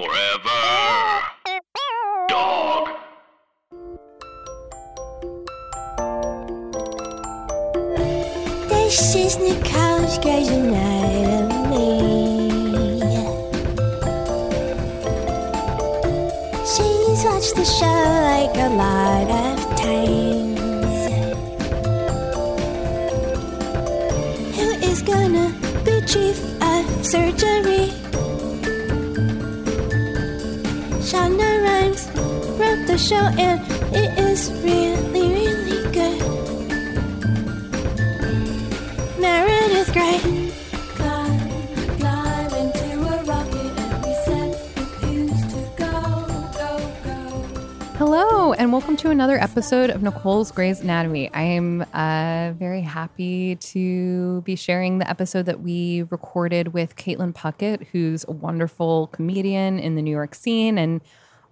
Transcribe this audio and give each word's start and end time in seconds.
Forever. 0.00 0.62
Dog. 2.30 2.88
This 8.70 9.14
is 9.14 9.36
Nicole's 9.38 10.16
Grey's 10.20 10.48
Anatomy. 10.48 12.00
She's 16.64 17.20
watched 17.26 17.56
the 17.56 17.66
show 17.66 18.00
like 18.32 18.56
a 18.56 18.70
lot 18.80 19.28
of 19.44 19.58
times. 19.76 21.00
Who 24.56 24.68
is 24.90 25.02
gonna 25.02 25.52
be 25.84 26.00
chief 26.06 26.38
of 26.62 27.04
surgery? 27.04 27.49
Show 33.00 33.16
and 33.16 33.60
it 33.96 34.18
is 34.18 34.52
really, 34.62 35.32
really 35.32 35.90
good. 35.90 36.20
Meredith 39.18 39.90
Grey. 39.94 40.18
Climb, 40.96 41.98
climb 41.98 42.54
into 42.54 43.00
a 43.00 43.24
rocket 43.24 43.80
and 43.80 44.04
we 44.04 44.12
set 44.12 44.52
the 44.74 44.84
fuse 45.00 45.40
to 45.46 45.60
go, 45.78 45.90
go, 46.52 46.78
go. 47.02 47.18
Hello, 47.96 48.52
and 48.52 48.70
welcome 48.70 48.98
to 48.98 49.08
another 49.08 49.38
episode 49.38 49.88
of 49.88 50.02
Nicole's 50.02 50.52
Grey's 50.52 50.80
Anatomy. 50.80 51.32
I 51.32 51.42
am 51.42 51.80
uh, 51.94 52.52
very 52.58 52.82
happy 52.82 53.56
to 53.56 54.42
be 54.42 54.56
sharing 54.56 54.98
the 54.98 55.08
episode 55.08 55.46
that 55.46 55.62
we 55.62 56.02
recorded 56.10 56.74
with 56.74 56.96
Caitlin 56.96 57.32
Puckett, 57.32 57.86
who's 57.92 58.26
a 58.28 58.32
wonderful 58.32 59.06
comedian 59.06 59.78
in 59.78 59.94
the 59.94 60.02
New 60.02 60.10
York 60.10 60.34
scene 60.34 60.76
and 60.76 61.00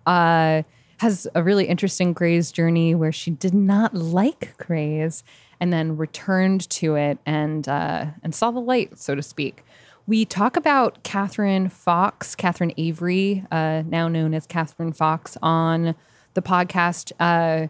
uh, 0.06 0.62
has 0.98 1.26
a 1.34 1.42
really 1.42 1.66
interesting 1.66 2.12
Grey's 2.12 2.52
journey 2.52 2.94
where 2.94 3.12
she 3.12 3.30
did 3.30 3.54
not 3.54 3.94
like 3.94 4.56
Grey's 4.58 5.24
and 5.60 5.72
then 5.72 5.96
returned 5.96 6.68
to 6.70 6.94
it 6.94 7.18
and 7.26 7.68
uh, 7.68 8.06
and 8.22 8.34
saw 8.34 8.50
the 8.50 8.60
light, 8.60 8.98
so 8.98 9.14
to 9.14 9.22
speak. 9.22 9.64
We 10.06 10.24
talk 10.24 10.56
about 10.56 11.02
Catherine 11.02 11.68
Fox, 11.68 12.34
Catherine 12.34 12.72
Avery, 12.78 13.44
uh, 13.50 13.82
now 13.86 14.08
known 14.08 14.34
as 14.34 14.46
Catherine 14.46 14.92
Fox, 14.92 15.36
on 15.42 15.94
the 16.34 16.42
podcast. 16.42 17.12
Uh, 17.20 17.68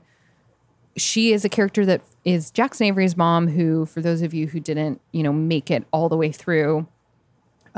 she 0.96 1.32
is 1.32 1.44
a 1.44 1.48
character 1.48 1.84
that 1.86 2.00
is 2.24 2.50
Jackson 2.50 2.86
Avery's 2.86 3.16
mom, 3.16 3.48
who, 3.48 3.86
for 3.86 4.00
those 4.00 4.22
of 4.22 4.34
you 4.34 4.46
who 4.46 4.60
didn't, 4.60 5.00
you 5.12 5.22
know, 5.22 5.32
make 5.32 5.70
it 5.70 5.84
all 5.92 6.08
the 6.08 6.16
way 6.16 6.30
through 6.30 6.86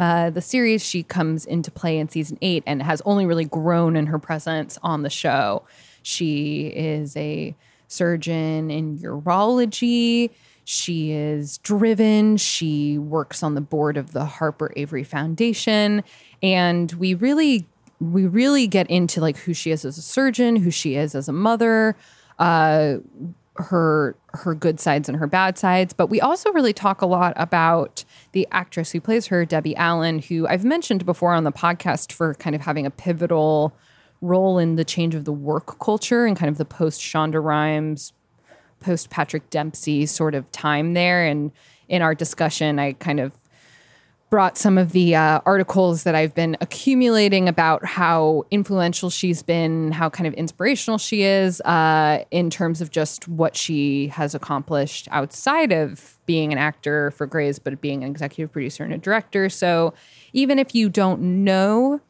uh, 0.00 0.30
the 0.30 0.40
series, 0.40 0.82
she 0.82 1.02
comes 1.02 1.44
into 1.44 1.70
play 1.70 1.98
in 1.98 2.08
season 2.08 2.38
eight 2.40 2.62
and 2.66 2.82
has 2.82 3.02
only 3.04 3.26
really 3.26 3.44
grown 3.44 3.96
in 3.96 4.06
her 4.06 4.18
presence 4.18 4.78
on 4.82 5.02
the 5.02 5.10
show. 5.10 5.62
She 6.02 6.68
is 6.68 7.14
a 7.18 7.54
surgeon 7.86 8.70
in 8.70 8.98
urology. 8.98 10.30
She 10.64 11.12
is 11.12 11.58
driven. 11.58 12.38
She 12.38 12.96
works 12.96 13.42
on 13.42 13.54
the 13.54 13.60
board 13.60 13.98
of 13.98 14.12
the 14.12 14.24
Harper 14.24 14.72
Avery 14.74 15.04
Foundation. 15.04 16.02
And 16.42 16.90
we 16.92 17.12
really, 17.12 17.66
we 18.00 18.26
really 18.26 18.66
get 18.68 18.88
into 18.88 19.20
like 19.20 19.36
who 19.36 19.52
she 19.52 19.70
is 19.70 19.84
as 19.84 19.98
a 19.98 20.02
surgeon, 20.02 20.56
who 20.56 20.70
she 20.70 20.94
is 20.94 21.14
as 21.14 21.28
a 21.28 21.32
mother, 21.34 21.94
uh, 22.38 22.94
her 23.56 24.16
her 24.32 24.54
good 24.54 24.78
sides 24.78 25.08
and 25.08 25.18
her 25.18 25.26
bad 25.26 25.58
sides 25.58 25.92
but 25.92 26.06
we 26.06 26.20
also 26.20 26.52
really 26.52 26.72
talk 26.72 27.02
a 27.02 27.06
lot 27.06 27.32
about 27.36 28.04
the 28.32 28.46
actress 28.52 28.92
who 28.92 29.00
plays 29.00 29.26
her 29.26 29.44
debbie 29.44 29.74
allen 29.76 30.20
who 30.20 30.46
i've 30.46 30.64
mentioned 30.64 31.04
before 31.04 31.34
on 31.34 31.44
the 31.44 31.52
podcast 31.52 32.12
for 32.12 32.34
kind 32.34 32.54
of 32.54 32.62
having 32.62 32.86
a 32.86 32.90
pivotal 32.90 33.74
role 34.20 34.58
in 34.58 34.76
the 34.76 34.84
change 34.84 35.14
of 35.14 35.24
the 35.24 35.32
work 35.32 35.78
culture 35.80 36.26
and 36.26 36.36
kind 36.36 36.48
of 36.48 36.58
the 36.58 36.64
post 36.64 37.00
shonda 37.00 37.42
rhimes 37.42 38.12
post 38.80 39.10
patrick 39.10 39.48
dempsey 39.50 40.06
sort 40.06 40.34
of 40.34 40.50
time 40.52 40.94
there. 40.94 41.24
And 41.24 41.52
in 41.88 42.02
our 42.02 42.14
discussion 42.14 42.78
i 42.78 42.92
kind 42.94 43.20
of 43.20 43.32
brought 44.30 44.56
some 44.56 44.78
of 44.78 44.92
the 44.92 45.16
uh, 45.16 45.40
articles 45.44 46.04
that 46.04 46.14
I've 46.14 46.34
been 46.34 46.56
accumulating 46.60 47.48
about 47.48 47.84
how 47.84 48.44
influential 48.50 49.10
she's 49.10 49.42
been, 49.42 49.90
how 49.90 50.08
kind 50.08 50.28
of 50.28 50.34
inspirational 50.34 50.98
she 50.98 51.22
is 51.22 51.60
uh, 51.62 52.24
in 52.30 52.48
terms 52.48 52.80
of 52.80 52.92
just 52.92 53.26
what 53.26 53.56
she 53.56 54.06
has 54.08 54.34
accomplished 54.34 55.08
outside 55.10 55.72
of 55.72 56.16
being 56.26 56.52
an 56.52 56.58
actor 56.58 57.10
for 57.10 57.26
Grey's, 57.26 57.58
but 57.58 57.80
being 57.80 58.04
an 58.04 58.10
executive 58.10 58.52
producer 58.52 58.84
and 58.84 58.92
a 58.92 58.98
director. 58.98 59.48
So 59.48 59.92
even 60.32 60.60
if 60.60 60.76
you 60.76 60.88
don't 60.88 61.20
know 61.44 62.00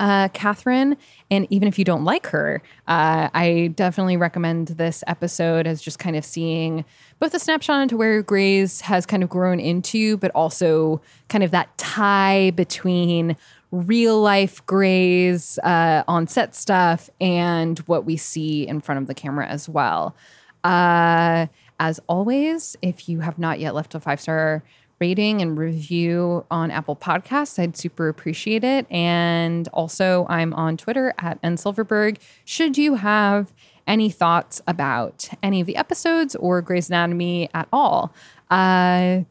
uh, 0.00 0.28
Catherine, 0.28 0.96
and 1.30 1.46
even 1.50 1.68
if 1.68 1.78
you 1.78 1.84
don't 1.84 2.04
like 2.04 2.26
her, 2.28 2.62
uh, 2.88 3.28
I 3.34 3.70
definitely 3.76 4.16
recommend 4.16 4.68
this 4.68 5.04
episode 5.06 5.66
as 5.66 5.82
just 5.82 5.98
kind 5.98 6.16
of 6.16 6.24
seeing 6.24 6.86
both 7.18 7.34
a 7.34 7.38
snapshot 7.38 7.82
into 7.82 7.98
where 7.98 8.22
Grey's 8.22 8.80
has 8.80 9.04
kind 9.04 9.22
of 9.22 9.28
grown 9.28 9.60
into, 9.60 10.16
but 10.16 10.30
also 10.34 11.02
kind 11.28 11.44
of 11.44 11.50
that 11.50 11.76
tie 11.76 12.50
between 12.52 13.36
real 13.72 14.20
life 14.20 14.64
Grey's 14.64 15.58
uh, 15.58 16.02
on 16.08 16.26
set 16.26 16.54
stuff 16.56 17.10
and 17.20 17.78
what 17.80 18.06
we 18.06 18.16
see 18.16 18.66
in 18.66 18.80
front 18.80 19.02
of 19.02 19.06
the 19.06 19.14
camera 19.14 19.46
as 19.46 19.68
well. 19.68 20.16
Uh, 20.64 21.46
as 21.78 22.00
always, 22.08 22.74
if 22.82 23.08
you 23.08 23.20
have 23.20 23.38
not 23.38 23.60
yet 23.60 23.74
left 23.74 23.94
a 23.94 24.00
five 24.00 24.20
star 24.20 24.62
rating 25.00 25.40
and 25.40 25.58
review 25.58 26.44
on 26.50 26.70
Apple 26.70 26.94
Podcasts, 26.94 27.58
I'd 27.58 27.76
super 27.76 28.08
appreciate 28.08 28.62
it. 28.62 28.86
And 28.90 29.66
also, 29.68 30.26
I'm 30.28 30.52
on 30.54 30.76
Twitter 30.76 31.14
at 31.18 31.38
N 31.42 31.56
Silverberg. 31.56 32.18
Should 32.44 32.76
you 32.76 32.96
have 32.96 33.52
any 33.86 34.10
thoughts 34.10 34.60
about 34.66 35.28
any 35.42 35.60
of 35.60 35.66
the 35.66 35.76
episodes 35.76 36.36
or 36.36 36.60
Grey's 36.62 36.88
Anatomy 36.88 37.48
at 37.54 37.66
all? 37.72 38.12
Uh, 38.50 39.24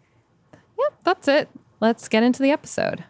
yeah, 0.54 0.90
that's 1.04 1.28
it. 1.28 1.50
Let's 1.80 2.08
get 2.08 2.24
into 2.24 2.42
the 2.42 2.52
episode. 2.52 3.04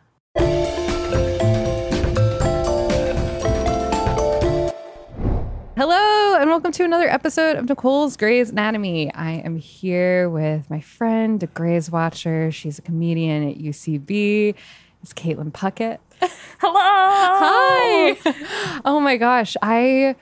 Hello, 5.79 6.35
and 6.35 6.49
welcome 6.49 6.73
to 6.73 6.83
another 6.83 7.07
episode 7.07 7.55
of 7.55 7.69
Nicole's 7.69 8.17
Grey's 8.17 8.49
Anatomy. 8.49 9.13
I 9.13 9.35
am 9.35 9.55
here 9.55 10.29
with 10.29 10.69
my 10.69 10.81
friend, 10.81 11.41
a 11.41 11.47
Grey's 11.47 11.89
Watcher. 11.89 12.51
She's 12.51 12.79
a 12.79 12.81
comedian 12.81 13.51
at 13.51 13.59
UCB. 13.59 14.55
It's 15.01 15.13
Caitlin 15.13 15.53
Puckett. 15.53 15.99
Hello. 16.59 16.73
Hi. 16.75 18.81
Oh 18.83 18.99
my 18.99 19.15
gosh, 19.15 19.55
I 19.61 20.17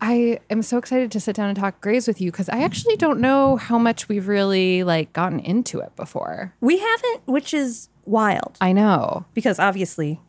I 0.00 0.40
am 0.50 0.60
so 0.60 0.78
excited 0.78 1.12
to 1.12 1.20
sit 1.20 1.36
down 1.36 1.50
and 1.50 1.56
talk 1.56 1.80
Grey's 1.80 2.08
with 2.08 2.20
you 2.20 2.32
because 2.32 2.48
I 2.48 2.64
actually 2.64 2.96
don't 2.96 3.20
know 3.20 3.54
how 3.54 3.78
much 3.78 4.08
we've 4.08 4.26
really 4.26 4.82
like 4.82 5.12
gotten 5.12 5.38
into 5.38 5.78
it 5.78 5.94
before. 5.94 6.52
We 6.60 6.78
haven't, 6.78 7.20
which 7.26 7.54
is 7.54 7.90
wild 8.06 8.58
I 8.60 8.72
know. 8.72 9.24
because 9.34 9.60
obviously 9.60 10.20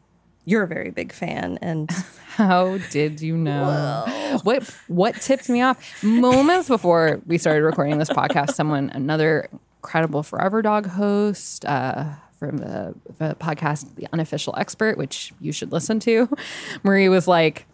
you're 0.45 0.63
a 0.63 0.67
very 0.67 0.91
big 0.91 1.11
fan 1.11 1.57
and 1.61 1.91
How 2.35 2.79
did 2.91 3.21
you 3.21 3.37
know? 3.37 4.03
What 4.43 4.63
what 4.89 5.15
tipped 5.21 5.47
me 5.47 5.61
off? 5.61 6.03
Moments 6.03 6.67
before 6.67 7.21
we 7.25 7.37
started 7.37 7.63
recording 7.63 7.97
this 7.97 8.09
podcast, 8.09 8.55
someone, 8.55 8.89
another 8.89 9.47
incredible 9.77 10.21
Forever 10.21 10.61
Dog 10.61 10.85
host 10.85 11.63
uh, 11.63 12.11
from 12.37 12.57
the, 12.57 12.93
the 13.19 13.35
podcast, 13.35 13.95
The 13.95 14.07
Unofficial 14.11 14.53
Expert, 14.57 14.97
which 14.97 15.31
you 15.39 15.53
should 15.53 15.71
listen 15.71 16.01
to, 16.01 16.27
Marie 16.83 17.07
was 17.07 17.25
like, 17.25 17.67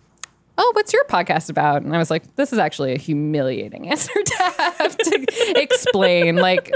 Oh, 0.57 0.71
what's 0.75 0.93
your 0.93 1.03
podcast 1.05 1.49
about? 1.49 1.81
And 1.81 1.95
I 1.95 1.97
was 1.97 2.11
like, 2.11 2.35
this 2.35 2.53
is 2.53 2.59
actually 2.59 2.93
a 2.93 2.97
humiliating 2.97 3.87
answer 3.91 4.11
to 4.13 4.35
have 4.77 4.97
to 4.97 5.25
explain. 5.61 6.35
Like, 6.35 6.71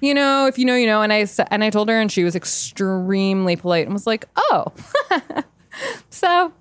you 0.00 0.14
know, 0.14 0.46
if 0.46 0.58
you 0.58 0.64
know, 0.64 0.76
you 0.76 0.86
know. 0.86 1.02
And 1.02 1.12
I 1.12 1.26
and 1.50 1.62
I 1.64 1.70
told 1.70 1.88
her, 1.88 2.00
and 2.00 2.10
she 2.10 2.24
was 2.24 2.34
extremely 2.36 3.56
polite 3.56 3.84
and 3.86 3.92
was 3.92 4.06
like, 4.06 4.26
oh. 4.36 4.72
so 6.10 6.52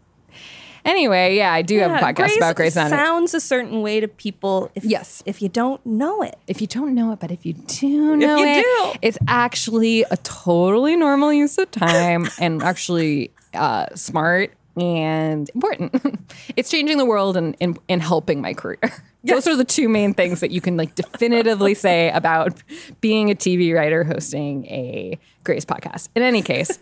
anyway, 0.84 1.36
yeah, 1.38 1.54
I 1.54 1.62
do 1.62 1.80
have 1.80 1.92
a 1.92 2.04
podcast 2.04 2.16
Grey's 2.16 2.38
about 2.38 2.56
Grey's 2.56 2.76
Anatomy. 2.76 2.98
sounds 3.02 3.34
a 3.34 3.40
certain 3.40 3.82
way 3.82 4.00
to 4.00 4.08
people 4.08 4.72
if 4.76 4.84
Yes. 4.84 5.24
if 5.26 5.42
you 5.42 5.50
don't 5.50 5.86
know 5.86 6.22
it. 6.22 6.36
if 6.48 6.62
you 6.62 6.68
don't 6.68 6.94
know 6.96 7.12
it, 7.12 7.20
but 7.20 7.32
if 7.32 7.46
you 7.46 7.54
do 7.54 8.16
know 8.18 8.38
you 8.38 8.46
it, 8.46 8.64
do. 8.64 9.00
it's 9.02 9.18
actually 9.28 10.04
a 10.12 10.18
totally 10.18 10.96
normal 10.96 11.32
use 11.32 11.58
of 11.58 11.72
time 11.72 12.28
and 12.40 12.62
actually 12.64 13.32
uh, 13.54 13.86
smart 13.96 14.52
and 14.78 15.50
important. 15.54 16.32
it's 16.56 16.70
changing 16.70 16.98
the 16.98 17.06
world 17.06 17.38
and, 17.38 17.56
and, 17.62 17.80
and 17.90 18.02
helping 18.02 18.42
my 18.42 18.54
career. 18.54 18.80
Those 19.24 19.48
are 19.48 19.56
the 19.56 19.66
two 19.66 19.90
main 19.90 20.14
things 20.14 20.40
that 20.42 20.52
you 20.52 20.62
can 20.62 20.78
like 20.78 20.94
definitively 20.94 21.74
say 21.76 22.12
about 22.12 22.62
being 23.02 23.32
a 23.32 23.36
TV 23.36 23.74
writer 23.74 24.04
hosting 24.04 24.66
a 24.66 25.18
Grey's 25.44 25.66
podcast. 25.66 26.10
In 26.16 26.22
any 26.22 26.44
case, 26.44 26.78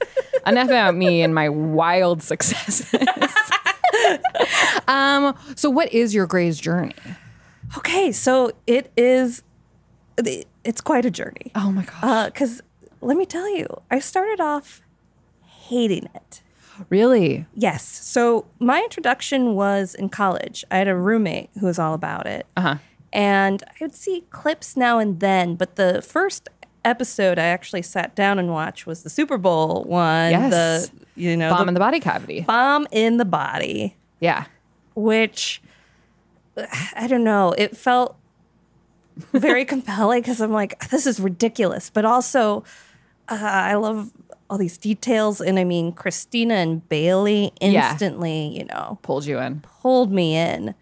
enough 0.46 0.68
about 0.68 0.96
me 0.96 1.22
and 1.22 1.34
my 1.34 1.48
wild 1.48 2.22
successes. 2.22 2.94
um, 4.90 5.36
so 5.56 5.70
what 5.70 5.94
is 5.94 6.14
your 6.14 6.28
Grey's 6.28 6.60
journey? 6.60 6.96
Okay, 7.78 8.12
so 8.12 8.52
it 8.68 8.92
is 8.98 9.42
it's 10.64 10.82
quite 10.82 11.06
a 11.06 11.12
journey. 11.12 11.52
Oh 11.56 11.72
my 11.72 11.84
gosh. 11.84 12.28
Because 12.28 12.62
let 13.02 13.18
me 13.18 13.26
tell 13.26 13.50
you, 13.56 13.68
I 13.90 14.00
started 14.00 14.40
off 14.40 14.82
hating 15.42 16.10
it. 16.14 16.43
Really? 16.90 17.46
Yes. 17.56 17.84
So 17.84 18.46
my 18.60 18.80
introduction 18.80 19.54
was 19.56 19.96
in 19.96 20.10
college. 20.10 20.64
I 20.72 20.78
had 20.78 20.88
a 20.88 20.96
roommate 20.96 21.50
who 21.60 21.66
was 21.68 21.78
all 21.80 21.94
about 21.94 22.26
it. 22.28 22.46
Uh-huh. 22.58 22.78
And 23.12 23.64
I 23.68 23.74
would 23.82 23.96
see 23.96 24.24
clips 24.32 24.76
now 24.76 24.98
and 25.00 25.20
then, 25.20 25.56
but 25.56 25.76
the 25.76 26.02
first 26.02 26.50
episode 26.84 27.38
I 27.40 27.44
actually 27.46 27.84
sat 27.84 28.16
down 28.16 28.40
and 28.40 28.50
watched 28.52 28.86
was 28.88 29.04
the 29.04 29.10
Super 29.10 29.38
Bowl 29.38 29.84
one. 29.84 30.32
Yes. 30.32 30.52
The 30.90 30.92
you 31.16 31.38
know 31.38 31.50
Bomb 31.52 31.66
the 31.66 31.68
in 31.70 31.74
the 31.76 31.80
body 31.80 32.00
cavity. 32.00 32.42
bomb 32.42 32.88
in 32.92 33.18
the 33.18 33.26
body, 33.26 33.96
Yeah. 34.20 34.46
which 34.96 35.62
I 36.96 37.08
don't 37.08 37.24
know. 37.24 37.54
It 37.58 37.78
felt 37.78 38.16
very 39.32 39.64
compelling 39.74 40.22
because 40.22 40.42
I'm 40.42 40.52
like, 40.52 40.90
this 40.90 41.06
is 41.06 41.20
ridiculous, 41.20 41.90
but 41.90 42.04
also 42.06 42.64
uh, 43.30 43.38
I 43.42 43.76
love 43.76 44.12
all 44.50 44.58
these 44.58 44.78
details. 44.78 45.42
And 45.42 45.58
I 45.58 45.64
mean, 45.64 45.92
Christina 45.94 46.56
and 46.56 46.88
Bailey 46.90 47.52
Yeah. 47.62 47.92
instantly, 47.92 48.48
you 48.58 48.66
know, 48.66 49.00
Pulled 49.02 49.26
you 49.26 49.40
in. 49.40 49.62
pulled 49.82 50.12
me 50.12 50.36
in. 50.36 50.76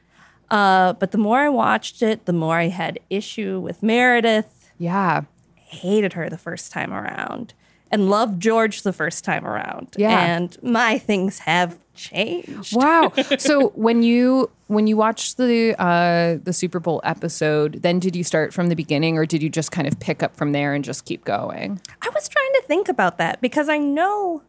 Uh, 0.50 0.94
but 0.94 1.12
the 1.12 1.18
more 1.18 1.40
I 1.40 1.50
watched 1.50 2.02
it, 2.02 2.26
the 2.26 2.34
more 2.34 2.58
I 2.58 2.68
had 2.68 3.00
issue 3.10 3.60
with 3.60 3.82
Meredith. 3.82 4.72
Yeah. 4.78 5.22
Hated 5.56 6.14
her 6.14 6.30
the 6.30 6.38
first 6.38 6.72
time 6.74 6.92
around, 6.92 7.54
and 7.90 8.10
loved 8.10 8.42
George 8.42 8.82
the 8.82 8.92
first 8.92 9.24
time 9.24 9.46
around. 9.46 9.96
Yeah. 9.98 10.20
and 10.20 10.58
my 10.62 10.98
things 10.98 11.40
have 11.40 11.78
changed. 11.94 12.76
Wow. 12.76 13.12
so 13.38 13.70
when 13.70 14.04
you 14.04 14.50
when 14.68 14.88
you 14.88 14.96
watched 14.98 15.38
the 15.38 15.76
uh 15.82 16.38
the 16.44 16.54
Super 16.54 16.80
Bowl 16.80 17.02
episode, 17.04 17.82
then 17.84 18.00
did 18.00 18.16
you 18.16 18.24
start 18.24 18.54
from 18.54 18.68
the 18.68 18.76
beginning 18.76 19.18
or 19.18 19.26
did 19.26 19.44
you 19.44 19.50
just 19.50 19.72
kind 19.72 19.88
of 19.88 20.00
pick 20.00 20.24
up 20.24 20.36
from 20.36 20.52
there 20.52 20.74
and 20.74 20.84
just 20.84 21.06
keep 21.06 21.24
going? 21.26 21.80
I 22.02 22.10
was 22.10 22.28
trying 22.30 22.52
to 22.54 22.64
think 22.68 22.88
about 22.90 23.18
that 23.18 23.42
because 23.42 23.70
I 23.70 23.78
know 23.78 24.44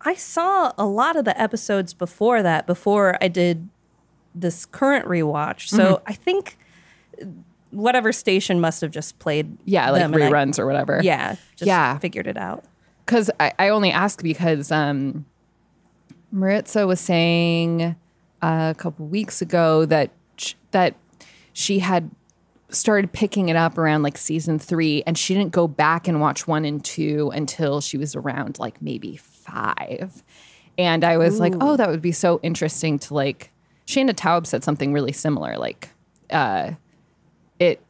I 0.00 0.14
saw 0.14 0.72
a 0.76 0.84
lot 0.86 1.14
of 1.16 1.24
the 1.24 1.40
episodes 1.40 1.94
before 1.94 2.42
that, 2.42 2.66
before 2.66 3.16
I 3.22 3.28
did 3.28 3.68
this 4.34 4.66
current 4.66 5.06
rewatch. 5.06 5.68
So 5.68 5.78
Mm-hmm. 5.96 6.04
I 6.08 6.12
think 6.14 6.58
whatever 7.70 8.12
station 8.12 8.60
must 8.60 8.80
have 8.80 8.90
just 8.90 9.18
played. 9.18 9.56
Yeah, 9.64 9.90
like 9.90 10.02
and 10.02 10.14
I- 10.14 10.18
reruns 10.18 10.58
or 10.58 10.66
whatever. 10.66 11.00
yeah, 11.02 11.36
just 11.56 11.66
Yeah. 11.66 11.96
figured 11.98 12.26
it 12.26 12.36
out. 12.36 12.64
because 13.06 13.30
I, 13.40 13.52
I 13.58 13.68
only 13.68 13.90
ask 13.92 14.22
because 14.22 14.70
um, 14.72 15.24
Maritza 16.32 16.86
was 16.86 16.98
saying 16.98 17.94
uh, 18.42 18.72
a 18.72 18.74
couple 18.76 19.06
weeks 19.06 19.42
ago 19.42 19.84
that 19.86 20.10
sh- 20.36 20.54
that 20.72 20.96
she 21.52 21.78
had 21.78 22.10
started 22.70 23.12
picking 23.12 23.50
it 23.50 23.56
up 23.56 23.76
around 23.76 24.02
like 24.02 24.16
season 24.16 24.58
three, 24.58 25.02
and 25.06 25.16
she 25.16 25.34
didn't 25.34 25.52
go 25.52 25.68
back 25.68 26.08
and 26.08 26.20
watch 26.20 26.48
one 26.48 26.64
and 26.64 26.84
two 26.84 27.30
until 27.34 27.80
she 27.80 27.98
was 27.98 28.16
around 28.16 28.58
like 28.58 28.80
maybe 28.80 29.16
five. 29.16 30.22
And 30.78 31.04
I 31.04 31.18
was 31.18 31.38
like, 31.38 31.52
oh, 31.60 31.76
that 31.76 31.88
would 31.90 32.02
be 32.02 32.12
so 32.12 32.40
interesting 32.42 32.98
to 33.00 33.14
like. 33.14 33.50
Shayna 33.86 34.12
Taub 34.14 34.46
said 34.46 34.64
something 34.64 34.92
really 34.92 35.12
similar, 35.12 35.58
like 35.58 35.90
uh, 36.30 36.72
it 37.58 37.80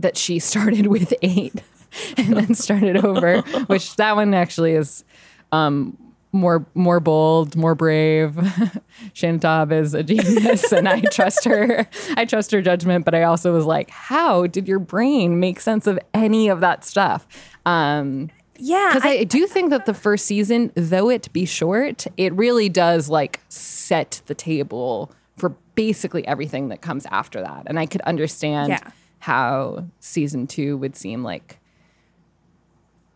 that 0.00 0.16
she 0.16 0.38
started 0.40 0.88
with 0.88 1.14
eight 1.22 1.54
and 2.16 2.36
then 2.36 2.54
started 2.54 3.04
over, 3.04 3.40
which 3.66 3.94
that 3.96 4.16
one 4.16 4.34
actually 4.34 4.72
is 4.72 5.04
um, 5.52 5.96
more 6.34 6.66
more 6.74 7.00
bold, 7.00 7.56
more 7.56 7.74
brave. 7.74 8.32
Shayna 9.14 9.40
Taub 9.40 9.72
is 9.72 9.94
a 9.94 10.02
genius, 10.02 10.72
and 10.72 10.88
I 10.88 11.00
trust 11.00 11.44
her. 11.44 11.86
I 12.16 12.24
trust 12.26 12.50
her 12.50 12.60
judgment, 12.60 13.04
but 13.04 13.14
I 13.14 13.22
also 13.22 13.52
was 13.52 13.64
like, 13.64 13.88
how 13.90 14.46
did 14.46 14.68
your 14.68 14.78
brain 14.80 15.40
make 15.40 15.60
sense 15.60 15.86
of 15.86 15.98
any 16.12 16.48
of 16.48 16.60
that 16.60 16.84
stuff? 16.84 17.26
Um, 17.64 18.30
Yeah, 18.56 18.90
because 18.94 19.04
I, 19.10 19.24
do 19.24 19.46
think 19.46 19.70
that 19.70 19.86
the 19.86 19.94
first 19.94 20.26
season, 20.26 20.70
though 20.74 21.08
it 21.08 21.32
be 21.32 21.44
short, 21.46 22.06
it 22.16 22.32
really 22.34 22.68
does 22.68 23.08
like 23.08 23.40
set 23.48 24.20
the 24.26 24.34
table 24.34 25.10
for 25.36 25.50
basically 25.74 26.26
everything 26.28 26.68
that 26.68 26.80
comes 26.80 27.06
after 27.06 27.40
that. 27.40 27.62
And 27.66 27.78
I 27.78 27.86
could 27.86 28.00
understand 28.02 28.68
Yeah. 28.70 28.90
how 29.20 29.86
season 30.00 30.46
two 30.46 30.76
would 30.76 30.94
seem 30.96 31.22
like 31.24 31.58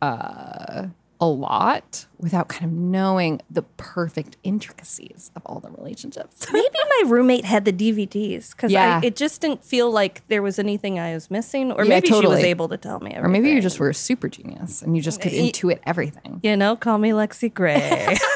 uh, 0.03 0.87
a 1.21 1.27
lot 1.27 2.07
without 2.19 2.49
kind 2.49 2.65
of 2.65 2.71
knowing 2.73 3.41
the 3.51 3.63
perfect 3.77 4.37
intricacies 4.45 5.31
of 5.35 5.43
all 5.47 5.59
the 5.59 5.71
relationships. 5.71 6.47
maybe 6.53 6.69
my 6.73 7.03
roommate 7.11 7.45
had 7.45 7.65
the 7.65 7.73
DVDs 7.73 8.53
because 8.53 8.71
Yeah. 8.71 9.01
it 9.03 9.17
just 9.17 9.41
didn't 9.41 9.65
feel 9.65 9.91
like 9.91 10.27
there 10.29 10.43
was 10.43 10.59
anything 10.61 10.99
I 11.01 11.15
was 11.15 11.31
missing, 11.31 11.73
or 11.73 11.83
Yeah, 11.85 11.89
maybe 11.91 12.07
she 12.09 12.27
was 12.27 12.45
able 12.45 12.69
to 12.69 12.77
tell 12.77 13.01
me. 13.01 13.11
Everything. 13.11 13.25
or 13.25 13.29
maybe 13.29 13.51
you 13.51 13.61
just 13.61 13.81
were 13.81 13.89
a 13.91 13.95
super 13.95 14.29
genius 14.29 14.81
and 14.83 14.95
you 14.97 15.03
just 15.03 15.21
could 15.21 15.33
intuit 15.33 15.81
everything. 15.85 16.41
you 16.45 16.57
know, 16.57 16.77
call 16.77 16.99
me 16.99 17.11
Lexie 17.11 17.53
Grey. 17.53 18.17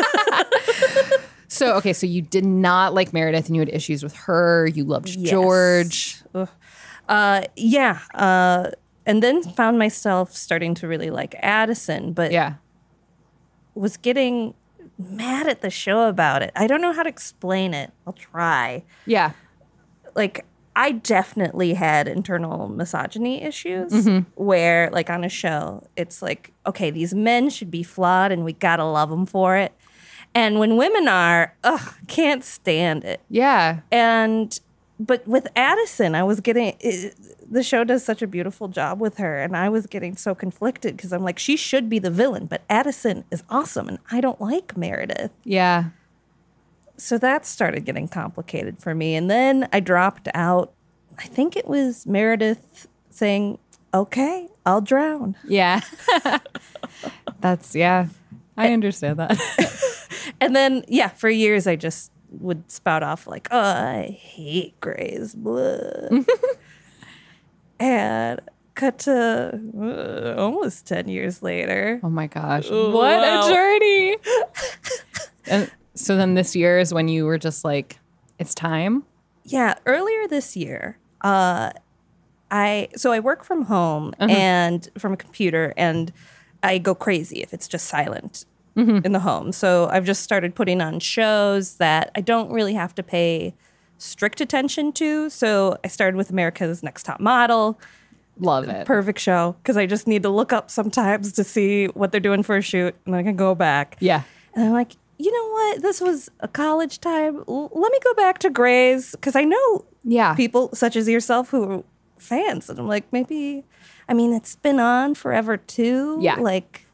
So, 1.48 1.74
okay, 1.76 1.92
so 1.92 2.06
you 2.06 2.22
did 2.22 2.46
not 2.46 2.94
like 2.94 3.12
Meredith 3.12 3.46
and 3.48 3.54
you 3.54 3.60
had 3.60 3.68
issues 3.68 4.02
with 4.02 4.16
her. 4.16 4.66
You 4.68 4.84
loved 4.84 5.08
Yes. 5.10 5.30
George. 5.30 6.22
uh, 7.10 7.42
yeah, 7.56 7.98
uh, 8.14 8.70
and 9.04 9.22
then 9.22 9.42
found 9.42 9.78
myself 9.78 10.34
starting 10.34 10.74
to 10.76 10.88
really 10.88 11.10
like 11.10 11.34
Addison, 11.40 12.14
but 12.14 12.32
Yeah. 12.32 12.54
Was 13.74 13.96
getting 13.96 14.54
mad 14.98 15.46
at 15.48 15.62
the 15.62 15.70
show 15.70 16.08
about 16.08 16.42
it. 16.42 16.50
I 16.54 16.66
don't 16.66 16.80
know 16.82 16.92
how 16.92 17.02
to 17.02 17.08
explain 17.08 17.74
it. 17.74 17.90
I'll 18.06 18.12
try. 18.12 18.84
Yeah. 19.06 19.32
like 20.14 20.44
I 20.74 20.92
definitely 20.92 21.74
had 21.74 22.08
internal 22.08 22.68
misogyny 22.68 23.42
issues 23.42 23.92
Mm-hmm. 23.92 24.30
where 24.42 24.88
like 24.90 25.10
on 25.10 25.22
a 25.24 25.28
show 25.28 25.86
it's 25.96 26.22
like 26.22 26.52
okay 26.66 26.90
these 26.90 27.12
men 27.14 27.50
should 27.50 27.70
be 27.70 27.82
flawed 27.82 28.32
and 28.32 28.42
we 28.44 28.54
got 28.54 28.76
to 28.76 28.84
love 28.84 29.10
them 29.10 29.26
for 29.26 29.56
it. 29.56 29.72
And 30.34 30.58
when 30.58 30.78
women 30.78 31.08
are, 31.08 31.54
ugh, 31.62 31.94
can't 32.08 32.42
stand 32.42 33.04
it. 33.04 33.20
Yeah. 33.28 33.80
And 33.90 34.58
but 34.98 35.26
with 35.28 35.46
Addison, 35.56 36.14
I 36.14 36.22
was 36.22 36.40
getting 36.40 36.74
it, 36.80 37.14
the 37.52 37.62
show 37.62 37.84
does 37.84 38.04
such 38.04 38.22
a 38.22 38.26
beautiful 38.26 38.66
job 38.68 39.00
with 39.00 39.18
her, 39.18 39.38
and 39.38 39.56
I 39.56 39.68
was 39.68 39.86
getting 39.86 40.16
so 40.16 40.34
conflicted 40.34 40.96
because 40.96 41.12
I'm 41.12 41.22
like, 41.22 41.38
she 41.38 41.56
should 41.56 41.88
be 41.88 41.98
the 41.98 42.10
villain, 42.10 42.46
but 42.46 42.62
Addison 42.68 43.24
is 43.30 43.44
awesome, 43.50 43.88
and 43.88 43.98
I 44.10 44.20
don't 44.20 44.40
like 44.40 44.76
Meredith 44.76 45.30
Yeah. 45.44 45.90
so 46.96 47.18
that 47.18 47.46
started 47.46 47.84
getting 47.84 48.08
complicated 48.08 48.78
for 48.80 48.94
me. 48.94 49.14
And 49.14 49.30
then 49.30 49.68
I 49.72 49.80
dropped 49.80 50.28
out. 50.34 50.72
I 51.18 51.24
think 51.26 51.56
it 51.56 51.68
was 51.68 52.06
Meredith 52.06 52.88
saying, 53.10 53.58
okay, 53.92 54.48
I'll 54.64 54.80
drown. 54.80 55.36
Yeah. 55.46 55.80
That's, 57.40 57.74
yeah. 57.74 58.06
I 58.56 58.72
understand 58.72 59.18
that. 59.18 59.38
And 60.40 60.54
then, 60.56 60.84
yeah, 60.88 61.08
for 61.08 61.28
years 61.28 61.66
I 61.66 61.76
just 61.76 62.10
would 62.30 62.70
spout 62.70 63.02
off 63.02 63.26
like, 63.26 63.48
oh, 63.50 63.58
I 63.60 64.18
hate 64.20 64.80
Grey's." 64.80 65.34
blood. 65.34 66.24
And 67.78 68.40
cut 68.74 69.00
to 69.00 69.60
uh, 69.78 70.40
almost 70.40 70.86
10 70.86 71.08
years 71.08 71.42
later. 71.42 72.00
Oh 72.02 72.08
my 72.10 72.26
gosh. 72.26 72.70
What 72.70 72.92
wow. 72.92 73.46
a 73.46 73.52
journey. 73.52 74.16
and 75.46 75.70
so 75.94 76.16
then 76.16 76.34
this 76.34 76.56
year 76.56 76.78
is 76.78 76.92
when 76.94 77.08
you 77.08 77.24
were 77.26 77.38
just 77.38 77.64
like, 77.64 77.98
it's 78.38 78.54
time. 78.54 79.04
Yeah, 79.44 79.74
earlier 79.86 80.26
this 80.28 80.56
year, 80.56 80.98
uh, 81.22 81.70
I 82.50 82.88
so 82.96 83.12
I 83.12 83.20
work 83.20 83.44
from 83.44 83.62
home 83.62 84.14
Uh-huh. 84.20 84.32
and 84.32 84.88
from 84.98 85.12
a 85.12 85.16
computer, 85.16 85.72
and 85.76 86.12
I 86.62 86.78
go 86.78 86.94
crazy 86.94 87.42
if 87.42 87.52
it's 87.52 87.66
just 87.68 87.86
silent 87.86 88.44
Mm-hmm. 88.76 89.04
in 89.04 89.12
the 89.12 89.18
home. 89.20 89.52
So 89.52 89.88
I've 89.90 90.06
just 90.06 90.22
started 90.22 90.54
putting 90.54 90.80
on 90.80 90.98
shows 90.98 91.74
that 91.74 92.10
I 92.14 92.22
don't 92.22 92.50
really 92.50 92.72
have 92.72 92.94
to 92.94 93.02
pay 93.02 93.54
strict 94.02 94.40
attention 94.40 94.92
to. 94.94 95.30
So 95.30 95.76
I 95.84 95.88
started 95.88 96.16
with 96.16 96.30
America's 96.30 96.82
Next 96.82 97.04
Top 97.04 97.20
Model, 97.20 97.78
Love 98.38 98.68
it. 98.68 98.86
perfect 98.86 99.18
show 99.20 99.54
because 99.62 99.76
I 99.76 99.86
just 99.86 100.06
need 100.08 100.22
to 100.24 100.28
look 100.28 100.52
up 100.52 100.70
sometimes 100.70 101.32
to 101.32 101.44
see 101.44 101.86
what 101.86 102.10
they're 102.12 102.20
doing 102.20 102.42
for 102.42 102.56
a 102.56 102.62
shoot, 102.62 102.94
and 103.04 103.14
then 103.14 103.20
I 103.20 103.22
can 103.22 103.36
go 103.36 103.54
back. 103.54 103.96
yeah. 104.00 104.22
And 104.54 104.64
I'm 104.66 104.72
like, 104.72 104.96
you 105.18 105.32
know 105.32 105.48
what? 105.52 105.82
This 105.82 106.00
was 106.00 106.28
a 106.40 106.48
college 106.48 107.00
time. 107.00 107.36
L- 107.48 107.70
let 107.72 107.90
me 107.92 107.98
go 108.04 108.12
back 108.14 108.38
to 108.40 108.50
Grey's 108.50 109.12
because 109.12 109.34
I 109.36 109.44
know 109.44 109.84
Yeah. 110.04 110.34
people 110.34 110.68
such 110.74 110.94
as 110.96 111.08
yourself 111.08 111.48
who 111.50 111.70
are 111.70 111.84
fans. 112.18 112.68
And 112.68 112.78
I'm 112.78 112.88
like, 112.88 113.04
maybe, 113.12 113.64
I 114.08 114.14
mean, 114.14 114.32
it's 114.34 114.56
been 114.56 114.78
on 114.80 115.14
forever 115.14 115.56
too. 115.56 116.18
Yeah. 116.20 116.34
Like, 116.36 116.86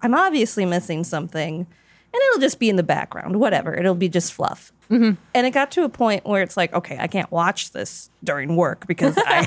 I'm 0.00 0.14
obviously 0.14 0.64
missing 0.64 1.04
something. 1.04 1.66
And 2.14 2.20
it'll 2.28 2.40
just 2.40 2.58
be 2.58 2.68
in 2.68 2.76
the 2.76 2.82
background, 2.82 3.40
whatever. 3.40 3.74
It'll 3.74 3.94
be 3.94 4.08
just 4.08 4.32
fluff. 4.34 4.70
Mm-hmm. 4.90 5.12
And 5.34 5.46
it 5.46 5.52
got 5.52 5.70
to 5.72 5.84
a 5.84 5.88
point 5.88 6.26
where 6.26 6.42
it's 6.42 6.56
like, 6.58 6.72
okay, 6.74 6.98
I 7.00 7.06
can't 7.06 7.30
watch 7.30 7.70
this 7.72 8.10
during 8.22 8.54
work 8.56 8.86
because 8.86 9.14
I 9.16 9.46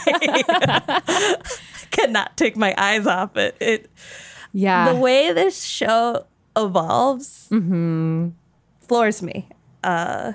cannot 1.91 2.35
take 2.37 2.57
my 2.57 2.73
eyes 2.77 3.05
off 3.05 3.37
it. 3.37 3.55
It 3.59 3.89
Yeah. 4.51 4.91
the 4.93 4.99
way 4.99 5.31
this 5.33 5.63
show 5.63 6.25
evolves 6.57 7.47
Mm-hmm. 7.51 8.29
floors 8.87 9.21
me. 9.21 9.47
Uh, 9.83 10.33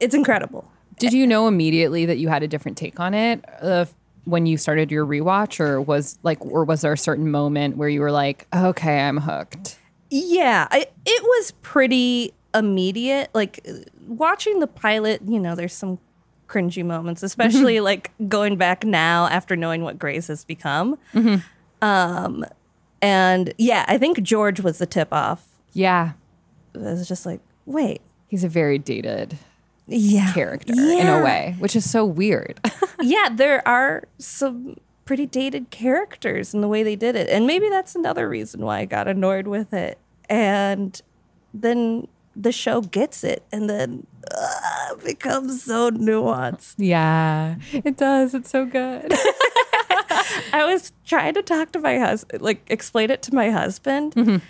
it's 0.00 0.14
incredible. 0.14 0.68
Did 0.98 1.12
you 1.12 1.26
know 1.26 1.46
immediately 1.48 2.06
that 2.06 2.18
you 2.18 2.28
had 2.28 2.42
a 2.42 2.48
different 2.48 2.76
take 2.76 2.98
on 2.98 3.14
it 3.14 3.44
uh, 3.60 3.84
when 4.24 4.46
you 4.46 4.56
started 4.56 4.90
your 4.90 5.06
rewatch, 5.06 5.60
or 5.60 5.80
was 5.80 6.18
like, 6.22 6.44
or 6.44 6.64
was 6.64 6.80
there 6.80 6.92
a 6.92 6.98
certain 6.98 7.30
moment 7.30 7.76
where 7.76 7.88
you 7.88 8.00
were 8.00 8.10
like, 8.12 8.46
okay, 8.54 9.00
I'm 9.00 9.18
hooked? 9.18 9.78
Yeah, 10.14 10.68
I, 10.70 10.86
it 11.06 11.22
was 11.22 11.52
pretty 11.62 12.34
immediate. 12.54 13.30
Like 13.32 13.66
watching 14.06 14.60
the 14.60 14.66
pilot, 14.66 15.22
you 15.26 15.40
know, 15.40 15.54
there's 15.54 15.72
some 15.72 15.98
cringy 16.48 16.84
moments, 16.84 17.22
especially 17.22 17.80
like 17.80 18.10
going 18.28 18.56
back 18.56 18.84
now 18.84 19.26
after 19.28 19.56
knowing 19.56 19.82
what 19.82 19.98
Grey's 19.98 20.26
has 20.26 20.44
become. 20.44 20.98
Um, 21.80 22.44
and 23.00 23.54
yeah, 23.56 23.84
I 23.88 23.96
think 23.96 24.22
George 24.22 24.60
was 24.60 24.78
the 24.78 24.86
tip 24.86 25.12
off. 25.12 25.48
Yeah. 25.72 26.12
It 26.74 26.80
was 26.80 27.08
just 27.08 27.24
like, 27.24 27.40
wait, 27.64 28.02
He's 28.32 28.44
a 28.44 28.48
very 28.48 28.78
dated 28.78 29.36
yeah, 29.86 30.32
character 30.32 30.72
in 30.72 31.06
a 31.06 31.22
way, 31.22 31.54
which 31.58 31.76
is 31.76 31.90
so 31.90 32.02
weird. 32.02 32.58
yeah, 33.02 33.28
there 33.30 33.66
are 33.68 34.04
some 34.16 34.78
pretty 35.04 35.26
dated 35.26 35.70
characters 35.70 36.54
in 36.54 36.60
the 36.60 36.68
way 36.68 36.82
they 36.82 36.96
did 36.96 37.16
it. 37.16 37.28
And 37.28 37.46
maybe 37.46 37.68
that's 37.68 37.94
another 37.94 38.28
reason 38.28 38.60
why 38.60 38.80
I 38.80 38.84
got 38.84 39.08
annoyed 39.08 39.46
with 39.46 39.72
it. 39.72 39.98
And 40.28 41.00
then 41.52 42.08
the 42.34 42.52
show 42.52 42.80
gets 42.80 43.24
it 43.24 43.42
and 43.52 43.68
then 43.68 44.06
uh, 44.30 44.94
becomes 45.04 45.64
so 45.64 45.90
nuanced. 45.90 46.74
yeah, 46.78 47.56
it 47.72 47.96
does. 47.96 48.34
It's 48.34 48.50
so 48.50 48.64
good. 48.64 49.12
I 50.52 50.64
was 50.64 50.92
trying 51.04 51.34
to 51.34 51.42
talk 51.42 51.72
to 51.72 51.78
my 51.78 51.98
husband, 51.98 52.42
like 52.42 52.62
explain 52.68 53.10
it 53.10 53.22
to 53.22 53.34
my 53.34 53.50
husband. 53.50 54.40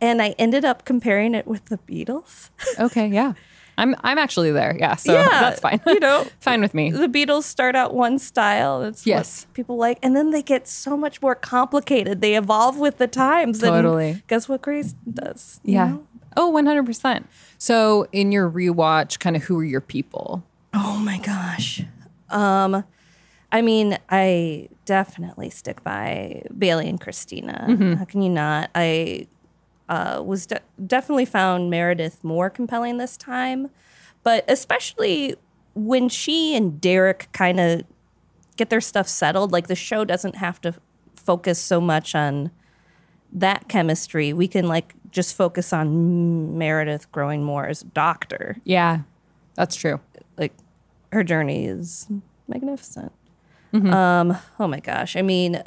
And 0.00 0.22
I 0.22 0.28
ended 0.38 0.64
up 0.64 0.84
comparing 0.84 1.34
it 1.34 1.46
with 1.46 1.66
the 1.66 1.78
Beatles. 1.78 2.50
okay, 2.78 3.08
yeah. 3.08 3.32
I'm 3.78 3.94
I'm 4.02 4.18
actually 4.18 4.50
there. 4.50 4.76
Yeah, 4.78 4.96
so 4.96 5.14
Yeah, 5.14 5.28
that's 5.28 5.60
fine. 5.60 5.80
you 5.86 5.98
know, 6.00 6.26
fine 6.40 6.60
with 6.60 6.74
me. 6.74 6.90
the 6.90 7.06
Beatles 7.08 7.44
start 7.44 7.74
out 7.76 7.94
one 7.94 8.18
style. 8.18 8.80
That's 8.80 9.06
Yes. 9.06 9.46
what 9.46 9.54
people 9.54 9.76
like, 9.78 9.98
and 10.02 10.14
then 10.14 10.30
they 10.32 10.42
get 10.42 10.68
so 10.68 10.96
much 10.96 11.22
more 11.22 11.34
complicated. 11.34 12.20
They 12.20 12.36
evolve 12.36 12.78
with 12.78 12.98
the 12.98 13.06
times. 13.08 13.62
and 13.62 13.70
Totally. 13.72 14.22
guess 14.26 14.48
what 14.48 14.60
Grey's 14.60 14.92
does? 15.10 15.60
Yeah. 15.64 15.88
know? 15.88 16.06
Oh, 16.36 16.52
100%. 16.52 17.24
So, 17.56 18.06
in 18.12 18.30
your 18.32 18.48
rewatch, 18.50 19.18
kind 19.18 19.34
of 19.34 19.42
who 19.44 19.58
are 19.58 19.64
your 19.64 19.80
people? 19.80 20.44
Oh 20.74 20.98
my 20.98 21.18
gosh. 21.18 21.82
Um, 22.30 22.84
I 23.50 23.62
mean, 23.62 23.98
I 24.10 24.68
definitely 24.84 25.50
stick 25.50 25.82
by 25.82 26.42
Bailey 26.56 26.88
and 26.88 27.00
Cristina. 27.00 27.66
Mm-hmm. 27.68 27.94
How 27.94 28.04
can 28.04 28.22
you 28.22 28.28
not? 28.30 28.70
I 28.74 29.26
uh, 29.88 30.22
was 30.24 30.46
de- 30.46 30.60
definitely 30.86 31.24
found 31.24 31.70
Meredith 31.70 32.22
more 32.22 32.50
compelling 32.50 32.98
this 32.98 33.16
time, 33.16 33.70
but 34.22 34.44
especially 34.48 35.36
when 35.74 36.08
she 36.08 36.54
and 36.56 36.80
Derek 36.80 37.28
kind 37.32 37.58
of 37.60 37.82
get 38.56 38.70
their 38.70 38.80
stuff 38.80 39.08
settled. 39.08 39.52
Like 39.52 39.68
the 39.68 39.74
show 39.76 40.04
doesn't 40.04 40.36
have 40.36 40.60
to 40.62 40.74
focus 41.14 41.58
so 41.60 41.80
much 41.80 42.14
on 42.14 42.50
that 43.32 43.68
chemistry. 43.68 44.32
We 44.32 44.48
can 44.48 44.66
like 44.66 44.94
just 45.10 45.36
focus 45.36 45.72
on 45.72 46.58
Meredith 46.58 47.10
growing 47.12 47.42
more 47.44 47.66
as 47.66 47.82
a 47.82 47.86
doctor 47.86 48.56
Yeah, 48.64 49.00
that's 49.54 49.76
true. 49.76 50.00
like 50.36 50.52
her 51.12 51.22
journey 51.24 51.66
is 51.66 52.06
magnificent. 52.48 53.12
Um, 53.74 54.36
oh 54.58 54.66
my 54.66 54.80
gosh. 54.80 55.14
I 55.16 55.20
mean, 55.22 55.62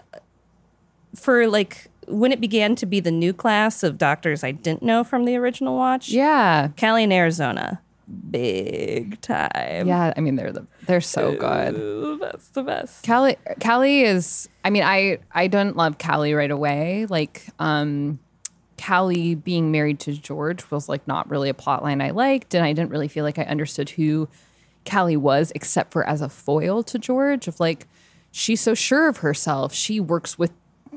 for 1.15 1.47
like 1.47 1.87
when 2.11 2.31
it 2.31 2.39
began 2.41 2.75
to 2.75 2.85
be 2.85 2.99
the 2.99 3.11
new 3.11 3.33
class 3.33 3.83
of 3.83 3.97
doctors 3.97 4.43
I 4.43 4.51
didn't 4.51 4.83
know 4.83 5.03
from 5.03 5.25
the 5.25 5.35
original 5.37 5.75
watch, 5.75 6.09
Yeah. 6.09 6.69
Callie 6.79 7.03
and 7.05 7.13
Arizona, 7.13 7.81
big 8.29 9.19
time. 9.21 9.87
Yeah, 9.87 10.13
I 10.15 10.19
mean 10.21 10.35
they're 10.35 10.51
the 10.51 10.67
they're 10.85 11.01
so 11.01 11.35
good. 11.35 11.75
Ooh, 11.75 12.17
that's 12.19 12.49
the 12.49 12.63
best. 12.63 13.05
Callie 13.05 13.37
Callie 13.63 14.01
is 14.03 14.49
I 14.65 14.69
mean 14.69 14.83
I 14.83 15.19
I 15.31 15.47
don't 15.47 15.75
love 15.75 15.97
Callie 15.97 16.33
right 16.33 16.51
away. 16.51 17.05
Like 17.07 17.45
um 17.59 18.19
Callie 18.83 19.35
being 19.35 19.71
married 19.71 19.99
to 20.01 20.13
George 20.13 20.69
was 20.71 20.89
like 20.89 21.07
not 21.07 21.29
really 21.29 21.49
a 21.49 21.53
plot 21.53 21.83
line 21.83 22.01
I 22.01 22.09
liked 22.11 22.53
and 22.55 22.65
I 22.65 22.73
didn't 22.73 22.89
really 22.91 23.07
feel 23.07 23.23
like 23.23 23.37
I 23.37 23.43
understood 23.43 23.91
who 23.91 24.27
Callie 24.89 25.17
was 25.17 25.51
except 25.53 25.91
for 25.93 26.03
as 26.07 26.21
a 26.21 26.29
foil 26.29 26.81
to 26.83 26.97
George 26.97 27.47
of 27.47 27.59
like 27.59 27.87
she's 28.31 28.59
so 28.61 28.73
sure 28.73 29.07
of 29.07 29.17
herself. 29.17 29.73
She 29.73 29.99
works 29.99 30.39
with 30.39 30.51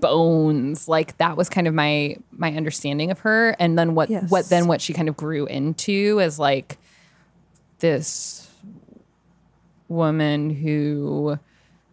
bones. 0.09 0.89
Like 0.89 1.17
that 1.19 1.37
was 1.37 1.49
kind 1.49 1.67
of 1.67 1.75
my 1.75 2.17
my 2.31 2.53
understanding 2.55 3.11
of 3.11 3.21
her 3.21 3.57
and 3.59 3.79
then 3.79 3.95
what 3.95 4.11
Yes. 4.11 4.31
what 4.31 4.49
then 4.51 4.67
what 4.67 4.81
she 4.81 4.93
kind 4.93 5.09
of 5.09 5.17
grew 5.17 5.47
into 5.47 6.21
as 6.21 6.39
like 6.39 6.77
this 7.79 8.49
woman 9.89 10.51
who 10.51 11.39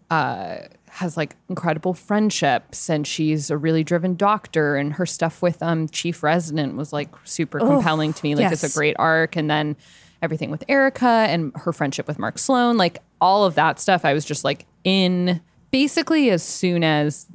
uh, 0.10 0.58
has 0.90 1.16
like 1.18 1.36
incredible 1.50 1.94
friendships 1.94 2.90
and 2.90 3.08
she's 3.08 3.50
a 3.50 3.58
really 3.58 3.84
driven 3.84 4.16
doctor 4.16 4.76
and 4.76 4.94
her 4.94 5.06
stuff 5.06 5.42
with 5.42 5.62
um 5.64 5.88
chief 5.88 6.22
resident 6.24 6.76
was 6.76 6.92
like 6.92 7.10
super 7.24 7.60
compelling 7.60 8.12
to 8.14 8.24
me 8.26 8.36
like 8.36 8.52
it's 8.52 8.64
a 8.64 8.78
great 8.78 8.96
arc 9.00 9.36
and 9.38 9.50
then 9.50 9.76
everything 10.22 10.52
with 10.52 10.64
erica 10.68 11.06
and 11.30 11.52
her 11.56 11.72
friendship 11.72 12.08
with 12.08 12.20
mark 12.20 12.38
sloan 12.38 12.76
like 12.78 13.00
all 13.22 13.46
of 13.46 13.56
that 13.56 13.80
stuff 13.80 14.04
i 14.04 14.14
was 14.14 14.26
just 14.26 14.44
like 14.44 14.66
in 14.84 15.40
basically 15.72 16.30
as 16.30 16.44
soon 16.44 16.84
as 16.84 17.26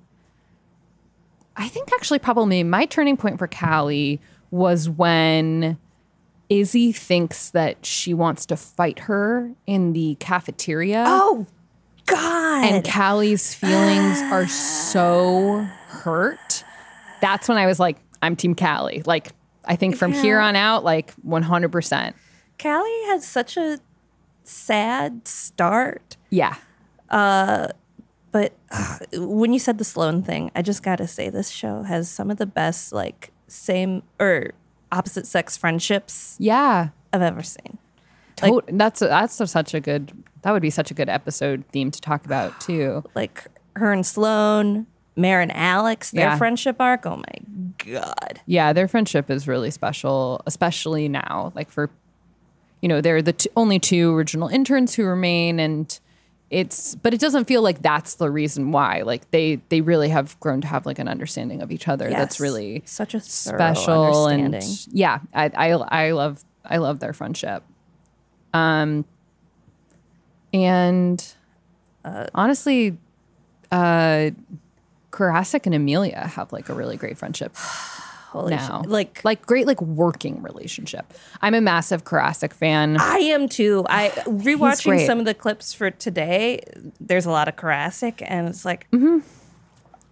i 1.57 1.69
think 1.69 1.91
actually 1.93 2.19
probably 2.19 2.63
my 2.63 2.85
turning 2.87 3.17
point 3.17 3.39
for 3.39 3.47
callie 3.47 4.21
was 4.51 4.89
when 4.89 5.77
izzie 6.49 6.93
thinks 6.93 7.51
that 7.51 7.85
she 7.85 8.15
wants 8.15 8.47
to 8.47 8.57
fight 8.57 9.01
her 9.01 9.51
in 9.67 9.93
the 9.93 10.17
cafeteria 10.21 11.05
Oh 11.07 11.47
God. 12.07 12.65
and 12.65 12.85
Callie's 12.85 13.53
feelings 13.53 14.21
are 14.31 14.47
so 14.93 15.67
hurt. 15.89 16.63
That's 17.21 17.49
when 17.49 17.59
I 17.59 17.67
was 17.67 17.81
like, 17.81 17.97
I'm 18.23 18.37
Team 18.37 18.55
Callie. 18.55 19.03
Like, 19.05 19.33
I 19.65 19.75
think 19.75 19.97
from 19.97 20.13
here 20.13 20.39
on 20.39 20.55
out, 20.55 20.85
like 20.85 21.13
100%. 21.27 22.15
Callie 22.63 23.03
had 23.07 23.25
such 23.25 23.57
a 23.57 23.81
sad 24.45 25.27
start. 25.27 26.17
Yeah. 26.31 26.55
Uh, 27.11 27.69
But 28.37 28.52
uh, 28.71 28.99
when 29.14 29.55
you 29.55 29.59
said 29.59 29.78
the 29.78 29.85
Sloan 29.85 30.23
thing, 30.23 30.50
I 30.55 30.61
just 30.61 30.83
got 30.83 30.97
to 30.97 31.07
say 31.07 31.31
this 31.31 31.49
show 31.49 31.85
has 31.85 32.11
some 32.11 32.31
of 32.31 32.37
the 32.37 32.45
best 32.45 32.93
like 32.93 33.31
same 33.49 34.02
or 34.21 34.50
opposite 34.93 35.26
sex 35.26 35.57
friendships 35.57 36.37
Yeah. 36.38 36.88
I've 37.14 37.23
ever 37.23 37.43
seen. 37.43 37.78
To- 38.37 38.61
that's 38.69 39.00
that's 39.00 39.40
a, 39.40 39.47
such 39.47 39.73
a 39.73 39.81
good 39.81 40.12
that 40.43 40.52
would 40.52 40.61
be 40.61 40.69
such 40.69 40.90
a 40.90 40.95
good 40.95 41.09
episode 41.09 41.64
theme 41.73 41.90
to 41.90 41.99
talk 42.00 42.26
about 42.26 42.61
too. 42.66 43.02
Like 43.14 43.47
her 43.76 43.90
and 43.90 44.05
Sloan, 44.05 44.87
Mare 45.16 45.40
and 45.40 45.52
Alex, 45.57 46.11
their 46.11 46.28
Yeah. 46.28 46.37
friendship 46.37 46.76
arc. 46.78 47.07
Oh 47.07 47.16
my 47.16 47.38
god. 47.78 48.40
Yeah, 48.45 48.75
their 48.75 48.87
friendship 48.88 49.31
is 49.31 49.49
really 49.49 49.71
special, 49.71 50.43
especially 50.47 51.09
now. 51.09 51.52
Like 51.55 51.71
for, 51.71 51.88
you 52.83 52.88
know, 52.90 53.00
they're 53.00 53.23
the 53.23 53.33
t- 53.33 53.49
only 53.57 53.78
two 53.78 54.14
original 54.14 54.49
interns 54.49 54.95
who 54.95 55.05
remain, 55.07 55.59
and 55.59 55.99
it's. 56.50 56.95
But 56.95 57.15
it 57.15 57.21
doesn't 57.21 57.47
feel 57.47 57.62
like 57.62 57.83
that's 57.83 58.17
the 58.17 58.31
reason 58.31 58.73
why. 58.73 59.03
Like 59.03 59.31
they 59.31 59.57
they 59.69 59.81
really 59.81 60.09
have 60.09 60.38
grown 60.41 60.61
to 60.61 60.67
have 60.67 60.87
like 60.87 60.99
an 60.99 61.09
understanding 61.09 61.62
of 61.62 61.71
each 61.71 61.88
other. 61.88 62.09
That's 62.11 62.41
really 62.41 62.83
such 62.87 63.15
a 63.15 63.21
special 63.21 64.26
and 64.26 64.55
yeah, 64.93 65.21
I, 65.35 65.50
I 65.55 65.71
I 65.71 66.11
love 66.12 66.45
I 66.65 66.79
love 66.79 67.00
their 67.00 67.12
friendship. 67.12 67.62
Um, 68.55 69.05
and 70.53 71.25
honestly, 72.35 72.97
uh, 73.71 74.31
Koracick 75.11 75.67
and 75.67 75.75
Amelia 75.75 76.26
have 76.26 76.53
like 76.53 76.69
a 76.69 76.75
really 76.75 76.97
great 76.97 77.19
friendship 77.19 77.57
Holy 78.28 78.54
now. 78.56 78.83
shit. 78.83 78.90
Like 78.90 79.25
like 79.25 79.47
great 79.47 79.66
like 79.66 79.80
working 79.80 80.42
relationship. 80.42 81.12
I'm 81.40 81.54
a 81.54 81.61
massive 81.61 82.04
Koracick 82.04 82.52
fan. 82.52 82.97
I 83.00 83.18
am 83.18 83.49
too. 83.49 83.87
I 83.88 84.09
rewatching 84.26 85.06
some 85.06 85.18
of 85.18 85.25
the 85.25 85.35
clips 85.35 85.73
for 85.73 85.90
today. 85.90 86.61
There's 87.00 87.26
a 87.26 87.30
lot 87.30 87.49
of 87.49 87.56
Koracick, 87.56 88.23
and 88.26 88.49
it's 88.49 88.64
like 88.64 88.87
Mm-hmm. 88.92 89.18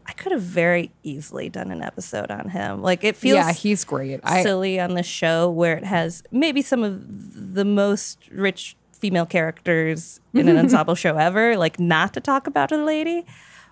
I 0.06 0.12
could 0.12 0.32
have 0.32 0.42
very 0.42 0.90
easily 1.02 1.48
done 1.48 1.70
an 1.70 1.82
episode 1.82 2.30
on 2.30 2.50
him. 2.50 2.82
Like 2.82 3.04
it 3.04 3.16
feels 3.16 3.36
yeah, 3.36 3.52
he's 3.52 3.84
great. 3.84 4.20
I 4.22 4.42
silly 4.42 4.78
on 4.78 4.94
the 4.94 5.02
show 5.02 5.50
where 5.50 5.76
it 5.76 5.84
has 5.84 6.22
maybe 6.30 6.60
some 6.62 6.82
of 6.82 7.54
the 7.54 7.64
most 7.64 8.18
rich 8.30 8.76
female 8.92 9.26
characters 9.26 10.20
in 10.34 10.48
an 10.48 10.56
ensemble 10.58 10.94
show 10.94 11.16
ever. 11.16 11.56
Like 11.56 11.80
not 11.80 12.12
to 12.14 12.20
talk 12.20 12.46
about 12.46 12.70
a 12.70 12.76
lady, 12.84 13.24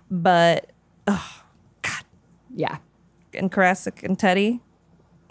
but 0.09 0.71
oh 1.07 1.41
god, 1.83 2.03
yeah, 2.55 2.77
and 3.35 3.51
Koracick 3.51 4.03
and 4.03 4.17
Teddy, 4.17 4.61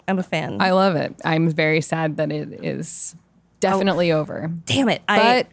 I'm 0.07 0.19
a 0.19 0.23
fan. 0.23 0.57
I 0.59 0.71
love 0.71 0.95
it. 0.95 1.15
I'm 1.23 1.49
very 1.49 1.81
sad 1.81 2.17
that 2.17 2.31
it 2.31 2.63
is 2.63 3.15
definitely 3.59 4.11
over. 4.11 4.51
Damn 4.65 4.89
it! 4.89 5.01
I 5.07 5.45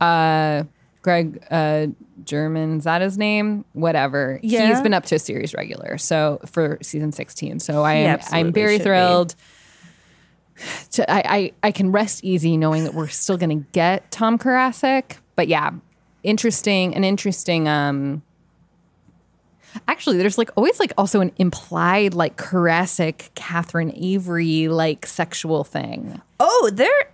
But 0.00 0.04
uh 0.04 0.64
Greg 1.02 1.44
uh 1.50 1.86
Germann, 2.24 2.78
is 2.78 2.84
that 2.84 3.02
his 3.02 3.16
name? 3.16 3.64
Whatever. 3.72 4.40
Yeah. 4.42 4.68
He's 4.68 4.80
been 4.80 4.94
up 4.94 5.04
to 5.06 5.14
a 5.14 5.18
series 5.18 5.54
regular. 5.54 5.98
So 5.98 6.40
for 6.46 6.78
season 6.82 7.12
16. 7.12 7.60
So 7.60 7.82
I 7.84 7.94
am, 7.94 8.18
I'm 8.32 8.52
very 8.52 8.78
be. 8.78 8.84
thrilled. 8.84 9.34
To, 10.92 11.10
I, 11.10 11.22
I 11.36 11.52
I 11.64 11.70
can 11.70 11.92
rest 11.92 12.24
easy 12.24 12.56
knowing 12.56 12.84
that 12.84 12.94
we're 12.94 13.08
still 13.08 13.36
gonna 13.36 13.56
get 13.56 14.10
Tom 14.10 14.38
Koracick. 14.38 15.18
But 15.36 15.48
yeah, 15.48 15.70
interesting 16.22 16.94
an 16.96 17.04
interesting 17.04 17.68
um 17.68 18.22
Actually, 19.88 20.18
there's 20.18 20.38
like 20.38 20.50
always 20.56 20.78
like 20.80 20.92
also 20.98 21.20
an 21.20 21.32
implied 21.36 22.14
like 22.14 22.36
Koracick, 22.36 23.30
Catherine 23.34 23.92
Avery 23.96 24.68
like 24.68 25.06
sexual 25.06 25.64
thing. 25.64 26.20
Oh, 26.40 26.70
there 26.72 27.10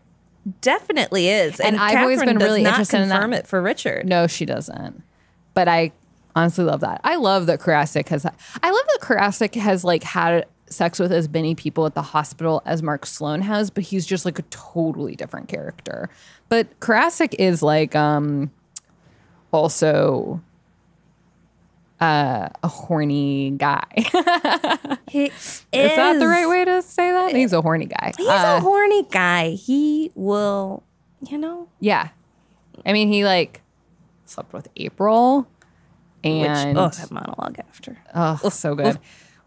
definitely 0.60 1.28
is, 1.28 1.60
And 1.60 1.76
I've 1.78 1.98
always 1.98 2.18
Catherine 2.18 2.38
been 2.38 2.38
does 2.38 2.48
really 2.48 2.62
not 2.62 2.70
interested 2.74 3.00
in 3.00 3.08
that. 3.08 3.32
it 3.32 3.46
for 3.46 3.62
Richard. 3.62 4.06
No, 4.06 4.26
she 4.26 4.44
doesn't. 4.44 5.02
But 5.54 5.68
I 5.68 5.92
honestly 6.34 6.64
love 6.64 6.80
that. 6.80 7.00
I 7.04 7.16
love 7.16 7.46
that 7.46 7.60
Koracick 7.60 8.08
has. 8.08 8.24
I 8.26 8.70
love 8.70 8.84
that 8.88 8.98
Koracick 9.00 9.54
has 9.54 9.84
like 9.84 10.02
had 10.02 10.46
sex 10.66 10.98
with 10.98 11.12
as 11.12 11.28
many 11.28 11.54
people 11.54 11.84
at 11.86 11.94
the 11.94 12.02
hospital 12.02 12.62
as 12.64 12.82
Mark 12.82 13.04
Sloan 13.06 13.42
has, 13.42 13.70
but 13.70 13.84
he's 13.84 14.06
just 14.06 14.24
like 14.24 14.38
a 14.38 14.42
totally 14.50 15.14
different 15.14 15.48
character. 15.48 16.08
But 16.48 16.80
Koracick 16.80 17.34
is 17.38 17.62
like 17.62 17.94
um 17.94 18.50
also 19.52 20.40
uh, 22.02 22.48
a 22.62 22.68
horny 22.68 23.52
guy. 23.52 23.84
He 25.08 25.26
Is 25.26 25.64
that 25.72 26.18
the 26.18 26.26
right 26.26 26.48
way 26.48 26.64
to 26.64 26.82
say 26.82 27.10
that? 27.10 27.34
He's 27.34 27.52
a 27.52 27.60
horny 27.62 27.86
guy. 27.86 28.12
He's 28.16 28.26
Uh, 28.28 28.56
a 28.58 28.60
horny 28.60 29.04
guy. 29.04 29.50
He 29.50 30.10
will, 30.14 30.82
you 31.28 31.38
know, 31.38 31.68
yeah. 31.80 32.08
I 32.84 32.92
mean, 32.92 33.08
he 33.08 33.24
like 33.24 33.60
slept 34.24 34.52
with 34.52 34.68
April 34.76 35.46
which 36.24 36.32
and 36.32 36.78
oh, 36.78 36.88
that 36.88 37.10
monologue 37.10 37.58
after. 37.58 37.98
Oh, 38.14 38.48
so 38.48 38.74
good. 38.74 38.98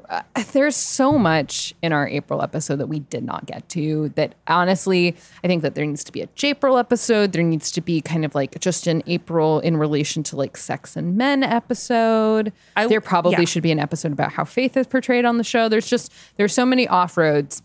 Uh, 0.09 0.21
there's 0.51 0.75
so 0.75 1.17
much 1.17 1.73
in 1.81 1.93
our 1.93 2.07
April 2.07 2.41
episode 2.41 2.77
that 2.77 2.87
we 2.87 2.99
did 2.99 3.23
not 3.23 3.45
get 3.45 3.67
to. 3.69 4.09
That 4.15 4.35
honestly, 4.47 5.15
I 5.43 5.47
think 5.47 5.61
that 5.63 5.75
there 5.75 5.85
needs 5.85 6.03
to 6.05 6.11
be 6.11 6.21
a 6.21 6.29
April 6.43 6.77
episode. 6.77 7.31
There 7.31 7.43
needs 7.43 7.71
to 7.71 7.81
be 7.81 8.01
kind 8.01 8.25
of 8.25 8.35
like 8.35 8.59
just 8.59 8.87
an 8.87 9.03
April 9.07 9.59
in 9.59 9.77
relation 9.77 10.23
to 10.23 10.35
like 10.35 10.57
sex 10.57 10.95
and 10.95 11.17
men 11.17 11.43
episode. 11.43 12.53
I- 12.75 12.87
there 12.87 13.01
probably 13.01 13.39
yeah. 13.39 13.45
should 13.45 13.63
be 13.63 13.71
an 13.71 13.79
episode 13.79 14.11
about 14.11 14.31
how 14.31 14.45
faith 14.45 14.77
is 14.77 14.87
portrayed 14.87 15.25
on 15.25 15.37
the 15.37 15.43
show. 15.43 15.69
There's 15.69 15.87
just 15.87 16.11
there's 16.37 16.53
so 16.53 16.65
many 16.65 16.87
off 16.87 17.17
roads 17.17 17.61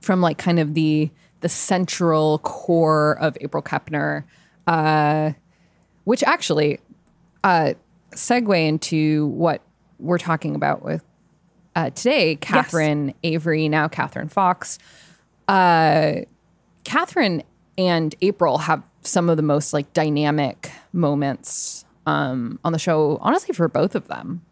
from 0.00 0.20
like 0.20 0.38
kind 0.38 0.58
of 0.58 0.74
the 0.74 1.10
the 1.40 1.48
central 1.48 2.38
core 2.40 3.16
of 3.20 3.36
April 3.40 3.62
Kepner, 3.62 4.24
uh, 4.66 5.32
which 6.04 6.22
actually 6.24 6.80
uh, 7.44 7.74
segue 8.12 8.66
into 8.66 9.26
what 9.28 9.62
we're 9.98 10.18
talking 10.18 10.54
about 10.54 10.84
with 10.84 11.02
uh, 11.78 11.90
today, 11.90 12.34
Catherine 12.34 13.14
Avery, 13.22 13.68
now 13.68 13.86
Catherine 13.86 14.28
Fox. 14.28 14.80
Uh, 15.46 16.22
Catherine 16.82 17.44
and 17.76 18.16
April 18.20 18.58
have 18.58 18.82
some 19.02 19.30
of 19.30 19.36
the 19.36 19.44
most 19.44 19.72
like 19.72 19.92
dynamic 19.92 20.72
moments 20.92 21.84
um, 22.04 22.58
on 22.64 22.72
the 22.72 22.80
show, 22.80 23.18
honestly, 23.20 23.54
for 23.54 23.68
both 23.68 23.94
of 23.94 24.08
them. 24.08 24.42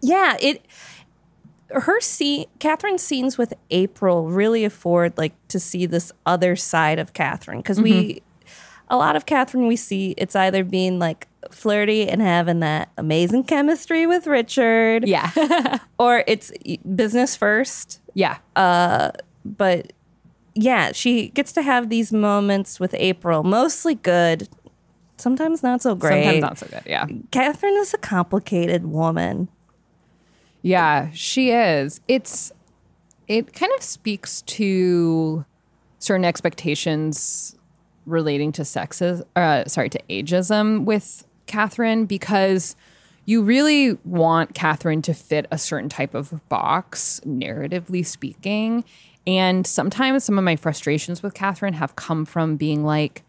Yeah, 0.00 0.36
it. 0.40 0.64
Her 1.70 2.00
scene, 2.00 2.46
Catherine's 2.60 3.02
scenes 3.02 3.36
with 3.36 3.52
April 3.72 4.28
really 4.28 4.64
afford 4.64 5.18
like 5.18 5.34
to 5.48 5.58
see 5.58 5.86
this 5.86 6.12
other 6.24 6.54
side 6.54 7.00
of 7.00 7.14
Catherine 7.14 7.58
because 7.58 7.80
we, 7.80 8.22
a 8.90 8.96
lot 8.96 9.16
of 9.16 9.24
Catherine 9.24 9.66
we 9.66 9.76
see 9.76 10.14
it's 10.18 10.36
either 10.36 10.62
being 10.64 10.98
like 10.98 11.26
flirty 11.50 12.06
and 12.08 12.20
having 12.20 12.60
that 12.60 12.90
amazing 12.98 13.44
chemistry 13.44 14.06
with 14.06 14.26
Richard, 14.26 15.08
Yeah. 15.08 15.78
or 15.98 16.22
it's 16.26 16.52
business 16.94 17.34
first. 17.36 18.00
yeah. 18.14 18.38
Uh, 18.56 19.12
but 19.44 19.92
yeah, 20.54 20.92
she 20.92 21.28
gets 21.30 21.52
to 21.52 21.62
have 21.62 21.88
these 21.88 22.12
moments 22.12 22.78
with 22.78 22.92
April, 22.94 23.42
mostly 23.44 23.94
good, 23.94 24.48
sometimes 25.16 25.62
not 25.62 25.80
so 25.80 25.94
great. 25.94 26.24
Sometimes 26.24 26.42
not 26.42 26.58
so 26.58 26.66
good. 26.66 26.82
Yeah. 26.84 27.06
Catherine 27.30 27.76
is 27.76 27.94
a 27.94 27.98
complicated 27.98 28.84
woman. 28.86 29.48
Yeah, 30.62 31.08
she 31.14 31.52
is. 31.52 32.00
It's 32.08 32.52
it 33.28 33.54
kind 33.54 33.72
of 33.76 33.82
speaks 33.82 34.42
to 34.42 35.44
certain 36.00 36.24
expectations 36.24 37.56
relating 38.10 38.52
to 38.52 38.62
sexism, 38.62 39.24
uh, 39.36 39.64
sorry, 39.66 39.88
to 39.90 40.00
ageism 40.10 40.84
with 40.84 41.26
Catherine 41.46 42.06
because 42.06 42.76
you 43.24 43.42
really 43.42 43.98
want 44.04 44.54
Catherine 44.54 45.02
to 45.02 45.14
fit 45.14 45.46
a 45.50 45.58
certain 45.58 45.88
type 45.88 46.14
of 46.14 46.48
box, 46.48 47.20
narratively 47.26 48.04
speaking. 48.04 48.84
And 49.26 49.66
sometimes 49.66 50.24
some 50.24 50.38
of 50.38 50.44
my 50.44 50.56
frustrations 50.56 51.22
with 51.22 51.34
Catherine 51.34 51.74
have 51.74 51.96
come 51.96 52.24
from 52.24 52.56
being 52.56 52.84
like, 52.84 53.22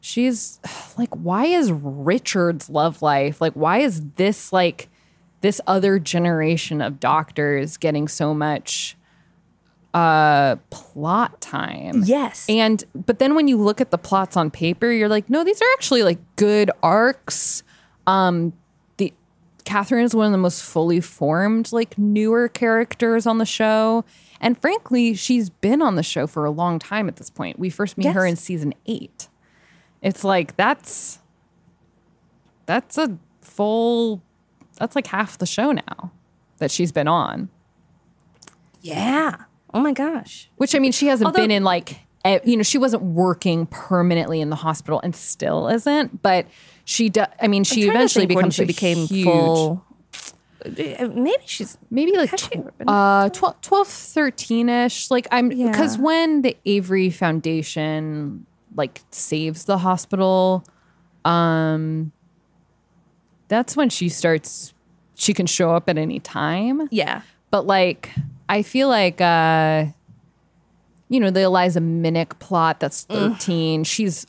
she's 0.00 0.60
like, 0.98 1.14
why 1.14 1.46
is 1.46 1.72
Richard's 1.72 2.70
love 2.70 3.02
life 3.02 3.40
like, 3.40 3.54
why 3.54 3.78
is 3.78 4.02
this 4.16 4.52
like 4.52 4.88
this 5.40 5.60
other 5.66 5.98
generation 5.98 6.80
of 6.80 6.98
doctors 6.98 7.76
getting 7.76 8.08
so 8.08 8.34
much 8.34 8.96
uh 9.96 10.56
plot 10.68 11.40
time? 11.40 12.02
Yes. 12.04 12.44
And 12.50 12.84
but 12.94 13.18
then 13.18 13.34
when 13.34 13.48
you 13.48 13.56
look 13.56 13.80
at 13.80 13.90
the 13.90 13.96
plots 13.96 14.36
on 14.36 14.50
paper, 14.50 14.92
you're 14.92 15.08
like, 15.08 15.30
no, 15.30 15.42
these 15.42 15.60
are 15.62 15.72
actually 15.72 16.02
like 16.02 16.18
good 16.36 16.70
arcs. 16.82 17.62
Um 18.06 18.52
the 18.98 19.14
Catherine 19.64 20.04
is 20.04 20.14
one 20.14 20.26
of 20.26 20.32
the 20.32 20.38
most 20.38 20.62
fully 20.62 21.00
formed, 21.00 21.72
like 21.72 21.96
newer 21.96 22.46
characters 22.46 23.26
on 23.26 23.38
the 23.38 23.46
show. 23.46 24.04
And 24.38 24.60
frankly, 24.60 25.14
she's 25.14 25.48
been 25.48 25.80
on 25.80 25.94
the 25.94 26.02
show 26.02 26.26
for 26.26 26.44
a 26.44 26.50
long 26.50 26.78
time 26.78 27.08
at 27.08 27.16
this 27.16 27.30
point. 27.30 27.58
We 27.58 27.70
first 27.70 27.96
meet 27.96 28.12
her 28.12 28.26
in 28.26 28.36
season 28.36 28.74
eight. 28.84 29.28
It's 30.02 30.24
like 30.24 30.56
that's 30.56 31.20
that's 32.66 32.98
a 32.98 33.16
full 33.40 34.20
that's 34.78 34.94
like 34.94 35.06
half 35.06 35.38
the 35.38 35.46
show 35.46 35.72
now 35.72 36.12
that 36.58 36.70
she's 36.70 36.92
been 36.92 37.08
on. 37.08 37.48
Yeah. 38.82 39.44
Oh 39.74 39.80
my 39.80 39.92
gosh. 39.92 40.48
Which 40.56 40.74
I 40.74 40.78
mean, 40.78 40.92
she 40.92 41.06
hasn't 41.08 41.26
Although- 41.26 41.40
been 41.42 41.50
in 41.50 41.64
like, 41.64 41.98
you 42.44 42.56
know, 42.56 42.62
she 42.62 42.78
wasn't 42.78 43.02
working 43.02 43.66
permanently 43.66 44.40
in 44.40 44.50
the 44.50 44.56
hospital 44.56 45.00
and 45.02 45.14
still 45.14 45.68
isn't. 45.68 46.22
But 46.22 46.46
she, 46.84 47.08
do, 47.08 47.24
I 47.40 47.46
mean, 47.48 47.62
she 47.64 47.82
I'm 47.82 47.86
trying 47.86 47.92
to 47.92 47.98
eventually 47.98 48.26
becomes 48.26 48.54
she 48.54 48.64
became 48.64 49.06
huge, 49.06 49.24
full. 49.26 49.84
Uh, 50.64 51.08
Maybe 51.14 51.42
she's 51.44 51.78
maybe 51.90 52.16
like 52.16 52.34
tw- 52.36 52.56
uh, 52.88 53.28
12, 53.28 53.60
12, 53.60 53.86
13 53.86 54.68
ish. 54.68 55.10
Like 55.10 55.28
I'm 55.30 55.48
because 55.50 55.96
Yeah. 55.96 56.02
when 56.02 56.42
the 56.42 56.56
Avery 56.64 57.10
Foundation 57.10 58.46
like 58.74 59.02
saves 59.10 59.64
the 59.64 59.78
hospital, 59.78 60.64
um, 61.24 62.10
that's 63.48 63.76
when 63.76 63.88
she 63.90 64.08
starts. 64.08 64.72
She 65.14 65.32
can 65.32 65.46
show 65.46 65.70
up 65.70 65.88
at 65.88 65.96
any 65.98 66.18
time. 66.20 66.88
yeah. 66.90 67.22
but 67.50 67.66
like 67.66 68.10
I 68.48 68.62
feel 68.62 68.88
like 68.88 69.20
uh 69.20 69.86
you 71.08 71.20
know 71.20 71.30
the 71.30 71.42
Eliza 71.42 71.80
Minnick 71.80 72.38
plot 72.38 72.80
that's 72.80 73.04
13 73.04 73.84
she's 73.84 74.26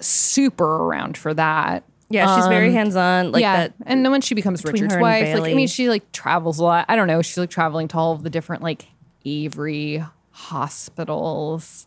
super 0.00 0.64
around 0.64 1.16
for 1.16 1.32
that 1.34 1.84
Yeah, 2.10 2.36
she's 2.36 2.46
very 2.46 2.72
hands 2.72 2.96
on. 2.96 3.32
Like 3.32 3.40
yeah 3.42 3.56
that. 3.68 3.74
and 3.86 4.04
then 4.04 4.12
when 4.12 4.20
she 4.20 4.34
becomes 4.34 4.64
Richard's 4.64 4.96
wife 4.96 5.38
like 5.38 5.50
I 5.52 5.54
mean 5.54 5.68
she 5.68 5.88
like 5.88 6.10
travels 6.12 6.58
a 6.58 6.64
lot 6.64 6.86
I 6.88 6.96
don't 6.96 7.06
know 7.08 7.22
she's 7.22 7.38
like 7.38 7.50
traveling 7.50 7.88
to 7.88 7.96
all 7.98 8.12
of 8.12 8.22
the 8.22 8.30
different 8.30 8.62
like 8.62 8.86
Avery 9.24 10.04
hospitals 10.30 11.86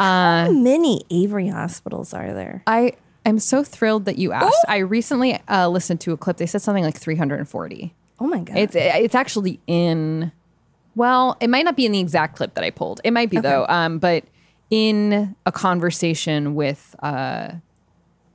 How 0.00 0.50
many 0.50 1.02
Avery 1.10 1.48
hospitals 1.48 2.14
are 2.14 2.32
there? 2.32 2.62
I 2.66 2.92
am 3.26 3.38
so 3.38 3.62
thrilled 3.64 4.04
that 4.06 4.16
you 4.18 4.32
asked 4.32 4.64
I 4.68 4.78
recently 4.78 5.38
uh 5.48 5.68
listened 5.68 6.00
to 6.02 6.12
a 6.12 6.16
clip 6.16 6.36
they 6.38 6.46
said 6.46 6.62
something 6.62 6.84
like 6.84 6.96
340 6.98 7.94
Oh 8.20 8.26
my 8.26 8.40
god. 8.40 8.56
It's 8.56 8.74
it's 8.74 9.14
actually 9.14 9.60
in. 9.68 10.32
Well, 10.98 11.36
it 11.40 11.48
might 11.48 11.64
not 11.64 11.76
be 11.76 11.86
in 11.86 11.92
the 11.92 12.00
exact 12.00 12.34
clip 12.36 12.54
that 12.54 12.64
I 12.64 12.70
pulled. 12.70 13.00
It 13.04 13.12
might 13.12 13.30
be 13.30 13.38
though. 13.38 13.64
Um, 13.68 13.98
but 14.00 14.24
in 14.68 15.36
a 15.46 15.52
conversation 15.52 16.56
with 16.56 16.96
uh, 17.02 17.52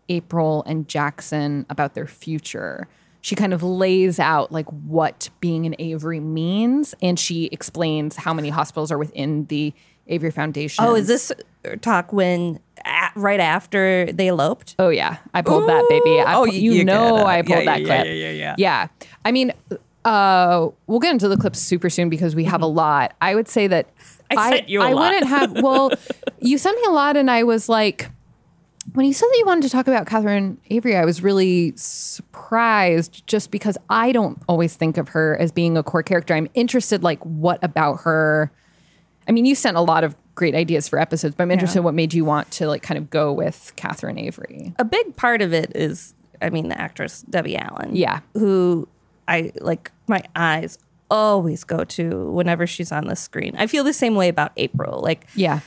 April 0.10 0.64
and 0.66 0.88
Jackson 0.88 1.66
about 1.70 1.94
their 1.94 2.08
future, 2.08 2.88
she 3.20 3.36
kind 3.36 3.54
of 3.54 3.64
lays 3.64 4.18
out 4.18 4.52
like 4.54 4.66
what 4.70 5.30
being 5.42 5.66
an 5.66 5.76
Avery 5.78 6.22
means, 6.22 6.96
and 7.02 7.20
she 7.20 7.46
explains 7.52 8.16
how 8.16 8.34
many 8.34 8.50
hospitals 8.50 8.92
are 8.92 8.98
within 8.98 9.46
the 9.48 9.74
Avery 10.08 10.32
Foundation. 10.32 10.84
oh, 10.86 10.96
is 10.96 11.08
this 11.08 11.32
talk 11.82 12.12
when 12.12 12.60
a 12.86 13.10
right 13.16 13.40
after 13.40 14.12
they 14.12 14.28
eloped? 14.28 14.76
Oh 14.80 14.90
yeah, 14.90 15.18
I 15.34 15.42
pulled 15.42 15.68
that 15.70 15.86
baby. 15.90 16.20
I, 16.20 16.36
Oh, 16.36 16.46
you- 16.46 16.74
you, 16.74 16.84
know 16.86 17.18
I 17.18 17.38
yeah, 17.38 17.42
pulled 17.44 17.68
that 17.68 17.82
yeah, 17.82 17.86
clip. 17.88 18.06
yeah, 18.08 18.12
yeah, 18.14 18.32
yeah. 18.32 18.56
Yeah, 18.58 18.88
I 19.24 19.32
mean, 19.32 19.54
uh, 20.06 20.70
we'll 20.88 21.00
get 21.00 21.12
into 21.12 21.28
the 21.28 21.38
clips 21.38 21.60
super 21.60 21.90
soon 21.90 22.10
because 22.10 22.36
we 22.36 22.44
have 22.46 22.62
a 22.62 22.68
lot. 22.68 23.14
I 23.22 23.36
would 23.36 23.48
say 23.48 23.68
that 23.68 23.90
I 24.30 24.50
sent 24.50 24.70
you 24.70 24.82
a 24.82 24.86
I 24.86 24.94
lot. 24.94 25.14
wouldn't 25.14 25.28
have. 25.30 25.52
Well, 25.64 25.92
you 26.40 26.58
sent 26.58 26.78
me 26.78 26.84
a 26.88 26.92
lot, 26.92 27.16
and 27.18 27.30
I 27.32 27.44
was 27.44 27.70
like, 27.70 28.10
when 28.94 29.06
you 29.06 29.14
said 29.14 29.28
that 29.28 29.38
you 29.38 29.46
wanted 29.46 29.64
to 29.64 29.70
talk 29.70 29.88
about 29.88 30.08
Catherine 30.08 30.58
Avery, 30.70 30.96
I 30.98 31.06
was 31.06 31.22
really 31.24 31.74
surprised 31.78 33.26
just 33.28 33.52
because 33.52 33.78
I 33.90 34.12
don't 34.12 34.42
always 34.50 34.76
think 34.76 34.98
of 34.98 35.10
her 35.10 35.38
as 35.40 35.52
being 35.52 35.78
a 35.78 35.84
core 35.84 36.04
character. 36.04 36.34
I'm 36.34 36.50
interested, 36.54 37.04
like, 37.04 37.20
what 37.24 37.64
about 37.64 38.02
her? 38.02 38.52
I 39.28 39.32
mean, 39.32 39.46
you 39.46 39.56
sent 39.56 39.78
a 39.78 39.82
lot 39.82 40.04
of 40.04 40.16
great 40.36 40.56
ideas 40.56 40.88
for 40.90 41.00
episodes, 41.00 41.36
but 41.36 41.44
I'm 41.44 41.52
interested 41.52 41.80
in 41.80 41.84
what 41.86 41.94
made 41.94 42.14
you 42.14 42.26
want 42.26 42.52
to 42.52 42.68
like 42.68 42.82
kind 42.82 42.98
of 42.98 43.10
go 43.10 43.32
with 43.32 43.72
Catherine 43.76 44.18
Avery. 44.18 44.74
A 44.80 44.86
big 44.86 45.16
part 45.16 45.42
of 45.42 45.54
it 45.54 45.72
is, 45.76 46.14
I 46.42 46.50
mean, 46.50 46.68
the 46.70 46.80
actress 46.80 47.22
Debbie 47.22 47.56
Allen. 47.56 47.96
Yeah. 47.96 48.20
Who 48.34 48.88
I 49.28 49.52
like 49.62 49.92
my 50.08 50.24
eyes 50.36 50.78
always 51.10 51.64
go 51.64 51.84
to 51.84 52.32
whenever 52.32 52.66
she's 52.68 52.92
on 52.92 53.08
the 53.08 53.16
screen. 53.16 53.56
I 53.58 53.68
feel 53.68 53.84
the 53.84 53.94
same 53.94 54.16
way 54.16 54.30
about 54.30 54.52
April. 54.58 55.02
Like 55.02 55.28
Yeah. 55.36 55.60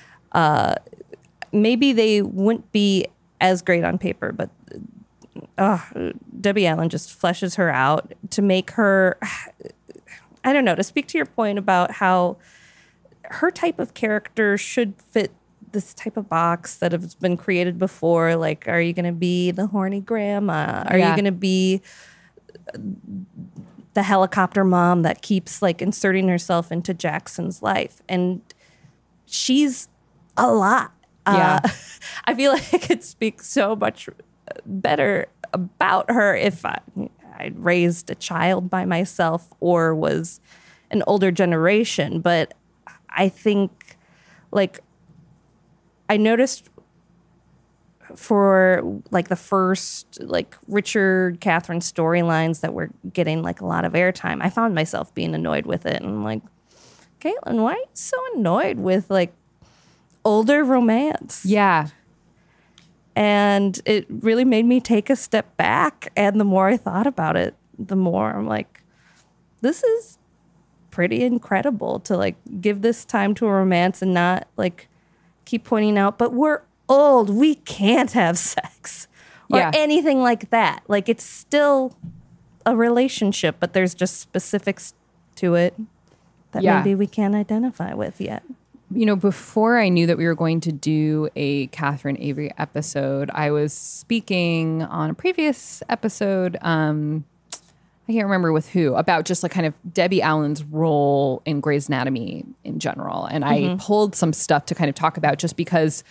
maybe 1.53 1.92
they 1.92 2.23
wouldn't 2.23 2.71
be 2.73 3.07
as 3.40 3.62
great 3.62 3.85
on 3.85 3.99
paper, 3.99 4.33
but 4.33 4.51
uh, 5.59 5.79
Debbie 6.40 6.66
Allen 6.66 6.88
just 6.88 7.19
fleshes 7.21 7.57
her 7.57 7.71
out 7.71 8.12
to 8.31 8.42
make 8.42 8.73
her. 8.73 9.19
I 10.45 10.53
don't 10.53 10.64
know. 10.64 10.75
To 10.77 10.83
speak 10.85 11.09
to 11.09 11.19
your 11.19 11.27
point 11.27 11.59
about 11.59 11.90
how 11.90 12.37
her 13.25 13.51
type 13.51 13.79
of 13.81 13.95
character 13.95 14.57
should 14.57 14.95
fit 15.11 15.33
this 15.73 15.92
type 15.92 16.16
of 16.16 16.29
box 16.29 16.77
that 16.77 16.92
has 16.92 17.14
been 17.16 17.37
created 17.37 17.79
before. 17.79 18.37
Like, 18.37 18.69
are 18.69 18.81
you 18.81 18.92
going 18.92 19.07
to 19.07 19.12
be 19.19 19.51
the 19.51 19.66
horny 19.66 20.01
grandma? 20.01 20.85
Are 20.87 20.97
Yeah. 20.99 21.11
you 21.11 21.16
going 21.16 21.25
to 21.25 21.33
be 21.33 21.83
the 23.96 24.02
helicopter 24.02 24.62
mom 24.62 25.00
that 25.02 25.22
keeps 25.22 25.62
like 25.62 25.80
inserting 25.80 26.28
herself 26.28 26.70
into 26.70 26.92
Jackson's 26.92 27.62
life? 27.62 28.02
And 28.11 28.42
she's 29.24 29.88
a 30.37 30.52
lot. 30.52 30.92
Yeah. 31.26 31.61
Uh, 31.64 31.68
I 32.26 32.35
feel 32.35 32.52
like 32.52 32.74
I 32.74 32.78
could 32.78 33.02
speak 33.02 33.40
so 33.40 33.74
much 33.74 34.11
better 34.66 35.28
about 35.54 36.11
her 36.11 36.37
if 36.37 36.66
I, 36.66 36.78
I 37.38 37.52
raised 37.54 38.11
a 38.11 38.14
child 38.14 38.68
by 38.68 38.85
myself 38.85 39.48
or 39.61 39.94
was 39.94 40.42
an 40.90 41.02
older 41.06 41.32
generation. 41.32 42.20
But 42.20 42.52
I 43.09 43.30
think, 43.30 43.96
like, 44.52 44.80
I 46.11 46.18
noticed 46.18 46.68
for 48.16 49.00
like 49.11 49.29
the 49.29 49.37
first 49.37 50.20
like 50.20 50.57
Richard 50.66 51.40
Catherine 51.40 51.81
storylines 51.81 52.61
that 52.61 52.74
were 52.74 52.90
getting 53.12 53.42
like 53.42 53.61
a 53.61 53.66
lot 53.66 53.85
of 53.85 53.92
airtime, 53.92 54.38
I 54.40 54.50
found 54.50 54.74
myself 54.74 55.14
being 55.14 55.35
annoyed 55.35 55.66
with 55.66 55.87
it. 55.87 56.02
And 56.02 56.07
I'm 56.07 56.24
like, 56.24 56.42
Caitlin, 57.20 57.62
why 57.62 57.72
are 57.72 57.76
you 57.76 57.85
so 57.94 58.16
annoyed 58.35 58.79
with 58.79 59.11
like 59.11 59.33
older 60.24 60.64
romance? 60.64 61.44
Yeah. 61.44 61.88
And 63.14 63.81
it 63.87 64.07
really 64.09 64.44
made 64.44 64.66
me 64.66 64.81
take 64.81 65.09
a 65.09 65.16
step 65.16 65.57
back. 65.57 66.12
And 66.16 66.38
the 66.38 66.44
more 66.44 66.68
I 66.68 66.76
thought 66.76 67.07
about 67.07 67.37
it, 67.37 67.55
the 67.79 67.96
more 67.96 68.31
I'm 68.31 68.46
like, 68.46 68.83
this 69.61 69.83
is 69.83 70.18
pretty 70.90 71.24
incredible 71.24 72.00
to 72.00 72.16
like 72.16 72.37
give 72.61 72.83
this 72.83 73.05
time 73.05 73.35
to 73.35 73.46
a 73.46 73.50
romance 73.50 74.00
and 74.02 74.14
not 74.14 74.48
like 74.57 74.88
keep 75.44 75.64
pointing 75.64 75.98
out, 75.98 76.18
but 76.18 76.33
we're 76.33 76.62
old. 76.88 77.31
We 77.31 77.55
can't 77.57 78.12
have 78.12 78.38
sex 78.38 79.09
or 79.51 79.59
Yeah. 79.59 79.70
anything 79.75 80.20
like 80.22 80.51
that. 80.51 80.83
Like 80.88 81.09
it's 81.09 81.25
still 81.25 81.96
a 82.64 82.77
relationship, 82.77 83.57
but 83.61 83.72
there's 83.72 83.94
just 83.94 84.18
specifics 84.20 84.94
to 85.37 85.55
it 85.55 85.75
that 86.53 86.62
Yeah. 86.62 86.79
maybe 86.79 86.94
we 86.94 87.07
can't 87.07 87.35
identify 87.35 87.94
with 87.94 88.20
yet. 88.20 88.42
You 88.90 89.05
know, 89.05 89.16
before 89.16 89.79
I 89.79 89.88
knew 89.88 90.07
that 90.07 90.16
we 90.16 90.27
were 90.27 90.35
going 90.37 90.61
to 90.61 90.72
do 90.72 91.29
a 91.35 91.66
Catherine 91.68 92.16
Avery 92.20 92.53
episode, 92.57 93.31
I 93.35 93.51
was 93.51 93.72
speaking 93.72 94.83
on 94.83 95.11
a 95.11 95.14
previous 95.14 95.83
episode. 95.88 96.57
Um, 96.62 97.25
I 98.09 98.12
can't 98.12 98.25
remember 98.27 98.53
with 98.53 98.68
who 98.68 98.94
about 98.94 99.25
just 99.25 99.42
like 99.42 99.51
kind 99.51 99.66
of 99.66 99.75
Debbie 99.92 100.22
Allen's 100.22 100.62
role 100.62 101.42
in 101.44 101.59
Grey's 101.61 101.88
Anatomy 101.88 102.44
in 102.62 102.79
general, 102.79 103.25
and 103.27 103.44
I 103.44 103.77
pulled 103.81 104.14
some 104.14 104.33
stuff 104.33 104.66
to 104.66 104.77
kind 104.77 104.88
of 104.88 104.94
talk 104.94 105.16
about 105.16 105.38
just 105.38 105.57
because 105.57 106.05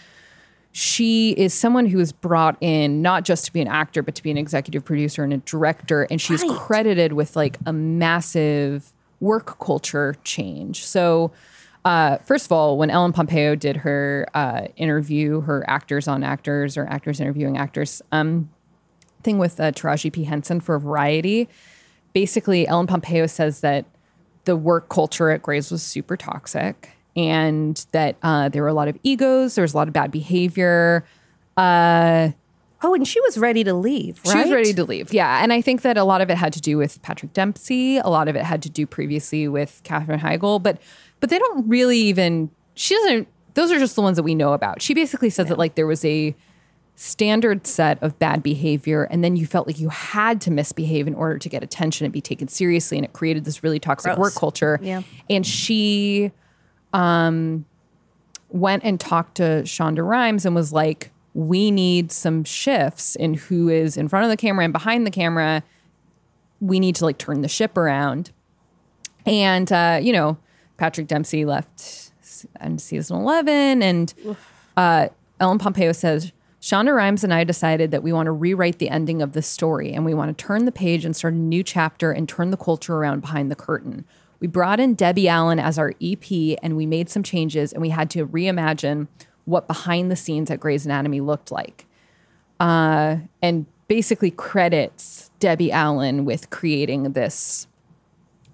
she 0.77 1.31
is 1.31 1.53
someone 1.53 1.85
who 1.85 2.01
is 2.01 2.11
brought 2.11 2.57
in 2.59 3.01
not 3.01 3.23
just 3.23 3.45
to 3.45 3.53
be 3.53 3.61
an 3.61 3.67
actor, 3.69 4.03
but 4.03 4.13
to 4.13 4.21
be 4.21 4.29
an 4.29 4.37
executive 4.37 4.83
producer 4.83 5.23
and 5.23 5.31
a 5.31 5.37
director, 5.37 6.05
and 6.11 6.19
she's 6.19 6.43
Right. 6.43 6.57
credited 6.57 7.13
with 7.13 7.37
like 7.37 7.57
a 7.65 7.71
massive 7.71 8.91
work 9.21 9.57
culture 9.59 10.15
change. 10.25 10.85
So. 10.85 11.31
Uh, 11.85 12.17
first 12.25 12.47
of 12.47 12.51
all, 12.51 12.79
when 12.79 12.89
Ellen 12.89 13.13
Pompeo 13.13 13.53
did 13.53 13.77
her 13.77 14.25
uh, 14.33 14.69
interview, 14.75 15.41
her 15.41 15.63
actors 15.69 16.07
on 16.07 16.23
actors 16.23 16.77
or 16.77 16.87
actors 16.87 17.19
interviewing 17.19 17.59
actors 17.59 18.01
um, 18.11 18.49
thing 19.21 19.37
with 19.37 19.59
uh, 19.59 19.71
Taraji 19.71 20.11
P. 20.11 20.23
Henson 20.23 20.59
for 20.59 20.79
Variety, 20.79 21.47
basically 22.11 22.67
Ellen 22.67 22.87
Pompeo 22.87 23.27
says 23.27 23.59
that 23.61 23.85
the 24.45 24.55
work 24.55 24.89
culture 24.89 25.29
at 25.29 25.43
Grey's 25.43 25.69
was 25.69 25.83
super 25.83 26.17
toxic 26.17 26.89
and 27.15 27.85
that 27.91 28.17
uh, 28.23 28.49
there 28.49 28.61
were 28.61 28.67
a 28.67 28.73
lot 28.73 28.87
of 28.87 28.97
egos, 29.03 29.55
there 29.55 29.61
was 29.63 29.73
a 29.73 29.77
lot 29.77 29.87
of 29.87 29.93
bad 29.93 30.11
behavior. 30.11 31.05
Uh, 31.57 32.29
Oh, 32.83 32.93
and 32.93 33.07
she 33.07 33.19
was 33.21 33.37
ready 33.37 33.63
to 33.63 33.73
leave, 33.73 34.19
right? 34.25 34.31
she 34.33 34.37
was 34.37 34.51
ready 34.51 34.71
to 34.73 34.83
leave. 34.83 35.11
Yeah. 35.11 35.41
And 35.41 35.51
I 35.51 35.59
think 35.61 35.81
that 35.81 35.97
a 35.97 36.03
lot 36.03 36.21
of 36.21 36.29
it 36.29 36.35
had 36.37 36.53
to 36.53 36.61
do 36.61 36.77
with 36.77 37.01
Patrick 37.01 37.33
Dempsey. 37.33 37.97
A 37.97 38.09
lot 38.09 38.27
of 38.27 38.35
it 38.35 38.43
had 38.43 38.61
to 38.63 38.69
do 38.69 38.85
previously 38.85 39.47
with 39.47 39.81
Katherine 39.83 40.19
Heigl. 40.19 40.61
But 40.61 40.79
but 41.19 41.31
they 41.31 41.39
don't 41.39 41.67
really 41.67 41.97
even 41.97 42.51
she 42.75 42.93
doesn't 42.93 43.27
those 43.55 43.71
are 43.71 43.79
just 43.79 43.95
the 43.95 44.01
ones 44.03 44.17
that 44.17 44.23
we 44.23 44.35
know 44.35 44.53
about. 44.53 44.83
She 44.83 44.93
basically 44.93 45.31
says 45.31 45.47
that 45.47 45.57
like 45.57 45.73
there 45.75 45.87
was 45.87 46.05
a 46.05 46.35
standard 46.95 47.65
set 47.65 48.01
of 48.03 48.19
bad 48.19 48.43
behavior 48.43 49.03
and 49.05 49.23
then 49.23 49.35
you 49.35 49.47
felt 49.47 49.65
like 49.65 49.79
you 49.79 49.89
had 49.89 50.39
to 50.41 50.51
misbehave 50.51 51.07
in 51.07 51.15
order 51.15 51.39
to 51.39 51.49
get 51.49 51.63
attention 51.63 52.05
and 52.05 52.13
be 52.13 52.21
taken 52.21 52.47
seriously 52.47 52.97
and 52.97 53.03
it 53.05 53.13
created 53.13 53.45
this 53.45 53.63
really 53.63 53.79
toxic 53.79 54.13
Gross. 54.15 54.25
work 54.25 54.35
culture 54.35 54.79
Yeah. 54.81 55.01
and 55.29 55.45
she 55.45 56.31
um 56.95 57.65
went 58.49 58.83
and 58.83 58.99
talked 58.99 59.35
to 59.35 59.63
shonda 59.63 60.07
rhimes 60.07 60.45
and 60.45 60.55
was 60.55 60.71
like 60.71 61.11
we 61.33 61.69
need 61.69 62.11
some 62.11 62.43
shifts 62.43 63.15
in 63.15 63.33
who 63.33 63.67
is 63.67 63.97
in 63.97 64.07
front 64.07 64.23
of 64.23 64.29
the 64.29 64.37
camera 64.37 64.63
and 64.63 64.71
behind 64.71 65.05
the 65.05 65.11
camera. 65.11 65.61
We 66.61 66.79
need 66.79 66.95
to 66.95 67.05
like 67.05 67.17
turn 67.17 67.41
the 67.41 67.49
ship 67.49 67.77
around. 67.77 68.31
And 69.25 69.71
uh 69.71 69.99
you 70.01 70.13
know 70.13 70.37
patrick 70.77 71.07
dempsey 71.07 71.45
left 71.45 72.11
in 72.61 72.77
season 72.77 73.17
11 73.17 73.81
and 73.81 74.13
uh, 74.77 75.07
Ellen 75.39 75.57
Pompeo 75.57 75.91
says, 75.91 76.31
Shonda 76.61 76.95
Rhimes 76.95 77.23
and 77.23 77.33
I 77.33 77.43
decided 77.43 77.91
that 77.91 78.01
we 78.01 78.11
want 78.11 78.25
to 78.25 78.31
rewrite 78.31 78.79
the 78.79 78.89
ending 78.89 79.21
of 79.21 79.33
this 79.33 79.47
story 79.47 79.93
and 79.93 80.03
we 80.03 80.15
want 80.15 80.35
to 80.35 80.43
turn 80.45 80.65
the 80.65 80.71
page 80.71 81.05
and 81.05 81.15
start 81.15 81.35
a 81.35 81.37
new 81.37 81.61
chapter 81.61 82.11
and 82.11 82.27
turn 82.27 82.49
the 82.49 82.57
culture 82.57 82.95
around 82.95 83.19
behind 83.19 83.51
the 83.51 83.55
curtain. 83.55 84.05
We 84.45 84.49
brought 84.49 84.79
in 84.79 84.93
Debbie 84.93 85.27
Allen 85.27 85.57
as 85.57 85.79
our 85.79 85.95
EP 85.99 86.59
and 86.61 86.77
we 86.77 86.85
made 86.85 87.09
some 87.09 87.23
changes 87.23 87.73
and 87.73 87.81
we 87.81 87.89
had 87.89 88.11
to 88.11 88.27
reimagine 88.27 89.07
what 89.45 89.65
behind 89.65 90.11
the 90.11 90.15
scenes 90.15 90.51
at 90.51 90.59
Grey's 90.59 90.85
Anatomy 90.85 91.19
looked 91.19 91.51
like. 91.51 91.87
Uh, 92.59 93.17
and 93.41 93.65
basically 93.87 94.29
credits 94.29 95.31
Debbie 95.39 95.71
Allen 95.71 96.25
with 96.25 96.51
creating 96.51 97.13
this 97.13 97.65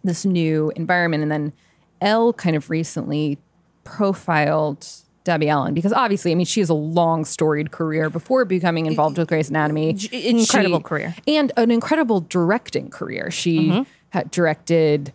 this 0.06 0.24
new 0.24 0.72
environment. 0.78 1.24
And 1.24 1.30
then 1.32 1.52
Elle 2.00 2.32
kind 2.32 2.56
of 2.56 2.70
recently 2.70 3.38
profiled 3.84 4.88
Debbie 5.26 5.50
Allen 5.50 5.74
because 5.74 5.92
obviously, 5.92 6.32
I 6.32 6.36
mean, 6.36 6.46
she 6.46 6.62
has 6.62 6.70
a 6.70 6.74
long 6.74 7.26
storied 7.26 7.72
career 7.72 8.10
before 8.10 8.46
becoming 8.46 8.86
involved 8.86 9.18
with 9.18 9.28
Grey's 9.28 9.50
Anatomy. 9.50 9.90
Incredible 10.14 10.78
She- 10.80 10.84
career. 10.84 11.16
and 11.28 11.52
an 11.58 11.70
incredible 11.70 12.22
directing 12.22 12.90
career. 12.90 13.30
She 13.30 13.86
had 14.12 14.32
directed 14.32 15.12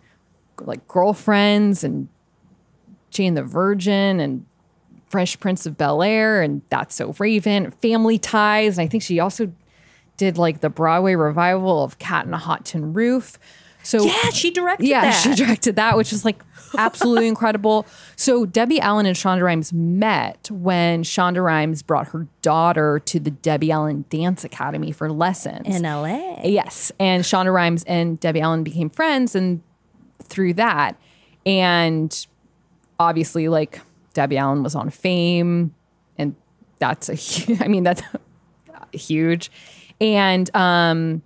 like 0.61 0.87
Girlfriends 0.87 1.83
and 1.83 2.07
Jane 3.11 3.33
the 3.35 3.43
Virgin 3.43 4.19
and 4.19 4.45
Fresh 5.09 5.39
Prince 5.39 5.65
of 5.65 5.77
Bel 5.77 6.03
Air 6.03 6.41
and 6.41 6.61
That's 6.69 6.95
So 6.95 7.15
Raven, 7.17 7.71
Family 7.81 8.17
Ties, 8.17 8.77
and 8.77 8.85
I 8.85 8.87
think 8.87 9.03
she 9.03 9.19
also 9.19 9.51
did 10.17 10.37
like 10.37 10.59
the 10.61 10.69
Broadway 10.69 11.15
revival 11.15 11.83
of 11.83 11.99
Cat 11.99 12.25
in 12.25 12.33
a 12.33 12.37
Hot 12.37 12.65
Tin 12.65 12.93
Roof. 12.93 13.37
So 13.83 14.03
Yeah, 14.03 14.29
she 14.31 14.51
directed 14.51 14.85
yeah, 14.87 15.01
that. 15.01 15.11
she 15.11 15.33
directed 15.33 15.77
that, 15.77 15.95
which 15.95 16.11
is 16.11 16.25
like 16.25 16.41
absolutely 16.77 17.27
incredible. 17.29 17.85
So 18.17 18.45
Debbie 18.45 18.81
Allen 18.81 19.05
and 19.05 19.15
Shonda 19.15 19.43
Rhimes 19.43 19.71
met 19.71 20.49
when 20.51 21.03
Shonda 21.03 21.41
Rhimes 21.41 21.83
brought 21.83 22.09
her 22.09 22.27
daughter 22.41 22.99
to 23.05 23.19
the 23.19 23.31
Debbie 23.31 23.71
Allen 23.71 24.03
Dance 24.09 24.43
Academy 24.43 24.91
for 24.91 25.09
lessons. 25.09 25.67
in 25.73 25.83
LA. 25.83 26.41
Yes. 26.43 26.91
And 26.99 27.23
Shonda 27.23 27.53
Rhimes 27.53 27.85
and 27.85 28.19
Debbie 28.19 28.41
Allen 28.41 28.63
became 28.63 28.89
friends 28.89 29.35
and 29.35 29.61
through 30.23 30.53
that. 30.55 30.95
And 31.45 32.27
obviously, 32.99 33.47
like 33.47 33.81
Debbie 34.13 34.37
Allen 34.37 34.63
was 34.63 34.75
on 34.75 34.89
fame, 34.89 35.73
and 36.17 36.35
that's 36.79 37.09
a 37.09 37.57
I 37.63 37.67
mean, 37.67 37.83
that's 37.83 38.01
huge. 38.93 39.51
And 39.99 40.53
um 40.55 41.21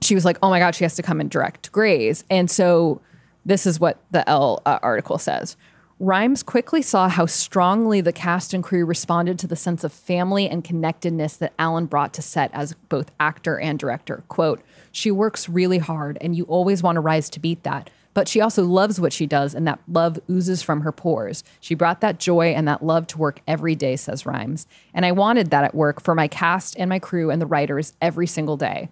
she 0.00 0.14
was 0.14 0.24
like, 0.24 0.38
"Oh 0.42 0.50
my 0.50 0.58
god, 0.58 0.74
she 0.74 0.84
has 0.84 0.94
to 0.96 1.02
come 1.02 1.20
and 1.20 1.30
direct 1.30 1.72
Grey's." 1.72 2.24
And 2.30 2.50
so 2.50 3.00
this 3.44 3.66
is 3.66 3.78
what 3.78 3.98
the 4.10 4.28
Elle 4.28 4.62
uh, 4.66 4.78
article 4.82 5.18
says. 5.18 5.56
Rhimes 6.00 6.42
quickly 6.42 6.82
saw 6.82 7.08
how 7.08 7.26
strongly 7.26 8.00
the 8.00 8.12
cast 8.12 8.52
and 8.52 8.64
crew 8.64 8.84
responded 8.84 9.38
to 9.38 9.46
the 9.46 9.56
sense 9.56 9.84
of 9.84 9.92
family 9.92 10.48
and 10.48 10.64
connectedness 10.64 11.36
that 11.36 11.52
Allen 11.58 11.86
brought 11.86 12.12
to 12.14 12.22
set 12.22 12.50
as 12.52 12.74
both 12.88 13.12
actor 13.20 13.58
and 13.58 13.78
director. 13.78 14.24
Quote, 14.28 14.60
she 14.94 15.10
works 15.10 15.48
really 15.48 15.78
hard 15.78 16.16
and 16.20 16.36
you 16.36 16.44
always 16.44 16.80
want 16.80 16.94
to 16.94 17.00
rise 17.00 17.28
to 17.30 17.40
beat 17.40 17.64
that. 17.64 17.90
But 18.14 18.28
she 18.28 18.40
also 18.40 18.64
loves 18.64 19.00
what 19.00 19.12
she 19.12 19.26
does 19.26 19.52
and 19.52 19.66
that 19.66 19.80
love 19.88 20.20
oozes 20.30 20.62
from 20.62 20.82
her 20.82 20.92
pores. 20.92 21.42
She 21.58 21.74
brought 21.74 22.00
that 22.00 22.20
joy 22.20 22.54
and 22.54 22.68
that 22.68 22.84
love 22.84 23.08
to 23.08 23.18
work 23.18 23.40
every 23.48 23.74
day, 23.74 23.96
says 23.96 24.24
Rhimes. 24.24 24.68
And 24.94 25.04
I 25.04 25.10
wanted 25.10 25.50
that 25.50 25.64
at 25.64 25.74
work 25.74 26.00
for 26.00 26.14
my 26.14 26.28
cast 26.28 26.76
and 26.78 26.88
my 26.88 27.00
crew 27.00 27.32
and 27.32 27.42
the 27.42 27.46
writers 27.46 27.92
every 28.00 28.28
single 28.28 28.56
day. 28.56 28.88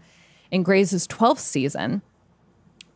In 0.50 0.64
Grey's 0.64 0.92
12th 0.92 1.38
season, 1.38 2.02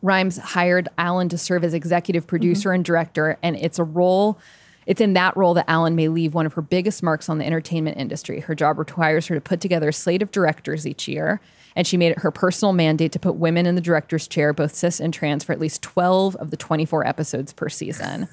Rhimes 0.01 0.37
hired 0.37 0.89
Allen 0.97 1.29
to 1.29 1.37
serve 1.37 1.63
as 1.63 1.73
executive 1.73 2.23
mm-hmm. 2.23 2.29
producer 2.29 2.73
and 2.73 2.83
director, 2.83 3.39
and 3.41 3.55
it's 3.55 3.79
a 3.79 3.85
role. 3.85 4.37
It's 4.85 4.99
in 4.99 5.13
that 5.13 5.35
role 5.37 5.53
that 5.53 5.69
Allen 5.69 5.95
may 5.95 6.09
leave 6.09 6.33
one 6.33 6.45
of 6.45 6.53
her 6.53 6.61
biggest 6.61 7.01
marks 7.01 7.29
on 7.29 7.37
the 7.37 7.45
entertainment 7.45 7.97
industry. 7.97 8.41
Her 8.41 8.53
job 8.53 8.77
requires 8.77 9.27
her 9.27 9.35
to 9.35 9.41
put 9.41 9.61
together 9.61 9.89
a 9.89 9.93
slate 9.93 10.21
of 10.21 10.31
directors 10.31 10.85
each 10.85 11.07
year, 11.07 11.39
and 11.77 11.85
she 11.85 11.95
made 11.95 12.11
it 12.11 12.19
her 12.19 12.31
personal 12.31 12.73
mandate 12.73 13.11
to 13.11 13.19
put 13.19 13.35
women 13.35 13.67
in 13.67 13.75
the 13.75 13.81
director's 13.81 14.27
chair, 14.27 14.51
both 14.51 14.73
cis 14.73 14.99
and 14.99 15.13
trans, 15.13 15.43
for 15.43 15.53
at 15.53 15.59
least 15.59 15.83
12 15.83 16.35
of 16.37 16.49
the 16.49 16.57
24 16.57 17.05
episodes 17.05 17.53
per 17.53 17.69
season. 17.69 18.27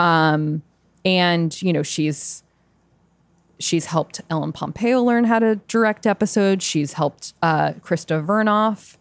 Um, 0.00 0.62
and, 1.04 1.62
you 1.62 1.72
know, 1.72 1.84
she's 1.84 2.42
she's 3.60 3.86
helped 3.86 4.20
Ellen 4.28 4.52
Pompeo 4.52 5.02
learn 5.02 5.22
how 5.22 5.38
to 5.38 5.56
direct 5.68 6.04
episodes. 6.04 6.64
She's 6.64 6.94
helped 6.94 7.32
uh, 7.42 7.74
Krista 7.74 8.26
Vernoff. 8.26 8.96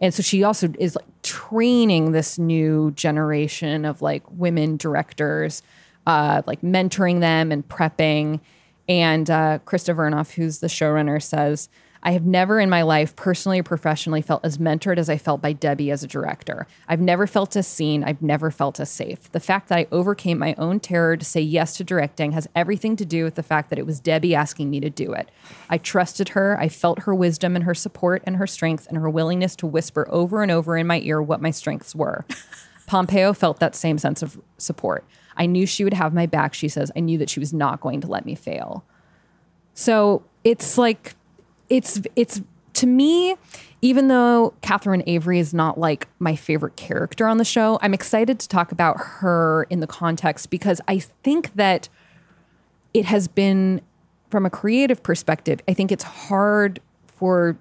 And 0.00 0.12
so 0.12 0.22
she 0.22 0.42
also 0.42 0.70
is 0.78 0.96
like 0.96 1.22
training 1.22 2.12
this 2.12 2.38
new 2.38 2.90
generation 2.90 3.86
of 3.86 4.02
like 4.02 4.22
women 4.32 4.76
directors, 4.76 5.62
uh, 6.06 6.42
like 6.46 6.60
mentoring 6.60 7.20
them 7.20 7.52
and 7.52 7.66
prepping. 7.66 8.40
And 8.86 9.30
uh, 9.30 9.60
Krista 9.64 9.94
Vernoff, 9.94 10.34
who's 10.34 10.58
the 10.58 10.66
showrunner, 10.66 11.22
says, 11.22 11.70
I 12.02 12.12
have 12.12 12.24
never 12.24 12.58
in 12.58 12.70
my 12.70 12.82
life, 12.82 13.14
personally 13.14 13.60
or 13.60 13.62
professionally, 13.62 14.22
felt 14.22 14.44
as 14.44 14.58
mentored 14.58 14.96
as 14.96 15.10
I 15.10 15.18
felt 15.18 15.42
by 15.42 15.52
Debbie 15.52 15.90
as 15.90 16.02
a 16.02 16.06
director. 16.06 16.66
I've 16.88 17.00
never 17.00 17.26
felt 17.26 17.54
as 17.56 17.66
seen. 17.66 18.02
I've 18.04 18.22
never 18.22 18.50
felt 18.50 18.80
as 18.80 18.90
safe. 18.90 19.30
The 19.32 19.40
fact 19.40 19.68
that 19.68 19.78
I 19.78 19.86
overcame 19.92 20.38
my 20.38 20.54
own 20.56 20.80
terror 20.80 21.16
to 21.16 21.24
say 21.24 21.40
yes 21.42 21.76
to 21.76 21.84
directing 21.84 22.32
has 22.32 22.48
everything 22.56 22.96
to 22.96 23.04
do 23.04 23.24
with 23.24 23.34
the 23.34 23.42
fact 23.42 23.68
that 23.70 23.78
it 23.78 23.84
was 23.84 24.00
Debbie 24.00 24.34
asking 24.34 24.70
me 24.70 24.80
to 24.80 24.88
do 24.88 25.12
it. 25.12 25.30
I 25.68 25.76
trusted 25.76 26.30
her. 26.30 26.58
I 26.58 26.68
felt 26.68 27.00
her 27.00 27.14
wisdom 27.14 27.54
and 27.54 27.64
her 27.64 27.74
support 27.74 28.22
and 28.24 28.36
her 28.36 28.46
strength 28.46 28.86
and 28.88 28.96
her 28.96 29.10
willingness 29.10 29.54
to 29.56 29.66
whisper 29.66 30.06
over 30.10 30.42
and 30.42 30.50
over 30.50 30.78
in 30.78 30.86
my 30.86 31.00
ear 31.00 31.20
what 31.20 31.42
my 31.42 31.50
strengths 31.50 31.94
were. 31.94 32.24
Pompeo 32.86 33.32
felt 33.32 33.60
that 33.60 33.76
same 33.76 33.98
sense 33.98 34.22
of 34.22 34.40
support. 34.58 35.04
I 35.36 35.46
knew 35.46 35.66
she 35.66 35.84
would 35.84 35.94
have 35.94 36.12
my 36.12 36.26
back, 36.26 36.54
she 36.54 36.68
says. 36.68 36.90
I 36.96 37.00
knew 37.00 37.18
that 37.18 37.30
she 37.30 37.40
was 37.40 37.52
not 37.52 37.80
going 37.80 38.00
to 38.00 38.08
let 38.08 38.26
me 38.26 38.34
fail. 38.34 38.84
So 39.74 40.24
it's 40.44 40.76
like, 40.76 41.14
it's, 41.70 42.02
it's 42.16 42.42
to 42.74 42.86
me, 42.86 43.36
even 43.82 44.08
though 44.08 44.52
Catherine 44.60 45.02
Avery 45.06 45.38
is 45.38 45.54
not 45.54 45.78
like 45.78 46.06
my 46.18 46.36
favorite 46.36 46.76
character 46.76 47.26
on 47.26 47.38
the 47.38 47.44
show, 47.44 47.78
I'm 47.80 47.94
excited 47.94 48.38
to 48.40 48.48
talk 48.48 48.72
about 48.72 48.96
her 48.98 49.66
in 49.70 49.80
the 49.80 49.86
context 49.86 50.50
because 50.50 50.80
I 50.86 50.98
think 50.98 51.54
that 51.54 51.88
it 52.92 53.06
has 53.06 53.28
been, 53.28 53.80
from 54.30 54.44
a 54.44 54.50
creative 54.50 55.02
perspective, 55.02 55.60
I 55.66 55.74
think 55.74 55.90
it's 55.90 56.04
hard 56.04 56.80
for 57.06 57.56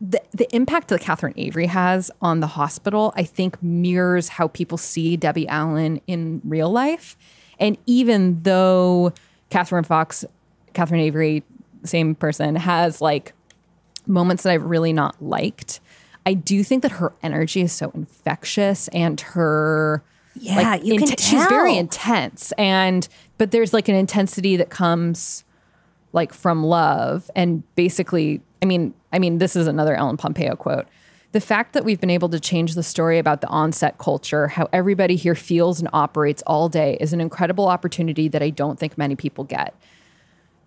the, 0.00 0.20
the 0.32 0.48
impact 0.54 0.88
that 0.88 1.00
Catherine 1.00 1.34
Avery 1.36 1.66
has 1.66 2.10
on 2.22 2.40
the 2.40 2.46
hospital, 2.46 3.12
I 3.16 3.24
think 3.24 3.62
mirrors 3.62 4.30
how 4.30 4.48
people 4.48 4.78
see 4.78 5.16
Debbie 5.16 5.46
Allen 5.46 6.00
in 6.06 6.40
real 6.44 6.70
life. 6.70 7.16
And 7.58 7.76
even 7.84 8.42
though 8.42 9.12
Catherine 9.50 9.84
Fox, 9.84 10.24
Catherine 10.72 11.02
Avery, 11.02 11.44
same 11.84 12.14
person, 12.14 12.56
has 12.56 13.00
like 13.00 13.32
moments 14.06 14.42
that 14.42 14.52
I've 14.52 14.64
really 14.64 14.92
not 14.92 15.22
liked, 15.22 15.80
I 16.26 16.34
do 16.34 16.62
think 16.62 16.82
that 16.82 16.92
her 16.92 17.12
energy 17.22 17.62
is 17.62 17.72
so 17.72 17.90
infectious 17.94 18.88
and 18.88 19.20
her 19.20 20.02
Yeah, 20.34 20.76
you 20.76 20.98
can 20.98 21.08
she's 21.16 21.46
very 21.46 21.76
intense 21.76 22.52
and 22.52 23.08
but 23.38 23.50
there's 23.50 23.72
like 23.72 23.88
an 23.88 23.94
intensity 23.94 24.56
that 24.56 24.70
comes 24.70 25.44
like 26.12 26.32
from 26.32 26.64
love 26.64 27.30
and 27.34 27.62
basically 27.74 28.40
i 28.62 28.64
mean 28.64 28.92
i 29.12 29.18
mean 29.18 29.38
this 29.38 29.56
is 29.56 29.66
another 29.66 29.94
ellen 29.94 30.16
pompeo 30.16 30.54
quote. 30.56 30.86
The 31.32 31.40
fact 31.40 31.74
that 31.74 31.84
we've 31.84 32.00
been 32.00 32.10
able 32.10 32.28
to 32.30 32.40
change 32.40 32.74
the 32.74 32.82
story 32.82 33.18
about 33.18 33.40
the 33.40 33.46
onset 33.46 33.98
culture 33.98 34.48
how 34.48 34.68
everybody 34.72 35.16
here 35.16 35.36
feels 35.36 35.78
and 35.78 35.88
operates 35.92 36.42
all 36.46 36.68
day 36.68 36.96
is 37.00 37.12
an 37.12 37.20
incredible 37.20 37.68
opportunity 37.68 38.28
that 38.28 38.42
i 38.42 38.50
don't 38.50 38.78
think 38.78 38.98
many 38.98 39.16
people 39.16 39.44
get 39.44 39.74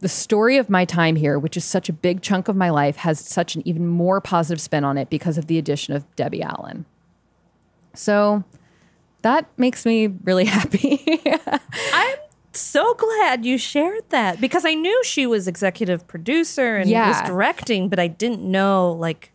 the 0.04 0.10
story 0.10 0.58
of 0.58 0.70
my 0.70 0.86
time 0.86 1.16
here 1.16 1.39
which 1.39 1.58
is 1.58 1.66
such 1.66 1.89
a 1.89 1.94
big 1.94 2.22
chunk 2.22 2.48
of 2.48 2.56
my 2.56 2.70
life 2.70 2.98
has 2.98 3.20
such 3.20 3.56
an 3.56 3.68
even 3.68 3.88
more 3.88 4.20
positive 4.22 4.62
spin 4.62 4.84
on 4.84 4.98
it 4.98 5.10
because 5.10 5.38
of 5.38 5.48
the 5.48 5.58
addition 5.58 5.94
of 5.96 6.06
debbie 6.16 6.42
allen 6.44 6.86
so 7.94 8.44
that 9.22 9.46
makes 9.58 9.86
me 9.86 10.08
really 10.24 10.46
happy 10.60 11.02
I'm 11.94 12.18
so 12.56 12.94
glad 12.94 13.46
you 13.46 13.58
shared 13.58 14.04
that 14.10 14.39
because 14.39 14.63
I 14.66 14.76
knew 14.76 15.04
she 15.04 15.26
was 15.26 15.48
executive 15.48 16.06
producer 16.08 16.78
and 16.78 16.88
Yeah. 16.89 17.08
was 17.08 17.28
directing, 17.28 17.89
but 17.89 17.98
I 18.00 18.06
didn't 18.08 18.44
know 18.44 18.92
like 18.92 19.32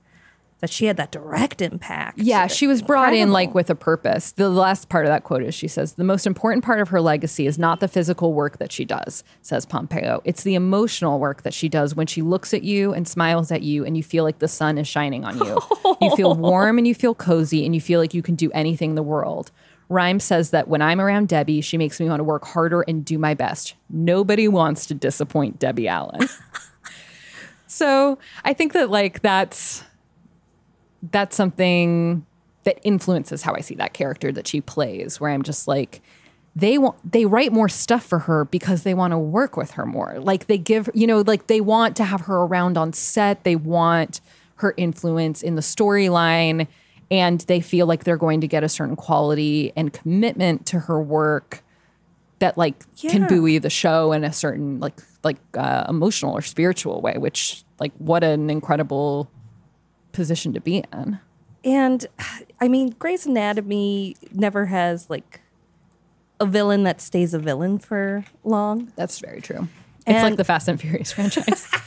that 0.60 0.70
she 0.70 0.86
had 0.86 0.96
that 0.96 1.12
direct 1.12 1.62
impact. 1.62 2.18
Yeah, 2.18 2.46
she 2.46 2.66
was 2.66 2.82
brought 2.82 3.14
in 3.14 3.32
like 3.32 3.54
with 3.54 3.70
a 3.70 3.74
purpose. 3.74 4.32
The 4.32 4.48
last 4.48 4.88
part 4.88 5.06
of 5.06 5.10
that 5.10 5.24
quote 5.24 5.42
is 5.42 5.54
she 5.54 5.68
says, 5.68 5.94
The 5.94 6.04
most 6.04 6.26
important 6.26 6.64
part 6.64 6.80
of 6.80 6.88
her 6.88 7.00
legacy 7.00 7.46
is 7.46 7.58
not 7.58 7.80
the 7.80 7.88
physical 7.88 8.32
work 8.32 8.58
that 8.58 8.72
she 8.72 8.84
does, 8.84 9.22
says 9.40 9.64
Pompeo. 9.66 10.20
It's 10.24 10.42
the 10.42 10.54
emotional 10.54 11.18
work 11.18 11.42
that 11.42 11.54
she 11.54 11.68
does 11.68 11.94
when 11.94 12.06
she 12.06 12.22
looks 12.22 12.52
at 12.52 12.64
you 12.64 12.92
and 12.92 13.06
smiles 13.06 13.52
at 13.52 13.62
you 13.62 13.84
and 13.84 13.96
you 13.96 14.02
feel 14.02 14.24
like 14.24 14.40
the 14.40 14.48
sun 14.48 14.78
is 14.78 14.88
shining 14.88 15.24
on 15.24 15.38
you. 15.38 15.58
you 16.00 16.14
feel 16.16 16.34
warm 16.36 16.78
and 16.78 16.86
you 16.86 16.94
feel 16.94 17.14
cozy 17.14 17.64
and 17.64 17.74
you 17.74 17.80
feel 17.80 18.00
like 18.00 18.12
you 18.12 18.22
can 18.22 18.34
do 18.34 18.50
anything 18.52 18.90
in 18.90 18.96
the 18.96 19.02
world. 19.02 19.50
Rhimes 19.88 20.24
says 20.24 20.50
that 20.50 20.68
when 20.68 20.82
I'm 20.82 21.00
around 21.00 21.28
Debbie, 21.28 21.60
she 21.60 21.78
makes 21.78 21.98
me 21.98 22.08
want 22.08 22.20
to 22.20 22.24
work 22.24 22.44
harder 22.44 22.82
and 22.82 23.04
do 23.04 23.18
my 23.18 23.34
best. 23.34 23.74
Nobody 23.88 24.46
wants 24.46 24.86
to 24.86 24.94
disappoint 24.94 25.58
Debbie 25.58 25.88
Allen. 25.88 26.28
so 27.66 28.18
I 28.44 28.52
think 28.52 28.74
that 28.74 28.90
like 28.90 29.22
that's 29.22 29.84
that's 31.02 31.36
something 31.36 32.24
that 32.64 32.78
influences 32.82 33.42
how 33.42 33.54
I 33.54 33.60
see 33.60 33.74
that 33.76 33.94
character 33.94 34.32
that 34.32 34.46
she 34.46 34.60
plays, 34.60 35.20
where 35.20 35.30
I'm 35.30 35.42
just 35.42 35.68
like, 35.68 36.02
they 36.56 36.76
want 36.76 36.96
they 37.10 37.24
write 37.24 37.52
more 37.52 37.68
stuff 37.68 38.04
for 38.04 38.18
her 38.20 38.44
because 38.44 38.82
they 38.82 38.94
want 38.94 39.12
to 39.12 39.18
work 39.18 39.56
with 39.56 39.72
her 39.72 39.86
more. 39.86 40.18
Like 40.18 40.46
they 40.48 40.58
give, 40.58 40.90
you 40.92 41.06
know, 41.06 41.20
like 41.20 41.46
they 41.46 41.60
want 41.60 41.96
to 41.96 42.04
have 42.04 42.22
her 42.22 42.36
around 42.38 42.76
on 42.76 42.92
set. 42.92 43.44
They 43.44 43.56
want 43.56 44.20
her 44.56 44.74
influence 44.76 45.42
in 45.42 45.54
the 45.54 45.62
storyline, 45.62 46.66
and 47.10 47.40
they 47.42 47.60
feel 47.60 47.86
like 47.86 48.04
they're 48.04 48.16
going 48.16 48.40
to 48.40 48.48
get 48.48 48.64
a 48.64 48.68
certain 48.68 48.96
quality 48.96 49.72
and 49.76 49.92
commitment 49.92 50.66
to 50.66 50.80
her 50.80 51.00
work 51.00 51.62
that 52.40 52.58
like 52.58 52.84
can 52.96 53.26
buoy 53.28 53.58
the 53.58 53.70
show 53.70 54.12
in 54.12 54.24
a 54.24 54.32
certain 54.32 54.80
like 54.80 55.00
like 55.22 55.38
uh, 55.56 55.84
emotional 55.88 56.32
or 56.32 56.42
spiritual 56.42 57.00
way. 57.00 57.14
Which 57.18 57.62
like 57.78 57.92
what 57.98 58.24
an 58.24 58.50
incredible 58.50 59.30
position 60.18 60.52
to 60.52 60.60
be 60.60 60.82
in. 60.92 61.20
And 61.64 62.04
I 62.60 62.66
mean, 62.66 62.90
Grey's 62.98 63.24
Anatomy 63.24 64.16
never 64.32 64.66
has 64.66 65.08
like 65.08 65.40
a 66.40 66.44
villain 66.44 66.82
that 66.82 67.00
stays 67.00 67.34
a 67.34 67.38
villain 67.38 67.78
for 67.78 68.24
long. 68.42 68.92
That's 68.96 69.20
very 69.20 69.40
true. 69.40 69.68
It's 70.08 70.22
like 70.24 70.36
the 70.36 70.42
Fast 70.44 70.66
and 70.68 70.80
Furious 70.80 71.12
franchise. 71.12 71.70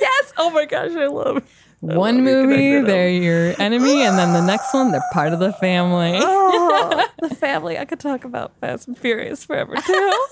Yes. 0.00 0.32
Oh 0.38 0.48
my 0.48 0.64
gosh, 0.64 0.92
I 0.92 1.08
love. 1.08 1.46
One 1.80 2.24
movie, 2.24 2.80
they're 2.80 3.10
your 3.10 3.54
enemy, 3.60 4.02
and 4.02 4.16
then 4.18 4.32
the 4.32 4.40
next 4.40 4.72
one, 4.72 4.92
they're 4.92 5.04
part 5.12 5.34
of 5.34 5.40
the 5.40 5.52
family. 5.52 6.14
Oh, 6.14 7.06
the 7.20 7.34
family. 7.34 7.76
I 7.76 7.84
could 7.84 8.00
talk 8.00 8.24
about 8.24 8.56
Fast 8.62 8.88
and 8.88 8.96
Furious 8.96 9.44
forever 9.44 9.74
too. 9.76 10.26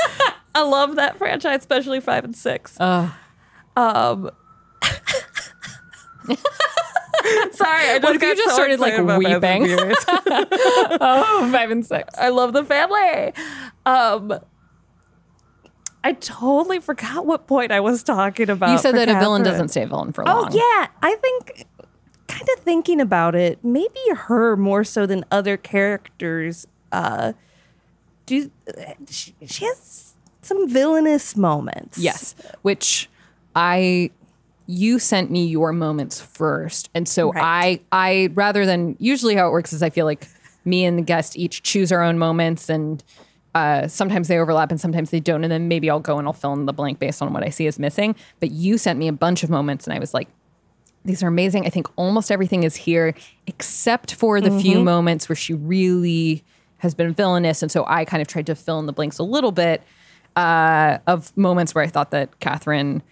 I 0.54 0.62
love 0.62 0.96
that 0.96 1.18
franchise, 1.18 1.60
especially 1.60 2.00
five 2.00 2.24
and 2.24 2.34
six. 2.34 2.80
Um. 2.80 3.12
Sorry, 7.52 7.90
I 7.90 7.98
just 7.98 8.02
What 8.04 8.16
if 8.16 8.22
you 8.22 8.28
got 8.28 8.36
just 8.36 8.48
so 8.50 8.54
started, 8.54 8.80
like, 8.80 9.18
weeping? 9.18 9.66
Oh, 11.00 11.48
five 11.52 11.70
and 11.70 11.84
six. 11.84 12.14
I 12.18 12.28
love 12.30 12.52
the 12.52 12.64
family. 12.64 13.32
Um, 13.84 14.38
I 16.04 16.12
totally 16.12 16.78
forgot 16.80 17.26
what 17.26 17.46
point 17.46 17.72
I 17.72 17.80
was 17.80 18.02
talking 18.02 18.48
about. 18.48 18.70
You 18.70 18.78
said 18.78 18.94
that 18.94 19.08
a 19.08 19.18
villain 19.18 19.42
doesn't 19.42 19.68
stay 19.68 19.82
a 19.82 19.86
villain 19.86 20.12
for 20.12 20.24
long. 20.24 20.48
Oh 20.50 20.56
yeah, 20.56 20.86
I 21.02 21.16
think 21.16 21.66
kind 22.28 22.48
of 22.56 22.62
thinking 22.62 23.00
about 23.00 23.34
it, 23.34 23.58
maybe 23.64 24.00
her 24.14 24.56
more 24.56 24.84
so 24.84 25.06
than 25.06 25.24
other 25.30 25.56
characters. 25.56 26.66
Uh, 26.92 27.32
do 28.26 28.50
she, 29.10 29.34
she 29.46 29.64
has 29.64 30.14
some 30.42 30.68
villainous 30.68 31.36
moments? 31.36 31.98
Yes, 31.98 32.34
which 32.62 33.10
I 33.56 34.10
you 34.70 34.98
sent 34.98 35.30
me 35.30 35.46
your 35.46 35.72
moments 35.72 36.20
first, 36.20 36.90
and 36.94 37.08
so 37.08 37.32
Right. 37.32 37.80
I 37.90 38.06
I 38.10 38.28
rather 38.34 38.66
than 38.66 38.96
usually 39.00 39.34
how 39.34 39.48
it 39.48 39.50
works 39.50 39.72
is 39.72 39.82
I 39.82 39.90
feel 39.90 40.04
like 40.04 40.28
me 40.64 40.84
and 40.84 40.98
the 40.98 41.02
guest 41.02 41.36
each 41.36 41.62
choose 41.62 41.90
our 41.90 42.02
own 42.02 42.18
moments, 42.18 42.68
and 42.68 43.02
uh, 43.54 43.88
sometimes 43.88 44.28
they 44.28 44.38
overlap 44.38 44.70
and 44.70 44.78
sometimes 44.80 45.10
they 45.10 45.20
don't, 45.20 45.42
and 45.42 45.50
then 45.50 45.66
maybe 45.68 45.88
I'll 45.88 46.00
go 46.00 46.18
and 46.18 46.28
I'll 46.28 46.34
fill 46.34 46.52
in 46.52 46.66
the 46.66 46.74
blank 46.74 46.98
based 46.98 47.22
on 47.22 47.32
what 47.32 47.42
I 47.42 47.48
see 47.48 47.66
is 47.66 47.78
missing. 47.78 48.14
But 48.40 48.50
you 48.50 48.76
sent 48.76 48.98
me 48.98 49.08
a 49.08 49.12
bunch 49.12 49.42
of 49.42 49.50
moments, 49.50 49.86
and 49.86 49.94
I 49.96 49.98
was 49.98 50.14
like. 50.14 50.28
These 51.04 51.22
are 51.22 51.28
amazing. 51.28 51.64
I 51.64 51.70
think 51.70 51.86
almost 51.96 52.30
everything 52.30 52.64
is 52.64 52.76
here 52.76 53.14
except 53.46 54.14
for 54.16 54.40
the 54.42 54.50
few 54.60 54.80
moments 54.80 55.26
where 55.28 55.36
she 55.36 55.54
really 55.54 56.44
has 56.78 56.92
been 56.92 57.14
villainous. 57.14 57.62
And 57.62 57.72
so 57.72 57.84
I 57.86 58.04
kind 58.04 58.20
of 58.20 58.26
tried 58.28 58.46
to 58.46 58.54
fill 58.54 58.78
in 58.80 58.86
the 58.86 58.92
blanks 58.92 59.18
a 59.18 59.22
little 59.22 59.52
bit 59.52 59.80
uh, 60.36 60.98
of 61.06 61.34
moments 61.34 61.74
where 61.74 61.82
I 61.82 61.86
thought 61.86 62.10
that 62.10 62.40
Catherine 62.40 63.02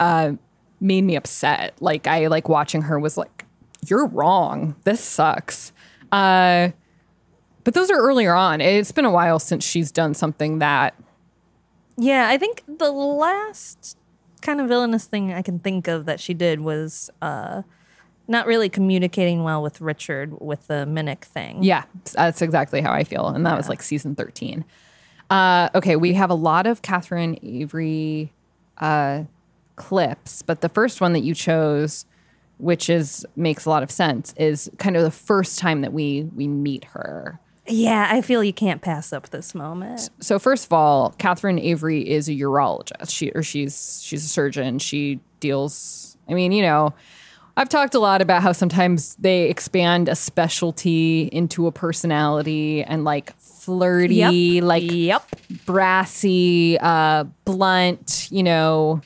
uh, 0.00 0.32
made 0.80 1.02
me 1.02 1.16
upset. 1.16 1.74
Like 1.80 2.06
I 2.06 2.26
like 2.26 2.48
watching 2.48 2.82
her 2.82 2.98
was 2.98 3.16
like 3.16 3.44
you're 3.86 4.06
wrong. 4.06 4.76
This 4.84 5.00
sucks. 5.00 5.72
Uh, 6.12 6.70
but 7.64 7.74
those 7.74 7.90
are 7.90 7.98
earlier 7.98 8.34
on. 8.34 8.60
It's 8.60 8.92
been 8.92 9.04
a 9.04 9.10
while 9.10 9.38
since 9.38 9.64
she's 9.64 9.90
done 9.90 10.14
something 10.14 10.58
that 10.58 10.94
Yeah, 11.96 12.28
I 12.28 12.38
think 12.38 12.62
the 12.66 12.92
last 12.92 13.96
kind 14.42 14.60
of 14.60 14.68
villainous 14.68 15.06
thing 15.06 15.32
I 15.32 15.42
can 15.42 15.58
think 15.58 15.88
of 15.88 16.04
that 16.04 16.20
she 16.20 16.34
did 16.34 16.60
was 16.60 17.10
uh, 17.22 17.62
not 18.28 18.46
really 18.46 18.68
communicating 18.68 19.42
well 19.42 19.62
with 19.62 19.80
Richard 19.80 20.40
with 20.40 20.66
the 20.66 20.86
Minnick 20.86 21.22
thing. 21.22 21.62
Yeah, 21.62 21.84
that's 22.12 22.42
exactly 22.42 22.80
how 22.80 22.92
I 22.92 23.04
feel. 23.04 23.28
And 23.28 23.46
that 23.46 23.56
was 23.56 23.68
like 23.68 23.82
season 23.82 24.14
13. 24.14 24.64
Uh, 25.30 25.70
okay, 25.74 25.96
we 25.96 26.12
have 26.12 26.30
a 26.30 26.34
lot 26.34 26.66
of 26.66 26.82
Catherine 26.82 27.38
Avery 27.42 28.32
uh, 28.78 29.24
clips, 29.76 30.42
but 30.42 30.60
the 30.60 30.68
first 30.68 31.00
one 31.00 31.12
that 31.14 31.20
you 31.24 31.34
chose, 31.34 32.04
which 32.58 32.88
is 32.90 33.26
makes 33.36 33.64
a 33.64 33.70
lot 33.70 33.82
of 33.82 33.90
sense, 33.90 34.32
is 34.36 34.70
kind 34.78 34.96
of 34.96 35.02
the 35.02 35.10
first 35.10 35.58
time 35.58 35.80
that 35.82 35.92
we 35.92 36.28
we 36.36 36.46
meet 36.48 36.84
her. 36.84 37.38
Yeah, 37.66 38.08
I 38.10 38.20
feel 38.20 38.44
you 38.44 38.52
can't 38.52 38.82
pass 38.82 39.10
up 39.12 39.30
this 39.30 39.54
moment. 39.54 40.10
So 40.20 40.38
first 40.38 40.66
of 40.66 40.72
all, 40.74 41.14
Catherine 41.18 41.58
Avery 41.58 42.06
is 42.06 42.28
a 42.28 42.32
urologist. 42.32 43.10
She 43.10 43.30
or 43.32 43.42
she's 43.42 44.02
she's 44.02 44.24
a 44.24 44.28
surgeon. 44.28 44.78
She 44.78 45.20
deals. 45.40 46.16
I 46.28 46.34
mean, 46.34 46.52
you 46.52 46.62
know, 46.62 46.92
I've 47.56 47.68
talked 47.70 47.94
a 47.94 47.98
lot 48.00 48.20
about 48.20 48.42
how 48.42 48.52
sometimes 48.52 49.14
they 49.16 49.48
expand 49.48 50.08
a 50.08 50.14
specialty 50.14 51.22
into 51.32 51.66
a 51.66 51.72
personality 51.72 52.82
and 52.82 53.04
like 53.04 53.34
flirty, 53.38 54.16
Yep. 54.16 54.64
like 54.64 54.82
Yep. 54.84 55.36
brassy, 55.66 56.78
uh, 56.80 57.24
blunt. 57.44 58.28
You 58.30 58.42
know, 58.42 59.00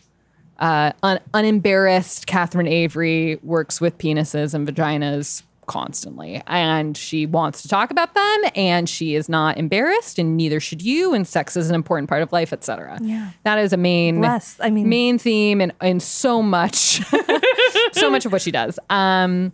uh, 0.58 0.92
un- 1.02 1.20
unembarrassed. 1.34 2.26
Catherine 2.26 2.66
Avery 2.66 3.38
works 3.42 3.80
with 3.80 3.96
penises 3.98 4.54
and 4.54 4.66
vaginas 4.66 5.42
constantly, 5.66 6.42
and 6.46 6.96
she 6.96 7.26
wants 7.26 7.60
to 7.62 7.68
talk 7.68 7.90
about 7.90 8.14
them, 8.14 8.40
and 8.54 8.88
she 8.88 9.14
is 9.14 9.28
not 9.28 9.58
embarrassed, 9.58 10.18
and 10.18 10.36
neither 10.36 10.60
should 10.60 10.80
you. 10.82 11.12
And 11.14 11.26
sex 11.26 11.56
is 11.56 11.68
an 11.68 11.74
important 11.74 12.08
part 12.08 12.22
of 12.22 12.32
life, 12.32 12.52
etc. 12.52 12.98
Yeah. 13.02 13.30
that 13.44 13.58
is 13.58 13.72
a 13.72 13.76
main. 13.76 14.24
I 14.60 14.70
mean- 14.70 14.88
main 14.88 15.18
theme, 15.18 15.60
and 15.60 15.72
in 15.82 16.00
so 16.00 16.42
much, 16.42 17.00
so 17.92 18.10
much 18.10 18.24
of 18.26 18.32
what 18.32 18.42
she 18.42 18.50
does. 18.50 18.78
Um, 18.90 19.52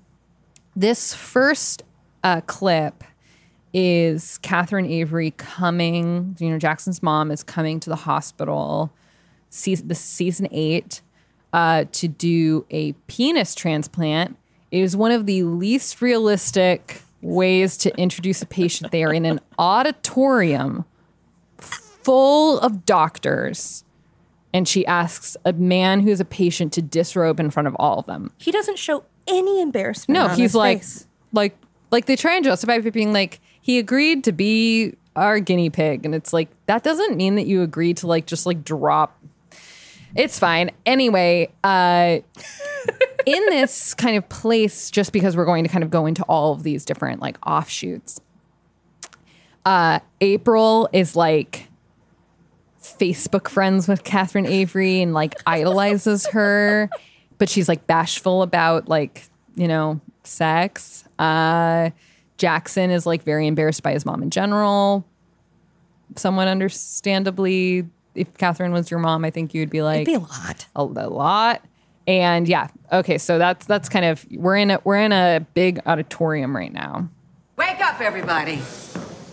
this 0.76 1.14
first 1.14 1.82
uh, 2.22 2.40
clip 2.42 3.04
is 3.72 4.38
Catherine 4.38 4.86
Avery 4.86 5.32
coming. 5.32 6.36
You 6.38 6.50
know, 6.50 6.58
Jackson's 6.58 7.02
mom 7.02 7.30
is 7.30 7.42
coming 7.42 7.80
to 7.80 7.90
the 7.90 7.96
hospital. 7.96 8.92
Season, 9.54 9.88
is 9.88 10.00
season 10.00 10.48
eight 10.50 11.00
uh, 11.52 11.84
to 11.92 12.08
do 12.08 12.66
a 12.70 12.92
penis 13.06 13.54
transplant. 13.54 14.36
It 14.72 14.80
is 14.80 14.96
one 14.96 15.12
of 15.12 15.26
the 15.26 15.44
least 15.44 16.02
realistic 16.02 17.02
ways 17.22 17.76
to 17.76 17.96
introduce 17.96 18.42
a 18.42 18.46
patient. 18.46 18.90
They 18.90 19.04
are 19.04 19.12
in 19.14 19.24
an 19.24 19.38
auditorium 19.56 20.84
full 21.58 22.58
of 22.58 22.84
doctors, 22.84 23.84
and 24.52 24.66
she 24.66 24.84
asks 24.86 25.36
a 25.44 25.52
man 25.52 26.00
who's 26.00 26.18
a 26.18 26.24
patient 26.24 26.72
to 26.72 26.82
disrobe 26.82 27.38
in 27.38 27.50
front 27.50 27.68
of 27.68 27.76
all 27.78 28.00
of 28.00 28.06
them. 28.06 28.32
He 28.38 28.50
doesn't 28.50 28.78
show 28.78 29.04
any 29.28 29.62
embarrassment. 29.62 30.18
No, 30.18 30.28
he's 30.34 30.56
like, 30.56 30.78
face. 30.78 31.06
like, 31.32 31.56
like 31.92 32.06
they 32.06 32.16
try 32.16 32.34
and 32.34 32.44
justify 32.44 32.74
it 32.74 32.92
being 32.92 33.12
like 33.12 33.40
he 33.60 33.78
agreed 33.78 34.24
to 34.24 34.32
be 34.32 34.96
our 35.14 35.38
guinea 35.38 35.70
pig, 35.70 36.04
and 36.04 36.12
it's 36.12 36.32
like 36.32 36.48
that 36.66 36.82
doesn't 36.82 37.16
mean 37.16 37.36
that 37.36 37.46
you 37.46 37.62
agreed 37.62 37.98
to 37.98 38.08
like 38.08 38.26
just 38.26 38.46
like 38.46 38.64
drop. 38.64 39.16
It's 40.16 40.38
fine. 40.38 40.70
Anyway, 40.86 41.52
uh, 41.64 42.18
in 43.26 43.46
this 43.50 43.94
kind 43.94 44.16
of 44.16 44.28
place, 44.28 44.90
just 44.90 45.12
because 45.12 45.36
we're 45.36 45.44
going 45.44 45.64
to 45.64 45.70
kind 45.70 45.82
of 45.82 45.90
go 45.90 46.06
into 46.06 46.22
all 46.24 46.52
of 46.52 46.62
these 46.62 46.84
different 46.84 47.20
like 47.20 47.36
offshoots. 47.46 48.20
Uh, 49.64 49.98
April 50.20 50.88
is 50.92 51.16
like 51.16 51.68
Facebook 52.80 53.48
friends 53.48 53.88
with 53.88 54.04
Catherine 54.04 54.46
Avery 54.46 55.00
and 55.00 55.14
like 55.14 55.34
idolizes 55.46 56.26
her, 56.28 56.90
but 57.38 57.48
she's 57.48 57.68
like 57.68 57.86
bashful 57.86 58.42
about 58.42 58.88
like, 58.88 59.24
you 59.56 59.66
know, 59.66 60.00
sex. 60.22 61.04
Uh, 61.18 61.90
Jackson 62.36 62.90
is 62.90 63.06
like 63.06 63.22
very 63.22 63.46
embarrassed 63.46 63.82
by 63.82 63.92
his 63.92 64.04
mom 64.04 64.22
in 64.22 64.30
general. 64.30 65.04
Somewhat 66.16 66.46
understandably, 66.46 67.88
if 68.14 68.32
Catherine 68.34 68.72
was 68.72 68.90
your 68.90 69.00
mom, 69.00 69.24
I 69.24 69.30
think 69.30 69.54
you'd 69.54 69.70
be 69.70 69.82
like 69.82 70.02
It'd 70.02 70.06
be 70.06 70.14
a 70.14 70.18
lot. 70.18 70.66
a, 70.76 70.82
a 70.82 71.08
lot. 71.08 71.62
And 72.06 72.46
yeah, 72.46 72.68
okay, 72.92 73.18
so 73.18 73.38
that's 73.38 73.66
that's 73.66 73.88
kind 73.88 74.04
of 74.04 74.26
we're 74.30 74.56
in 74.56 74.70
a 74.70 74.80
we're 74.84 75.00
in 75.00 75.12
a 75.12 75.46
big 75.54 75.80
auditorium 75.86 76.54
right 76.54 76.72
now. 76.72 77.08
Wake 77.56 77.80
up, 77.80 78.00
everybody. 78.00 78.60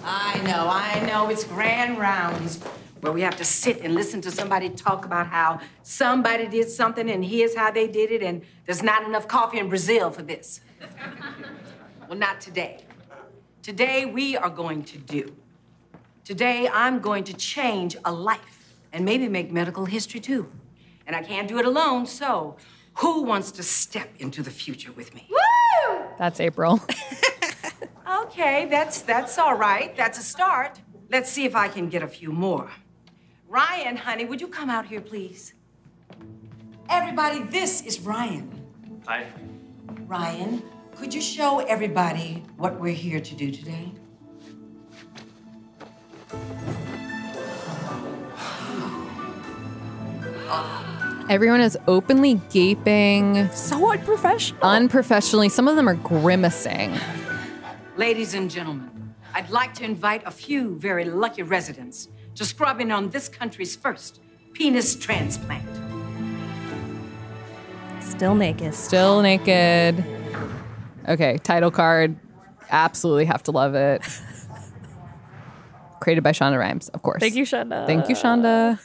I 0.03 0.41
know, 0.43 0.67
I 0.69 1.05
know, 1.05 1.29
it's 1.29 1.43
grand 1.43 1.99
rounds 1.99 2.63
where 3.01 3.11
we 3.11 3.21
have 3.21 3.35
to 3.37 3.45
sit 3.45 3.81
and 3.81 3.93
listen 3.93 4.21
to 4.21 4.31
somebody 4.31 4.69
talk 4.69 5.05
about 5.05 5.27
how 5.27 5.59
somebody 5.83 6.47
did 6.47 6.69
something 6.69 7.09
and 7.09 7.25
here's 7.25 7.55
how 7.55 7.71
they 7.71 7.87
did 7.87 8.11
it, 8.11 8.23
and 8.23 8.41
there's 8.65 8.83
not 8.83 9.03
enough 9.03 9.27
coffee 9.27 9.59
in 9.59 9.69
Brazil 9.69 10.11
for 10.11 10.21
this. 10.21 10.61
well, 12.07 12.17
not 12.17 12.39
today. 12.39 12.83
Today, 13.61 14.05
we 14.05 14.37
are 14.37 14.49
going 14.49 14.83
to 14.85 14.97
do. 14.97 15.35
Today, 16.23 16.69
I'm 16.71 16.99
going 16.99 17.23
to 17.25 17.33
change 17.33 17.95
a 18.05 18.11
life 18.11 18.50
and 18.93 19.05
maybe 19.05 19.27
make 19.27 19.51
medical 19.51 19.85
history 19.85 20.19
too. 20.19 20.51
And 21.07 21.15
I 21.15 21.23
can't 21.23 21.47
do 21.47 21.57
it 21.59 21.65
alone, 21.65 22.05
so 22.05 22.57
who 22.95 23.23
wants 23.23 23.51
to 23.53 23.63
step 23.63 24.09
into 24.19 24.43
the 24.43 24.51
future 24.51 24.91
with 24.91 25.13
me? 25.15 25.27
Woo! 25.29 26.01
That's 26.17 26.39
April. 26.39 26.79
Okay, 28.31 28.65
that's 28.65 29.01
that's 29.01 29.37
all 29.37 29.55
right. 29.55 29.95
That's 29.97 30.17
a 30.17 30.23
start. 30.23 30.79
Let's 31.09 31.29
see 31.29 31.43
if 31.43 31.53
I 31.53 31.67
can 31.67 31.89
get 31.89 32.01
a 32.01 32.07
few 32.07 32.31
more. 32.31 32.69
Ryan, 33.49 33.97
honey, 33.97 34.23
would 34.23 34.39
you 34.39 34.47
come 34.47 34.69
out 34.69 34.85
here, 34.85 35.01
please? 35.01 35.53
Everybody, 36.89 37.43
this 37.43 37.81
is 37.81 37.99
Ryan. 37.99 38.49
Hi. 39.05 39.27
Ryan, 40.07 40.63
could 40.95 41.13
you 41.13 41.21
show 41.21 41.59
everybody 41.59 42.43
what 42.55 42.79
we're 42.79 42.93
here 42.93 43.19
to 43.19 43.35
do 43.35 43.51
today? 43.51 43.91
Everyone 51.29 51.61
is 51.61 51.77
openly 51.87 52.41
gaping, 52.51 53.49
So 53.51 53.91
unprofessional. 53.91 54.61
unprofessionally. 54.63 55.49
Some 55.49 55.67
of 55.67 55.75
them 55.75 55.87
are 55.87 55.93
grimacing. 55.95 56.93
Ladies 57.95 58.33
and 58.33 58.49
gentlemen, 58.49 59.13
I'd 59.33 59.49
like 59.49 59.73
to 59.75 59.85
invite 59.85 60.23
a 60.25 60.31
few 60.31 60.75
very 60.77 61.05
lucky 61.05 61.43
residents 61.43 62.09
to 62.35 62.43
scrub 62.45 62.81
in 62.81 62.91
on 62.91 63.09
this 63.09 63.29
country's 63.29 63.75
first 63.75 64.19
penis 64.53 64.95
transplant. 64.95 65.63
Still 68.01 68.35
naked. 68.35 68.73
Still 68.73 69.21
naked. 69.21 70.03
Okay, 71.07 71.37
title 71.43 71.71
card. 71.71 72.17
Absolutely 72.69 73.25
have 73.25 73.43
to 73.43 73.51
love 73.51 73.73
it. 73.75 74.01
Created 76.01 76.23
by 76.23 76.31
Shonda 76.31 76.57
Rhimes, 76.59 76.89
of 76.89 77.01
course. 77.03 77.19
Thank 77.19 77.35
you, 77.35 77.45
Shonda. 77.45 77.85
Thank 77.85 78.09
you, 78.09 78.15
Shonda. 78.15 78.79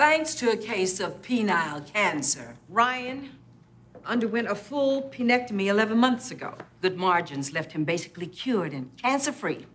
Thanks 0.00 0.34
to 0.36 0.50
a 0.50 0.56
case 0.56 0.98
of 0.98 1.20
penile 1.20 1.86
cancer, 1.92 2.56
Ryan 2.70 3.32
underwent 4.06 4.48
a 4.48 4.54
full 4.54 5.02
penectomy 5.02 5.66
11 5.66 5.98
months 5.98 6.30
ago. 6.30 6.54
Good 6.80 6.96
margins 6.96 7.52
left 7.52 7.72
him 7.72 7.84
basically 7.84 8.26
cured 8.26 8.72
and 8.72 8.90
cancer 8.96 9.30
free. 9.30 9.66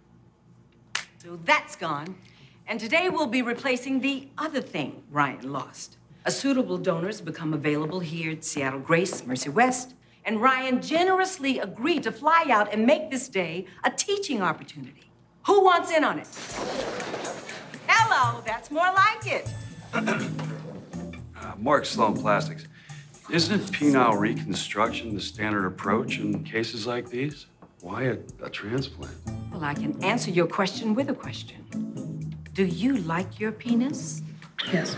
So 1.19 1.37
that's 1.45 1.75
gone. 1.75 2.15
And 2.65 2.79
today 2.79 3.07
we'll 3.07 3.27
be 3.27 3.43
replacing 3.43 3.99
the 3.99 4.27
other 4.35 4.61
thing 4.61 5.03
Ryan 5.11 5.53
lost. 5.53 5.97
A 6.25 6.31
suitable 6.31 6.79
donor 6.79 7.05
has 7.05 7.21
become 7.21 7.53
available 7.53 7.99
here 7.99 8.31
at 8.31 8.43
Seattle 8.43 8.79
Grace, 8.79 9.27
Mercy 9.27 9.49
West, 9.49 9.93
and 10.25 10.41
Ryan 10.41 10.81
generously 10.81 11.59
agreed 11.59 12.01
to 12.01 12.11
fly 12.11 12.47
out 12.49 12.73
and 12.73 12.87
make 12.87 13.11
this 13.11 13.27
day 13.27 13.67
a 13.83 13.91
teaching 13.91 14.41
opportunity. 14.41 15.11
Who 15.45 15.63
wants 15.63 15.91
in 15.91 16.03
on 16.03 16.17
it? 16.17 16.27
Hello, 17.87 18.41
that's 18.43 18.71
more 18.71 18.91
like 18.91 19.27
it. 19.27 19.47
Uh, 19.95 21.53
Mark 21.57 21.85
Sloan 21.85 22.15
Plastics. 22.17 22.65
Isn't 23.31 23.61
penile 23.71 24.19
reconstruction 24.19 25.15
the 25.15 25.21
standard 25.21 25.65
approach 25.65 26.19
in 26.19 26.43
cases 26.43 26.85
like 26.85 27.09
these? 27.09 27.45
Why 27.79 28.03
a, 28.03 28.17
a 28.43 28.49
transplant? 28.49 29.15
Well, 29.51 29.63
I 29.63 29.73
can 29.73 30.03
answer 30.03 30.31
your 30.31 30.47
question 30.47 30.93
with 30.95 31.09
a 31.09 31.13
question. 31.13 31.63
Do 32.53 32.65
you 32.65 32.97
like 32.97 33.39
your 33.39 33.51
penis? 33.53 34.21
Yes. 34.71 34.97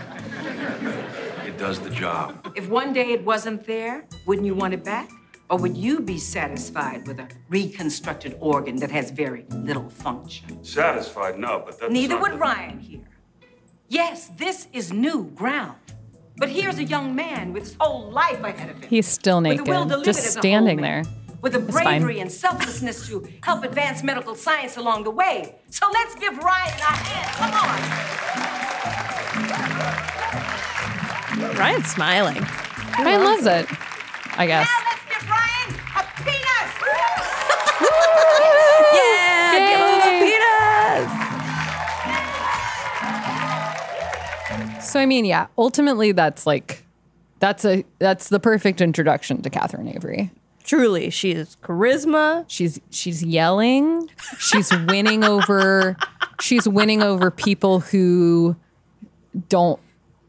It 1.46 1.56
does 1.58 1.78
the 1.80 1.90
job. 1.90 2.52
If 2.56 2.68
one 2.68 2.92
day 2.92 3.12
it 3.12 3.24
wasn't 3.24 3.64
there, 3.66 4.04
wouldn't 4.26 4.46
you 4.46 4.54
want 4.54 4.74
it 4.74 4.82
back? 4.84 5.10
Or 5.50 5.58
would 5.58 5.76
you 5.76 6.00
be 6.00 6.18
satisfied 6.18 7.06
with 7.06 7.20
a 7.20 7.28
reconstructed 7.48 8.36
organ 8.40 8.76
that 8.76 8.90
has 8.90 9.10
very 9.10 9.46
little 9.50 9.88
function? 9.88 10.62
Satisfied? 10.64 11.38
No, 11.38 11.62
but 11.64 11.78
that's 11.80 11.92
Neither 11.92 12.14
not 12.14 12.22
would 12.22 12.32
the- 12.32 12.36
Ryan 12.38 12.78
here. 12.80 13.07
Yes, 13.88 14.30
this 14.36 14.68
is 14.74 14.92
new 14.92 15.24
ground. 15.34 15.76
But 16.36 16.50
here's 16.50 16.76
a 16.78 16.84
young 16.84 17.14
man 17.14 17.54
with 17.54 17.62
his 17.64 17.74
whole 17.80 18.10
life 18.10 18.42
ahead 18.44 18.68
of 18.70 18.76
him. 18.76 18.88
He's 18.88 19.08
still 19.08 19.40
With 19.40 19.56
the 19.56 19.62
will 19.64 19.86
naked, 19.86 20.04
just 20.04 20.20
a 20.20 20.24
standing 20.38 20.82
there. 20.82 21.04
With 21.40 21.54
the 21.54 21.60
fine. 21.72 22.02
bravery 22.02 22.20
and 22.20 22.30
selflessness 22.30 23.06
to 23.08 23.26
help 23.42 23.64
advance 23.64 24.02
medical 24.02 24.34
science 24.34 24.76
along 24.76 25.04
the 25.04 25.10
way. 25.10 25.54
So 25.70 25.88
let's 25.90 26.14
give 26.16 26.36
Ryan 26.36 26.78
a 26.78 26.82
hand. 26.82 27.36
Come 27.38 27.54
on. 31.48 31.56
Ryan's 31.56 31.90
smiling. 31.90 32.44
Ryan 32.98 33.24
loves 33.24 33.46
it, 33.46 33.66
I 34.36 34.46
guess. 34.46 34.68
Now 34.68 34.80
let's 34.84 35.02
give 35.08 35.30
Ryan 35.30 35.74
a 35.96 36.02
penis. 36.24 36.74
So 44.88 44.98
I 44.98 45.04
mean, 45.04 45.26
yeah, 45.26 45.48
ultimately 45.58 46.12
that's 46.12 46.46
like 46.46 46.82
that's 47.40 47.64
a 47.64 47.84
that's 47.98 48.30
the 48.30 48.40
perfect 48.40 48.80
introduction 48.80 49.42
to 49.42 49.50
Catherine 49.50 49.88
Avery. 49.88 50.30
Truly, 50.64 51.10
she 51.10 51.32
is 51.32 51.56
charisma. 51.62 52.46
She's 52.48 52.80
she's 52.90 53.22
yelling. 53.22 54.08
She's 54.38 54.70
winning 54.86 55.24
over 55.24 55.96
she's 56.40 56.66
winning 56.66 57.02
over 57.02 57.30
people 57.30 57.80
who 57.80 58.56
don't 59.48 59.78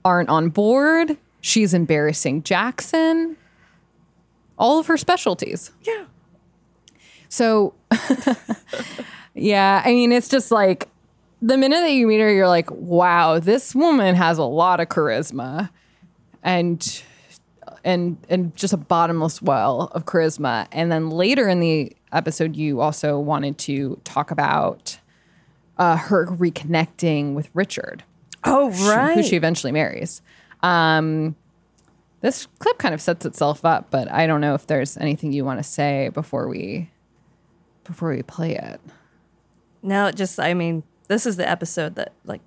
aren't 0.04 0.30
on 0.30 0.50
board. 0.50 1.18
She's 1.40 1.74
embarrassing 1.74 2.44
Jackson. 2.44 3.38
All 4.58 4.78
of 4.78 4.88
her 4.88 4.98
specialties. 4.98 5.72
Yeah. 5.84 6.04
So 7.30 7.74
yeah, 9.34 9.82
I 9.86 9.92
mean 9.92 10.12
it's 10.12 10.28
just 10.28 10.52
like 10.52 10.90
the 11.42 11.58
minute 11.58 11.80
that 11.82 11.92
you 11.92 12.08
meet 12.08 12.20
her 12.20 12.32
you're 12.32 12.48
like, 12.48 12.70
"Wow, 12.72 13.40
this 13.40 13.74
woman 13.76 14.16
has 14.16 14.38
a 14.38 14.44
lot 14.44 14.80
of 14.80 14.90
charisma." 14.90 15.70
And 16.44 17.04
and 17.84 18.18
and 18.30 18.56
just 18.56 18.74
a 18.74 18.78
bottomless 18.78 19.42
well 19.42 19.90
of 19.94 20.06
charisma. 20.06 20.68
And 20.72 20.92
then 20.92 21.10
later 21.10 21.48
in 21.48 21.60
the 21.60 21.96
episode, 22.12 22.56
you 22.56 22.82
also 22.82 23.20
wanted 23.20 23.58
to 23.60 24.00
talk 24.04 24.32
about 24.32 25.00
uh, 25.78 25.96
her 25.98 26.26
reconnecting 26.28 27.34
with 27.36 27.50
Richard, 27.54 28.04
Oh, 28.44 28.70
right. 28.90 29.16
who 29.16 29.24
she 29.24 29.36
eventually 29.38 29.72
marries. 29.72 30.22
Um, 30.62 31.36
this 32.22 32.48
clip 32.60 32.78
kind 32.80 32.94
of 32.94 33.02
sets 33.02 33.26
itself 33.26 33.64
up, 33.64 33.90
but 33.92 34.12
I 34.12 34.28
don't 34.28 34.42
know 34.42 34.56
if 34.56 34.68
there's 34.68 34.98
anything 34.98 35.32
you 35.32 35.46
want 35.46 35.60
to 35.60 35.64
say 35.64 36.10
before 36.14 36.50
we 36.50 36.90
before 37.86 38.10
we 38.14 38.22
play 38.24 38.56
it. 38.56 38.82
no, 39.82 40.08
it 40.08 40.16
just, 40.16 40.40
I 40.40 40.54
mean, 40.54 40.84
this 41.10 41.26
is 41.26 41.36
the 41.36 41.50
episode 41.50 41.96
that, 41.96 42.14
like, 42.24 42.40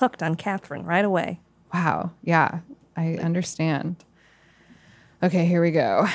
hooked 0.00 0.22
on 0.22 0.34
Catherine 0.34 0.84
right 0.84 1.04
away. 1.04 1.38
Wow, 1.72 2.10
yeah, 2.24 2.60
I 2.96 3.14
understand. 3.18 4.04
Okay, 5.22 5.46
here 5.46 5.62
we 5.62 5.70
go. 5.70 6.08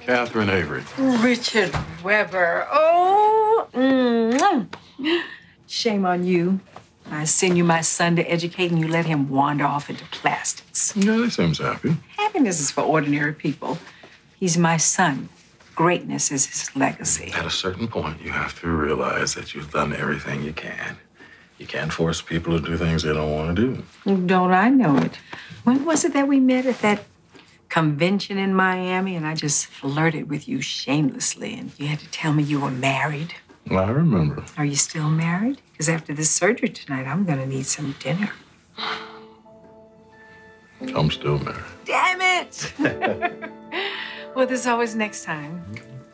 Catherine 0.00 0.50
Avery. 0.50 0.82
Richard 0.98 1.74
Weber. 2.02 2.66
Oh, 2.70 3.68
shame 5.66 6.04
on 6.04 6.24
you. 6.24 6.60
I 7.10 7.24
send 7.24 7.56
you 7.56 7.64
my 7.64 7.80
son 7.80 8.16
to 8.16 8.22
educate, 8.22 8.70
and 8.70 8.80
you 8.80 8.88
let 8.88 9.06
him 9.06 9.30
wander 9.30 9.64
off 9.64 9.88
into 9.88 10.04
plastics. 10.06 10.96
Yeah, 10.96 11.16
he 11.16 11.30
seems 11.30 11.58
happy. 11.58 11.96
Happiness 12.16 12.60
is 12.60 12.70
for 12.70 12.82
ordinary 12.82 13.32
people. 13.32 13.78
He's 14.38 14.58
my 14.58 14.76
son. 14.76 15.28
Greatness 15.80 16.30
is 16.30 16.44
his 16.44 16.76
legacy. 16.76 17.32
At 17.34 17.46
a 17.46 17.50
certain 17.50 17.88
point, 17.88 18.20
you 18.20 18.32
have 18.32 18.60
to 18.60 18.68
realize 18.68 19.32
that 19.32 19.54
you've 19.54 19.72
done 19.72 19.94
everything 19.94 20.42
you 20.42 20.52
can. 20.52 20.98
You 21.56 21.66
can't 21.66 21.90
force 21.90 22.20
people 22.20 22.60
to 22.60 22.62
do 22.62 22.76
things 22.76 23.02
they 23.02 23.14
don't 23.14 23.34
want 23.34 23.56
to 23.56 23.82
do. 24.04 24.26
Don't 24.26 24.52
I 24.52 24.68
know 24.68 24.98
it? 24.98 25.18
When 25.64 25.86
was 25.86 26.04
it 26.04 26.12
that 26.12 26.28
we 26.28 26.38
met 26.38 26.66
at 26.66 26.80
that 26.80 27.04
convention 27.70 28.36
in 28.36 28.54
Miami 28.54 29.16
and 29.16 29.26
I 29.26 29.34
just 29.34 29.68
flirted 29.68 30.28
with 30.28 30.46
you 30.46 30.60
shamelessly 30.60 31.54
and 31.54 31.72
you 31.78 31.86
had 31.86 32.00
to 32.00 32.10
tell 32.10 32.34
me 32.34 32.42
you 32.42 32.60
were 32.60 32.70
married? 32.70 33.32
I 33.70 33.88
remember. 33.88 34.44
Are 34.58 34.66
you 34.66 34.76
still 34.76 35.08
married? 35.08 35.62
Because 35.72 35.88
after 35.88 36.12
this 36.12 36.28
surgery 36.30 36.68
tonight, 36.68 37.06
I'm 37.06 37.24
gonna 37.24 37.46
need 37.46 37.64
some 37.64 37.94
dinner. 38.00 38.32
I'm 40.94 41.10
still 41.10 41.38
married. 41.38 41.64
Damn 41.86 42.20
it! 42.20 42.74
well, 44.34 44.46
there's 44.46 44.66
always 44.66 44.94
next 44.94 45.24
time. 45.24 45.64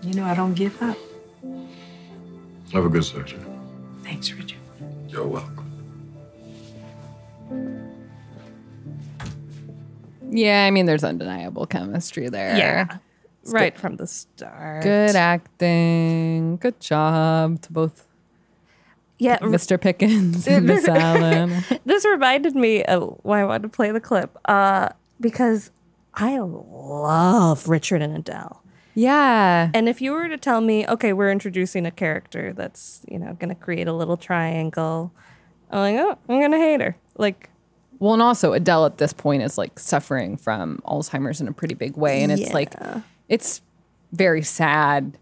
You 0.03 0.14
know 0.14 0.25
I 0.25 0.35
don't 0.35 0.55
give 0.55 0.81
up. 0.83 0.97
Have 2.73 2.85
a 2.85 2.89
good 2.89 3.05
surgery. 3.05 3.41
Thanks, 4.03 4.31
Richard. 4.33 4.59
You're 5.09 5.27
welcome. 5.27 5.62
Yeah, 10.29 10.64
I 10.67 10.71
mean, 10.71 10.87
there's 10.87 11.05
undeniable 11.05 11.67
chemistry 11.67 12.29
there. 12.29 12.57
Yeah. 12.57 12.99
Right 13.47 13.79
from 13.79 13.97
the 13.97 14.07
start. 14.07 14.83
Good 14.83 15.14
acting. 15.14 16.57
Good 16.57 16.81
job 16.81 17.62
to 17.62 17.73
both 17.73 18.07
Yeah. 19.19 19.39
Mr. 19.39 19.81
Pickens 19.81 20.49
and 20.49 20.67
Miss 20.67 20.87
Allen. 20.89 21.62
this 21.85 22.05
reminded 22.05 22.57
me 22.57 22.83
of 22.85 23.19
why 23.23 23.41
I 23.41 23.45
wanted 23.45 23.62
to 23.62 23.69
play 23.69 23.93
the 23.93 24.01
clip 24.01 24.37
uh, 24.47 24.89
because 25.21 25.71
I 26.17 26.39
love 26.39 27.69
Richard 27.69 28.01
and 28.03 28.17
Adele. 28.17 28.62
Yeah. 28.95 29.71
And 29.75 29.89
if 29.89 30.01
you 30.01 30.12
were 30.12 30.29
to 30.29 30.39
tell 30.39 30.62
me, 30.62 30.87
okay, 30.89 31.12
we're 31.12 31.31
introducing 31.31 31.85
a 31.85 31.91
character 31.91 32.55
that's, 32.55 33.03
you 33.07 33.19
know, 33.19 33.35
going 33.35 33.51
to 33.51 33.55
create 33.55 33.87
a 33.87 33.93
little 33.93 34.17
triangle, 34.17 35.12
I'm 35.71 35.95
like, 35.95 36.03
oh, 36.03 36.19
I'm 36.29 36.39
going 36.41 36.53
to 36.53 36.59
hate 36.59 36.81
her. 36.81 36.97
Like, 37.19 37.51
Well, 37.99 38.14
and 38.14 38.23
also 38.23 38.55
Adele 38.55 38.87
at 38.87 38.97
this 38.97 39.12
point 39.12 39.43
is 39.43 39.59
like 39.59 39.79
suffering 39.79 40.39
from 40.39 40.81
Alzheimer's 40.87 41.43
in 41.43 41.49
a 41.49 41.53
pretty 41.53 41.75
big 41.75 41.99
way. 41.99 42.23
And 42.23 42.33
it's 42.33 42.55
like, 42.55 42.73
it's 43.29 43.61
very 44.12 44.43
sad. 44.43 45.19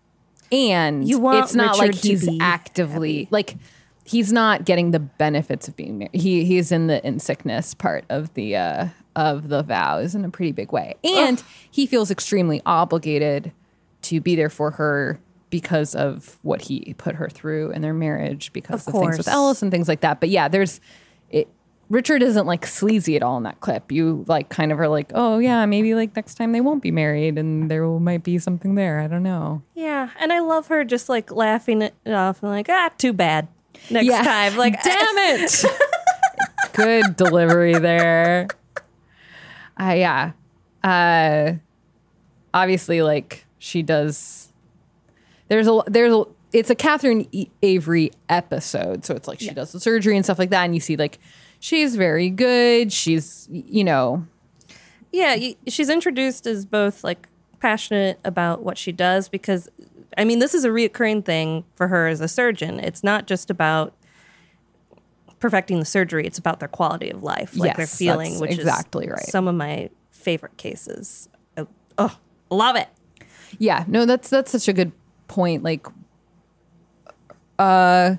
And 0.53 1.09
You 1.09 1.19
want 1.19 1.45
it's 1.45 1.55
not 1.57 1.77
like 1.77 1.89
Richard 1.89 2.03
to 2.03 2.09
he's 2.11 2.39
actively, 2.41 3.27
like, 3.33 3.57
he's 4.05 4.33
not 4.33 4.65
getting 4.65 4.93
the 4.93 5.01
benefits 5.01 5.67
of 5.67 5.75
being 5.75 5.99
married. 5.99 6.15
He, 6.15 6.45
he's 6.45 6.71
in 6.71 6.87
the 6.87 7.05
in 7.05 7.19
sickness 7.19 7.75
part 7.75 8.05
of 8.09 8.33
the, 8.35 8.55
uh, 8.57 8.89
of 9.17 9.49
the 9.49 9.63
vows 9.63 10.15
in 10.15 10.25
a 10.25 10.31
pretty 10.31 10.53
big 10.53 10.73
way. 10.73 10.95
And 11.05 11.43
he 11.71 11.87
feels 11.87 12.11
extremely 12.11 12.61
obligated 12.67 13.53
to 14.03 14.21
be 14.21 14.35
there 14.37 14.51
for 14.51 14.73
her 14.73 15.19
because 15.51 15.95
of 15.95 16.39
what 16.43 16.63
he 16.63 16.95
put 16.99 17.15
her 17.15 17.29
through 17.29 17.71
in 17.71 17.81
their 17.83 17.95
marriage, 17.95 18.53
because 18.53 18.87
Of 18.89 18.95
of, 18.95 19.01
things 19.01 19.19
with. 19.19 19.29
Ellis 19.29 19.63
and 19.63 19.71
things 19.71 19.87
like 19.89 20.01
that. 20.01 20.19
But 20.21 20.29
yeah, 20.31 20.49
there's 20.49 20.81
it. 21.31 21.49
Richard 21.91 22.23
isn't 22.23 22.47
like 22.47 22.67
sleazy 22.67 23.15
at 23.15 23.23
all 23.23 23.37
in 23.37 23.43
that 23.45 23.61
clip. 23.61 23.93
You 23.93 24.25
like 24.27 24.49
kind 24.49 24.73
of 24.73 24.81
are 24.81 24.89
like, 24.89 25.13
oh 25.15 25.39
yeah, 25.39 25.65
maybe 25.67 25.95
like 25.95 26.17
next 26.17 26.35
time 26.37 26.53
they 26.53 26.61
won't 26.63 26.83
be 26.83 26.91
married 26.91 27.39
and 27.39 27.71
there 27.71 27.87
will, 27.87 28.01
might 28.01 28.25
be 28.25 28.39
something 28.39 28.75
there. 28.75 29.01
I 29.01 29.07
don't 29.07 29.23
know. 29.23 29.63
yeah. 29.75 30.09
And 30.19 30.33
I 30.33 30.41
love 30.41 30.67
her 30.69 30.83
just 30.85 31.09
like 31.09 31.31
laughing 31.31 31.83
it 31.83 31.95
off 32.07 32.43
and 32.43 32.51
like, 32.51 32.69
ah, 32.69 32.91
too 32.99 33.13
bad. 33.13 33.49
Next 33.91 34.07
Yeah. 34.07 34.23
time. 34.23 34.57
Like, 34.57 34.83
damn 34.83 35.19
it. 35.19 35.65
Good 36.73 37.17
delivery 37.17 37.75
there. 37.79 38.49
Uh, 39.81 39.95
yeah. 39.97 40.33
Uh, 40.83 41.55
obviously, 42.53 43.03
like 43.03 43.45
she 43.59 43.83
does. 43.83 44.53
There's 45.49 45.67
a 45.69 45.83
there's 45.87 46.13
a 46.13 46.25
it's 46.53 46.71
a 46.71 46.75
Catherine 46.75 47.27
E- 47.33 47.49
Avery 47.63 48.13
episode, 48.29 49.05
so 49.05 49.15
it's 49.15 49.27
like 49.29 49.41
she 49.41 49.51
does 49.51 49.73
the 49.73 49.81
surgery 49.81 50.17
and 50.17 50.25
stuff 50.25 50.39
like 50.39 50.51
that, 50.51 50.65
and 50.65 50.75
you 50.75 50.81
see 50.81 50.97
like 50.97 51.19
she's 51.59 51.97
very 51.97 52.31
good. 52.31 52.93
She's 52.93 53.49
you 53.51 53.85
know 53.85 54.27
Yeah, 55.13 55.37
she's 55.67 55.89
introduced 55.91 56.47
as 56.47 56.65
both 56.65 57.03
like 57.03 57.29
passionate 57.61 58.21
about 58.25 58.63
what 58.63 58.79
she 58.79 58.93
does 58.93 59.29
because 59.29 59.69
I 60.17 60.25
mean, 60.25 60.39
this 60.39 60.55
is 60.55 60.65
a 60.65 60.69
reoccurring 60.69 61.25
thing 61.25 61.65
for 61.75 61.89
her 61.89 62.07
as 62.07 62.21
a 62.21 62.29
surgeon. 62.29 62.79
It's 62.79 63.03
not 63.03 63.27
just 63.27 63.51
about 63.51 63.95
perfecting 65.45 65.79
the 65.79 65.85
surgery, 65.85 66.27
it's 66.27 66.39
about 66.39 66.59
their 66.59 66.69
quality 66.71 67.11
of 67.11 67.23
life, 67.23 67.55
like 67.55 67.77
their 67.77 67.87
feeling, 67.87 68.41
which 68.41 68.53
exactly 68.53 69.05
is 69.05 69.13
right. 69.13 69.27
some 69.27 69.47
of 69.47 69.55
my 69.55 69.91
favorite 70.11 70.57
cases. 70.57 71.29
Oh, 71.59 71.69
oh, 71.99 72.19
love 72.49 72.77
it. 72.77 72.89
Yeah, 73.59 73.85
no, 73.87 74.07
that's 74.07 74.31
that's 74.31 74.51
such 74.51 74.69
a 74.69 74.73
good 74.73 74.93
point. 75.29 75.63
Like, 75.63 75.87
uh, 77.59 78.17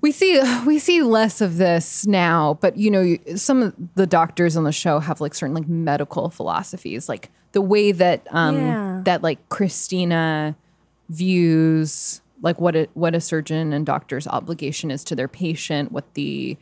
we 0.00 0.10
see 0.10 0.42
we 0.66 0.80
see 0.80 1.00
less 1.00 1.40
of 1.40 1.58
this 1.58 2.04
now, 2.08 2.58
but 2.60 2.76
you 2.76 2.90
know, 2.90 3.16
some 3.36 3.62
of 3.62 3.74
the 3.94 4.08
doctors 4.08 4.56
on 4.56 4.64
the 4.64 4.72
show 4.72 4.98
have 4.98 5.20
like 5.20 5.32
certain 5.32 5.54
like 5.54 5.68
medical 5.68 6.28
philosophies, 6.28 7.08
like 7.08 7.30
the 7.52 7.60
way 7.60 7.92
that 7.92 8.26
um 8.32 8.56
Yeah. 8.56 9.00
that 9.04 9.22
like 9.22 9.48
Cristina 9.48 10.56
views 11.08 12.20
like 12.42 12.60
what 12.60 12.76
a 12.76 12.88
what 12.94 13.14
a 13.14 13.20
surgeon 13.20 13.72
and 13.72 13.86
doctor's 13.86 14.26
obligation 14.26 14.90
is 14.90 15.04
to 15.04 15.16
their 15.16 15.28
patient, 15.28 15.92
what 15.92 16.14
the 16.14 16.56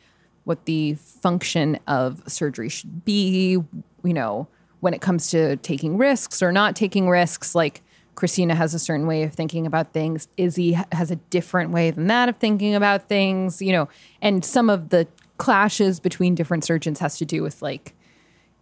what 0.45 0.67
the 0.67 0.95
function 0.95 1.79
of 1.87 2.23
surgery 2.27 2.69
should 2.69 3.05
be, 3.05 3.53
you 3.53 4.13
know, 4.13 4.47
when 4.81 4.95
it 4.95 5.01
comes 5.01 5.31
to 5.31 5.57
taking 5.57 5.97
risks 5.97 6.43
or 6.43 6.53
not 6.53 6.77
taking 6.77 7.09
risks, 7.09 7.55
like 7.55 7.83
Cristina 8.15 8.55
has 8.55 8.75
a 8.75 8.79
certain 8.79 9.07
way 9.07 9.23
of 9.23 9.33
thinking 9.33 9.67
about 9.67 9.93
things. 9.93 10.29
Izzie 10.37 10.79
has 10.93 11.11
a 11.11 11.17
different 11.17 11.71
way 11.71 11.91
than 11.91 12.07
that 12.07 12.29
of 12.29 12.37
thinking 12.37 12.75
about 12.75 13.09
things, 13.09 13.61
you 13.61 13.73
know, 13.73 13.89
and 14.23 14.45
some 14.45 14.71
of 14.71 14.91
the 14.91 15.09
clashes 15.39 15.99
between 15.99 16.35
different 16.35 16.65
surgeons 16.65 17.01
has 17.01 17.19
to 17.19 17.25
do 17.25 17.43
with 17.43 17.61
like, 17.61 17.95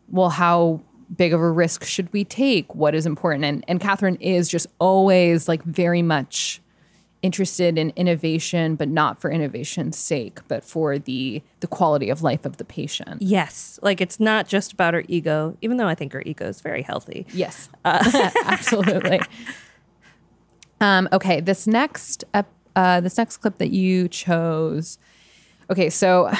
well, 0.09 0.31
how 0.31 0.81
big 1.15 1.35
of 1.35 1.41
a 1.41 1.51
risk 1.51 1.85
should 1.85 2.11
we 2.13 2.25
take? 2.25 2.75
What 2.75 2.95
is 2.95 3.05
important? 3.05 3.45
And 3.45 3.65
and 3.69 3.81
Catherine 3.81 4.17
is 4.17 4.49
just 4.49 4.67
always 4.79 5.49
like 5.49 5.63
very 5.65 6.03
much 6.03 6.62
interested 7.23 7.79
in 7.79 7.93
innovation, 7.95 8.75
but 8.75 8.89
not 8.89 9.21
for 9.21 9.31
innovation's 9.31 9.97
sake, 9.97 10.41
but 10.49 10.65
for 10.65 10.99
the 10.99 11.43
the 11.61 11.67
quality 11.67 12.11
of 12.11 12.23
life 12.23 12.45
of 12.45 12.57
the 12.57 12.65
patient. 12.65 13.23
Yes, 13.23 13.79
like 13.83 14.01
it's 14.01 14.21
not 14.21 14.49
just 14.49 14.73
about 14.73 14.95
her 14.95 15.05
ego, 15.09 15.57
even 15.63 15.77
though 15.77 15.89
I 15.89 15.95
think 15.95 16.13
her 16.13 16.23
ego 16.27 16.47
is 16.47 16.61
very 16.61 16.83
healthy. 16.83 17.27
Yes, 17.33 17.69
absolutely. 17.85 19.21
Um, 20.81 21.09
okay, 21.13 21.41
this 21.41 21.67
next 21.67 22.25
ep- 22.35 22.53
uh, 22.75 23.01
this 23.01 23.17
next 23.17 23.39
clip 23.39 23.59
that 23.59 23.71
you 23.71 24.09
chose. 24.09 24.99
Okay, 25.71 25.91
so 25.91 26.31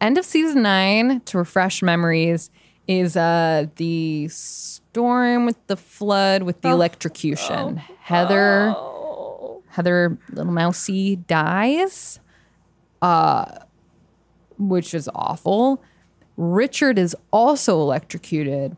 end 0.00 0.18
of 0.18 0.24
season 0.24 0.62
nine 0.62 1.20
to 1.22 1.38
refresh 1.38 1.82
memories 1.82 2.50
is 2.88 3.16
uh 3.16 3.66
the 3.76 4.26
storm 4.28 5.44
with 5.46 5.64
the 5.68 5.76
flood 5.76 6.42
with 6.42 6.60
the 6.62 6.70
electrocution. 6.70 7.76
Heather 8.00 8.74
Heather 9.78 10.18
little 10.32 10.52
mousy 10.52 11.14
dies, 11.14 12.18
uh, 13.00 13.60
which 14.58 14.92
is 14.92 15.08
awful. 15.14 15.80
Richard 16.36 16.98
is 16.98 17.14
also 17.32 17.80
electrocuted. 17.80 18.76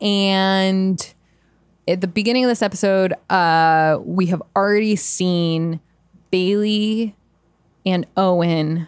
And 0.00 1.14
at 1.88 2.00
the 2.00 2.06
beginning 2.06 2.44
of 2.44 2.48
this 2.48 2.62
episode, 2.62 3.14
uh, 3.30 3.98
we 4.00 4.26
have 4.26 4.40
already 4.54 4.94
seen 4.94 5.80
Bailey 6.30 7.16
and 7.84 8.06
Owen 8.16 8.86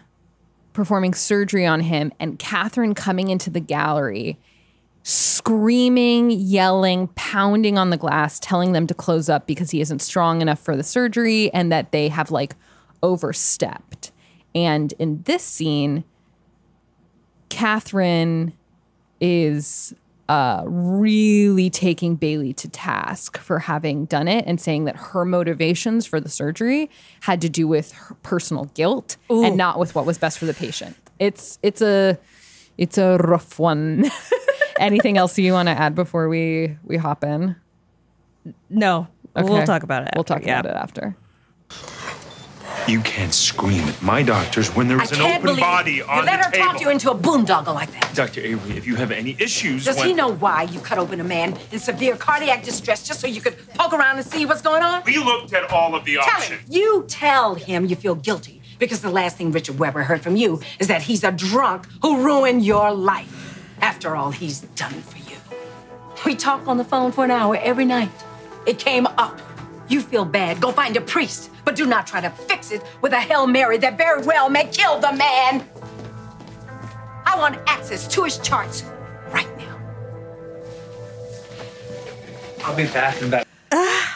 performing 0.71 1.13
surgery 1.13 1.65
on 1.65 1.81
him, 1.81 2.13
and 2.17 2.39
Catherine 2.39 2.95
coming 2.95 3.27
into 3.27 3.49
the 3.49 3.59
gallery, 3.59 4.39
screaming, 5.03 6.31
yelling, 6.31 7.07
pounding 7.15 7.77
on 7.77 7.89
the 7.89 7.97
glass, 7.97 8.39
telling 8.39 8.71
them 8.73 8.87
to 8.87 8.93
close 8.93 9.29
up 9.29 9.47
because 9.47 9.71
he 9.71 9.81
isn't 9.81 9.99
strong 9.99 10.41
enough 10.41 10.59
for 10.59 10.75
the 10.75 10.83
surgery 10.83 11.51
and 11.53 11.71
that 11.71 11.91
they 11.91 12.07
have 12.07 12.31
like 12.31 12.55
overstepped. 13.01 14.11
And 14.53 14.93
in 14.99 15.23
this 15.23 15.43
scene, 15.43 16.03
Catherine 17.49 18.53
is 19.19 19.93
uh, 20.29 20.63
really 20.65 21.69
taking 21.69 22.15
Bailey 22.15 22.53
to 22.53 22.69
task 22.69 23.37
for 23.37 23.59
having 23.59 24.05
done 24.05 24.27
it 24.27 24.45
and 24.47 24.61
saying 24.61 24.85
that 24.85 24.95
her 24.95 25.25
motivations 25.25 26.05
for 26.05 26.19
the 26.21 26.29
surgery 26.29 26.89
had 27.21 27.41
to 27.41 27.49
do 27.49 27.67
with 27.67 27.91
her 27.91 28.15
personal 28.23 28.65
guilt 28.73 29.17
and 29.29 29.57
not 29.57 29.77
with 29.77 29.93
what 29.93 30.05
was 30.05 30.17
best 30.17 30.39
for 30.39 30.45
the 30.45 30.53
patient. 30.53 30.95
It's 31.19 31.59
it's 31.61 31.81
a 31.81 32.17
it's 32.77 32.97
a 32.97 33.17
rough 33.17 33.59
one. 33.59 34.09
Anything 34.81 35.17
else 35.17 35.37
you 35.37 35.53
want 35.53 35.67
to 35.67 35.73
add 35.73 35.95
before 35.95 36.27
we 36.27 36.77
we 36.83 36.97
hop 36.97 37.23
in? 37.23 37.55
No, 38.69 39.07
we'll 39.35 39.65
talk 39.65 39.83
about 39.83 40.03
it. 40.03 40.09
We'll 40.15 40.23
talk 40.23 40.43
yeah. 40.43 40.59
about 40.59 40.71
it 40.71 40.75
after. 40.75 41.15
You 42.87 42.99
can't 43.01 43.33
scream 43.33 43.83
at 43.83 44.01
my 44.01 44.23
doctors 44.23 44.75
when 44.75 44.87
there's 44.87 45.11
I 45.11 45.15
an 45.15 45.21
can't 45.21 45.33
open 45.35 45.45
believe 45.45 45.59
body 45.59 45.91
you 45.93 46.03
on 46.05 46.25
let 46.25 46.39
the 46.39 46.45
her 46.45 46.51
table. 46.51 46.65
talk 46.65 46.81
you 46.81 46.89
into 46.89 47.11
a 47.11 47.15
boondoggle 47.15 47.75
like 47.75 47.91
that. 47.91 48.11
Dr. 48.15 48.41
Avery, 48.41 48.75
if 48.75 48.87
you 48.87 48.95
have 48.95 49.11
any 49.11 49.35
issues, 49.39 49.85
Does 49.85 49.97
when... 49.97 50.07
he 50.07 50.13
know 50.13 50.33
why 50.33 50.63
you 50.63 50.79
cut 50.79 50.97
open 50.97 51.19
a 51.19 51.23
man 51.23 51.57
in 51.71 51.79
severe 51.79 52.15
cardiac 52.15 52.63
distress 52.63 53.07
just 53.07 53.19
so 53.19 53.27
you 53.27 53.39
could 53.39 53.55
poke 53.75 53.93
around 53.93 54.17
and 54.17 54.25
see 54.25 54.47
what's 54.47 54.63
going 54.63 54.81
on? 54.81 55.03
We 55.05 55.19
looked 55.19 55.53
at 55.53 55.71
all 55.71 55.93
of 55.93 56.05
the 56.05 56.15
Tell 56.15 56.23
options. 56.23 56.59
him. 56.59 56.65
You 56.69 57.05
tell 57.07 57.53
him 57.53 57.85
you 57.85 57.95
feel 57.95 58.15
guilty 58.15 58.61
because 58.79 59.01
the 59.01 59.11
last 59.11 59.37
thing 59.37 59.51
Richard 59.51 59.77
Weber 59.77 60.01
heard 60.01 60.21
from 60.21 60.35
you 60.35 60.59
is 60.79 60.87
that 60.87 61.03
he's 61.03 61.23
a 61.23 61.31
drunk 61.31 61.85
who 62.01 62.23
ruined 62.23 62.65
your 62.65 62.91
life. 62.91 63.50
After 63.81 64.15
all 64.15 64.31
he's 64.31 64.61
done 64.61 64.93
for 64.93 65.17
you. 65.17 65.37
We 66.25 66.35
talk 66.35 66.67
on 66.67 66.77
the 66.77 66.83
phone 66.83 67.11
for 67.11 67.25
an 67.25 67.31
hour 67.31 67.57
every 67.57 67.85
night. 67.85 68.11
It 68.67 68.77
came 68.77 69.07
up. 69.07 69.41
You 69.87 70.01
feel 70.01 70.23
bad. 70.23 70.61
Go 70.61 70.71
find 70.71 70.95
a 70.95 71.01
priest, 71.01 71.49
but 71.65 71.75
do 71.75 71.85
not 71.85 72.05
try 72.05 72.21
to 72.21 72.29
fix 72.29 72.71
it 72.71 72.81
with 73.01 73.11
a 73.11 73.19
Hail 73.19 73.47
Mary 73.47 73.77
that 73.79 73.97
very 73.97 74.21
well 74.23 74.49
may 74.49 74.65
kill 74.65 74.99
the 74.99 75.11
man. 75.13 75.67
I 77.25 77.37
want 77.37 77.57
access 77.67 78.07
to 78.09 78.23
his 78.23 78.37
charts 78.37 78.83
right 79.31 79.57
now. 79.57 79.77
I'll 82.63 82.75
be 82.75 82.85
back 82.85 83.21
in 83.21 83.27
about. 83.27 83.47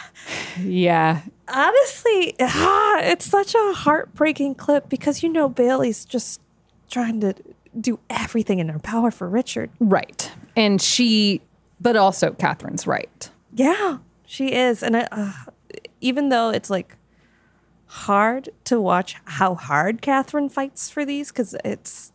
Yeah. 0.58 1.20
Honestly, 1.48 2.34
ah, 2.40 2.98
it's 3.02 3.26
such 3.26 3.54
a 3.54 3.72
heartbreaking 3.74 4.54
clip 4.54 4.88
because 4.88 5.22
you 5.22 5.28
know 5.28 5.50
Bailey's 5.50 6.06
just 6.06 6.40
trying 6.88 7.20
to 7.20 7.34
do 7.80 7.98
everything 8.10 8.58
in 8.58 8.68
her 8.68 8.78
power 8.78 9.10
for 9.10 9.28
Richard. 9.28 9.70
Right. 9.80 10.30
And 10.56 10.80
she 10.80 11.40
but 11.80 11.96
also 11.96 12.30
Catherine's 12.32 12.86
right. 12.86 13.30
Yeah, 13.52 13.98
she 14.26 14.52
is, 14.54 14.82
and 14.82 14.96
I, 14.96 15.08
uh, 15.12 15.32
even 16.00 16.30
though 16.30 16.50
it's 16.50 16.70
like 16.70 16.96
hard 17.86 18.48
to 18.64 18.80
watch 18.80 19.16
how 19.24 19.54
hard 19.54 20.02
Catherine 20.02 20.48
fights 20.48 20.90
for 20.90 21.04
these 21.04 21.28
because 21.30 21.54
it's 21.64 22.12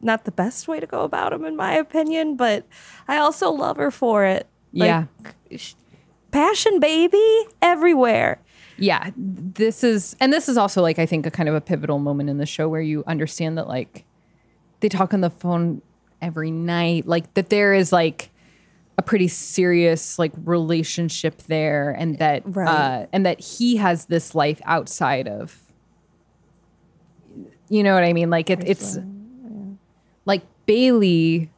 not 0.00 0.24
the 0.24 0.30
best 0.32 0.66
way 0.66 0.80
to 0.80 0.86
go 0.86 1.02
about 1.02 1.32
them, 1.32 1.44
in 1.44 1.56
my 1.56 1.74
opinion. 1.74 2.36
But 2.36 2.66
I 3.06 3.18
also 3.18 3.50
love 3.50 3.76
her 3.76 3.90
for 3.90 4.24
it. 4.24 4.46
Like, 4.72 4.88
Yeah. 5.50 5.58
passion, 6.30 6.80
baby, 6.80 7.42
everywhere. 7.62 8.40
yeah 8.78 9.10
this 9.16 9.84
is 9.84 10.16
and 10.20 10.32
this 10.32 10.48
is 10.48 10.56
also 10.56 10.80
like 10.80 10.98
i 10.98 11.04
think 11.04 11.26
a 11.26 11.30
kind 11.30 11.50
of 11.50 11.54
a 11.54 11.60
pivotal 11.60 11.98
moment 11.98 12.30
in 12.30 12.38
the 12.38 12.46
show 12.46 12.66
where 12.66 12.80
you 12.80 13.04
understand 13.06 13.58
that 13.58 13.68
like 13.68 14.04
they 14.80 14.88
talk 14.88 15.12
on 15.14 15.20
the 15.20 15.30
phone 15.30 15.82
every 16.22 16.50
night 16.50 17.06
like 17.06 17.32
that 17.34 17.48
there 17.50 17.72
is 17.72 17.92
like 17.92 18.30
a 18.98 19.02
pretty 19.02 19.28
serious 19.28 20.18
like 20.18 20.32
relationship 20.44 21.38
there 21.44 21.90
and 21.90 22.18
that 22.18 22.42
Right. 22.44 22.68
uh 22.68 23.06
and 23.12 23.24
that 23.24 23.40
he 23.40 23.76
has 23.76 24.06
this 24.06 24.34
life 24.34 24.60
outside 24.64 25.26
of 25.28 25.58
you 27.68 27.82
know 27.82 27.94
what 27.94 28.04
i 28.04 28.12
mean 28.12 28.28
like 28.30 28.50
it, 28.50 28.62
it's 28.68 28.98
like 30.26 30.42
bailey 30.66 31.50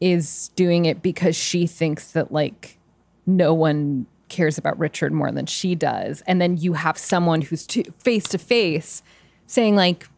is 0.00 0.50
doing 0.56 0.84
it 0.84 1.00
because 1.02 1.36
she 1.36 1.66
thinks 1.66 2.12
that 2.12 2.32
like 2.32 2.78
no 3.24 3.54
one 3.54 4.06
cares 4.28 4.58
about 4.58 4.78
Richard 4.78 5.12
more 5.12 5.30
than 5.30 5.46
she 5.46 5.74
does. 5.76 6.22
And 6.26 6.40
then 6.40 6.56
you 6.56 6.72
have 6.72 6.98
someone 6.98 7.40
who's 7.42 7.66
face 7.98 8.24
to 8.28 8.38
face 8.38 9.02
saying 9.46 9.76
like 9.76 10.04
"N- 10.04 10.11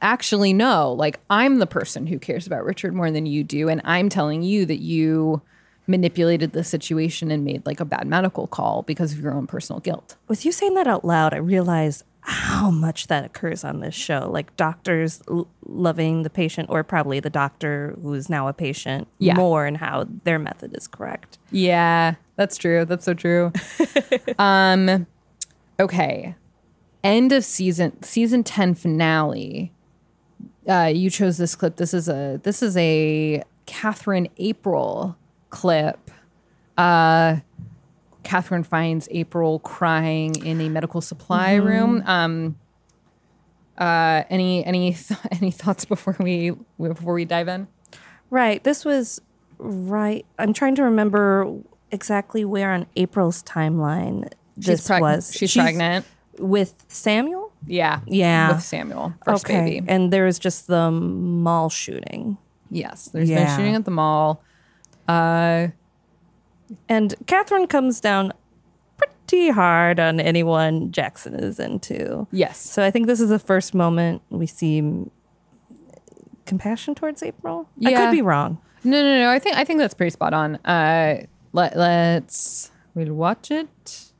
actually 0.00 0.52
no, 0.52 0.92
like 0.92 1.20
I'm 1.30 1.58
the 1.58 1.66
person 1.66 2.06
who 2.06 2.18
cares 2.18 2.46
about 2.46 2.64
Richard 2.64 2.94
more 2.94 3.10
than 3.10 3.26
you 3.26 3.44
do 3.44 3.68
and 3.68 3.80
I'm 3.84 4.08
telling 4.08 4.42
you 4.42 4.64
that 4.66 4.80
you 4.80 5.42
manipulated 5.86 6.52
the 6.52 6.62
situation 6.64 7.30
and 7.30 7.44
made 7.44 7.66
like 7.66 7.80
a 7.80 7.84
bad 7.84 8.06
medical 8.06 8.46
call 8.46 8.82
because 8.82 9.12
of 9.12 9.18
your 9.20 9.34
own 9.34 9.46
personal 9.46 9.80
guilt. 9.80 10.16
With 10.28 10.44
you 10.46 10.52
saying 10.52 10.74
that 10.74 10.86
out 10.86 11.04
loud, 11.04 11.34
I 11.34 11.38
realize 11.38 12.04
how 12.24 12.70
much 12.70 13.08
that 13.08 13.24
occurs 13.24 13.64
on 13.64 13.80
this 13.80 13.96
show. 13.96 14.30
Like 14.32 14.56
doctors 14.56 15.20
l- 15.28 15.48
loving 15.66 16.22
the 16.22 16.30
patient, 16.30 16.70
or 16.70 16.84
probably 16.84 17.18
the 17.18 17.30
doctor 17.30 17.96
who 18.00 18.14
is 18.14 18.30
now 18.30 18.46
a 18.46 18.52
patient, 18.52 19.08
Yeah. 19.18 19.34
more 19.34 19.66
and 19.66 19.76
how 19.76 20.06
their 20.22 20.38
method 20.38 20.76
is 20.76 20.86
correct. 20.86 21.38
Yeah, 21.50 22.14
that's 22.36 22.56
true. 22.56 22.84
That's 22.84 23.04
so 23.04 23.12
true. 23.14 23.52
um 24.38 25.06
okay. 25.80 26.36
End 27.04 27.32
of 27.32 27.44
season 27.44 28.00
season 28.02 28.44
10 28.44 28.74
finale. 28.74 29.72
Uh 30.68 30.90
you 30.94 31.10
chose 31.10 31.36
this 31.36 31.54
clip. 31.56 31.76
This 31.76 31.92
is 31.94 32.08
a 32.08 32.40
this 32.42 32.62
is 32.62 32.76
a 32.76 33.42
Catherine 33.66 34.28
April 34.38 35.16
clip. 35.50 36.10
Uh 36.78 37.36
Catherine 38.22 38.62
finds 38.62 39.08
April 39.10 39.58
crying 39.58 40.36
in 40.44 40.60
a 40.60 40.68
medical 40.68 41.00
supply 41.00 41.54
room. 41.54 42.02
Um 42.06 42.56
uh 43.78 44.22
any 44.30 44.64
any 44.64 44.92
th- 44.94 45.18
any 45.32 45.50
thoughts 45.50 45.84
before 45.84 46.16
we 46.20 46.52
before 46.78 47.14
we 47.14 47.24
dive 47.24 47.48
in? 47.48 47.66
Right. 48.30 48.62
This 48.62 48.84
was 48.84 49.20
right. 49.58 50.24
I'm 50.38 50.52
trying 50.52 50.76
to 50.76 50.84
remember 50.84 51.52
exactly 51.90 52.44
where 52.44 52.72
on 52.72 52.86
April's 52.96 53.42
timeline 53.42 54.30
this 54.56 54.86
preg- 54.88 55.00
was. 55.00 55.32
she's 55.34 55.52
pregnant. 55.54 56.06
With 56.38 56.84
Samuel. 56.88 57.52
Yeah. 57.66 58.00
Yeah. 58.06 58.54
With 58.54 58.62
Samuel, 58.62 59.14
first 59.24 59.44
okay. 59.44 59.60
baby. 59.80 59.86
And 59.88 60.12
there 60.12 60.24
was 60.24 60.38
just 60.38 60.66
the 60.66 60.90
mall 60.90 61.68
shooting. 61.70 62.38
Yes, 62.70 63.08
there's 63.12 63.28
been 63.28 63.38
Yeah. 63.38 63.56
shooting 63.56 63.74
at 63.74 63.84
the 63.84 63.90
mall. 63.90 64.42
Uh, 65.08 65.68
And 66.88 67.14
Catherine 67.26 67.66
comes 67.66 68.00
down 68.00 68.32
pretty 68.96 69.50
hard 69.50 70.00
on 70.00 70.20
anyone 70.20 70.90
Jackson 70.90 71.34
is 71.34 71.60
into. 71.60 72.26
yes, 72.32 72.58
So 72.58 72.82
I 72.82 72.90
think 72.90 73.06
this 73.06 73.20
is 73.20 73.28
the 73.28 73.38
first 73.38 73.74
moment 73.74 74.22
we 74.30 74.46
see 74.46 74.82
compassion 76.46 76.94
towards 76.94 77.22
April. 77.22 77.68
I 77.84 77.92
could 77.92 78.10
be 78.10 78.22
wrong. 78.22 78.58
no, 78.84 79.02
no, 79.02 79.18
no. 79.18 79.30
I 79.30 79.38
think 79.38 79.56
I 79.56 79.64
think 79.64 79.78
that's 79.80 79.94
pretty 79.94 80.10
spot 80.10 80.32
on. 80.34 80.56
Uh, 80.64 81.24
Let, 81.52 81.76
let's 81.76 82.70
we'll 82.94 83.12
watch 83.14 83.50
it. 83.50 84.11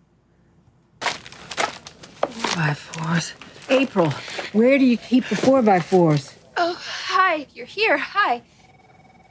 By 2.55 2.75
fours. 2.75 3.33
April, 3.71 4.11
where 4.53 4.79
do 4.79 4.85
you 4.85 4.97
keep 4.99 5.27
the 5.29 5.37
four 5.37 5.63
by 5.63 5.81
fours? 5.81 6.35
Oh, 6.57 6.79
hi. 6.79 7.47
You're 7.55 7.67
here. 7.67 7.97
Hi. 7.97 8.43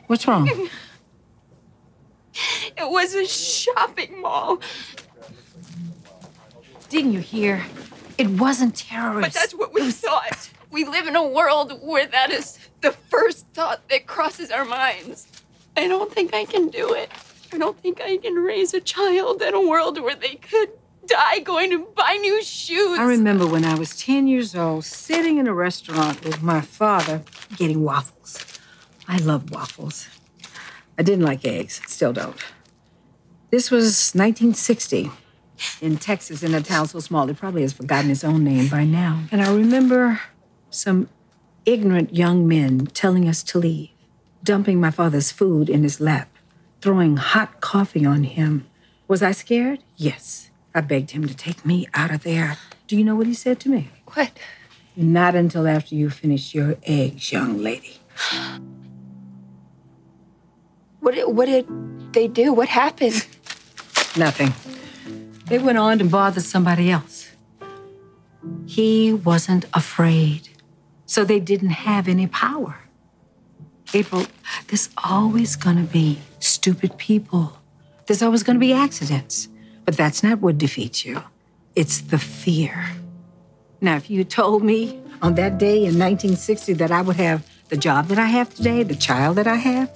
What's 0.07 0.28
wrong? 0.28 0.49
It 2.78 2.89
was 2.89 3.13
a 3.13 3.28
shopping 3.28 4.22
mall. 4.22 4.61
Didn't 6.89 7.11
you 7.11 7.19
hear? 7.19 7.63
It 8.17 8.30
wasn't 8.30 8.76
terrorists. 8.76 9.34
But 9.34 9.39
that's 9.39 9.53
what 9.53 9.74
we 9.74 9.91
thought. 9.91 10.49
We 10.72 10.86
live 10.86 11.07
in 11.07 11.15
a 11.15 11.28
world 11.28 11.80
where 11.84 12.07
that 12.07 12.32
is 12.32 12.57
the 12.80 12.91
first 12.91 13.45
thought 13.53 13.88
that 13.89 14.07
crosses 14.07 14.49
our 14.49 14.65
minds. 14.65 15.28
I 15.76 15.88
don't 15.88 16.11
think 16.11 16.34
I 16.34 16.45
can 16.45 16.69
do 16.69 16.93
it. 16.93 17.11
I 17.53 17.57
don't 17.57 17.78
think 17.80 18.01
I 18.01 18.17
can 18.17 18.36
raise 18.36 18.74
a 18.74 18.82
child 18.82 19.41
in 19.41 19.53
a 19.53 19.67
world 19.67 20.01
where 20.01 20.15
they 20.15 20.36
could 20.36 20.69
die 21.06 21.39
going 21.39 21.72
to 21.72 21.80
buy 21.95 22.18
new 22.22 22.43
shoes. 22.43 22.99
I 22.99 23.04
remember 23.04 23.47
when 23.47 23.66
I 23.66 23.76
was 23.76 23.97
10 23.97 24.28
years 24.28 24.56
old, 24.56 24.86
sitting 24.86 25.38
in 25.38 25.47
a 25.47 25.54
restaurant 25.54 26.24
with 26.24 26.41
my 26.41 26.62
father 26.62 27.24
getting 27.56 27.84
waffles. 27.84 28.60
I 29.08 29.18
love 29.18 29.52
waffles. 29.52 30.08
I 30.97 31.04
didn't 31.04 31.26
like 31.26 31.45
eggs, 31.45 31.82
still 31.88 32.14
don't. 32.14 32.38
This 33.49 33.72
was 33.72 34.14
1960 34.14 35.12
in 35.82 35.97
Texas, 35.97 36.43
in 36.43 36.54
a 36.54 36.62
town 36.62 36.88
so 36.88 36.99
small 36.99 37.30
it 37.30 37.38
probably 37.38 37.62
has 37.64 37.74
forgotten 37.74 38.10
its 38.10 38.24
own 38.24 38.43
name 38.43 38.68
by 38.68 38.84
now. 38.84 39.24
And 39.32 39.41
I 39.41 39.54
remember 39.54 40.22
some 40.70 41.10
ignorant 41.66 42.16
young 42.16 42.47
men 42.47 42.88
telling 42.88 43.28
us 43.28 43.43
to 43.43 43.60
leave, 43.60 43.89
dumping 44.43 44.80
my 44.80 44.91
father's 44.91 45.32
food 45.32 45.70
in 45.70 45.84
his 45.84 45.99
lap, 45.99 46.30
throwing 46.82 47.18
hot 47.18 47.62
coffee 47.62 48.06
on 48.06 48.24
him. 48.24 48.68
Was 49.08 49.22
I 49.22 49.32
scared? 49.32 49.80
Yes. 49.97 50.51
I 50.74 50.82
begged 50.82 51.11
him 51.11 51.28
to 51.28 51.36
take 51.36 51.65
me 51.65 51.88
out 51.93 52.11
of 52.11 52.24
there. 52.24 52.57
Do 52.88 52.95
you 52.95 53.03
know 53.03 53.15
what 53.15 53.28
he 53.28 53.34
said 53.34 53.59
to 53.61 53.69
me? 53.69 53.89
What? 54.13 54.32
Not 54.95 55.36
until 55.36 55.67
after 55.67 55.95
you 55.95 56.09
finish 56.09 56.53
your 56.53 56.76
eggs, 56.84 57.32
young 57.32 57.57
lady. 57.61 57.97
What 60.99 61.15
did, 61.15 61.26
what 61.26 61.45
did 61.45 62.13
they 62.13 62.28
do? 62.28 62.53
What 62.53 62.69
happened? 62.69 63.26
Nothing. 64.17 64.53
They 65.45 65.59
went 65.59 65.78
on 65.78 65.97
to 65.99 66.05
bother 66.05 66.41
somebody 66.41 66.91
else. 66.91 67.30
He 68.65 69.11
wasn't 69.13 69.65
afraid, 69.74 70.49
so 71.05 71.24
they 71.24 71.39
didn't 71.39 71.72
have 71.72 72.07
any 72.07 72.28
power. 72.28 72.78
April, 73.93 74.26
there's 74.67 74.89
always 75.03 75.55
gonna 75.55 75.84
be 75.84 76.19
stupid 76.39 76.97
people. 76.97 77.57
There's 78.05 78.22
always 78.22 78.43
gonna 78.43 78.59
be 78.59 78.74
accidents. 78.74 79.49
But 79.92 79.98
that's 79.98 80.24
not 80.24 80.39
what 80.39 80.58
defeats 80.58 81.04
you. 81.04 81.22
It's 81.76 82.00
the 82.00 82.18
fear. 82.18 82.86
Now, 83.82 83.98
if 83.98 84.10
you 84.10 84.24
told 84.24 84.64
me 84.64 84.98
on 85.22 85.36
that 85.36 85.58
day 85.58 85.80
in 85.80 86.00
1960 86.00 86.72
that 86.76 86.92
I 86.92 87.02
would 87.02 87.18
have 87.18 87.46
the 87.68 87.76
job 87.76 88.08
that 88.08 88.18
I 88.18 88.28
have 88.28 88.56
today, 88.56 88.84
the 88.84 88.96
child 88.96 89.36
that 89.36 89.48
I 89.48 89.58
have, 89.58 89.92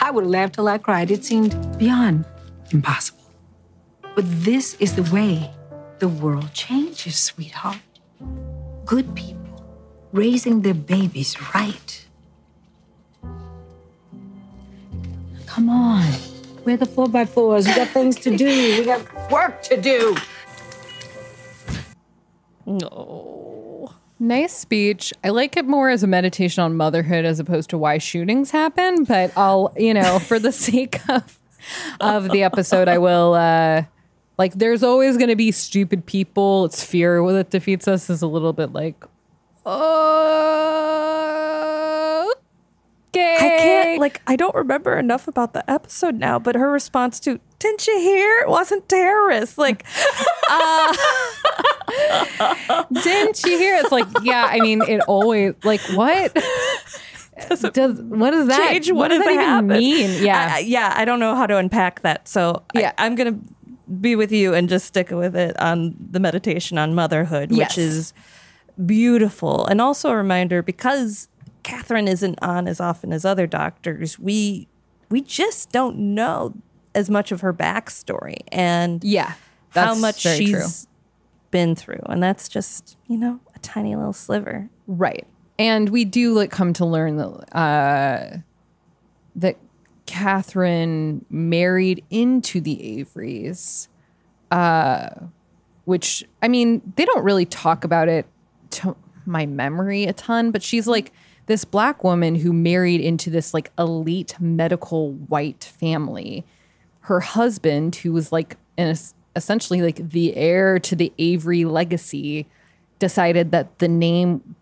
I 0.00 0.10
would 0.10 0.24
have 0.24 0.30
laughed 0.30 0.54
till 0.54 0.66
I 0.66 0.78
cried. 0.78 1.10
It 1.10 1.26
seemed 1.26 1.76
beyond 1.76 2.24
impossible. 2.70 3.20
But 4.14 4.24
this 4.26 4.76
is 4.80 4.96
the 4.96 5.02
way 5.14 5.50
the 5.98 6.08
world 6.08 6.54
changes, 6.54 7.18
sweetheart. 7.18 7.82
Good 8.86 9.14
people 9.14 9.62
raising 10.14 10.62
their 10.62 10.72
babies 10.72 11.36
right. 11.54 12.06
Come 15.44 15.68
on. 15.68 16.33
We're 16.64 16.78
the 16.78 16.86
four 16.86 17.08
by 17.08 17.26
fours. 17.26 17.66
We 17.66 17.74
got 17.74 17.88
things 17.88 18.16
to 18.16 18.36
do. 18.36 18.46
We 18.46 18.84
got 18.84 19.30
work 19.30 19.62
to 19.64 19.80
do. 19.80 20.16
No. 22.64 23.92
Nice 24.18 24.56
speech. 24.56 25.12
I 25.22 25.28
like 25.28 25.56
it 25.56 25.66
more 25.66 25.90
as 25.90 26.02
a 26.02 26.06
meditation 26.06 26.62
on 26.62 26.76
motherhood 26.76 27.26
as 27.26 27.38
opposed 27.38 27.68
to 27.70 27.78
why 27.78 27.98
shootings 27.98 28.50
happen, 28.50 29.04
but 29.04 29.36
I'll, 29.36 29.74
you 29.76 29.92
know, 29.92 30.18
for 30.18 30.38
the 30.38 30.52
sake 30.66 31.06
of 31.08 31.38
of 32.00 32.30
the 32.30 32.42
episode, 32.42 32.88
I 32.88 32.98
will 32.98 33.34
uh 33.34 33.82
like 34.38 34.54
there's 34.54 34.82
always 34.82 35.18
going 35.18 35.28
to 35.28 35.36
be 35.36 35.52
stupid 35.52 36.06
people. 36.06 36.64
It's 36.64 36.82
fear 36.82 37.24
that 37.32 37.50
defeats 37.50 37.86
us 37.86 38.08
is 38.08 38.22
a 38.22 38.26
little 38.26 38.54
bit 38.54 38.72
like 38.72 39.04
oh. 39.66 40.83
I 43.16 43.38
can't 43.38 44.00
like 44.00 44.20
I 44.26 44.36
don't 44.36 44.54
remember 44.54 44.98
enough 44.98 45.28
about 45.28 45.52
the 45.52 45.68
episode 45.70 46.16
now, 46.16 46.38
but 46.38 46.54
her 46.54 46.70
response 46.70 47.20
to 47.20 47.38
"Didn't 47.58 47.86
you 47.86 47.98
hear? 47.98 48.40
It 48.40 48.48
wasn't 48.48 48.88
terrorists." 48.88 49.56
Like, 49.58 49.84
uh, 50.50 50.94
Didn't 53.02 53.42
you 53.44 53.58
hear? 53.58 53.76
It's 53.76 53.92
like, 53.92 54.06
yeah, 54.22 54.46
I 54.50 54.60
mean, 54.60 54.82
it 54.82 55.00
always 55.02 55.54
like 55.64 55.80
what 55.94 56.34
does 56.34 57.62
what 58.02 58.30
does 58.30 58.46
that 58.48 58.70
change 58.70 58.90
what 58.90 58.96
what 58.98 59.08
does 59.08 59.18
does 59.18 59.26
that 59.26 59.32
even 59.32 59.44
happen? 59.44 59.66
mean? 59.68 60.22
Yeah. 60.24 60.52
I- 60.56 60.58
yeah. 60.60 60.92
I 60.96 61.04
don't 61.04 61.20
know 61.20 61.34
how 61.34 61.46
to 61.46 61.56
unpack 61.56 62.00
that, 62.02 62.28
so 62.28 62.62
Yeah. 62.74 62.92
I, 62.98 63.06
I'm 63.06 63.14
gonna 63.14 63.38
be 64.00 64.16
with 64.16 64.32
you 64.32 64.54
and 64.54 64.68
just 64.68 64.86
stick 64.86 65.10
with 65.10 65.36
it 65.36 65.58
on 65.60 65.94
the 65.98 66.20
meditation 66.20 66.78
on 66.78 66.94
motherhood, 66.94 67.50
Yes. 67.50 67.70
which 67.76 67.78
is 67.78 68.12
beautiful, 68.86 69.66
and 69.66 69.80
also 69.80 70.10
a 70.10 70.16
reminder 70.16 70.62
because 70.62 71.28
Catherine 71.64 72.06
isn't 72.06 72.38
on 72.40 72.68
as 72.68 72.78
often 72.78 73.12
as 73.12 73.24
other 73.24 73.48
doctors. 73.48 74.18
We 74.18 74.68
we 75.08 75.20
just 75.20 75.72
don't 75.72 76.14
know 76.14 76.54
as 76.94 77.10
much 77.10 77.32
of 77.32 77.40
her 77.40 77.52
backstory 77.52 78.38
and 78.48 79.02
yeah. 79.02 79.34
how 79.70 79.94
much 79.94 80.20
she's 80.20 80.50
true. 80.50 80.90
been 81.50 81.74
through, 81.74 82.02
and 82.06 82.22
that's 82.22 82.48
just 82.48 82.96
you 83.08 83.16
know 83.16 83.40
a 83.56 83.58
tiny 83.58 83.96
little 83.96 84.12
sliver. 84.12 84.68
Right. 84.86 85.26
And 85.58 85.88
we 85.88 86.04
do 86.04 86.32
like 86.34 86.50
come 86.50 86.72
to 86.74 86.84
learn 86.84 87.16
that 87.16 87.56
uh 87.56 88.36
that 89.36 89.56
Catherine 90.06 91.24
married 91.30 92.04
into 92.10 92.60
the 92.60 92.76
Averys. 93.00 93.88
Uh 94.50 95.08
which 95.86 96.24
I 96.42 96.48
mean, 96.48 96.92
they 96.96 97.04
don't 97.04 97.24
really 97.24 97.46
talk 97.46 97.84
about 97.84 98.08
it 98.08 98.26
to 98.70 98.96
my 99.26 99.46
memory 99.46 100.04
a 100.04 100.12
ton, 100.12 100.50
but 100.50 100.62
she's 100.62 100.86
like 100.86 101.12
this 101.46 101.64
black 101.64 102.02
woman 102.02 102.36
who 102.36 102.52
married 102.52 103.00
into 103.00 103.30
this 103.30 103.52
like 103.52 103.70
elite 103.78 104.36
medical 104.40 105.12
white 105.12 105.64
family. 105.64 106.44
Her 107.00 107.20
husband, 107.20 107.96
who 107.96 108.12
was 108.12 108.32
like 108.32 108.56
an, 108.78 108.96
essentially 109.36 109.82
like 109.82 110.10
the 110.10 110.34
heir 110.36 110.78
to 110.78 110.96
the 110.96 111.12
Avery 111.18 111.64
legacy, 111.64 112.46
decided 112.98 113.50
that 113.50 113.78
the 113.78 113.88
name 113.88 114.54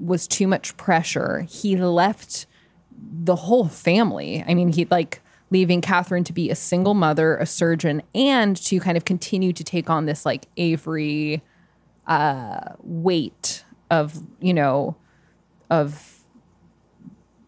was 0.00 0.26
too 0.26 0.46
much 0.46 0.76
pressure. 0.76 1.46
He 1.48 1.76
left 1.76 2.46
the 2.98 3.36
whole 3.36 3.68
family. 3.68 4.44
I 4.46 4.54
mean, 4.54 4.72
he 4.72 4.86
like 4.90 5.20
leaving 5.50 5.80
Catherine 5.80 6.24
to 6.24 6.32
be 6.32 6.48
a 6.50 6.54
single 6.54 6.94
mother, 6.94 7.36
a 7.36 7.46
surgeon, 7.46 8.02
and 8.14 8.56
to 8.56 8.80
kind 8.80 8.96
of 8.96 9.04
continue 9.04 9.52
to 9.52 9.64
take 9.64 9.90
on 9.90 10.06
this 10.06 10.24
like 10.24 10.46
Avery 10.56 11.42
uh, 12.06 12.72
weight 12.82 13.64
of, 13.90 14.22
you 14.40 14.54
know, 14.54 14.96
of 15.70 16.18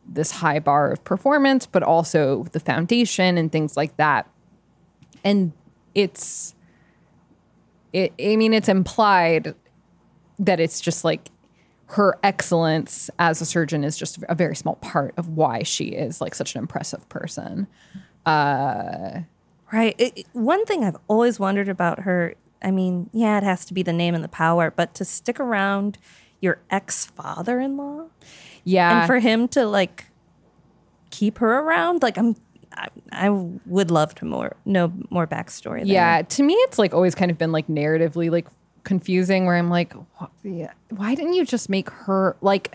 this 0.06 0.30
high 0.30 0.58
bar 0.58 0.90
of 0.92 1.02
performance, 1.04 1.66
but 1.66 1.82
also 1.82 2.44
the 2.52 2.60
foundation 2.60 3.38
and 3.38 3.50
things 3.50 3.76
like 3.76 3.96
that. 3.96 4.28
And 5.24 5.52
it's, 5.94 6.54
it, 7.92 8.12
I 8.22 8.36
mean, 8.36 8.52
it's 8.52 8.68
implied 8.68 9.54
that 10.38 10.60
it's 10.60 10.80
just 10.80 11.04
like 11.04 11.30
her 11.86 12.18
excellence 12.22 13.10
as 13.18 13.40
a 13.40 13.46
surgeon 13.46 13.84
is 13.84 13.96
just 13.96 14.18
a 14.28 14.34
very 14.34 14.56
small 14.56 14.76
part 14.76 15.14
of 15.16 15.28
why 15.28 15.62
she 15.62 15.86
is 15.86 16.20
like 16.20 16.34
such 16.34 16.54
an 16.54 16.58
impressive 16.60 17.06
person. 17.08 17.66
Uh, 18.26 19.20
right. 19.72 19.94
It, 19.98 20.12
it- 20.18 20.26
one 20.32 20.64
thing 20.66 20.84
I've 20.84 20.96
always 21.08 21.38
wondered 21.38 21.68
about 21.68 22.00
her, 22.00 22.34
I 22.62 22.70
mean, 22.70 23.10
yeah, 23.12 23.38
it 23.38 23.44
has 23.44 23.64
to 23.66 23.74
be 23.74 23.82
the 23.82 23.92
name 23.92 24.14
and 24.14 24.24
the 24.24 24.28
power, 24.28 24.70
but 24.70 24.94
to 24.94 25.04
stick 25.04 25.38
around 25.40 25.98
your 26.40 26.60
ex 26.70 27.04
father 27.06 27.60
in 27.60 27.76
law 27.76 28.06
Yeah. 28.64 29.00
and 29.00 29.06
for 29.06 29.18
him 29.18 29.48
to 29.48 29.66
like 29.66 30.06
keep 31.10 31.38
her 31.38 31.60
around, 31.60 32.02
like 32.02 32.18
I'm, 32.18 32.36
I, 32.72 32.88
I 33.12 33.28
would 33.28 33.90
love 33.90 34.14
to 34.16 34.24
more 34.24 34.56
know 34.64 34.92
more 35.10 35.26
backstory. 35.26 35.78
There. 35.84 35.94
Yeah, 35.94 36.22
to 36.22 36.42
me, 36.42 36.54
it's 36.54 36.78
like 36.78 36.94
always 36.94 37.14
kind 37.14 37.30
of 37.30 37.38
been 37.38 37.52
like 37.52 37.66
narratively 37.68 38.30
like 38.30 38.46
confusing. 38.84 39.46
Where 39.46 39.56
I'm 39.56 39.70
like, 39.70 39.94
yeah, 40.42 40.72
why 40.90 41.14
didn't 41.14 41.34
you 41.34 41.44
just 41.44 41.68
make 41.68 41.90
her 41.90 42.36
like, 42.40 42.74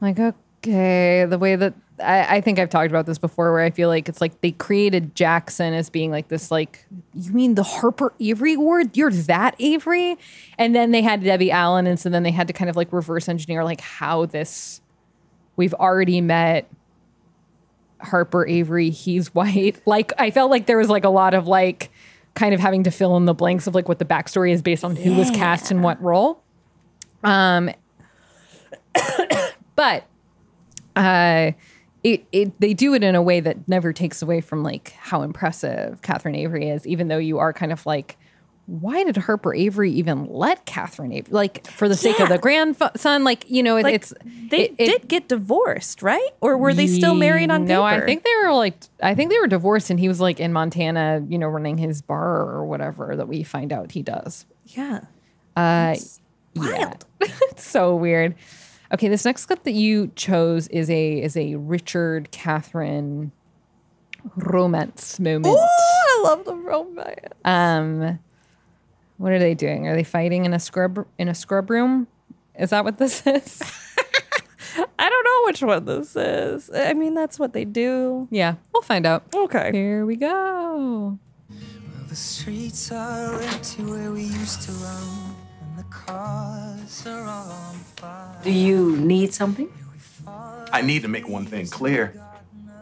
like 0.00 0.18
okay, 0.18 1.26
the 1.26 1.38
way 1.38 1.54
that 1.56 1.74
I, 2.00 2.36
I 2.36 2.40
think 2.40 2.58
I've 2.58 2.70
talked 2.70 2.90
about 2.90 3.06
this 3.06 3.18
before, 3.18 3.52
where 3.52 3.62
I 3.62 3.70
feel 3.70 3.88
like 3.88 4.08
it's 4.08 4.20
like 4.20 4.40
they 4.40 4.50
created 4.50 5.14
Jackson 5.14 5.74
as 5.74 5.90
being 5.90 6.10
like 6.10 6.28
this, 6.28 6.50
like 6.50 6.84
you 7.14 7.32
mean 7.32 7.54
the 7.54 7.62
Harper 7.62 8.12
Avery 8.18 8.56
word? 8.56 8.96
You're 8.96 9.12
that 9.12 9.54
Avery, 9.60 10.18
and 10.58 10.74
then 10.74 10.90
they 10.90 11.02
had 11.02 11.22
Debbie 11.22 11.52
Allen, 11.52 11.86
and 11.86 12.00
so 12.00 12.08
then 12.08 12.24
they 12.24 12.32
had 12.32 12.48
to 12.48 12.52
kind 12.52 12.68
of 12.68 12.74
like 12.74 12.92
reverse 12.92 13.28
engineer 13.28 13.62
like 13.62 13.80
how 13.80 14.26
this 14.26 14.80
we've 15.56 15.74
already 15.74 16.20
met 16.20 16.68
Harper 18.00 18.46
Avery, 18.46 18.90
he's 18.90 19.34
white. 19.34 19.80
Like 19.86 20.12
I 20.18 20.30
felt 20.30 20.50
like 20.50 20.66
there 20.66 20.78
was 20.78 20.88
like 20.88 21.04
a 21.04 21.10
lot 21.10 21.34
of 21.34 21.46
like 21.46 21.90
kind 22.34 22.54
of 22.54 22.60
having 22.60 22.84
to 22.84 22.90
fill 22.90 23.16
in 23.16 23.26
the 23.26 23.34
blanks 23.34 23.66
of 23.66 23.74
like 23.74 23.88
what 23.88 23.98
the 23.98 24.04
backstory 24.04 24.52
is 24.52 24.62
based 24.62 24.84
on 24.84 24.96
who 24.96 25.14
was 25.14 25.30
cast 25.30 25.70
in 25.70 25.82
what 25.82 26.00
role. 26.02 26.42
Um, 27.22 27.70
but 29.76 30.04
uh, 30.96 31.52
it 32.02 32.26
it 32.32 32.60
they 32.60 32.74
do 32.74 32.94
it 32.94 33.02
in 33.02 33.14
a 33.14 33.22
way 33.22 33.40
that 33.40 33.66
never 33.68 33.92
takes 33.92 34.20
away 34.22 34.40
from 34.40 34.62
like 34.62 34.90
how 34.92 35.22
impressive 35.22 36.02
Catherine 36.02 36.34
Avery 36.34 36.68
is, 36.68 36.86
even 36.86 37.08
though 37.08 37.18
you 37.18 37.38
are 37.38 37.52
kind 37.52 37.72
of 37.72 37.84
like. 37.86 38.16
Why 38.66 39.04
did 39.04 39.16
Harper 39.18 39.54
Avery 39.54 39.90
even 39.92 40.26
let 40.32 40.64
Catherine 40.64 41.12
Avery 41.12 41.30
like 41.32 41.66
for 41.66 41.86
the 41.88 41.94
sake 41.96 42.14
of 42.20 42.28
Yeah. 42.30 42.36
the 42.36 42.38
grandson? 42.38 43.22
Like 43.24 43.44
you 43.50 43.62
know, 43.62 43.76
it, 43.76 43.82
Like, 43.82 43.94
it's 43.94 44.14
they 44.50 44.60
it- 44.68 44.74
it- 44.78 44.86
did 44.86 45.08
get 45.08 45.28
divorced, 45.28 46.02
right? 46.02 46.30
Or 46.40 46.56
were 46.56 46.72
they 46.72 46.86
still 46.86 47.14
married 47.14 47.50
on 47.50 47.66
no, 47.66 47.82
paper? 47.84 48.02
I 48.02 48.06
think 48.06 48.22
they 48.24 48.32
were 48.42 48.52
like 48.54 48.76
I 49.02 49.14
think 49.14 49.30
they 49.30 49.38
were 49.38 49.46
divorced 49.48 49.90
and 49.90 50.00
he 50.00 50.08
was 50.08 50.18
like 50.20 50.40
in 50.40 50.52
Montana, 50.52 51.22
you 51.28 51.38
know, 51.38 51.46
running 51.48 51.76
his 51.76 52.00
bar 52.00 52.40
or 52.40 52.64
whatever 52.64 53.14
that 53.16 53.28
we 53.28 53.42
find 53.42 53.72
out 53.72 53.92
he 53.92 54.02
does. 54.02 54.46
Yeah. 54.66 55.00
Uh 55.56 55.96
yeah. 56.54 56.94
it's 57.20 57.68
so 57.68 57.94
weird. 57.96 58.34
Okay, 58.92 59.08
this 59.08 59.24
next 59.24 59.46
clip 59.46 59.64
that 59.64 59.72
you 59.72 60.10
chose 60.16 60.68
is 60.68 60.88
a 60.88 61.20
is 61.20 61.36
a 61.36 61.56
Richard 61.56 62.30
Catherine 62.30 63.32
romance 64.36 65.18
moment. 65.20 65.46
Ooh, 65.46 65.58
I 65.58 66.20
love 66.24 66.44
the 66.44 66.54
romance. 66.54 67.18
Um 67.44 68.18
what 69.16 69.32
are 69.32 69.38
they 69.38 69.54
doing? 69.54 69.86
Are 69.88 69.94
they 69.96 70.04
fighting 70.04 70.44
in 70.44 70.52
a 70.54 70.58
scrub 70.60 71.06
in 71.18 71.28
a 71.28 71.34
scrub 71.34 71.70
room? 71.70 72.06
Is 72.58 72.70
that 72.70 72.84
what 72.84 72.98
this 72.98 73.26
is? 73.26 73.62
I 74.98 75.08
don't 75.08 75.24
know 75.24 75.40
which 75.46 75.62
one 75.62 75.84
this 75.84 76.16
is. 76.16 76.70
I 76.74 76.94
mean, 76.94 77.14
that's 77.14 77.38
what 77.38 77.52
they 77.52 77.64
do. 77.64 78.26
yeah, 78.30 78.54
we'll 78.72 78.82
find 78.82 79.06
out. 79.06 79.24
Okay. 79.34 79.70
Here 79.72 80.04
we 80.06 80.16
go. 80.16 81.18
Well, 81.48 81.58
The 82.08 82.16
streets 82.16 82.90
are 82.92 83.40
empty 83.40 83.82
where 83.84 84.10
we 84.10 84.22
used 84.22 84.62
to 84.62 84.72
roam, 84.72 85.36
and 85.62 85.78
the 85.78 85.84
cars 85.84 87.06
are 87.06 87.22
on 87.22 87.74
fire. 87.96 88.40
Do 88.42 88.50
you 88.50 88.96
need 88.96 89.32
something? 89.34 89.68
I 90.72 90.80
need 90.82 91.02
to 91.02 91.08
make 91.08 91.28
one 91.28 91.44
thing 91.46 91.66
clear. 91.68 92.14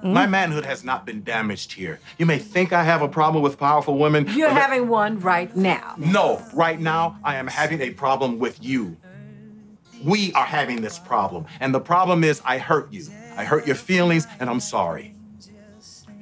Mm-hmm. 0.03 0.15
My 0.15 0.27
manhood 0.27 0.67
has 0.67 0.83
not 0.83 1.07
been 1.07 1.23
damaged 1.23 1.73
here. 1.73 2.01
You 2.19 2.27
may 2.27 2.39
think 2.39 2.73
I 2.73 2.83
have 2.83 3.03
a 3.03 3.09
problem 3.09 3.41
with 3.41 3.57
powerful 3.57 3.99
women. 3.99 4.27
You're 4.31 4.51
having 4.51 4.89
one 4.89 5.21
right 5.21 5.55
now. 5.55 5.95
No, 5.97 6.43
right 6.53 6.81
now 6.81 7.19
I 7.23 7.37
am 7.37 7.47
having 7.47 7.81
a 7.81 7.91
problem 7.91 8.41
with 8.41 8.61
you. 8.61 8.97
We 10.05 10.33
are 10.33 10.45
having 10.45 10.81
this 10.83 10.99
problem. 10.99 11.47
And 11.61 11.73
the 11.73 11.79
problem 11.79 12.25
is 12.25 12.43
I 12.45 12.59
hurt 12.59 12.93
you. 12.93 13.07
I 13.37 13.45
hurt 13.45 13.65
your 13.65 13.77
feelings, 13.77 14.27
and 14.41 14.51
I'm 14.51 14.59
sorry. 14.59 15.15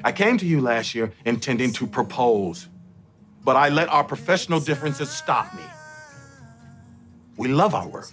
I 0.05 0.13
came 0.13 0.37
to 0.39 0.47
you 0.47 0.61
last 0.61 0.95
year 0.95 1.13
intending 1.25 1.73
to 1.73 1.87
propose, 1.87 2.69
but 3.45 3.57
I 3.57 3.71
let 3.71 3.89
our 3.89 4.05
professional 4.05 4.61
differences 4.61 5.09
stop 5.11 5.55
me. 5.55 5.63
We 7.39 7.49
love 7.49 7.75
our 7.75 7.89
work, 7.89 8.11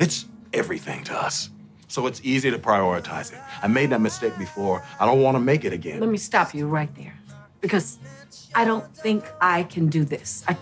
it's 0.00 0.26
everything 0.52 1.04
to 1.04 1.14
us. 1.14 1.50
So 1.96 2.06
it's 2.06 2.20
easy 2.22 2.50
to 2.50 2.58
prioritize 2.58 3.32
it. 3.32 3.38
I 3.62 3.68
made 3.68 3.88
that 3.88 4.02
mistake 4.02 4.36
before. 4.36 4.82
I 5.00 5.06
don't 5.06 5.22
want 5.22 5.34
to 5.36 5.40
make 5.40 5.64
it 5.64 5.72
again. 5.72 5.98
Let 5.98 6.10
me 6.10 6.18
stop 6.18 6.54
you 6.54 6.66
right 6.66 6.94
there 6.94 7.14
because 7.62 7.98
I 8.54 8.66
don't 8.66 8.94
think 8.94 9.24
I 9.40 9.62
can 9.62 9.86
do 9.86 10.04
this. 10.04 10.44
I, 10.46 10.58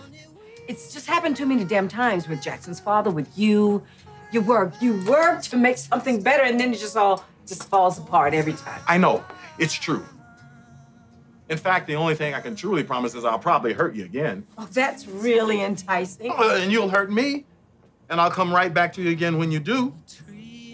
it's 0.69 0.93
just 0.93 1.07
happened 1.07 1.35
too 1.35 1.45
many 1.45 1.65
damn 1.65 1.89
times 1.89 2.29
with 2.29 2.41
Jackson's 2.41 2.79
father, 2.79 3.11
with 3.11 3.27
you. 3.37 3.83
You 4.31 4.39
work, 4.43 4.81
you 4.81 5.03
work 5.05 5.41
to 5.51 5.57
make 5.57 5.77
something 5.77 6.21
better, 6.21 6.43
and 6.43 6.57
then 6.57 6.73
it 6.73 6.77
just 6.79 6.95
all 6.95 7.25
just 7.45 7.65
falls 7.65 7.99
apart 7.99 8.33
every 8.33 8.53
time. 8.53 8.79
I 8.87 8.97
know, 8.97 9.21
it's 9.59 9.73
true. 9.73 10.05
In 11.49 11.57
fact, 11.57 11.85
the 11.87 11.95
only 11.95 12.15
thing 12.15 12.33
I 12.33 12.39
can 12.39 12.55
truly 12.55 12.85
promise 12.85 13.13
is 13.13 13.25
I'll 13.25 13.39
probably 13.39 13.73
hurt 13.73 13.93
you 13.93 14.05
again. 14.05 14.47
Oh, 14.57 14.69
that's 14.71 15.05
really 15.05 15.59
enticing. 15.61 16.31
Uh, 16.31 16.59
And 16.61 16.71
you'll 16.71 16.87
hurt 16.87 17.11
me. 17.11 17.43
And 18.07 18.21
I'll 18.21 18.31
come 18.31 18.53
right 18.53 18.71
back 18.71 18.93
to 18.93 19.01
you 19.01 19.09
again 19.09 19.39
when 19.39 19.51
you 19.51 19.59
do. 19.59 19.91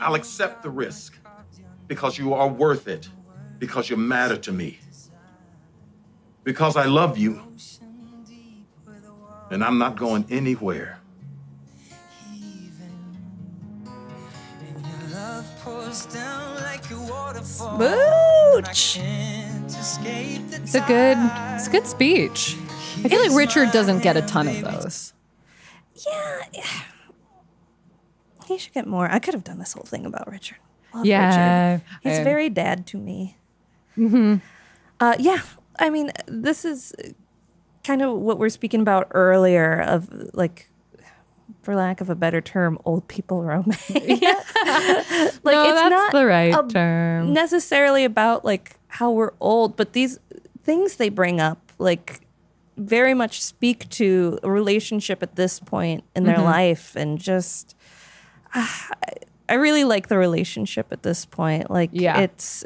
I'll 0.02 0.16
accept 0.16 0.64
the 0.64 0.70
risk 0.70 1.16
because 1.88 2.18
you 2.18 2.34
are 2.34 2.48
worth 2.48 2.88
it, 2.88 3.08
because 3.60 3.90
you 3.90 3.98
matter 3.98 4.36
to 4.38 4.52
me, 4.52 4.80
because 6.44 6.76
I 6.76 6.86
love 6.86 7.18
you. 7.18 7.42
And 9.52 9.64
I'm 9.64 9.78
not 9.78 9.98
going 9.98 10.26
anywhere. 10.30 10.98
Love 15.12 15.46
pours 15.62 16.06
down 16.06 16.56
like 16.64 16.90
a 16.90 16.98
waterfall. 16.98 17.78
Booch. 17.78 18.96
Can't 18.96 19.70
escape 19.70 20.50
the 20.50 20.56
It's 20.56 20.74
a 20.74 20.80
good 20.82 21.18
it's 21.56 21.68
a 21.68 21.70
good 21.70 21.86
speech. 21.86 22.56
I 23.04 23.10
feel 23.10 23.22
like 23.22 23.38
Richard 23.38 23.72
doesn't 23.72 24.02
get 24.02 24.16
a 24.16 24.22
ton 24.22 24.48
of 24.48 24.62
those. 24.62 25.14
Yeah. 25.96 26.64
He 28.52 28.58
should 28.58 28.74
get 28.74 28.88
more. 28.88 29.10
I 29.12 29.20
could 29.20 29.34
have 29.34 29.44
done 29.44 29.60
this 29.60 29.74
whole 29.74 29.84
thing 29.86 30.06
about 30.06 30.30
Richard. 30.32 30.58
Love 30.94 31.06
Yeah, 31.06 31.74
Richard. 31.74 31.86
He's 32.04 32.20
I- 32.20 32.24
very 32.24 32.50
dad 32.50 32.86
to 32.88 32.98
me. 32.98 33.38
Mm-hmm. 33.98 34.36
Uh, 35.00 35.16
yeah. 35.20 35.42
I 35.80 35.90
mean, 35.90 36.12
this 36.28 36.64
is 36.66 36.94
kind 37.84 38.02
of 38.02 38.14
what 38.20 38.38
we're 38.38 38.50
speaking 38.50 38.82
about 38.82 39.08
earlier 39.12 39.82
of 39.82 40.10
like, 40.34 40.70
for 41.64 41.76
lack 41.76 42.02
of 42.02 42.10
a 42.10 42.16
better 42.16 42.42
term, 42.42 42.78
old 42.86 43.08
people 43.08 43.44
romance. 43.44 43.90
like 43.90 44.22
No, 45.56 45.74
that's 45.76 46.12
the 46.14 46.26
right 46.26 46.54
a- 46.54 46.68
term. 46.68 47.34
necessarily 47.34 48.04
about 48.06 48.44
like 48.46 48.76
how 48.88 49.12
we're 49.12 49.34
old, 49.40 49.76
but 49.76 49.94
these 49.94 50.20
things 50.64 50.96
they 50.98 51.10
bring 51.10 51.40
up 51.40 51.72
like 51.80 52.22
very 52.78 53.14
much 53.14 53.42
speak 53.42 53.88
to 53.90 54.40
a 54.44 54.50
relationship 54.52 55.22
at 55.22 55.36
this 55.36 55.60
point 55.60 56.04
in 56.16 56.24
their 56.24 56.38
Mhm. 56.38 56.44
life 56.46 56.96
and 56.96 57.20
just 57.20 57.76
I 58.54 59.56
really 59.56 59.84
like 59.84 60.08
the 60.08 60.18
relationship 60.18 60.88
at 60.92 61.04
this 61.04 61.26
point. 61.26 61.70
Like 61.70 61.90
Yeah. 61.94 62.20
it's 62.20 62.64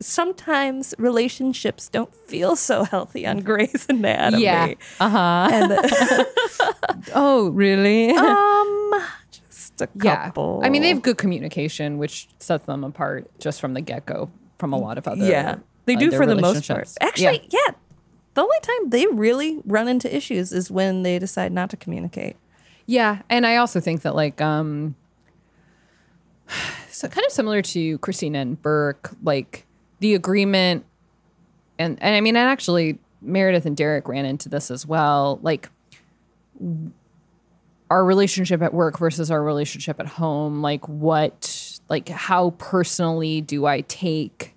sometimes 0.00 0.94
relationships 0.98 1.88
don't 1.88 2.14
feel 2.14 2.54
so 2.54 2.84
healthy 2.84 3.26
on 3.26 3.38
Grey's 3.40 3.86
Anatomy. 3.88 4.42
Yeah. 4.42 4.74
Uh-huh. 5.00 5.48
And 5.50 5.72
oh, 7.14 7.48
really? 7.50 8.10
um 8.10 9.04
just 9.30 9.80
a 9.80 9.88
yeah. 10.02 10.26
couple. 10.26 10.60
I 10.62 10.68
mean, 10.68 10.82
they 10.82 10.88
have 10.88 11.02
good 11.02 11.18
communication, 11.18 11.98
which 11.98 12.28
sets 12.38 12.66
them 12.66 12.84
apart 12.84 13.30
just 13.38 13.60
from 13.60 13.74
the 13.74 13.80
get-go 13.80 14.30
from 14.58 14.72
a 14.72 14.78
lot 14.78 14.98
of 14.98 15.06
other 15.08 15.24
Yeah. 15.24 15.56
They 15.86 15.94
uh, 15.94 15.98
do 15.98 16.10
their 16.10 16.20
for 16.20 16.26
the 16.26 16.36
most 16.36 16.66
part. 16.68 16.88
Actually, 17.00 17.48
yeah. 17.50 17.74
The 18.34 18.42
only 18.42 18.58
time 18.60 18.90
they 18.90 19.06
really 19.06 19.62
run 19.64 19.88
into 19.88 20.14
issues 20.14 20.52
is 20.52 20.70
when 20.70 21.04
they 21.04 21.18
decide 21.18 21.52
not 21.52 21.70
to 21.70 21.76
communicate. 21.76 22.36
Yeah, 22.86 23.22
and 23.28 23.46
I 23.46 23.56
also 23.56 23.80
think 23.80 24.02
that 24.02 24.14
like 24.14 24.40
um 24.40 24.94
so 26.90 27.08
kind 27.08 27.26
of 27.26 27.32
similar 27.32 27.62
to 27.62 27.98
Cristina 27.98 28.38
and 28.38 28.60
Burke, 28.60 29.14
like 29.22 29.66
the 30.00 30.14
agreement 30.14 30.84
and 31.78 31.98
and 32.00 32.14
I 32.14 32.20
mean 32.20 32.36
and 32.36 32.48
actually 32.48 32.98
Meredith 33.20 33.66
and 33.66 33.76
Derek 33.76 34.08
ran 34.08 34.24
into 34.24 34.48
this 34.48 34.70
as 34.70 34.86
well, 34.86 35.40
like 35.42 35.68
our 37.90 38.04
relationship 38.04 38.62
at 38.62 38.72
work 38.72 38.98
versus 38.98 39.30
our 39.30 39.42
relationship 39.42 40.00
at 40.00 40.06
home, 40.06 40.62
like 40.62 40.88
what 40.88 41.80
like 41.88 42.08
how 42.08 42.50
personally 42.50 43.40
do 43.40 43.66
I 43.66 43.82
take 43.82 44.54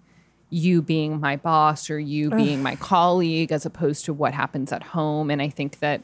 you 0.52 0.82
being 0.82 1.20
my 1.20 1.36
boss 1.36 1.90
or 1.90 2.00
you 2.00 2.32
Ugh. 2.32 2.38
being 2.38 2.64
my 2.64 2.76
colleague 2.76 3.52
as 3.52 3.66
opposed 3.66 4.06
to 4.06 4.14
what 4.14 4.34
happens 4.34 4.72
at 4.72 4.82
home 4.82 5.30
and 5.30 5.44
I 5.44 5.50
think 5.50 5.78
that 5.80 6.02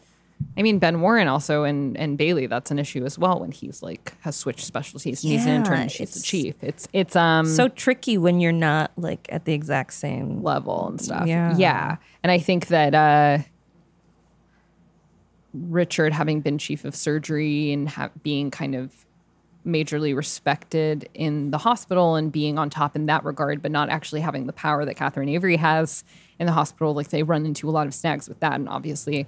I 0.57 0.61
mean, 0.61 0.79
Ben 0.79 1.01
Warren 1.01 1.27
also 1.27 1.63
and 1.63 1.97
and 1.97 2.17
Bailey, 2.17 2.47
that's 2.47 2.71
an 2.71 2.79
issue 2.79 3.05
as 3.05 3.17
well 3.17 3.39
when 3.39 3.51
he's 3.51 3.81
like 3.81 4.13
has 4.21 4.35
switched 4.35 4.65
specialties 4.65 5.23
and 5.23 5.33
he's 5.33 5.45
an 5.45 5.51
intern 5.51 5.73
Yeah, 5.75 5.81
and 5.83 5.91
she's 5.91 6.13
the 6.13 6.21
chief. 6.21 6.55
It's 6.61 6.87
it's 6.93 7.15
um 7.15 7.45
so 7.45 7.67
tricky 7.67 8.17
when 8.17 8.39
you're 8.39 8.51
not 8.51 8.91
like 8.97 9.27
at 9.29 9.45
the 9.45 9.53
exact 9.53 9.93
same 9.93 10.43
level 10.43 10.87
and 10.87 10.99
stuff. 11.01 11.27
Yeah. 11.27 11.55
Yeah. 11.57 11.97
And 12.23 12.31
I 12.31 12.39
think 12.39 12.67
that 12.67 12.93
uh 12.93 13.43
Richard 15.53 16.13
having 16.13 16.41
been 16.41 16.57
chief 16.57 16.83
of 16.85 16.95
surgery 16.95 17.71
and 17.71 17.87
ha- 17.87 18.11
being 18.23 18.51
kind 18.51 18.75
of 18.75 19.05
majorly 19.65 20.15
respected 20.15 21.09
in 21.13 21.49
the 21.51 21.57
hospital 21.57 22.15
and 22.15 22.31
being 22.31 22.59
on 22.59 22.69
top 22.69 22.95
in 22.95 23.07
that 23.07 23.23
regard, 23.23 23.61
but 23.61 23.71
not 23.71 23.89
actually 23.89 24.21
having 24.21 24.45
the 24.47 24.53
power 24.53 24.85
that 24.85 24.95
Catherine 24.95 25.29
Avery 25.29 25.55
has 25.55 26.03
in 26.39 26.45
the 26.45 26.51
hospital. 26.51 26.93
Like 26.93 27.09
they 27.09 27.23
run 27.23 27.45
into 27.45 27.69
a 27.69 27.71
lot 27.71 27.87
of 27.87 27.93
snags 27.93 28.29
with 28.29 28.39
that. 28.41 28.53
And 28.53 28.69
obviously 28.69 29.27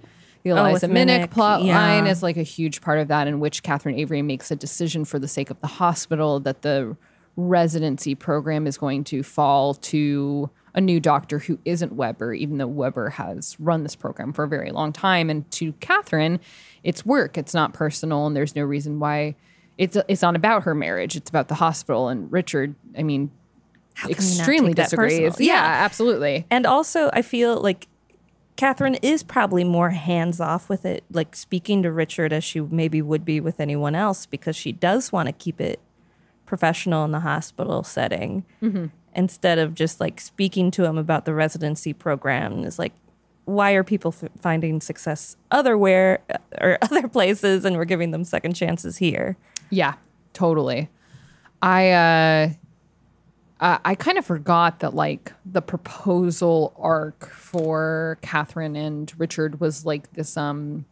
the 0.56 0.62
Oh, 0.62 0.66
Eliza 0.66 0.88
Minnick 0.88 1.26
Minnick, 1.28 1.32
plot 1.32 1.64
yeah. 1.64 1.78
line 1.78 2.08
is 2.08 2.24
like 2.24 2.38
a 2.38 2.44
huge 2.44 2.82
part 2.82 3.00
of 3.00 3.08
that 3.10 3.28
in 3.28 3.40
which 3.40 3.64
Catherine 3.64 3.98
Avery 3.98 4.22
makes 4.22 4.52
a 4.52 4.56
decision 4.56 5.06
for 5.06 5.20
the 5.20 5.28
sake 5.28 5.50
of 5.50 5.60
the 5.62 5.68
hospital 5.68 6.40
that 6.42 6.62
the 6.62 6.96
residency 7.36 8.16
program 8.16 8.66
is 8.68 8.78
going 8.78 9.04
to 9.06 9.24
fall 9.24 9.74
to 9.76 10.50
a 10.74 10.82
new 10.82 11.00
doctor 11.00 11.40
who 11.40 11.58
isn't 11.66 11.94
Weber, 11.94 12.34
even 12.34 12.58
though 12.58 12.68
Weber 12.68 13.10
has 13.12 13.56
run 13.60 13.84
this 13.84 13.96
program 13.96 14.34
for 14.34 14.44
a 14.44 14.48
very 14.48 14.72
long 14.72 14.94
time. 14.94 15.30
And 15.30 15.50
to 15.52 15.74
Catherine, 15.74 16.40
it's 16.84 17.06
work, 17.06 17.38
it's 17.38 17.54
not 17.54 17.74
personal, 17.74 18.28
and 18.28 18.36
there's 18.36 18.56
no 18.56 18.64
reason 18.64 19.00
why 19.00 19.36
it's 19.78 19.98
it's 20.08 20.22
not 20.22 20.36
about 20.36 20.64
her 20.64 20.74
marriage, 20.74 21.16
it's 21.16 21.30
about 21.30 21.48
the 21.48 21.56
hospital. 21.56 22.10
And 22.10 22.32
Richard, 22.32 22.76
I 22.98 23.04
mean, 23.04 23.32
How 23.94 24.08
can 24.08 24.10
you 24.10 24.16
not 24.16 24.38
extremely 24.40 24.74
disagrees. 24.74 25.20
personal? 25.32 25.48
Yeah, 25.48 25.64
absolutely. 25.64 26.46
And 26.50 26.66
also, 26.66 27.10
I 27.14 27.22
feel 27.22 27.60
like 27.62 27.88
Catherine 28.58 28.96
is 28.96 29.24
probably 29.24 29.64
more 29.64 29.92
hands 29.92 30.42
off 30.42 30.68
with 30.68 30.84
it, 30.86 31.04
like 31.12 31.36
speaking 31.36 31.84
to 31.84 31.92
Richard 31.92 32.34
as 32.34 32.44
she 32.44 32.60
maybe 32.60 33.02
would 33.02 33.24
be 33.24 33.40
with 33.40 33.60
anyone 33.60 33.96
else, 33.96 34.26
because 34.26 34.56
she 34.56 34.72
does 34.72 35.12
want 35.12 35.28
to 35.28 35.32
keep 35.34 35.62
it 35.62 35.80
professional 36.46 37.06
in 37.06 37.12
the 37.12 37.20
hospital 37.22 37.84
setting 37.84 38.44
Mhm. 38.62 38.90
instead 39.16 39.60
of 39.60 39.74
just 39.76 40.00
like 40.00 40.20
speaking 40.20 40.72
to 40.72 40.86
him 40.86 40.98
about 40.98 41.26
the 41.26 41.34
residency 41.34 41.94
program. 41.94 42.64
Is 42.64 42.80
like, 42.80 42.94
why 43.46 43.72
are 43.74 43.84
people 43.84 44.14
f- 44.22 44.30
finding 44.40 44.82
success 44.82 45.38
otherwhere 45.52 46.20
or 46.60 46.78
other 46.82 47.08
places, 47.08 47.64
and 47.64 47.78
we're 47.78 47.86
giving 47.86 48.12
them 48.12 48.24
second 48.24 48.54
chances 48.54 48.98
here? 48.98 49.38
Yeah, 49.70 49.94
totally. 50.34 50.90
I 51.62 51.90
uh 51.92 52.50
uh, 53.60 53.80
I 53.84 53.96
kind 53.96 54.18
of 54.18 54.26
forgot 54.26 54.80
that 54.80 54.94
like 54.94 55.34
the 55.46 55.62
proposal 55.62 56.74
arc 56.78 57.30
for 57.30 58.18
Catherine 58.22 58.76
and 58.76 59.12
Richard 59.18 59.60
was 59.60 59.86
like 59.86 60.14
this 60.14 60.38
um 60.38 60.86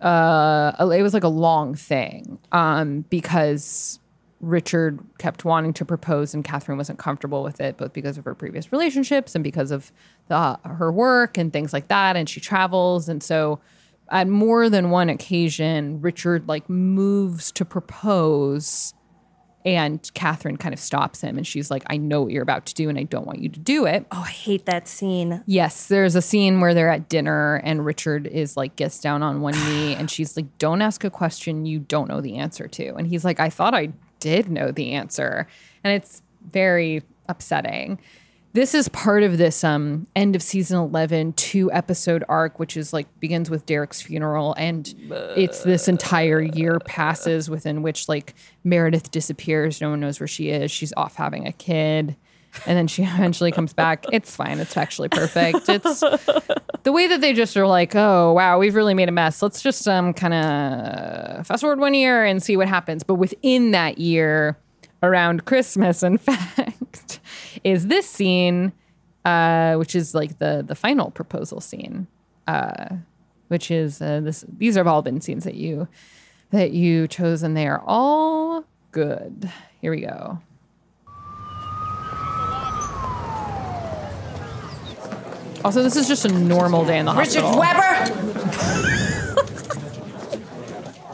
uh 0.00 0.72
it 0.92 1.02
was 1.02 1.12
like 1.14 1.24
a 1.24 1.28
long 1.28 1.74
thing 1.74 2.38
um 2.52 3.04
because 3.10 3.98
Richard 4.40 5.00
kept 5.18 5.44
wanting 5.44 5.72
to 5.72 5.84
propose 5.84 6.32
and 6.34 6.44
Catherine 6.44 6.78
wasn't 6.78 7.00
comfortable 7.00 7.42
with 7.42 7.60
it 7.60 7.76
both 7.76 7.92
because 7.92 8.16
of 8.16 8.24
her 8.24 8.34
previous 8.36 8.70
relationships 8.70 9.34
and 9.34 9.42
because 9.42 9.72
of 9.72 9.90
the, 10.28 10.56
her 10.62 10.92
work 10.92 11.36
and 11.36 11.52
things 11.52 11.72
like 11.72 11.88
that 11.88 12.14
and 12.14 12.28
she 12.28 12.40
travels 12.40 13.08
and 13.08 13.20
so 13.24 13.58
at 14.10 14.28
more 14.28 14.70
than 14.70 14.90
one 14.90 15.08
occasion 15.08 16.00
Richard 16.00 16.46
like 16.46 16.70
moves 16.70 17.50
to 17.50 17.64
propose 17.64 18.94
and 19.64 20.10
Catherine 20.14 20.56
kind 20.56 20.72
of 20.72 20.78
stops 20.78 21.20
him 21.20 21.36
and 21.36 21.46
she's 21.46 21.70
like 21.70 21.82
I 21.88 21.96
know 21.96 22.22
what 22.22 22.32
you're 22.32 22.42
about 22.42 22.66
to 22.66 22.74
do 22.74 22.88
and 22.88 22.98
I 22.98 23.02
don't 23.02 23.26
want 23.26 23.40
you 23.40 23.48
to 23.48 23.60
do 23.60 23.86
it. 23.86 24.06
Oh, 24.12 24.22
I 24.26 24.30
hate 24.30 24.66
that 24.66 24.88
scene. 24.88 25.42
Yes, 25.46 25.88
there's 25.88 26.14
a 26.14 26.22
scene 26.22 26.60
where 26.60 26.74
they're 26.74 26.90
at 26.90 27.08
dinner 27.08 27.56
and 27.64 27.84
Richard 27.84 28.26
is 28.26 28.56
like 28.56 28.76
gets 28.76 29.00
down 29.00 29.22
on 29.22 29.40
one 29.40 29.54
knee 29.54 29.94
and 29.98 30.10
she's 30.10 30.36
like, 30.36 30.58
"Don't 30.58 30.82
ask 30.82 31.04
a 31.04 31.10
question 31.10 31.66
you 31.66 31.80
don't 31.80 32.08
know 32.08 32.20
the 32.20 32.36
answer 32.36 32.68
to." 32.68 32.94
And 32.94 33.06
he's 33.06 33.24
like, 33.24 33.40
"I 33.40 33.50
thought 33.50 33.74
I 33.74 33.92
did 34.20 34.50
know 34.50 34.70
the 34.70 34.92
answer." 34.92 35.46
And 35.84 35.92
it's 35.92 36.22
very 36.50 37.02
upsetting. 37.28 37.98
This 38.54 38.74
is 38.74 38.88
part 38.88 39.22
of 39.22 39.38
this 39.38 39.62
um 39.62 40.06
end 40.16 40.34
of 40.34 40.42
season 40.42 40.78
11 40.78 41.34
two 41.34 41.70
episode 41.72 42.24
arc 42.28 42.58
which 42.58 42.76
is 42.76 42.92
like 42.92 43.06
begins 43.20 43.50
with 43.50 43.66
Derek's 43.66 44.00
funeral 44.00 44.54
and 44.56 44.92
it's 45.36 45.62
this 45.62 45.86
entire 45.86 46.40
year 46.40 46.78
passes 46.80 47.50
within 47.50 47.82
which 47.82 48.08
like 48.08 48.34
Meredith 48.64 49.10
disappears, 49.10 49.80
no 49.80 49.90
one 49.90 50.00
knows 50.00 50.18
where 50.18 50.26
she 50.26 50.48
is. 50.48 50.70
She's 50.70 50.92
off 50.96 51.14
having 51.16 51.46
a 51.46 51.52
kid 51.52 52.16
and 52.66 52.76
then 52.78 52.86
she 52.88 53.02
eventually 53.04 53.52
comes 53.52 53.72
back. 53.72 54.06
It's 54.12 54.34
fine. 54.34 54.58
It's 54.58 54.76
actually 54.76 55.10
perfect. 55.10 55.68
It's 55.68 56.00
the 56.82 56.92
way 56.92 57.06
that 57.06 57.20
they 57.20 57.34
just 57.34 57.56
are 57.56 57.66
like, 57.66 57.94
oh 57.94 58.32
wow, 58.32 58.58
we've 58.58 58.74
really 58.74 58.94
made 58.94 59.08
a 59.08 59.12
mess. 59.12 59.42
Let's 59.42 59.60
just 59.60 59.86
um 59.86 60.14
kind 60.14 60.34
of 60.34 61.46
fast 61.46 61.60
forward 61.60 61.80
one 61.80 61.94
year 61.94 62.24
and 62.24 62.42
see 62.42 62.56
what 62.56 62.68
happens. 62.68 63.02
But 63.02 63.16
within 63.16 63.72
that 63.72 63.98
year, 63.98 64.56
around 65.02 65.44
Christmas, 65.44 66.02
in 66.02 66.18
fact, 66.18 67.17
is 67.64 67.86
this 67.86 68.08
scene, 68.08 68.72
uh, 69.24 69.74
which 69.76 69.94
is 69.94 70.14
like 70.14 70.38
the 70.38 70.64
the 70.66 70.74
final 70.74 71.10
proposal 71.10 71.60
scene, 71.60 72.06
uh, 72.46 72.96
which 73.48 73.70
is 73.70 74.00
uh, 74.00 74.20
this. 74.20 74.44
These 74.56 74.76
have 74.76 74.86
all 74.86 75.02
been 75.02 75.20
scenes 75.20 75.44
that 75.44 75.54
you 75.54 75.88
that 76.50 76.72
you 76.72 77.08
chose, 77.08 77.42
and 77.42 77.56
they 77.56 77.66
are 77.66 77.82
all 77.86 78.64
good. 78.92 79.50
Here 79.80 79.90
we 79.90 80.00
go. 80.00 80.40
Also, 85.64 85.82
this 85.82 85.96
is 85.96 86.06
just 86.06 86.24
a 86.24 86.28
normal 86.28 86.84
day 86.84 86.98
in 86.98 87.06
the 87.06 87.12
Richard 87.14 87.42
hospital. 87.42 87.60
Richard 87.60 88.14
Weber, 88.14 89.07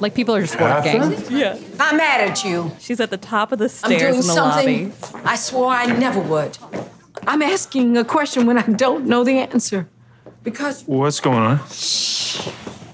Like 0.05 0.15
people 0.15 0.35
are 0.35 0.43
just 0.43 0.61
working. 0.61 1.01
Yeah. 1.35 1.59
I'm 1.81 1.97
mad 1.97 2.29
at 2.29 2.45
you. 2.45 2.71
She's 2.79 3.01
at 3.01 3.09
the 3.09 3.17
top 3.17 3.53
of 3.53 3.59
the 3.59 3.65
I'm 3.65 3.71
stairs 3.71 4.01
doing 4.03 4.11
in 4.11 4.17
the 4.19 4.23
something 4.23 4.91
lobby. 4.91 5.25
I 5.25 5.37
swore 5.37 5.71
I 5.71 5.87
never 5.87 6.21
would. 6.21 6.59
I'm 7.27 7.41
asking 7.41 7.97
a 7.97 8.05
question 8.05 8.45
when 8.45 8.59
I 8.59 8.67
don't 8.67 9.07
know 9.07 9.25
the 9.25 9.39
answer. 9.39 9.89
Because 10.43 10.83
What's 10.83 11.21
going 11.21 11.39
on? 11.39 11.57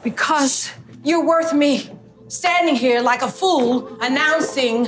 because 0.04 0.70
you're 1.02 1.26
worth 1.26 1.52
me 1.52 1.90
standing 2.28 2.76
here 2.76 3.00
like 3.00 3.22
a 3.22 3.28
fool 3.28 3.98
announcing 4.00 4.84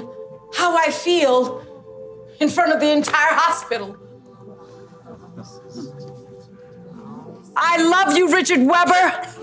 how 0.55 0.77
I 0.77 0.93
feel 0.93 1.61
in 2.39 2.49
front 2.49 2.73
of 2.73 2.79
the 2.79 2.93
entire 2.93 3.35
hospital. 3.35 3.97
I 7.57 7.83
love 7.83 8.17
you, 8.17 8.33
Richard 8.33 8.61
Weber. 8.61 9.42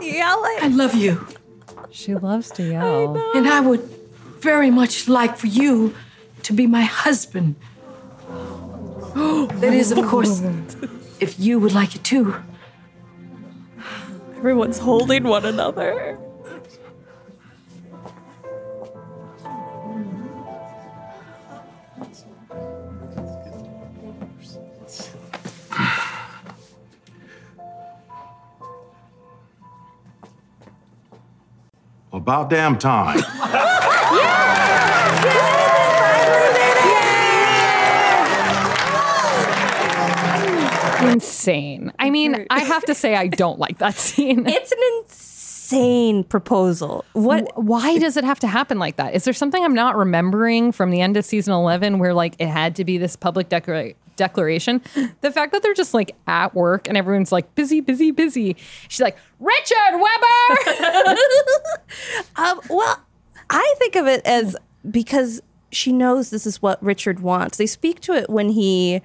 Yelling. 0.00 0.58
I 0.60 0.68
love 0.72 0.94
you. 0.94 1.26
She 1.90 2.14
loves 2.14 2.50
to 2.52 2.62
yell. 2.62 3.16
And 3.34 3.48
I 3.48 3.60
would 3.60 3.80
very 4.40 4.70
much 4.70 5.08
like 5.08 5.36
for 5.36 5.46
you 5.46 5.94
to 6.42 6.52
be 6.52 6.66
my 6.66 6.82
husband. 6.82 7.56
that 9.14 9.72
is, 9.72 9.92
of 9.92 10.04
course, 10.06 10.42
if 11.20 11.38
you 11.38 11.58
would 11.58 11.72
like 11.72 11.94
it 11.94 12.04
too. 12.04 12.34
Everyone's 14.36 14.78
holding 14.78 15.24
one 15.24 15.44
another. 15.44 16.18
About 32.14 32.48
damn 32.48 32.78
time. 32.78 33.18
Insane. 41.02 41.92
I 41.98 42.10
mean, 42.10 42.46
I 42.50 42.60
have 42.60 42.84
to 42.84 42.94
say, 42.94 43.16
I 43.16 43.26
don't 43.26 43.58
like 43.58 43.78
that 43.78 43.96
scene. 43.96 44.46
It's 44.54 44.70
an 44.70 44.78
insane 45.02 46.22
proposal. 46.24 47.04
What? 47.14 47.50
Why 47.60 47.98
does 47.98 48.16
it 48.16 48.22
have 48.24 48.38
to 48.40 48.46
happen 48.46 48.78
like 48.78 48.96
that? 48.96 49.14
Is 49.14 49.24
there 49.24 49.34
something 49.34 49.62
I'm 49.64 49.74
not 49.74 49.96
remembering 49.96 50.70
from 50.70 50.90
the 50.90 51.00
end 51.00 51.16
of 51.16 51.24
season 51.24 51.52
11 51.52 51.98
where 51.98 52.14
like 52.14 52.36
it 52.38 52.48
had 52.48 52.76
to 52.76 52.84
be 52.84 52.96
this 52.96 53.16
public 53.16 53.48
declara- 53.48 53.96
declaration? 54.16 54.80
The 55.20 55.30
fact 55.30 55.52
that 55.52 55.62
they're 55.62 55.74
just 55.74 55.94
like 55.94 56.14
at 56.26 56.54
work 56.54 56.88
and 56.88 56.96
everyone's 56.96 57.32
like 57.32 57.54
busy, 57.54 57.80
busy, 57.80 58.10
busy. 58.10 58.56
She's 58.88 59.00
like, 59.00 59.16
Richard 59.40 59.92
Weber. 59.92 61.16
Um, 62.36 62.60
well, 62.68 62.98
I 63.50 63.74
think 63.78 63.94
of 63.96 64.06
it 64.06 64.24
as 64.26 64.56
because 64.90 65.40
she 65.70 65.92
knows 65.92 66.30
this 66.30 66.46
is 66.46 66.60
what 66.60 66.82
Richard 66.82 67.20
wants. 67.20 67.58
They 67.58 67.66
speak 67.66 68.00
to 68.00 68.12
it 68.12 68.28
when 68.28 68.48
he 68.50 69.00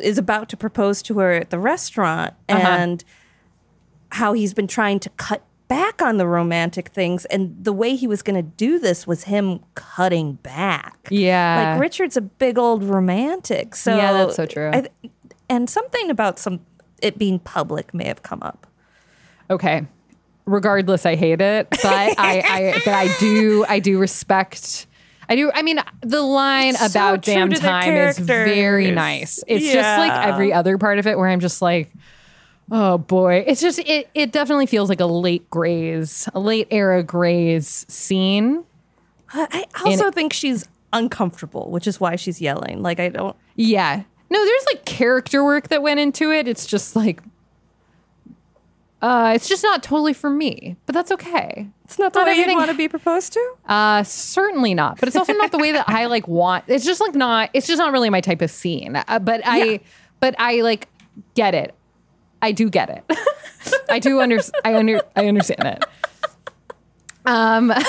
is 0.00 0.18
about 0.18 0.48
to 0.50 0.56
propose 0.56 1.02
to 1.02 1.18
her 1.18 1.32
at 1.32 1.50
the 1.50 1.58
restaurant 1.58 2.34
Uh-huh. 2.48 2.60
and 2.68 3.04
how 4.10 4.32
he's 4.32 4.54
been 4.54 4.66
trying 4.66 5.00
to 5.00 5.10
cut 5.10 5.42
back 5.68 6.02
on 6.02 6.16
the 6.16 6.26
romantic 6.26 6.88
things. 6.88 7.24
And 7.26 7.56
the 7.62 7.72
way 7.72 7.94
he 7.94 8.06
was 8.06 8.22
going 8.22 8.36
to 8.36 8.50
do 8.50 8.78
this 8.78 9.06
was 9.06 9.24
him 9.24 9.60
cutting 9.74 10.34
back. 10.34 10.96
Yeah. 11.10 11.72
Like 11.72 11.80
Richard's 11.80 12.16
a 12.16 12.22
big 12.22 12.58
old 12.58 12.82
romantic. 12.82 13.74
So 13.76 13.96
Yeah, 13.96 14.12
that's 14.12 14.36
so 14.36 14.46
true. 14.46 14.70
Th- 14.72 14.90
and 15.48 15.68
something 15.70 16.10
about 16.10 16.38
some 16.38 16.60
it 17.00 17.16
being 17.18 17.38
public 17.38 17.94
may 17.94 18.04
have 18.06 18.22
come 18.22 18.42
up. 18.42 18.66
okay. 19.50 19.86
Regardless, 20.46 21.04
I 21.04 21.14
hate 21.14 21.42
it, 21.42 21.68
but 21.68 21.84
I, 21.84 22.14
I 22.18 22.80
but 22.82 22.94
I 22.94 23.14
do 23.18 23.66
I 23.68 23.80
do 23.80 23.98
respect 23.98 24.86
I 25.28 25.36
do 25.36 25.50
I 25.54 25.60
mean 25.60 25.78
the 26.00 26.22
line 26.22 26.70
It's 26.70 26.90
about 26.90 27.22
true 27.22 27.34
damn 27.34 27.50
time 27.50 27.94
is 27.94 28.18
very 28.18 28.90
nice. 28.90 29.44
It's 29.46 29.70
just 29.70 29.98
like 29.98 30.26
every 30.26 30.52
other 30.54 30.78
part 30.78 30.98
of 30.98 31.06
it 31.06 31.18
where 31.18 31.28
I'm 31.28 31.40
just 31.40 31.60
like 31.60 31.92
Oh 32.70 32.98
boy, 32.98 33.44
it's 33.46 33.60
just 33.60 33.78
it. 33.78 34.10
It 34.14 34.32
definitely 34.32 34.66
feels 34.66 34.88
like 34.88 35.00
a 35.00 35.06
late 35.06 35.48
Grey's, 35.50 36.28
a 36.34 36.40
late 36.40 36.68
era 36.70 37.02
Grey's 37.02 37.86
scene. 37.88 38.64
I 39.32 39.66
also 39.84 40.10
think 40.10 40.32
she's 40.32 40.68
uncomfortable, 40.92 41.70
which 41.70 41.86
is 41.86 42.00
why 42.00 42.16
she's 42.16 42.40
yelling. 42.40 42.82
Like 42.82 43.00
I 43.00 43.08
don't 43.08 43.36
Yeah, 43.56 44.02
no, 44.30 44.44
there's 44.44 44.64
like 44.72 44.84
character 44.84 45.44
work 45.44 45.68
that 45.68 45.82
went 45.82 46.00
into 46.00 46.30
it. 46.30 46.46
It's 46.48 46.66
just 46.66 46.94
like, 46.96 47.22
uh, 49.00 49.32
it's 49.34 49.48
just 49.48 49.62
not 49.62 49.82
totally 49.82 50.12
for 50.12 50.28
me, 50.28 50.76
but 50.86 50.94
that's 50.94 51.10
okay. 51.12 51.68
It's 51.84 51.98
not 51.98 52.12
the 52.12 52.20
Not 52.20 52.26
way 52.28 52.34
you'd 52.34 52.54
want 52.54 52.70
to 52.70 52.76
be 52.76 52.88
proposed 52.88 53.32
to. 53.34 53.54
Uh, 53.68 54.02
certainly 54.02 54.72
not. 54.74 54.98
But 54.98 55.08
it's 55.08 55.16
also 55.16 55.34
not 55.34 55.52
the 55.52 55.58
way 55.58 55.72
that 55.72 55.88
I 55.88 56.06
like 56.06 56.26
want. 56.26 56.64
It's 56.68 56.84
just 56.86 57.00
like 57.00 57.14
not. 57.14 57.50
It's 57.52 57.66
just 57.66 57.78
not 57.78 57.92
really 57.92 58.08
my 58.08 58.22
type 58.22 58.40
of 58.40 58.50
scene. 58.50 58.96
Uh, 58.96 59.18
but 59.18 59.42
I, 59.44 59.80
but 60.20 60.34
I 60.38 60.62
like 60.62 60.88
get 61.34 61.54
it. 61.54 61.74
I 62.42 62.52
do 62.52 62.70
get 62.70 62.90
it. 62.90 63.04
I 63.90 63.98
do 63.98 64.20
under. 64.20 64.38
I 64.64 64.74
under. 64.76 65.00
I 65.16 65.26
understand 65.26 65.64
it. 65.66 65.84
Um, 67.26 67.72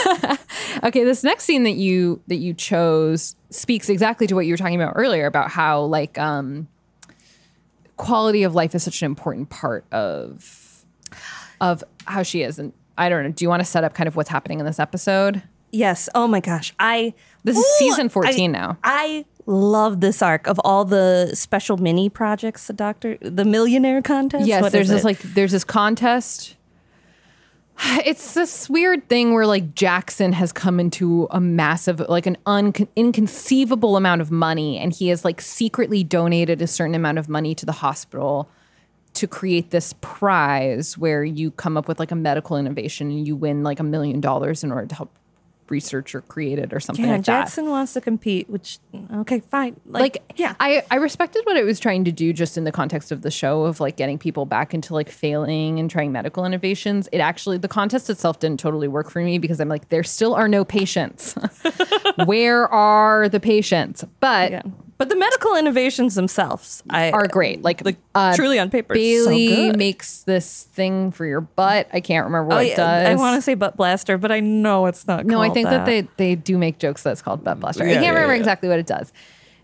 Okay, 0.84 1.04
this 1.04 1.24
next 1.24 1.44
scene 1.46 1.64
that 1.64 1.74
you 1.76 2.22
that 2.28 2.38
you 2.38 2.54
chose 2.54 3.36
speaks 3.50 3.90
exactly 3.90 4.28
to 4.28 4.36
what 4.36 4.46
you 4.46 4.54
were 4.54 4.58
talking 4.58 4.80
about 4.80 4.94
earlier 4.96 5.26
about 5.26 5.50
how 5.50 5.82
like 5.82 6.18
um 6.18 6.68
quality 7.98 8.44
of 8.44 8.56
life 8.56 8.74
is 8.76 8.84
such 8.84 9.02
an 9.02 9.08
important 9.08 9.50
part 9.50 9.84
of 9.92 10.86
of 11.60 11.84
how 12.06 12.24
she 12.24 12.44
is 12.44 12.60
and 12.60 12.72
I 12.98 13.10
don't 13.10 13.24
know, 13.24 13.32
do 13.32 13.44
you 13.46 13.50
want 13.50 13.62
to 13.62 13.66
set 13.66 13.84
up 13.84 13.94
kind 13.94 14.08
of 14.08 14.16
what's 14.16 14.30
happening 14.30 14.60
in 14.60 14.66
this 14.66 14.80
episode? 14.80 15.42
Yes. 15.72 16.08
Oh 16.16 16.28
my 16.28 16.40
gosh. 16.40 16.74
I 16.80 17.14
This 17.44 17.58
is 17.58 17.64
Ooh, 17.66 17.76
season 17.78 18.10
14 18.10 18.56
I- 18.56 18.60
now. 18.60 18.78
I 18.84 19.26
love 19.50 20.00
this 20.00 20.22
arc 20.22 20.48
of 20.48 20.60
all 20.64 20.86
the 20.86 21.32
special 21.34 21.78
mini 21.78 22.08
projects 22.08 22.68
the 22.68 22.74
doctor 22.74 23.18
the 23.22 23.44
millionaire 23.46 24.02
contest. 24.02 24.46
Yes, 24.46 24.62
What 24.62 24.72
there's 24.72 24.90
this 24.90 25.02
it? 25.02 25.06
like 25.06 25.20
there's 25.20 25.52
this 25.52 25.64
contest. 25.64 26.56
It's 28.06 28.34
this 28.34 28.70
weird 28.70 29.08
thing 29.10 29.34
where 29.34 29.48
like 29.48 29.74
Jackson 29.74 30.34
has 30.34 30.52
come 30.52 30.80
into 30.80 31.28
a 31.32 31.40
massive, 31.40 32.00
like 32.10 32.26
an 32.26 32.38
un- 32.46 32.74
inconceivable 32.96 33.96
amount 33.98 34.22
of 34.22 34.32
money, 34.32 34.78
and 34.78 34.94
he 34.94 35.08
has 35.08 35.24
like 35.26 35.40
secretly 35.42 36.04
donated 36.04 36.62
a 36.62 36.68
certain 36.68 36.94
amount 36.96 37.18
of 37.18 37.30
money 37.30 37.56
to 37.56 37.66
the 37.66 37.72
hospital 37.72 38.50
to 39.14 39.28
create 39.28 39.72
this 39.72 39.94
prize 40.02 40.98
where 40.98 41.24
you 41.24 41.52
come 41.52 41.76
up 41.78 41.88
with 41.88 42.00
like 42.00 42.12
a 42.12 42.16
medical 42.16 42.58
innovation 42.58 43.10
and 43.10 43.26
you 43.28 43.36
win 43.36 43.64
like 43.64 43.80
a 43.80 43.84
million 43.84 44.20
dollars 44.22 44.64
in 44.64 44.72
order 44.72 44.86
to 44.88 44.96
help 44.96 45.12
research 45.72 46.16
created 46.28 46.74
or 46.74 46.80
something 46.80 47.06
yeah, 47.06 47.12
like 47.12 47.26
that. 47.26 47.42
Jackson 47.42 47.70
wants 47.70 47.94
to 47.94 48.02
compete, 48.02 48.50
which 48.50 48.80
okay, 49.14 49.40
fine. 49.40 49.80
like, 49.86 50.22
yeah, 50.36 50.56
I, 50.60 50.84
I 50.92 50.96
respected 50.96 51.46
what 51.46 51.58
it 51.58 51.66
was 51.66 51.80
trying 51.80 52.04
to 52.06 52.12
do 52.12 52.34
just 52.34 52.58
in 52.58 52.64
the 52.64 52.72
context 52.72 53.12
of 53.12 53.22
the 53.22 53.32
show 53.32 53.64
of 53.64 53.80
like 53.80 53.98
getting 53.98 54.18
people 54.18 54.46
back 54.46 54.74
into 54.74 54.94
like 54.94 55.10
failing 55.10 55.80
and 55.80 55.90
trying 55.90 56.12
medical 56.12 56.46
innovations 56.46 57.10
it 57.12 57.20
actually 57.20 57.58
the 57.58 57.68
contest 57.68 58.10
itself 58.10 58.40
didn't 58.40 58.60
totally 58.60 58.88
work 58.88 59.10
for 59.10 59.22
me 59.22 59.38
because 59.38 59.60
i'm 59.60 59.70
like 59.70 59.90
there 59.90 60.04
still 60.04 60.34
are 60.34 60.48
no 60.48 60.64
patients 60.64 61.36
where 62.26 62.68
are 62.68 63.30
the 63.30 63.40
patients 63.40 64.04
but 64.20 64.52
yeah. 64.52 64.62
But 65.00 65.10
the 65.10 65.16
medical 65.16 65.56
innovations 65.56 66.14
themselves 66.14 66.84
I, 66.90 67.10
are 67.12 67.26
great 67.26 67.64
like, 67.64 67.84
like 67.84 67.96
uh, 68.14 68.36
truly 68.36 68.60
on 68.60 68.70
paper. 68.70 68.94
so 68.94 69.00
bailey 69.00 69.48
good. 69.48 69.78
makes 69.78 70.24
this 70.24 70.64
thing 70.74 71.12
for 71.12 71.26
your 71.26 71.40
butt 71.42 71.88
i 71.94 72.02
can't 72.02 72.26
remember 72.26 72.50
what 72.50 72.58
Oh, 72.58 72.60
it 72.60 72.76
does 72.76 73.08
I 73.08 73.16
want 73.16 73.36
to 73.38 73.42
say 73.42 73.54
butt 73.56 73.78
blaster, 73.78 74.18
but 74.18 74.32
I 74.32 74.42
know 74.42 74.86
it's 74.88 75.08
not. 75.08 75.26
No, 75.26 75.42
I 75.42 75.50
think 75.50 75.70
that. 75.70 75.86
they 75.86 76.02
they 76.18 76.36
do 76.36 76.58
make 76.58 76.78
jokes 76.80 77.02
that's 77.02 77.22
called 77.24 77.44
butt 77.46 77.60
blaster. 77.62 77.84
I 77.86 77.94
can't 77.94 78.04
yeah, 78.04 78.10
remember 78.10 78.34
yeah. 78.34 78.40
exactly 78.40 78.68
what 78.70 78.78
it 78.78 78.86
does. 78.88 79.12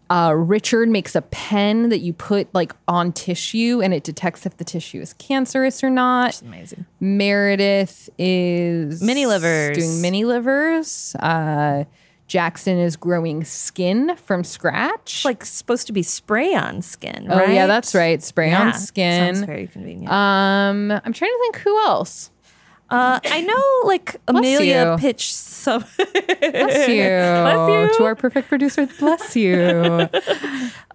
Uh, 0.07 0.31
Richard 0.38 0.88
makes 0.88 1.15
a 1.15 1.21
pen 1.23 1.89
that 1.89 1.97
you 1.99 2.13
put 2.13 2.47
like 2.53 2.73
on 2.88 3.11
tissue, 3.11 3.81
and 3.83 3.91
it 3.93 4.03
detects 4.03 4.45
if 4.45 4.55
the 4.57 4.63
tissue 4.63 5.01
is 5.01 5.13
cancerous 5.13 5.83
or 5.83 5.89
not. 5.89 6.41
amazing. 6.43 6.86
Meredith 6.99 8.07
is 8.19 9.01
Mini 9.01 9.25
livers. 9.25 9.77
doing 9.77 10.01
mini 10.01 10.23
livers. 10.23 11.15
Uh, 11.15 11.86
Jackson 12.28 12.78
is 12.80 12.95
growing 12.95 13.43
skin 13.43 14.15
from 14.15 14.43
scratch. 14.43 15.17
It's 15.17 15.26
like 15.26 15.45
supposed 15.45 15.88
to 15.88 15.93
be 15.93 16.01
spray 16.03 16.55
on 16.55 16.82
skin, 16.82 17.28
right? 17.28 17.49
oh 17.49 17.51
yeah, 17.51 17.67
that's 17.67 17.93
right. 17.93 18.21
Spray 18.23 18.49
Yeah, 18.49 18.67
on 18.67 18.73
skin. 18.73 19.36
Sounds 19.36 19.45
very 19.45 19.67
convenient. 19.67 20.11
Um, 20.11 20.91
I'm 20.91 21.13
trying 21.13 21.32
to 21.32 21.38
think 21.41 21.57
who 21.57 21.78
else. 21.86 22.32
Uh, 22.88 23.19
I 23.26 23.41
know, 23.41 23.88
like 23.88 24.15
Amelia 24.28 24.95
pitched 24.99 25.34
some. 25.34 25.84
Bless 25.97 26.07
you. 26.88 27.03
Bless 27.03 27.69
you. 27.91 27.97
To 27.97 28.03
our 28.05 28.15
perfect 28.15 28.47
producer, 28.47 28.88
bless 28.99 29.36
you. 29.36 30.07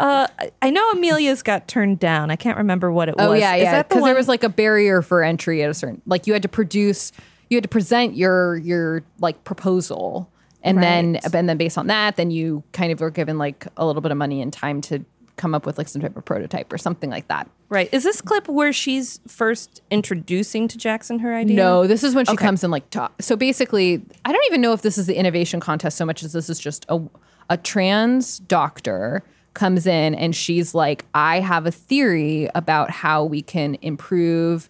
Uh, 0.01 0.27
I 0.63 0.71
know 0.71 0.93
Amelia's 0.93 1.43
got 1.43 1.69
turned 1.69 1.99
down. 1.99 2.31
I 2.31 2.37
can't 2.37 2.57
remember 2.57 2.91
what 2.91 3.11
it 3.11 3.17
Oh 3.19 3.33
was. 3.33 3.41
yeah, 3.41 3.55
Is 3.57 3.65
yeah. 3.65 3.73
that 3.73 3.91
the 3.91 3.97
Because 3.97 4.07
there 4.07 4.15
was 4.15 4.29
like 4.29 4.43
a 4.43 4.49
barrier 4.49 5.03
for 5.03 5.23
entry 5.23 5.63
at 5.63 5.69
a 5.69 5.75
certain, 5.75 6.01
like 6.07 6.27
you 6.27 6.33
had 6.33 6.41
to 6.41 6.49
produce, 6.49 7.13
you 7.51 7.57
had 7.59 7.65
to 7.65 7.69
present 7.69 8.17
your 8.17 8.57
your 8.57 9.03
like 9.19 9.45
proposal, 9.45 10.31
and 10.63 10.83
then 10.83 11.17
and 11.35 11.49
then 11.49 11.57
based 11.57 11.79
on 11.79 11.87
that, 11.89 12.17
then 12.17 12.31
you 12.31 12.63
kind 12.73 12.93
of 12.93 13.01
were 13.01 13.11
given 13.11 13.39
like 13.39 13.67
a 13.77 13.87
little 13.87 14.03
bit 14.03 14.13
of 14.13 14.19
money 14.19 14.41
and 14.43 14.53
time 14.53 14.81
to 14.83 15.05
come 15.37 15.55
up 15.55 15.65
with 15.65 15.79
like 15.79 15.89
some 15.89 16.03
type 16.03 16.15
of 16.17 16.25
prototype 16.25 16.71
or 16.71 16.77
something 16.77 17.09
like 17.09 17.27
that. 17.29 17.49
right. 17.71 17.89
Is 17.95 18.03
this 18.05 18.21
clip 18.21 18.47
where 18.47 18.75
she's 18.75 19.21
first 19.27 19.81
introducing 19.91 20.69
to 20.69 20.77
Jackson 20.77 21.19
her 21.21 21.35
idea? 21.35 21.57
No, 21.57 21.87
this 21.87 22.05
is 22.05 22.15
when 22.15 22.27
she 22.27 22.33
Okay. 22.33 22.45
comes 22.45 22.63
and 22.63 22.71
like 22.71 22.91
top. 22.91 23.23
So 23.23 23.37
basically, 23.37 24.03
I 24.27 24.33
don't 24.33 24.45
even 24.49 24.61
know 24.61 24.75
if 24.75 24.83
this 24.83 24.99
is 24.99 25.07
the 25.07 25.17
innovation 25.17 25.59
contest 25.61 25.97
so 25.97 26.05
much 26.05 26.23
as 26.23 26.33
this 26.35 26.51
is 26.51 26.59
just 26.59 26.85
a 26.91 27.01
a 27.49 27.57
trans 27.57 28.39
doctor 28.41 29.23
comes 29.55 29.87
in 29.87 30.15
and 30.15 30.37
she's 30.37 30.75
like, 30.75 31.05
I 31.15 31.41
have 31.41 31.67
a 31.67 31.73
theory 31.73 32.49
about 32.55 32.91
how 32.91 33.25
we 33.25 33.41
can 33.43 33.77
improve 33.83 34.69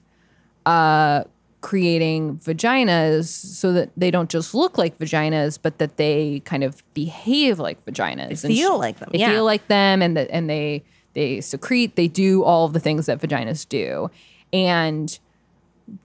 uh 0.67 1.25
creating 1.61 2.39
vaginas 2.39 3.27
so 3.27 3.73
that 3.73 3.91
they 3.97 4.11
don't 4.11 4.31
just 4.31 4.55
look 4.55 4.79
like 4.79 4.99
vaginas, 4.99 5.59
but 5.61 5.79
that 5.79 5.97
they 5.97 6.41
kind 6.45 6.65
of 6.65 6.83
behave 6.95 7.59
like 7.59 7.85
vaginas. 7.85 8.45
and 8.45 8.55
feel 8.55 8.79
like 8.79 8.99
them, 8.99 9.09
They 9.13 9.19
yeah. 9.19 9.31
feel 9.31 9.45
like 9.45 9.67
them, 9.69 10.03
and 10.03 10.17
that 10.17 10.29
and 10.31 10.49
they 10.49 10.83
they 11.15 11.41
secrete. 11.41 11.97
They 11.97 12.09
do 12.09 12.43
all 12.45 12.67
of 12.67 12.73
the 12.73 12.81
things 12.81 13.07
that 13.07 13.21
vaginas 13.21 13.69
do, 13.69 14.11
and 14.53 15.19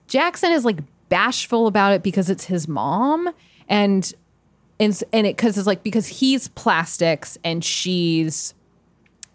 Jackson 0.08 0.52
is 0.52 0.64
like 0.64 0.80
bashful 1.08 1.66
about 1.66 1.92
it 1.92 2.02
because 2.02 2.28
it's 2.28 2.44
his 2.44 2.66
mom 2.66 3.30
and 3.68 4.12
and 4.80 5.02
and 5.12 5.26
it 5.26 5.36
because 5.36 5.56
it's 5.56 5.66
like 5.66 5.82
because 5.82 6.06
he's 6.06 6.48
plastics 6.48 7.38
and 7.44 7.64
she's 7.64 8.54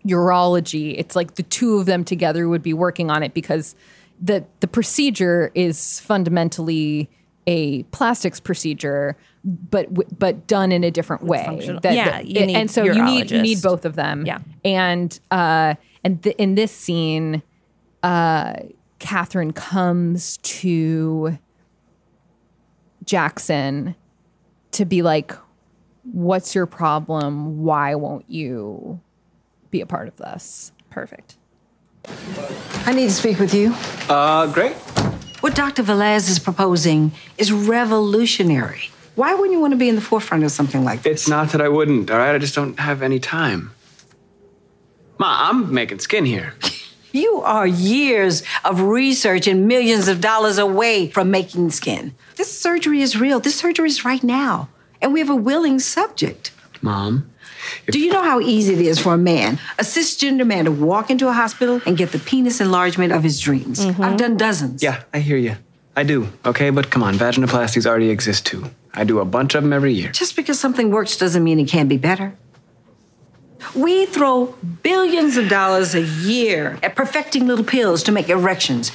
urology 0.06 0.96
it's 0.98 1.16
like 1.16 1.36
the 1.36 1.44
two 1.44 1.78
of 1.78 1.86
them 1.86 2.04
together 2.04 2.50
would 2.50 2.64
be 2.64 2.74
working 2.74 3.10
on 3.12 3.22
it 3.24 3.34
because 3.34 3.76
the 4.22 4.46
the 4.60 4.68
procedure 4.68 5.52
is 5.56 6.00
fundamentally 6.00 7.10
a 7.48 7.84
plastics 7.86 8.40
procedure 8.40 9.18
but 9.44 9.88
but 10.20 10.46
done 10.48 10.72
in 10.72 10.84
a 10.84 10.92
different 10.92 11.24
way 11.24 11.44
That- 11.82 11.96
Yeah, 11.96 12.12
that- 12.12 12.28
you 12.28 12.46
need 12.46 12.56
and 12.56 12.70
so 12.70 12.84
you 12.84 13.04
need 13.04 13.32
you 13.32 13.42
need 13.42 13.62
both 13.64 13.84
of 13.86 13.96
them 13.96 14.26
Yeah. 14.26 14.40
and 14.64 15.20
uh 15.32 15.74
and 16.04 16.22
th- 16.22 16.36
in 16.38 16.56
this 16.56 16.72
scene 16.72 17.42
uh 18.04 18.54
Catherine 19.00 19.52
comes 19.54 20.38
to 20.44 21.38
Jackson 23.04 23.96
to 24.72 24.86
be 24.86 25.02
like, 25.02 25.34
what's 26.04 26.54
your 26.54 26.66
problem? 26.68 27.64
Why 27.64 27.96
won't 27.96 28.30
you 28.30 29.00
be 29.72 29.82
a 29.82 29.86
part 29.88 30.08
of 30.08 30.16
this? 30.18 30.72
Perfect. 30.92 31.38
I 32.86 32.94
need 32.94 33.06
to 33.06 33.12
speak 33.14 33.40
with 33.40 33.54
you. 33.54 33.74
Uh, 34.10 34.48
great. 34.52 34.74
What 35.42 35.56
Dr. 35.56 35.84
Velez 35.84 36.30
is 36.30 36.40
proposing 36.40 37.12
is 37.38 37.52
revolutionary. 37.52 38.90
Why 39.16 39.34
wouldn't 39.34 39.52
you 39.52 39.60
want 39.60 39.72
to 39.74 39.78
be 39.78 39.90
in 39.90 39.96
the 39.96 40.02
forefront 40.02 40.44
of 40.44 40.52
something 40.52 40.84
like 40.84 41.04
this? 41.04 41.22
It's 41.22 41.28
not 41.28 41.50
that 41.50 41.62
I 41.62 41.68
wouldn't, 41.68 42.10
all 42.10 42.18
right? 42.18 42.34
I 42.34 42.38
just 42.38 42.56
don't 42.56 42.80
have 42.80 43.02
any 43.02 43.20
time. 43.20 43.72
Ma, 45.20 45.50
I'm 45.50 45.74
making 45.74 46.00
skin 46.00 46.26
here. 46.26 46.56
You 47.14 47.42
are 47.42 47.68
years 47.68 48.42
of 48.64 48.80
research 48.80 49.46
and 49.46 49.68
millions 49.68 50.08
of 50.08 50.22
dollars 50.22 50.58
away 50.58 51.10
from 51.10 51.30
making 51.30 51.72
skin. 51.72 52.16
This 52.38 52.58
surgery 52.58 53.02
is 53.02 53.20
real. 53.20 53.42
This 53.42 53.56
surgery 53.56 53.90
is 53.90 54.06
right 54.06 54.24
now. 54.24 54.70
And 55.02 55.12
we 55.12 55.20
have 55.20 55.30
a 55.30 55.36
willing 55.36 55.80
subject. 55.80 56.52
Mom, 56.82 57.30
Do 57.88 58.00
you 58.00 58.12
know 58.12 58.24
how 58.24 58.40
easy 58.40 58.74
it 58.74 58.82
is 58.82 59.00
for 59.00 59.14
a 59.14 59.18
man, 59.18 59.60
a 59.80 59.84
cisgender 59.84 60.46
man, 60.46 60.66
to 60.66 60.72
walk 60.72 61.10
into 61.10 61.28
a 61.28 61.34
hospital 61.34 61.82
and 61.86 61.98
get 61.98 62.12
the 62.12 62.20
penis 62.20 62.62
enlargement 62.62 63.14
of 63.14 63.24
his 63.24 63.40
dreams? 63.40 63.86
Mm-hmm. 63.86 64.02
I've 64.02 64.18
done 64.18 64.38
dozens. 64.38 64.82
Yeah, 64.82 65.04
I 65.14 65.20
hear 65.20 65.38
you. 65.38 65.56
I 65.96 66.04
do, 66.04 66.30
okay? 66.46 66.70
But 66.70 66.90
come 66.90 67.04
on, 67.04 67.16
vaginoplasties 67.16 67.86
already 67.86 68.10
exist 68.10 68.46
too. 68.46 68.66
I 68.94 69.04
do 69.04 69.20
a 69.20 69.26
bunch 69.26 69.56
of 69.56 69.64
them 69.64 69.74
every 69.74 69.94
year. 69.94 70.12
Just 70.12 70.36
because 70.36 70.60
something 70.60 70.92
works 70.92 71.18
doesn't 71.18 71.44
mean 71.44 71.60
it 71.60 71.68
can't 71.68 71.90
be 71.90 71.98
better. 71.98 72.34
We 73.76 74.06
throw 74.06 74.56
billions 74.84 75.38
of 75.38 75.48
dollars 75.48 75.94
a 75.94 76.02
year 76.02 76.80
at 76.82 76.96
perfecting 76.96 77.48
little 77.48 77.66
pills 77.66 78.04
to 78.04 78.12
make 78.12 78.30
erections. 78.30 78.92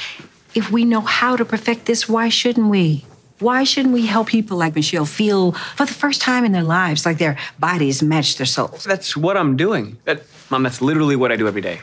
If 0.55 0.71
we 0.71 0.85
know 0.85 1.03
how 1.03 1.37
to 1.37 1.45
perfect 1.45 1.87
this, 1.87 2.09
why 2.09 2.29
shouldn't 2.29 2.69
we? 2.69 3.05
Why 3.39 3.65
shouldn't 3.65 3.93
we 3.93 4.07
help 4.07 4.29
people 4.29 4.57
like 4.57 4.75
Michelle 4.75 5.05
feel 5.05 5.53
for 5.53 5.85
the 5.85 5.93
first 5.93 6.23
time 6.23 6.45
in 6.45 6.53
their 6.53 6.63
lives 6.63 7.05
like 7.05 7.19
their 7.19 7.37
bodies 7.59 8.03
match 8.03 8.37
their 8.37 8.47
souls? 8.47 8.85
That's 8.85 9.17
what 9.17 9.37
I'm 9.37 9.57
doing. 9.57 9.99
That, 10.05 10.23
Mom, 10.51 10.63
that's 10.63 10.81
literally 10.81 11.17
what 11.17 11.31
I 11.31 11.37
do 11.37 11.47
every 11.47 11.61
day. 11.61 11.81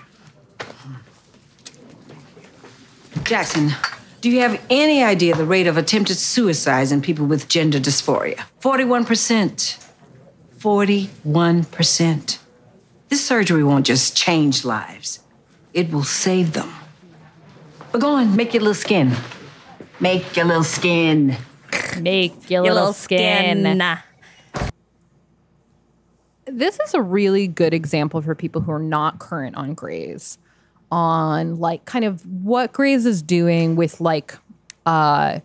Jackson, 3.24 3.72
do 4.22 4.30
you 4.30 4.40
have 4.40 4.60
any 4.70 5.04
idea 5.04 5.36
the 5.36 5.46
rate 5.46 5.68
of 5.68 5.78
attempted 5.78 6.18
suicides 6.18 6.92
in 6.92 7.02
people 7.02 7.26
with 7.26 7.48
gender 7.48 7.80
dysphoria? 7.80 8.42
41%. 8.62 9.80
41%. 10.58 12.38
This 13.10 13.26
surgery 13.26 13.64
won't 13.64 13.86
just 13.86 14.18
change 14.18 14.66
lives, 14.66 15.20
it 15.74 15.92
will 15.92 16.04
save 16.04 16.54
them. 16.54 16.74
But 17.92 18.02
go 18.02 18.16
on, 18.16 18.36
make 18.36 18.54
your 18.54 18.62
little 18.62 18.74
skin. 18.74 19.14
Make 20.04 20.36
your 20.36 20.44
little 20.44 20.66
skin. 20.66 21.38
Make 22.02 22.50
your, 22.50 22.66
Your 22.66 22.74
little, 22.74 22.92
skin. 22.92 23.78
Nah. 23.78 24.00
This 26.44 26.78
is 26.82 26.94
a 26.94 27.02
really 27.02 27.48
good 27.48 27.74
example 27.74 28.22
for 28.22 28.36
people 28.36 28.60
who 28.60 28.74
are 28.74 28.80
not 28.80 29.20
current 29.20 29.56
on 29.56 29.74
Grey's 29.74 30.38
on 30.92 31.56
like 31.56 31.86
kind 31.86 32.04
of 32.04 32.22
what 32.26 32.74
Grey's 32.74 33.06
is 33.06 33.22
doing 33.22 33.78
with 33.78 34.02
like 34.02 34.38
uh 34.86 35.40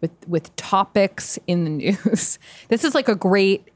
with 0.00 0.12
with 0.28 0.54
topics 0.54 1.36
in 1.48 1.64
the 1.64 1.70
news. 2.04 2.38
this 2.68 2.84
is 2.84 2.94
like 2.94 3.08
a 3.08 3.16
great 3.16 3.68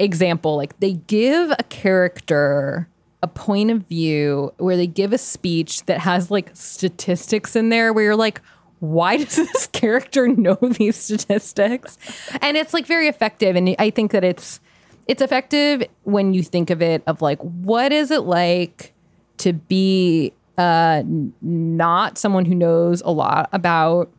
example. 0.00 0.56
Like 0.56 0.80
they 0.80 0.94
give 0.94 1.52
a 1.52 1.62
character 1.62 2.88
a 3.22 3.28
point 3.28 3.70
of 3.70 3.86
view 3.86 4.52
where 4.58 4.76
they 4.76 4.88
give 4.88 5.12
a 5.12 5.18
speech 5.18 5.84
that 5.86 6.00
has 6.00 6.28
like 6.28 6.50
statistics 6.54 7.54
in 7.54 7.68
there 7.68 7.92
where 7.92 8.02
you're 8.02 8.16
like, 8.16 8.40
why 8.80 9.16
does 9.24 9.36
this 9.36 9.66
character 9.68 10.28
know 10.28 10.54
these 10.54 10.96
statistics? 10.96 11.98
And 12.40 12.56
it's 12.56 12.74
like 12.74 12.86
very 12.86 13.08
effective. 13.08 13.56
And 13.56 13.74
I 13.78 13.90
think 13.90 14.12
that 14.12 14.24
it's 14.24 14.60
it's 15.06 15.22
effective 15.22 15.84
when 16.02 16.34
you 16.34 16.42
think 16.42 16.70
of 16.70 16.82
it 16.82 17.02
of 17.06 17.22
like 17.22 17.38
what 17.40 17.92
is 17.92 18.10
it 18.10 18.22
like 18.22 18.92
to 19.38 19.52
be 19.52 20.32
uh 20.58 21.02
not 21.42 22.18
someone 22.18 22.44
who 22.44 22.54
knows 22.54 23.02
a 23.02 23.10
lot 23.10 23.48
about 23.52 24.10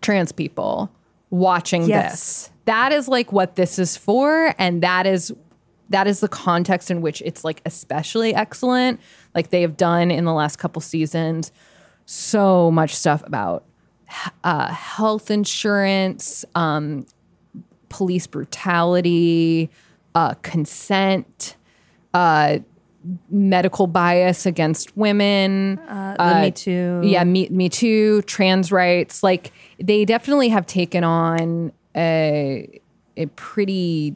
trans 0.00 0.32
people 0.32 0.90
watching 1.30 1.82
Yes. 1.84 2.12
this. 2.12 2.50
That 2.64 2.92
is 2.92 3.08
like 3.08 3.32
what 3.32 3.56
this 3.56 3.78
is 3.78 3.96
for 3.96 4.54
and 4.58 4.82
that 4.82 5.06
is 5.06 5.32
that 5.90 6.06
is 6.06 6.20
the 6.20 6.28
context 6.28 6.90
in 6.90 7.00
which 7.00 7.22
it's 7.24 7.44
like 7.44 7.60
especially 7.66 8.34
excellent. 8.34 9.00
Like 9.34 9.50
they 9.50 9.62
have 9.62 9.76
done 9.76 10.10
in 10.10 10.24
the 10.24 10.32
last 10.32 10.56
couple 10.56 10.80
seasons 10.80 11.50
so 12.06 12.70
much 12.70 12.94
stuff 12.94 13.22
about 13.26 13.64
uh, 14.44 14.72
health 14.72 15.30
insurance, 15.30 16.44
um, 16.54 17.06
police 17.88 18.26
brutality, 18.26 19.70
uh, 20.14 20.34
consent, 20.42 21.56
uh, 22.14 22.58
medical 23.30 23.86
bias 23.86 24.46
against 24.46 24.96
women. 24.96 25.78
Uh, 25.78 26.34
the 26.34 26.40
Me 26.42 26.50
Too. 26.50 27.00
Yeah, 27.04 27.24
me, 27.24 27.48
me 27.48 27.68
too. 27.68 28.22
Trans 28.22 28.72
rights. 28.72 29.22
Like 29.22 29.52
they 29.78 30.04
definitely 30.04 30.48
have 30.48 30.66
taken 30.66 31.04
on 31.04 31.72
a 31.96 32.80
a 33.16 33.26
pretty 33.26 34.14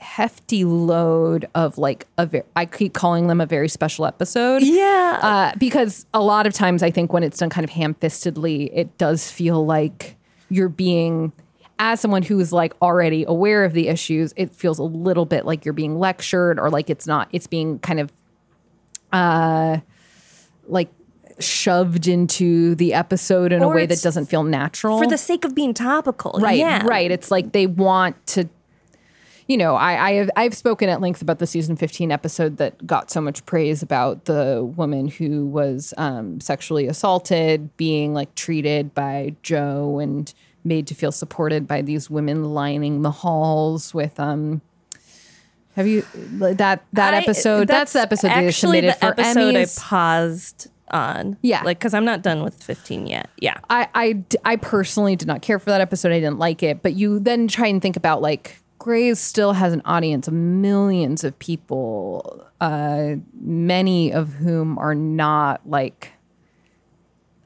hefty 0.00 0.64
load 0.64 1.48
of 1.54 1.78
like 1.78 2.06
a 2.16 2.26
very, 2.26 2.44
I 2.56 2.66
keep 2.66 2.92
calling 2.94 3.26
them 3.28 3.40
a 3.40 3.46
very 3.46 3.68
special 3.68 4.06
episode. 4.06 4.62
Yeah. 4.62 5.18
Uh, 5.22 5.52
because 5.58 6.06
a 6.14 6.20
lot 6.20 6.46
of 6.46 6.52
times 6.52 6.82
I 6.82 6.90
think 6.90 7.12
when 7.12 7.22
it's 7.22 7.38
done 7.38 7.50
kind 7.50 7.64
of 7.64 7.70
ham-fistedly, 7.70 8.70
it 8.72 8.96
does 8.98 9.30
feel 9.30 9.64
like 9.64 10.16
you're 10.50 10.68
being 10.68 11.32
as 11.80 12.00
someone 12.00 12.22
who 12.22 12.40
is 12.40 12.52
like 12.52 12.74
already 12.82 13.24
aware 13.28 13.64
of 13.64 13.72
the 13.72 13.86
issues, 13.88 14.32
it 14.36 14.52
feels 14.52 14.78
a 14.80 14.82
little 14.82 15.24
bit 15.26 15.46
like 15.46 15.64
you're 15.64 15.72
being 15.72 15.98
lectured 15.98 16.58
or 16.58 16.70
like 16.70 16.90
it's 16.90 17.06
not 17.06 17.28
it's 17.32 17.46
being 17.46 17.78
kind 17.78 18.00
of 18.00 18.12
uh 19.12 19.78
like 20.66 20.88
shoved 21.38 22.08
into 22.08 22.74
the 22.74 22.94
episode 22.94 23.52
in 23.52 23.62
a 23.62 23.68
way 23.68 23.86
that 23.86 24.02
doesn't 24.02 24.26
feel 24.26 24.42
natural 24.42 24.98
for 24.98 25.06
the 25.06 25.16
sake 25.16 25.44
of 25.44 25.54
being 25.54 25.72
topical. 25.72 26.32
right 26.40 26.58
Yeah. 26.58 26.84
right 26.84 27.10
it's 27.12 27.30
like 27.30 27.52
they 27.52 27.66
want 27.68 28.16
to 28.28 28.48
you 29.48 29.56
know 29.56 29.74
I, 29.74 30.08
I 30.08 30.12
have 30.12 30.30
i've 30.36 30.54
spoken 30.54 30.88
at 30.88 31.00
length 31.00 31.20
about 31.20 31.40
the 31.40 31.46
season 31.46 31.76
15 31.76 32.12
episode 32.12 32.58
that 32.58 32.86
got 32.86 33.10
so 33.10 33.20
much 33.20 33.44
praise 33.46 33.82
about 33.82 34.26
the 34.26 34.62
woman 34.76 35.08
who 35.08 35.46
was 35.46 35.92
um, 35.96 36.40
sexually 36.40 36.86
assaulted 36.86 37.76
being 37.76 38.14
like 38.14 38.34
treated 38.36 38.94
by 38.94 39.34
joe 39.42 39.98
and 39.98 40.32
made 40.64 40.86
to 40.86 40.94
feel 40.94 41.10
supported 41.12 41.66
by 41.66 41.82
these 41.82 42.08
women 42.08 42.44
lining 42.44 43.02
the 43.02 43.10
halls 43.10 43.92
with 43.92 44.20
um 44.20 44.60
have 45.74 45.86
you 45.86 46.04
that 46.12 46.84
that 46.92 47.14
I- 47.14 47.18
episode 47.18 47.68
that's, 47.68 47.94
the 47.94 48.00
episode 48.00 48.28
they 48.28 48.34
actually 48.34 48.52
submitted 48.52 48.90
the 48.90 48.98
for 48.98 49.06
episode 49.06 49.54
Emmys. 49.54 49.78
I 49.78 49.80
paused 49.80 50.68
on. 50.90 51.36
Yeah. 51.42 51.62
like 51.62 51.78
because 51.78 51.94
I'm 51.94 52.04
not 52.04 52.22
done 52.22 52.42
with 52.42 52.62
15 52.62 53.06
yet. 53.06 53.28
Yeah, 53.38 53.58
I, 53.68 53.88
I, 53.94 54.24
I 54.44 54.56
personally 54.56 55.16
did 55.16 55.28
not 55.28 55.42
care 55.42 55.58
for 55.58 55.70
that 55.70 55.80
episode. 55.80 56.12
I 56.12 56.20
didn't 56.20 56.38
like 56.38 56.62
it. 56.62 56.82
But 56.82 56.94
you 56.94 57.18
then 57.18 57.48
try 57.48 57.66
and 57.66 57.80
think 57.80 57.96
about 57.96 58.22
like 58.22 58.58
Grey's 58.78 59.18
still 59.18 59.52
has 59.52 59.72
an 59.72 59.82
audience 59.84 60.28
of 60.28 60.34
millions 60.34 61.24
of 61.24 61.38
people, 61.38 62.46
uh, 62.60 63.14
many 63.40 64.12
of 64.12 64.34
whom 64.34 64.78
are 64.78 64.94
not 64.94 65.68
like 65.68 66.12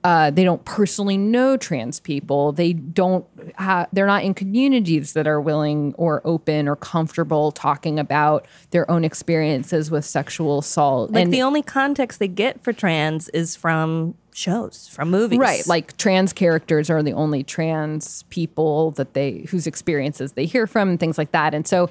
uh, 0.04 0.30
they 0.30 0.42
don't 0.44 0.64
personally 0.64 1.16
know 1.16 1.56
trans 1.56 2.00
people. 2.00 2.52
They 2.52 2.72
don't 2.72 3.24
have, 3.54 3.88
they're 3.92 4.06
not 4.06 4.24
in 4.24 4.34
communities 4.34 5.12
that 5.12 5.26
are 5.26 5.40
willing 5.40 5.94
or 5.96 6.20
open 6.24 6.66
or 6.68 6.74
comfortable 6.76 7.52
talking 7.52 7.98
about 7.98 8.46
their 8.70 8.90
own 8.90 9.04
experiences 9.04 9.90
with 9.90 10.04
sexual 10.04 10.58
assault. 10.58 11.12
like 11.12 11.30
the 11.30 11.42
only 11.42 11.62
context 11.62 12.18
they 12.18 12.28
get 12.28 12.62
for 12.64 12.72
trans 12.72 13.28
is 13.30 13.54
from 13.54 14.14
shows, 14.34 14.88
from 14.88 15.10
movies. 15.10 15.38
Right. 15.38 15.66
Like 15.68 15.96
trans 15.98 16.32
characters 16.32 16.90
are 16.90 17.02
the 17.02 17.12
only 17.12 17.44
trans 17.44 18.24
people 18.24 18.90
that 18.92 19.14
they 19.14 19.46
whose 19.50 19.66
experiences 19.66 20.32
they 20.32 20.46
hear 20.46 20.66
from 20.66 20.88
and 20.88 20.98
things 20.98 21.16
like 21.18 21.32
that. 21.32 21.54
And 21.54 21.66
so 21.68 21.90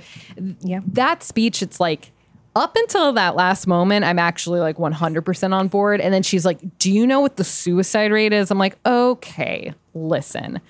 Yeah. 0.60 0.82
that 0.88 1.24
speech, 1.24 1.62
it's 1.62 1.80
like 1.80 2.12
up 2.56 2.76
until 2.76 3.14
that 3.14 3.36
last 3.36 3.68
moment, 3.68 4.04
I'm 4.06 4.20
actually 4.20 4.60
like 4.60 4.78
100% 4.78 5.54
on 5.54 5.68
board. 5.68 6.02
And 6.02 6.14
then 6.14 6.24
she's 6.24 6.46
like, 6.46 6.60
Do 6.80 6.92
you 6.92 7.08
know 7.08 7.22
what 7.22 7.38
the 7.38 7.44
suicide 7.44 8.12
rate 8.12 8.34
is? 8.34 8.52
I'm 8.52 8.60
like, 8.60 8.78
Okay, 8.86 9.74
listen. 9.94 10.62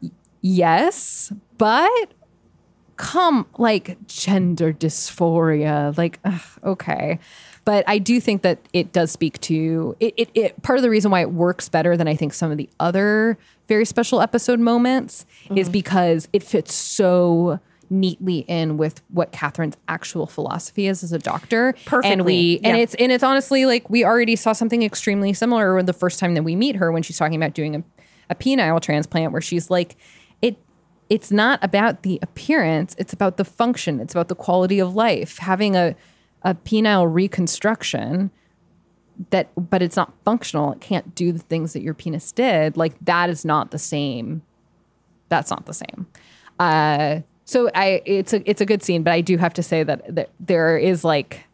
Y- 0.00 0.10
Yes, 0.42 1.32
but 1.58 2.12
come 3.00 3.46
like 3.56 3.96
gender 4.06 4.74
dysphoria 4.74 5.96
like 5.96 6.20
ugh, 6.22 6.42
okay 6.62 7.18
but 7.64 7.82
i 7.88 7.96
do 7.96 8.20
think 8.20 8.42
that 8.42 8.58
it 8.74 8.92
does 8.92 9.10
speak 9.10 9.40
to 9.40 9.96
it, 10.00 10.12
it, 10.18 10.30
it 10.34 10.62
part 10.62 10.78
of 10.78 10.82
the 10.82 10.90
reason 10.90 11.10
why 11.10 11.22
it 11.22 11.32
works 11.32 11.66
better 11.70 11.96
than 11.96 12.06
i 12.06 12.14
think 12.14 12.34
some 12.34 12.50
of 12.50 12.58
the 12.58 12.68
other 12.78 13.38
very 13.68 13.86
special 13.86 14.20
episode 14.20 14.60
moments 14.60 15.24
mm-hmm. 15.44 15.56
is 15.56 15.70
because 15.70 16.28
it 16.34 16.42
fits 16.42 16.74
so 16.74 17.58
neatly 17.90 18.38
in 18.46 18.76
with 18.76 19.02
what 19.08 19.32
catherine's 19.32 19.76
actual 19.88 20.26
philosophy 20.26 20.86
is 20.86 21.02
as 21.02 21.12
a 21.12 21.18
doctor. 21.18 21.68
And 21.68 21.84
Perfectly, 21.84 22.22
we 22.24 22.60
and 22.62 22.76
yeah. 22.76 22.82
it's 22.82 22.94
and 22.94 23.10
it's 23.10 23.24
honestly 23.24 23.66
like 23.66 23.90
we 23.90 24.04
already 24.04 24.36
saw 24.36 24.52
something 24.52 24.82
extremely 24.82 25.32
similar 25.32 25.74
when 25.74 25.86
the 25.86 25.92
first 25.92 26.20
time 26.20 26.34
that 26.34 26.44
we 26.44 26.54
meet 26.54 26.76
her 26.76 26.92
when 26.92 27.02
she's 27.02 27.18
talking 27.18 27.36
about 27.36 27.52
doing 27.52 27.74
a, 27.74 27.82
a 28.30 28.34
penile 28.36 28.80
transplant 28.80 29.32
where 29.32 29.42
she's 29.42 29.70
like 29.70 29.96
it 30.40 30.56
it's 31.08 31.32
not 31.32 31.62
about 31.62 32.04
the 32.04 32.20
appearance 32.22 32.94
it's 32.96 33.12
about 33.12 33.36
the 33.36 33.44
function 33.44 33.98
it's 33.98 34.14
about 34.14 34.28
the 34.28 34.36
quality 34.36 34.78
of 34.78 34.94
life. 34.94 35.38
Having 35.38 35.76
a 35.76 35.96
a 36.42 36.54
penile 36.54 37.12
reconstruction 37.12 38.30
that 39.30 39.50
but 39.56 39.82
it's 39.82 39.96
not 39.96 40.14
functional 40.24 40.72
it 40.72 40.80
can't 40.80 41.14
do 41.14 41.32
the 41.32 41.38
things 41.40 41.74
that 41.74 41.82
your 41.82 41.92
penis 41.92 42.32
did 42.32 42.76
like 42.76 42.94
that 43.04 43.28
is 43.28 43.44
not 43.44 43.72
the 43.72 43.78
same. 43.78 44.42
That's 45.28 45.50
not 45.50 45.66
the 45.66 45.74
same. 45.74 46.06
Uh 46.58 47.20
so 47.50 47.70
i 47.74 48.00
it's 48.04 48.32
a 48.32 48.48
it's 48.48 48.60
a 48.60 48.66
good 48.66 48.82
scene 48.82 49.02
but 49.02 49.12
i 49.12 49.20
do 49.20 49.36
have 49.36 49.52
to 49.54 49.62
say 49.62 49.82
that, 49.82 50.14
that 50.14 50.30
there 50.38 50.78
is 50.78 51.04
like 51.04 51.44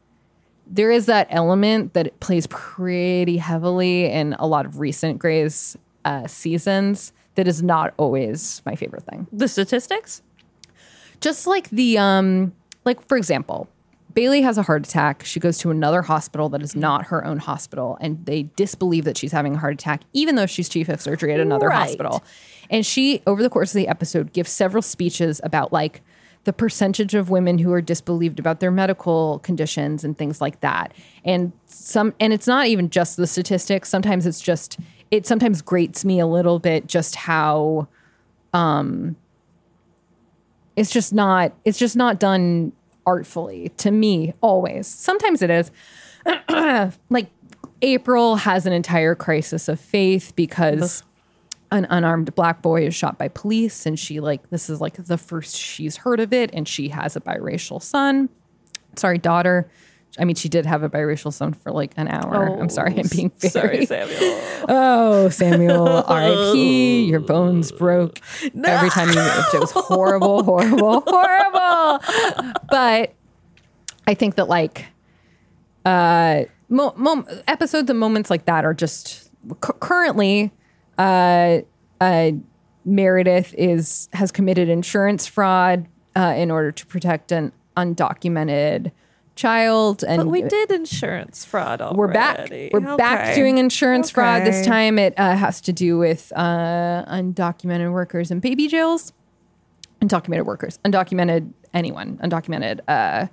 there 0.67 0.91
is 0.91 1.07
that 1.07 1.29
element 1.31 1.95
that 1.95 2.09
it 2.09 2.21
plays 2.21 2.47
pretty 2.49 3.37
heavily 3.37 4.07
in 4.07 4.35
a 4.39 4.47
lot 4.47 4.67
of 4.67 4.81
recent 4.81 5.19
Grey's 5.19 5.77
uh, 6.05 6.27
seasons 6.27 7.13
that 7.37 7.47
is 7.47 7.63
not 7.63 7.95
always 7.97 8.63
my 8.67 8.75
favorite 8.75 9.05
thing. 9.05 9.27
The 9.33 9.49
statistics? 9.49 10.23
Just 11.21 11.47
like 11.47 11.71
the, 11.71 11.99
um, 11.99 12.53
like 12.85 13.07
for 13.07 13.17
example, 13.17 13.69
Bailey 14.17 14.41
has 14.41 14.57
a 14.57 14.63
heart 14.63 14.87
attack. 14.87 15.25
She 15.27 15.39
goes 15.39 15.59
to 15.59 15.71
another 15.71 16.01
hospital 16.01 16.49
that 16.49 16.63
is 16.63 16.75
not 16.75 17.05
her 17.09 17.23
own 17.23 17.37
hospital, 17.37 17.99
and 18.01 18.25
they 18.25 18.45
disbelieve 18.57 19.05
that 19.05 19.19
she's 19.19 19.31
having 19.31 19.55
a 19.57 19.59
heart 19.59 19.75
attack, 19.75 20.01
even 20.15 20.37
though 20.37 20.47
she's 20.47 20.71
chief 20.71 20.89
of 20.89 21.03
surgery 21.03 21.35
at 21.35 21.39
another 21.39 21.69
Right. 21.69 21.81
hospital. 21.87 22.25
And 22.71 22.85
she, 22.87 23.21
over 23.27 23.43
the 23.43 23.51
course 23.51 23.75
of 23.75 23.79
the 23.79 23.89
episode, 23.89 24.33
gives 24.33 24.51
several 24.51 24.81
speeches 24.81 25.39
about 25.45 25.71
like 25.71 26.01
the 26.45 26.55
percentage 26.55 27.15
of 27.15 27.29
women 27.29 27.59
who 27.59 27.71
are 27.73 27.83
disbelieved 27.83 28.39
about 28.39 28.61
their 28.61 28.71
medical 28.71 29.39
conditions 29.41 30.03
and 30.03 30.17
things 30.17 30.41
like 30.41 30.61
that. 30.61 30.95
And 31.23 31.53
some, 31.67 32.15
and 32.19 32.33
it's 32.33 32.47
not 32.47 32.69
even 32.69 32.89
just 32.89 33.19
the 33.19 33.27
statistics. 33.27 33.91
Sometimes 33.91 34.25
it's 34.25 34.41
just, 34.41 34.79
it 35.11 35.27
sometimes 35.27 35.61
grates 35.61 36.07
me 36.07 36.21
a 36.21 36.27
little 36.27 36.59
bit 36.59 36.87
just 36.87 37.17
how, 37.17 37.87
um, 38.55 39.15
it's 40.75 40.91
just 40.91 41.13
not, 41.13 41.53
it's 41.67 41.79
just 41.79 41.97
not 41.97 42.19
done 42.19 42.73
artfully 43.07 43.71
to 43.79 43.91
me 43.91 44.35
always. 44.41 44.87
Sometimes 44.87 45.43
it 45.43 45.51
is. 45.51 45.71
like 47.09 47.29
April 47.83 48.37
has 48.37 48.67
an 48.67 48.73
entire 48.73 49.15
crisis 49.15 49.69
of 49.69 49.79
faith 49.79 50.33
because 50.35 51.03
an 51.71 51.87
unarmed 51.91 52.35
black 52.35 52.63
boy 52.63 52.87
is 52.87 52.95
shot 52.95 53.19
by 53.19 53.29
police 53.29 53.87
and 53.87 53.99
she 53.99 54.21
like 54.21 54.51
this 54.51 54.71
is 54.71 54.81
like 54.81 54.95
the 55.05 55.19
first 55.19 55.57
she's 55.57 55.97
heard 55.99 56.21
of 56.21 56.33
it 56.33 56.51
and 56.53 56.69
she 56.69 56.89
has 56.89 57.17
a 57.17 57.21
biracial 57.21 57.83
son 57.83 58.29
sorry 58.95 59.19
daughter 59.19 59.69
i 60.19 60.25
mean 60.25 60.35
she 60.37 60.49
did 60.49 60.65
have 60.67 60.83
a 60.83 60.89
biracial 60.89 61.33
son 61.33 61.53
for 61.53 61.71
like 61.73 61.93
an 61.97 62.09
hour. 62.09 62.59
I'm 62.61 62.69
sorry 62.69 62.99
i'm 62.99 63.07
being 63.09 63.31
very 63.39 63.51
Sorry, 63.51 63.87
Samuel. 64.09 64.41
oh 64.69 65.29
samuel 65.29 66.05
rip 66.09 67.11
your 67.11 67.21
bones 67.21 67.71
broke 67.73 68.21
every 68.65 68.91
time 68.91 69.09
you 69.09 69.15
moved 69.17 69.55
it 69.55 69.61
was 69.61 69.73
horrible 69.73 70.43
horrible 70.43 71.01
horrible. 71.07 72.01
But 72.71 73.15
i 74.07 74.15
think 74.15 74.37
that 74.37 74.49
like 74.49 74.87
uh 75.85 76.45
mo- 76.69 76.95
mom- 76.97 77.27
episodes 77.47 77.89
and 77.91 77.99
moments 77.99 78.31
like 78.31 78.47
that 78.47 78.65
are 78.65 78.75
just 78.75 79.31
cu- 79.61 79.73
currently 79.75 80.53
uh 80.99 81.59
uh 82.01 82.31
Meredith 82.89 83.53
is 83.59 84.09
has 84.13 84.31
committed 84.31 84.69
insurance 84.69 85.27
fraud 85.27 85.89
uh, 86.15 86.35
in 86.37 86.53
order 86.53 86.71
to 86.71 86.87
protect 86.87 87.33
an 87.33 87.51
undocumented 87.77 88.93
child, 89.37 90.03
and 90.03 90.23
But 90.23 90.27
we 90.29 90.43
did 90.43 90.71
insurance 90.73 91.45
fraud 91.45 91.81
already. 91.81 91.99
we're 91.99 92.13
back. 92.13 92.51
We're 92.51 92.97
back 92.97 93.35
doing 93.35 93.59
insurance 93.59 94.11
fraud. 94.11 94.45
This 94.45 94.67
time 94.67 94.99
it 94.99 95.15
uh, 95.17 95.37
has 95.37 95.61
to 95.63 95.73
do 95.73 95.99
with 95.99 96.33
uh, 96.35 97.05
undocumented 97.07 97.93
workers 97.93 98.31
and 98.31 98.43
baby 98.43 98.67
jails. 98.67 99.13
Undocumented 100.01 100.45
workers, 100.45 100.79
undocumented 100.85 101.53
anyone, 101.73 102.19
undocumented 102.19 102.81
uh, 102.89 103.27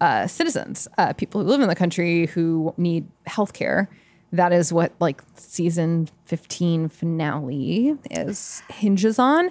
uh, 0.00 0.26
citizens, 0.26 0.88
uh, 0.98 1.12
people 1.14 1.42
who 1.42 1.48
live 1.48 1.60
in 1.60 1.68
the 1.68 1.74
country 1.74 2.26
who 2.26 2.74
need 2.76 3.06
health 3.26 3.52
care. 3.52 3.88
That 4.32 4.52
is 4.52 4.72
what 4.72 4.92
like 4.98 5.22
season 5.36 6.08
15 6.24 6.88
finale 6.88 7.96
is 8.10 8.62
hinges 8.70 9.18
on. 9.18 9.50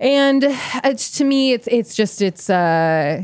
And 0.00 0.44
it's 0.84 1.10
to 1.18 1.24
me, 1.24 1.52
it's 1.52 1.66
it's 1.68 1.94
just 1.94 2.20
it's 2.20 2.50
uh 2.50 3.22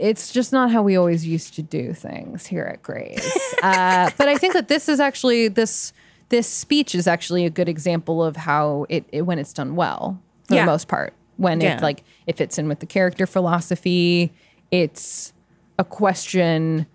it's 0.00 0.32
just 0.32 0.50
not 0.50 0.70
how 0.70 0.82
we 0.82 0.96
always 0.96 1.26
used 1.26 1.54
to 1.54 1.62
do 1.62 1.92
things 1.92 2.46
here 2.46 2.64
at 2.64 2.82
Grey's. 2.82 3.20
uh, 3.62 4.10
but 4.16 4.28
I 4.28 4.36
think 4.38 4.54
that 4.54 4.68
this 4.68 4.88
is 4.88 4.98
actually 4.98 5.48
this 5.48 5.92
this 6.30 6.48
speech 6.48 6.94
is 6.94 7.06
actually 7.06 7.44
a 7.44 7.50
good 7.50 7.68
example 7.68 8.24
of 8.24 8.36
how 8.36 8.86
it, 8.88 9.04
it 9.12 9.22
when 9.22 9.38
it's 9.38 9.52
done 9.52 9.76
well 9.76 10.20
for 10.48 10.54
Yeah. 10.54 10.62
the 10.64 10.70
most 10.72 10.88
part. 10.88 11.12
When 11.36 11.60
Yeah. 11.60 11.76
it 11.76 11.82
like 11.82 12.02
it 12.26 12.36
fits 12.36 12.58
in 12.58 12.66
with 12.68 12.80
the 12.80 12.86
character 12.86 13.26
philosophy, 13.26 14.32
it's 14.70 15.32
a 15.78 15.84
question 15.84 16.86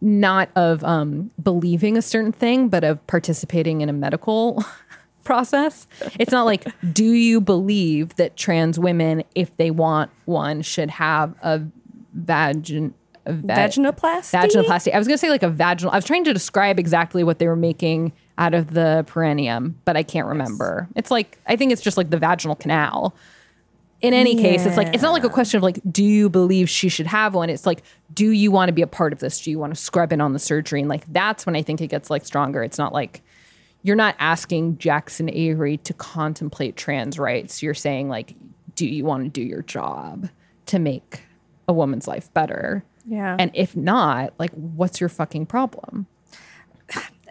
not 0.00 0.48
of 0.56 0.82
um, 0.84 1.30
believing 1.42 1.96
a 1.96 2.02
certain 2.02 2.32
thing, 2.32 2.68
but 2.68 2.84
of 2.84 3.04
participating 3.06 3.80
in 3.80 3.88
a 3.88 3.92
medical 3.92 4.64
process. 5.24 5.86
It's 6.18 6.32
not 6.32 6.44
like, 6.44 6.66
do 6.92 7.04
you 7.04 7.40
believe 7.40 8.16
that 8.16 8.36
trans 8.36 8.78
women, 8.78 9.22
if 9.34 9.56
they 9.56 9.70
want 9.70 10.10
one, 10.24 10.62
should 10.62 10.90
have 10.90 11.34
a 11.42 11.60
vagin 12.16 12.92
va- 13.26 13.54
Vaginoplasty? 13.54 14.32
Vaginoplasty. 14.32 14.94
I 14.94 14.98
was 14.98 15.06
gonna 15.06 15.18
say 15.18 15.30
like 15.30 15.42
a 15.42 15.48
vaginal. 15.48 15.92
I 15.92 15.96
was 15.96 16.04
trying 16.04 16.24
to 16.24 16.32
describe 16.32 16.78
exactly 16.78 17.24
what 17.24 17.38
they 17.38 17.46
were 17.46 17.56
making 17.56 18.12
out 18.38 18.54
of 18.54 18.74
the 18.74 19.04
perineum, 19.06 19.78
but 19.84 19.96
I 19.96 20.02
can't 20.02 20.26
remember. 20.26 20.88
It's 20.96 21.10
like 21.10 21.38
I 21.46 21.56
think 21.56 21.72
it's 21.72 21.82
just 21.82 21.96
like 21.96 22.10
the 22.10 22.18
vaginal 22.18 22.56
canal. 22.56 23.14
In 24.00 24.14
any 24.14 24.34
case, 24.34 24.66
it's 24.66 24.76
like 24.76 24.92
it's 24.92 25.02
not 25.02 25.12
like 25.12 25.22
a 25.22 25.28
question 25.28 25.58
of 25.58 25.62
like, 25.62 25.78
do 25.88 26.02
you 26.02 26.28
believe 26.28 26.68
she 26.68 26.88
should 26.88 27.06
have 27.06 27.34
one? 27.34 27.48
It's 27.48 27.66
like, 27.66 27.84
do 28.12 28.32
you 28.32 28.50
want 28.50 28.68
to 28.68 28.72
be 28.72 28.82
a 28.82 28.86
part 28.88 29.12
of 29.12 29.20
this? 29.20 29.40
Do 29.40 29.50
you 29.50 29.60
want 29.60 29.72
to 29.72 29.80
scrub 29.80 30.12
in 30.12 30.20
on 30.20 30.32
the 30.32 30.40
surgery? 30.40 30.80
And 30.80 30.88
like 30.88 31.04
that's 31.12 31.46
when 31.46 31.54
I 31.54 31.62
think 31.62 31.80
it 31.80 31.86
gets 31.86 32.10
like 32.10 32.24
stronger. 32.24 32.64
It's 32.64 32.78
not 32.78 32.92
like 32.92 33.22
you're 33.82 33.94
not 33.94 34.16
asking 34.18 34.78
Jackson 34.78 35.30
Avery 35.30 35.76
to 35.78 35.94
contemplate 35.94 36.76
trans 36.76 37.16
rights. 37.16 37.62
You're 37.62 37.74
saying 37.74 38.08
like, 38.08 38.34
do 38.74 38.88
you 38.88 39.04
want 39.04 39.22
to 39.22 39.30
do 39.30 39.42
your 39.42 39.62
job 39.62 40.28
to 40.66 40.80
make 40.80 41.22
a 41.68 41.72
woman's 41.72 42.06
life 42.08 42.32
better? 42.34 42.84
Yeah. 43.06 43.36
And 43.38 43.50
if 43.54 43.76
not, 43.76 44.34
like, 44.38 44.52
what's 44.52 45.00
your 45.00 45.08
fucking 45.08 45.46
problem? 45.46 46.06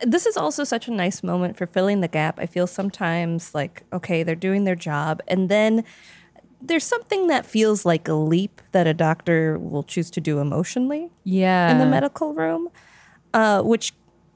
this 0.03 0.25
is 0.25 0.35
also 0.35 0.63
such 0.63 0.87
a 0.87 0.91
nice 0.91 1.21
moment 1.21 1.55
for 1.57 1.67
filling 1.67 2.01
the 2.01 2.07
gap. 2.07 2.39
I 2.39 2.47
feel 2.47 2.65
sometimes 2.65 3.53
like, 3.53 3.83
okay, 3.93 4.23
they're 4.23 4.35
doing 4.35 4.63
their 4.63 4.75
job. 4.75 5.21
And 5.27 5.47
then 5.47 5.83
there's 6.59 6.83
something 6.83 7.27
that 7.27 7.45
feels 7.45 7.85
like 7.85 8.07
a 8.07 8.13
leap 8.13 8.61
that 8.71 8.87
a 8.87 8.93
doctor 8.93 9.59
will 9.59 9.83
choose 9.83 10.09
to 10.11 10.21
do 10.21 10.39
emotionally 10.39 11.09
Yeah. 11.23 11.71
in 11.71 11.77
the 11.77 11.85
medical 11.85 12.33
room, 12.33 12.69
uh, 13.33 13.61
which 13.61 13.93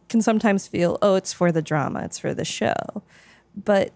can 0.07 0.21
sometimes 0.21 0.67
feel, 0.67 0.97
oh, 1.01 1.15
it's 1.15 1.33
for 1.33 1.51
the 1.51 1.61
drama, 1.63 2.01
it's 2.03 2.19
for 2.19 2.33
the 2.33 2.45
show. 2.45 2.75
But 3.55 3.91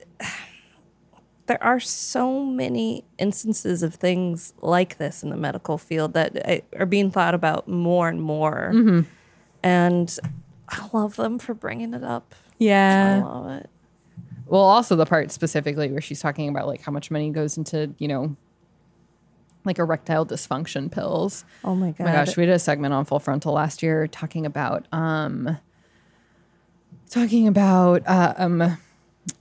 there 1.49 1.61
are 1.63 1.79
so 1.79 2.45
many 2.45 3.03
instances 3.17 3.81
of 3.81 3.95
things 3.95 4.53
like 4.61 4.99
this 4.99 5.23
in 5.23 5.31
the 5.31 5.35
medical 5.35 5.79
field 5.79 6.13
that 6.13 6.47
uh, 6.47 6.59
are 6.79 6.85
being 6.85 7.09
thought 7.09 7.33
about 7.33 7.67
more 7.67 8.07
and 8.07 8.21
more. 8.21 8.69
Mhm. 8.71 9.07
And 9.63 10.19
I 10.69 10.87
love 10.93 11.15
them 11.15 11.39
for 11.39 11.55
bringing 11.55 11.95
it 11.95 12.03
up. 12.03 12.35
Yeah. 12.59 13.23
I 13.23 13.27
love 13.27 13.49
it. 13.61 13.69
Well, 14.45 14.61
also 14.61 14.95
the 14.95 15.07
part 15.07 15.31
specifically 15.31 15.91
where 15.91 16.01
she's 16.01 16.21
talking 16.21 16.49
about 16.49 16.67
like 16.67 16.81
how 16.81 16.91
much 16.91 17.09
money 17.09 17.31
goes 17.31 17.57
into, 17.57 17.95
you 17.97 18.07
know, 18.07 18.35
like 19.65 19.79
erectile 19.79 20.27
dysfunction 20.27 20.91
pills. 20.91 21.45
Oh 21.63 21.73
my 21.73 21.95
Oh 21.99 22.03
my 22.03 22.11
gosh, 22.11 22.37
we 22.37 22.45
did 22.45 22.53
a 22.53 22.59
segment 22.59 22.93
on 22.93 23.05
Full 23.05 23.19
Frontal 23.19 23.53
last 23.53 23.81
year 23.81 24.05
talking 24.07 24.45
about 24.45 24.85
um 24.91 25.57
talking 27.09 27.47
about 27.47 28.03
uh, 28.05 28.35
um 28.37 28.77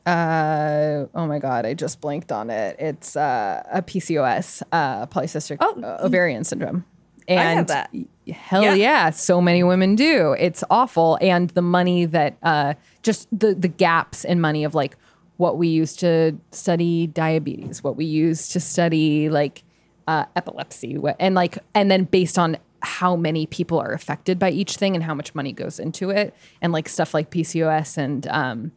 uh 0.07 1.07
oh 1.15 1.27
my 1.27 1.39
god, 1.39 1.67
I 1.67 1.75
just 1.75 2.01
blanked 2.01 2.33
on 2.33 2.51
it. 2.51 2.77
It's 2.79 3.17
uh 3.17 3.63
a 3.71 3.83
PCOS, 3.83 4.63
uh 4.73 5.07
polycystic 5.07 5.59
uh, 5.61 5.99
ovarian 6.05 6.45
syndrome. 6.45 6.85
And 7.27 7.39
Oh, 7.39 7.43
I 7.43 7.55
have 7.55 7.67
that. 7.69 7.95
Hell 8.33 8.63
Yeah. 8.63 8.75
yeah. 8.75 9.11
so 9.11 9.41
many 9.41 9.63
women 9.63 9.95
do. 9.97 10.35
It's 10.39 10.65
awful, 10.71 11.19
and 11.21 11.51
the 11.51 11.63
money 11.63 12.07
that 12.07 12.37
uh, 12.43 12.75
just 13.03 13.29
the 13.39 13.55
the 13.55 13.69
gaps 13.69 14.25
in 14.25 14.41
money 14.41 14.65
of 14.65 14.75
like 14.75 14.97
what 15.37 15.57
we 15.59 15.69
use 15.69 15.95
to 15.97 16.37
study 16.51 17.07
diabetes, 17.07 17.85
what 17.85 17.97
we 17.97 18.05
use 18.07 18.49
to 18.49 18.61
study 18.61 19.29
like 19.29 19.63
uh, 20.07 20.25
epilepsy, 20.37 20.97
and 21.21 21.35
like 21.35 21.59
and 21.75 21.91
then 21.91 22.05
based 22.05 22.39
on 22.39 22.57
how 22.81 23.15
many 23.17 23.45
people 23.47 23.79
are 23.79 23.93
affected 23.93 24.39
by 24.39 24.51
each 24.51 24.77
thing 24.77 24.95
and 24.95 25.05
how 25.05 25.13
much 25.15 25.35
money 25.35 25.53
goes 25.53 25.79
into 25.79 26.09
it, 26.11 26.35
and 26.63 26.73
like 26.73 26.89
stuff 26.89 27.13
like 27.13 27.31
PCOS 27.31 27.99
and 27.99 28.27
um, 28.29 28.73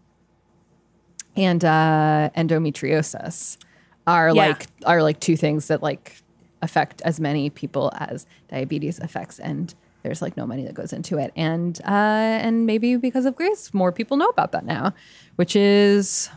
and 1.36 1.64
uh, 1.64 2.30
endometriosis 2.36 3.58
are 4.08 4.30
Yeah. 4.30 4.48
like 4.48 4.68
are 4.86 5.02
like 5.04 5.20
two 5.20 5.38
things 5.38 5.68
that 5.68 5.82
like 5.84 6.22
affect 6.62 7.02
as 7.04 7.20
many 7.20 7.50
people 7.50 7.92
as 7.98 8.26
diabetes 8.50 9.00
affects 9.00 9.40
and 9.40 9.74
there's 10.04 10.22
like 10.22 10.36
no 10.36 10.46
money 10.48 10.64
that 10.66 10.74
goes 10.74 10.92
into 10.94 11.18
it. 11.18 11.32
And 11.36 11.80
uh 11.86 11.90
and 12.46 12.66
maybe 12.66 12.96
because 12.96 13.26
of 13.26 13.36
Grey's 13.36 13.74
more 13.74 13.92
people 13.92 14.18
know 14.18 14.28
about 14.28 14.52
that 14.52 14.66
now 14.66 14.94
which 15.36 15.56
is 15.56 16.30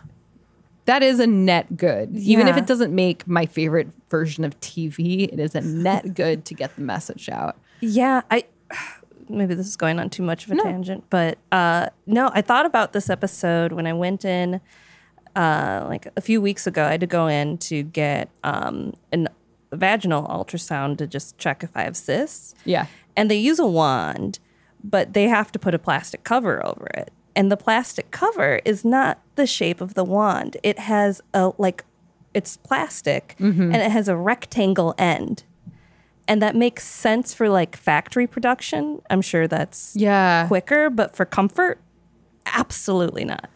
that 0.86 1.02
is 1.02 1.18
a 1.18 1.26
net 1.26 1.76
good. 1.78 2.14
Even 2.16 2.46
if 2.46 2.56
it 2.58 2.66
doesn't 2.66 2.94
make 2.94 3.26
my 3.26 3.46
favorite 3.46 3.88
version 4.10 4.44
of 4.44 4.58
tv 4.60 5.32
it 5.32 5.40
is 5.40 5.54
a 5.54 5.60
net 5.62 6.14
good 6.20 6.44
to 6.44 6.54
get 6.54 6.74
the 6.76 6.82
message 6.82 7.28
out. 7.30 7.56
Yeah, 7.80 8.20
I 8.30 8.44
maybe 9.28 9.54
this 9.54 9.66
is 9.66 9.76
going 9.76 9.98
on 9.98 10.10
too 10.10 10.22
much 10.22 10.44
of 10.46 10.52
a 10.52 10.56
tangent, 10.56 11.04
but 11.08 11.38
uh, 11.50 11.88
no, 12.06 12.30
I 12.34 12.42
thought 12.42 12.66
about 12.66 12.92
this 12.92 13.08
episode 13.08 13.72
when 13.72 13.86
I 13.86 13.94
went 13.94 14.24
in 14.26 14.60
uh, 15.36 15.84
like 15.88 16.08
a 16.16 16.20
few 16.20 16.40
weeks 16.40 16.66
ago. 16.66 16.84
I 16.84 16.92
had 16.92 17.00
to 17.00 17.06
go 17.06 17.26
in 17.26 17.58
to 17.58 17.82
get 17.82 18.28
um, 18.44 18.94
an 19.12 19.28
vaginal 19.72 20.26
ultrasound 20.28 20.98
to 20.98 21.06
just 21.06 21.36
check 21.38 21.62
if 21.64 21.70
I 21.76 21.82
have 21.82 21.96
cysts. 21.96 22.54
Yeah. 22.64 22.86
and 23.16 23.30
they 23.30 23.36
use 23.36 23.58
a 23.58 23.66
wand, 23.66 24.38
but 24.82 25.12
they 25.14 25.28
have 25.28 25.50
to 25.52 25.58
put 25.58 25.74
a 25.74 25.78
plastic 25.78 26.24
cover 26.24 26.64
over 26.64 26.86
it. 26.94 27.12
And 27.36 27.50
the 27.50 27.56
plastic 27.56 28.10
cover 28.12 28.60
is 28.64 28.84
not 28.84 29.18
the 29.34 29.46
shape 29.46 29.80
of 29.80 29.94
the 29.94 30.04
wand. 30.04 30.56
It 30.62 30.78
has 30.78 31.20
a 31.32 31.52
like 31.58 31.84
it's 32.32 32.56
plastic 32.58 33.34
Mhm. 33.40 33.72
and 33.72 33.76
it 33.76 33.90
has 33.90 34.08
a 34.08 34.16
rectangle 34.16 34.94
end. 34.98 35.42
And 36.28 36.40
that 36.40 36.54
makes 36.56 36.84
sense 36.84 37.34
for 37.34 37.48
like 37.48 37.76
factory 37.76 38.26
production. 38.26 39.00
I'm 39.10 39.22
sure 39.22 39.46
that's 39.48 39.94
yeah 39.96 40.46
quicker, 40.48 40.90
but 40.90 41.14
for 41.16 41.24
comfort, 41.24 41.80
absolutely 42.46 43.24
not. 43.24 43.48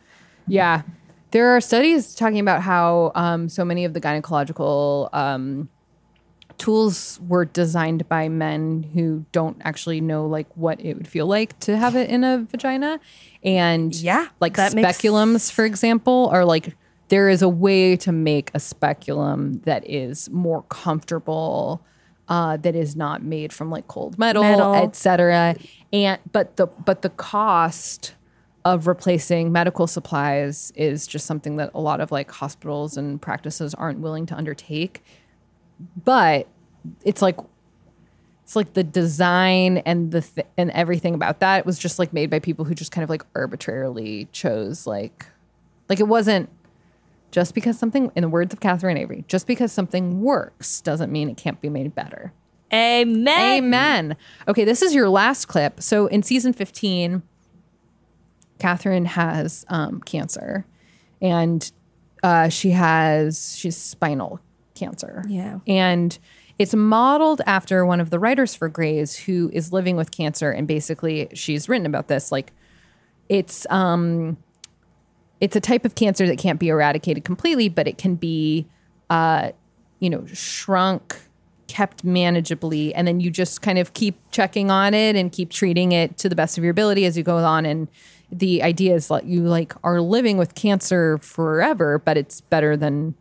Yeah. 0.47 0.83
There 1.31 1.55
are 1.57 1.61
studies 1.61 2.15
talking 2.15 2.41
about 2.41 2.63
how 2.63 3.13
um, 3.15 3.49
so 3.49 3.65
many 3.65 3.85
of 3.85 3.93
the 3.93 4.01
gynecological 4.01 5.13
um, 5.15 5.69
tools 6.57 7.21
were 7.27 7.45
designed 7.45 8.09
by 8.09 8.29
men 8.29 8.83
who 8.95 9.25
don't 9.33 9.57
actually 9.63 10.01
know 10.01 10.27
like 10.27 10.47
what 10.57 10.81
it 10.81 10.95
would 10.95 11.09
feel 11.09 11.27
like 11.27 11.59
to 11.61 11.77
have 11.77 11.97
it 11.97 12.11
in 12.11 12.25
a 12.25 12.47
vagina. 12.51 12.99
And 13.43 13.95
yeah, 13.95 14.29
like 14.41 14.57
that 14.57 14.75
makes- 14.75 14.89
speculums, 14.89 15.51
for 15.53 15.65
example, 15.65 16.29
are 16.33 16.45
like 16.45 16.77
there 17.09 17.29
is 17.29 17.43
a 17.43 17.49
way 17.49 17.97
to 17.97 18.13
make 18.13 18.51
a 18.55 18.61
speculum 18.61 19.61
that 19.65 19.89
is 19.89 20.29
more 20.31 20.63
comfortable, 20.65 21.81
uh, 22.29 22.57
that 22.59 22.75
is 22.75 22.97
not 22.97 23.23
made 23.23 23.53
from 23.53 23.71
like 23.71 23.87
cold 23.89 24.19
metal, 24.19 24.43
Metal. 24.43 24.75
etc. 24.75 25.57
And 25.93 26.19
but 26.33 26.57
the 26.57 26.67
but 26.67 27.03
the 27.03 27.11
cost 27.11 28.15
of 28.65 28.87
replacing 28.87 29.53
medical 29.53 29.87
supplies 29.87 30.73
is 30.75 31.07
just 31.07 31.27
something 31.27 31.57
that 31.57 31.71
a 31.75 31.81
lot 31.81 32.01
of 32.01 32.11
like 32.11 32.31
hospitals 32.31 32.97
and 32.97 33.21
practices 33.21 33.75
aren't 33.75 34.01
willing 34.01 34.27
to 34.27 34.35
undertake. 34.37 35.03
But 36.05 36.49
it's 37.05 37.23
like 37.23 37.39
it's 38.43 38.57
like 38.57 38.73
the 38.73 38.85
design 38.85 39.79
and 39.79 40.11
the 40.11 40.23
th- 40.23 40.47
and 40.57 40.71
everything 40.73 41.15
about 41.15 41.41
that 41.41 41.67
was 41.67 41.79
just 41.79 41.99
like 41.99 42.13
made 42.13 42.31
by 42.31 42.39
people 42.39 42.65
who 42.65 42.75
just 42.75 42.93
kind 42.93 43.05
of 43.05 43.11
like 43.11 43.23
arbitrarily 43.35 44.29
chose 44.33 44.87
like 44.87 45.27
like 45.89 46.01
it 46.01 46.09
wasn't 46.09 46.49
just 47.31 47.55
because 47.55 47.79
something 47.79 48.11
in 48.17 48.23
the 48.23 48.29
words 48.29 48.53
of 48.53 48.61
Catherine 48.61 48.97
Avery, 48.97 49.25
just 49.29 49.47
because 49.47 49.73
something 49.73 50.23
works 50.23 50.81
doesn't 50.81 51.13
mean 51.13 51.29
it 51.29 51.37
can't 51.37 51.61
be 51.61 51.69
made 51.69 51.95
better. 51.95 52.33
Amen. 52.73 53.65
Amen. 53.65 54.17
Okay, 54.47 54.65
this 54.65 54.83
is 54.83 54.95
your 54.95 55.09
last 55.09 55.47
clip. 55.47 55.83
So 55.83 56.07
in 56.07 56.23
season 56.23 56.53
15, 56.53 57.23
Catherine 58.59 59.05
has 59.05 59.65
um, 59.69 60.01
cancer 60.01 60.65
and 61.21 61.71
uh, 62.23 62.49
she 62.49 62.71
has 62.71 63.57
she's 63.57 63.77
spinal 63.77 64.41
cancer. 64.75 65.25
Yeah. 65.29 65.59
and 65.67 66.19
it's 66.59 66.75
modeled 66.75 67.41
after 67.47 67.87
one 67.87 68.01
of 68.01 68.11
the 68.11 68.19
writers 68.19 68.55
for 68.55 68.69
Grey's 68.69 69.17
who 69.17 69.49
is 69.53 69.73
living 69.73 69.97
with 69.97 70.11
cancer, 70.11 70.51
and 70.51 70.67
basically 70.67 71.29
she's 71.33 71.69
written 71.69 71.87
about 71.87 72.09
this. 72.09 72.33
Like, 72.33 72.53
it's 73.29 73.65
um, 73.71 74.37
it's 75.41 75.55
a 75.55 75.61
type 75.61 75.85
of 75.85 75.95
cancer 75.95 76.27
that 76.27 76.39
can't 76.39 76.59
be 76.59 76.69
eradicated 76.69 77.25
completely, 77.25 77.69
but 77.69 77.87
it 77.87 77.97
can 77.97 78.17
be, 78.17 78.67
uh, 79.09 79.53
you 80.01 80.11
know, 80.11 80.27
shrunk, 80.27 81.17
kept 81.69 82.05
manageably, 82.05 82.91
and 82.93 83.07
then 83.07 83.21
you 83.21 83.31
just 83.31 83.63
kind 83.63 83.79
of 83.79 83.95
keep 83.95 84.17
checking 84.33 84.69
on 84.69 84.95
it 84.95 85.15
and 85.15 85.31
keep 85.31 85.51
treating 85.51 85.93
it 85.93 86.19
to 86.19 86.29
the 86.29 86.35
best 86.35 86.59
of 86.59 86.65
your 86.65 86.73
ability 86.73 87.05
as 87.05 87.17
you 87.17 87.23
go 87.23 87.37
on. 87.37 87.67
And 87.67 87.87
the 88.31 88.63
idea 88.63 88.95
is 88.95 89.09
that 89.09 89.25
you 89.25 89.43
like 89.43 89.75
are 89.83 90.01
living 90.01 90.37
with 90.37 90.55
cancer 90.55 91.19
forever, 91.19 91.99
but 91.99 92.17
it's 92.17 92.41
better 92.43 92.77
than 92.77 93.15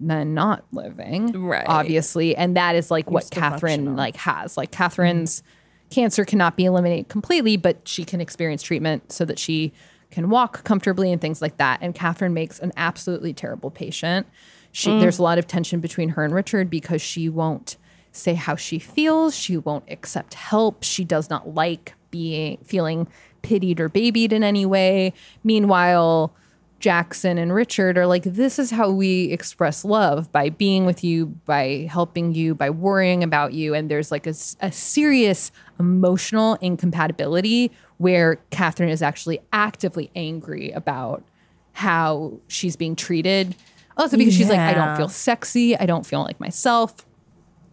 than 0.00 0.34
not 0.34 0.64
living, 0.72 1.30
Right. 1.40 1.64
Obviously, 1.68 2.34
and 2.34 2.56
that 2.56 2.74
is 2.74 2.90
like 2.90 3.10
what 3.10 3.30
Catherine 3.30 3.60
functional. 3.84 3.94
like 3.94 4.16
has. 4.16 4.56
Like 4.56 4.72
Catherine's 4.72 5.42
cancer 5.90 6.24
cannot 6.24 6.56
be 6.56 6.64
eliminated 6.64 7.08
completely, 7.08 7.56
but 7.56 7.86
she 7.86 8.04
can 8.04 8.20
experience 8.20 8.62
treatment 8.62 9.12
so 9.12 9.24
that 9.24 9.38
she 9.38 9.72
can 10.10 10.30
walk 10.30 10.64
comfortably 10.64 11.12
and 11.12 11.20
things 11.20 11.40
like 11.40 11.58
that. 11.58 11.78
And 11.80 11.94
Catherine 11.94 12.34
makes 12.34 12.58
an 12.58 12.72
absolutely 12.76 13.32
terrible 13.32 13.70
patient. 13.70 14.26
She 14.72 14.90
Mm. 14.90 15.00
there's 15.00 15.18
a 15.18 15.22
lot 15.22 15.38
of 15.38 15.46
tension 15.46 15.78
between 15.80 16.10
her 16.10 16.24
and 16.24 16.34
Richard 16.34 16.68
because 16.68 17.00
she 17.00 17.28
won't 17.28 17.76
say 18.10 18.34
how 18.34 18.56
she 18.56 18.78
feels. 18.80 19.36
She 19.36 19.56
won't 19.56 19.84
accept 19.88 20.34
help. 20.34 20.82
She 20.82 21.04
does 21.04 21.30
not 21.30 21.54
like 21.54 21.94
being 22.10 22.58
feeling 22.64 23.06
pitied 23.42 23.80
or 23.80 23.88
babied 23.88 24.32
in 24.32 24.42
any 24.42 24.66
way. 24.66 25.12
Meanwhile, 25.44 26.34
Jackson 26.80 27.38
and 27.38 27.52
Richard 27.52 27.98
are 27.98 28.06
like, 28.06 28.22
this 28.22 28.58
is 28.58 28.70
how 28.70 28.90
we 28.90 29.24
express 29.32 29.84
love 29.84 30.30
by 30.30 30.48
being 30.48 30.86
with 30.86 31.02
you, 31.02 31.26
by 31.44 31.88
helping 31.90 32.34
you, 32.34 32.54
by 32.54 32.70
worrying 32.70 33.24
about 33.24 33.52
you. 33.52 33.74
And 33.74 33.90
there's 33.90 34.12
like 34.12 34.26
a 34.26 34.34
serious 34.34 35.50
emotional 35.80 36.54
incompatibility 36.60 37.72
where 37.96 38.36
Catherine 38.50 38.90
is 38.90 39.02
actually 39.02 39.40
actively 39.52 40.10
angry 40.14 40.70
about 40.70 41.24
how 41.72 42.38
she's 42.46 42.76
being 42.76 42.94
treated. 42.94 43.56
Also, 43.96 44.16
because 44.16 44.36
she's 44.36 44.48
like, 44.48 44.60
I 44.60 44.74
don't 44.74 44.96
feel 44.96 45.08
sexy, 45.08 45.76
I 45.76 45.84
don't 45.84 46.06
feel 46.06 46.22
like 46.22 46.38
myself, 46.38 47.04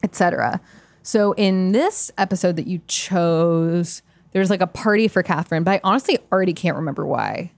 etc. 0.01 0.59
So 1.03 1.33
in 1.33 1.73
this 1.73 2.09
episode 2.17 2.55
that 2.55 2.65
you 2.65 2.81
chose, 2.87 4.01
there's 4.35 4.49
like 4.49 4.59
a 4.59 4.67
party 4.67 5.07
for 5.07 5.23
Catherine, 5.23 5.63
but 5.63 5.71
I 5.71 5.81
honestly 5.85 6.19
already 6.29 6.51
can't 6.51 6.75
remember 6.75 7.05
why. 7.05 7.53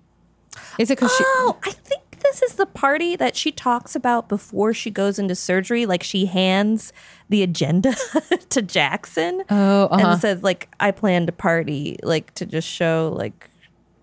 Is 0.78 0.92
it 0.92 0.98
because 1.00 1.12
she? 1.18 1.24
Oh, 1.26 1.58
I 1.64 1.72
think 1.72 2.04
this 2.20 2.44
is 2.44 2.54
the 2.54 2.68
party 2.68 3.16
that 3.16 3.36
she 3.36 3.52
talks 3.52 3.96
about 3.96 4.30
before 4.30 4.76
she 4.76 4.92
goes 4.92 5.18
into 5.18 5.34
surgery. 5.34 5.88
Like 5.88 6.04
she 6.04 6.28
hands 6.28 6.94
the 7.30 7.42
agenda 7.42 7.96
to 8.50 8.62
Jackson. 8.62 9.44
Oh, 9.50 9.86
uh-huh. 9.86 10.08
and 10.08 10.22
says 10.22 10.44
like, 10.44 10.70
"I 10.80 10.92
planned 10.92 11.30
a 11.30 11.32
party," 11.32 11.98
like 12.04 12.32
to 12.36 12.46
just 12.46 12.68
show 12.68 13.12
like 13.18 13.50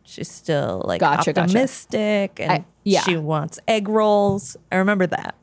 she's 0.03 0.29
still 0.29 0.83
like 0.85 0.99
Gotcha, 0.99 1.33
gotcha. 1.33 1.43
optimistic 1.43 2.41
and 2.41 2.51
I- 2.51 2.65
yeah. 2.83 3.03
she 3.03 3.17
wants 3.17 3.61
egg 3.69 3.89
rolls. 3.89 4.57
I 4.73 4.79
remember 4.79 5.07
that. 5.07 5.37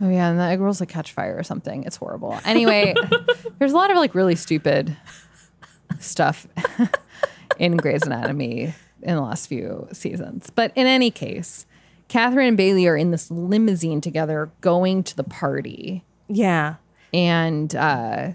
Oh 0.00 0.08
yeah, 0.08 0.28
and 0.28 0.40
the 0.40 0.42
egg 0.42 0.58
rolls 0.58 0.80
like 0.80 0.88
catch 0.88 1.12
fire 1.12 1.36
or 1.38 1.44
something. 1.44 1.84
It's 1.84 1.94
horrible. 1.98 2.36
Anyway, 2.44 2.94
there's 3.60 3.70
a 3.70 3.76
lot 3.76 3.92
of 3.92 3.96
like 3.96 4.16
really 4.16 4.34
stupid 4.34 4.96
stuff 6.00 6.46
in 7.58 7.76
Grey's 7.76 8.04
Anatomy 8.04 8.74
in 9.02 9.16
the 9.16 9.22
last 9.22 9.46
few 9.46 9.88
seasons. 9.92 10.50
But 10.50 10.72
in 10.74 10.86
any 10.86 11.10
case, 11.10 11.66
Catherine 12.08 12.48
and 12.48 12.56
Bailey 12.56 12.86
are 12.86 12.96
in 12.96 13.10
this 13.10 13.30
limousine 13.30 14.00
together 14.00 14.50
going 14.60 15.02
to 15.04 15.16
the 15.16 15.24
party. 15.24 16.04
Yeah. 16.28 16.76
And 17.12 17.74
uh 17.74 18.32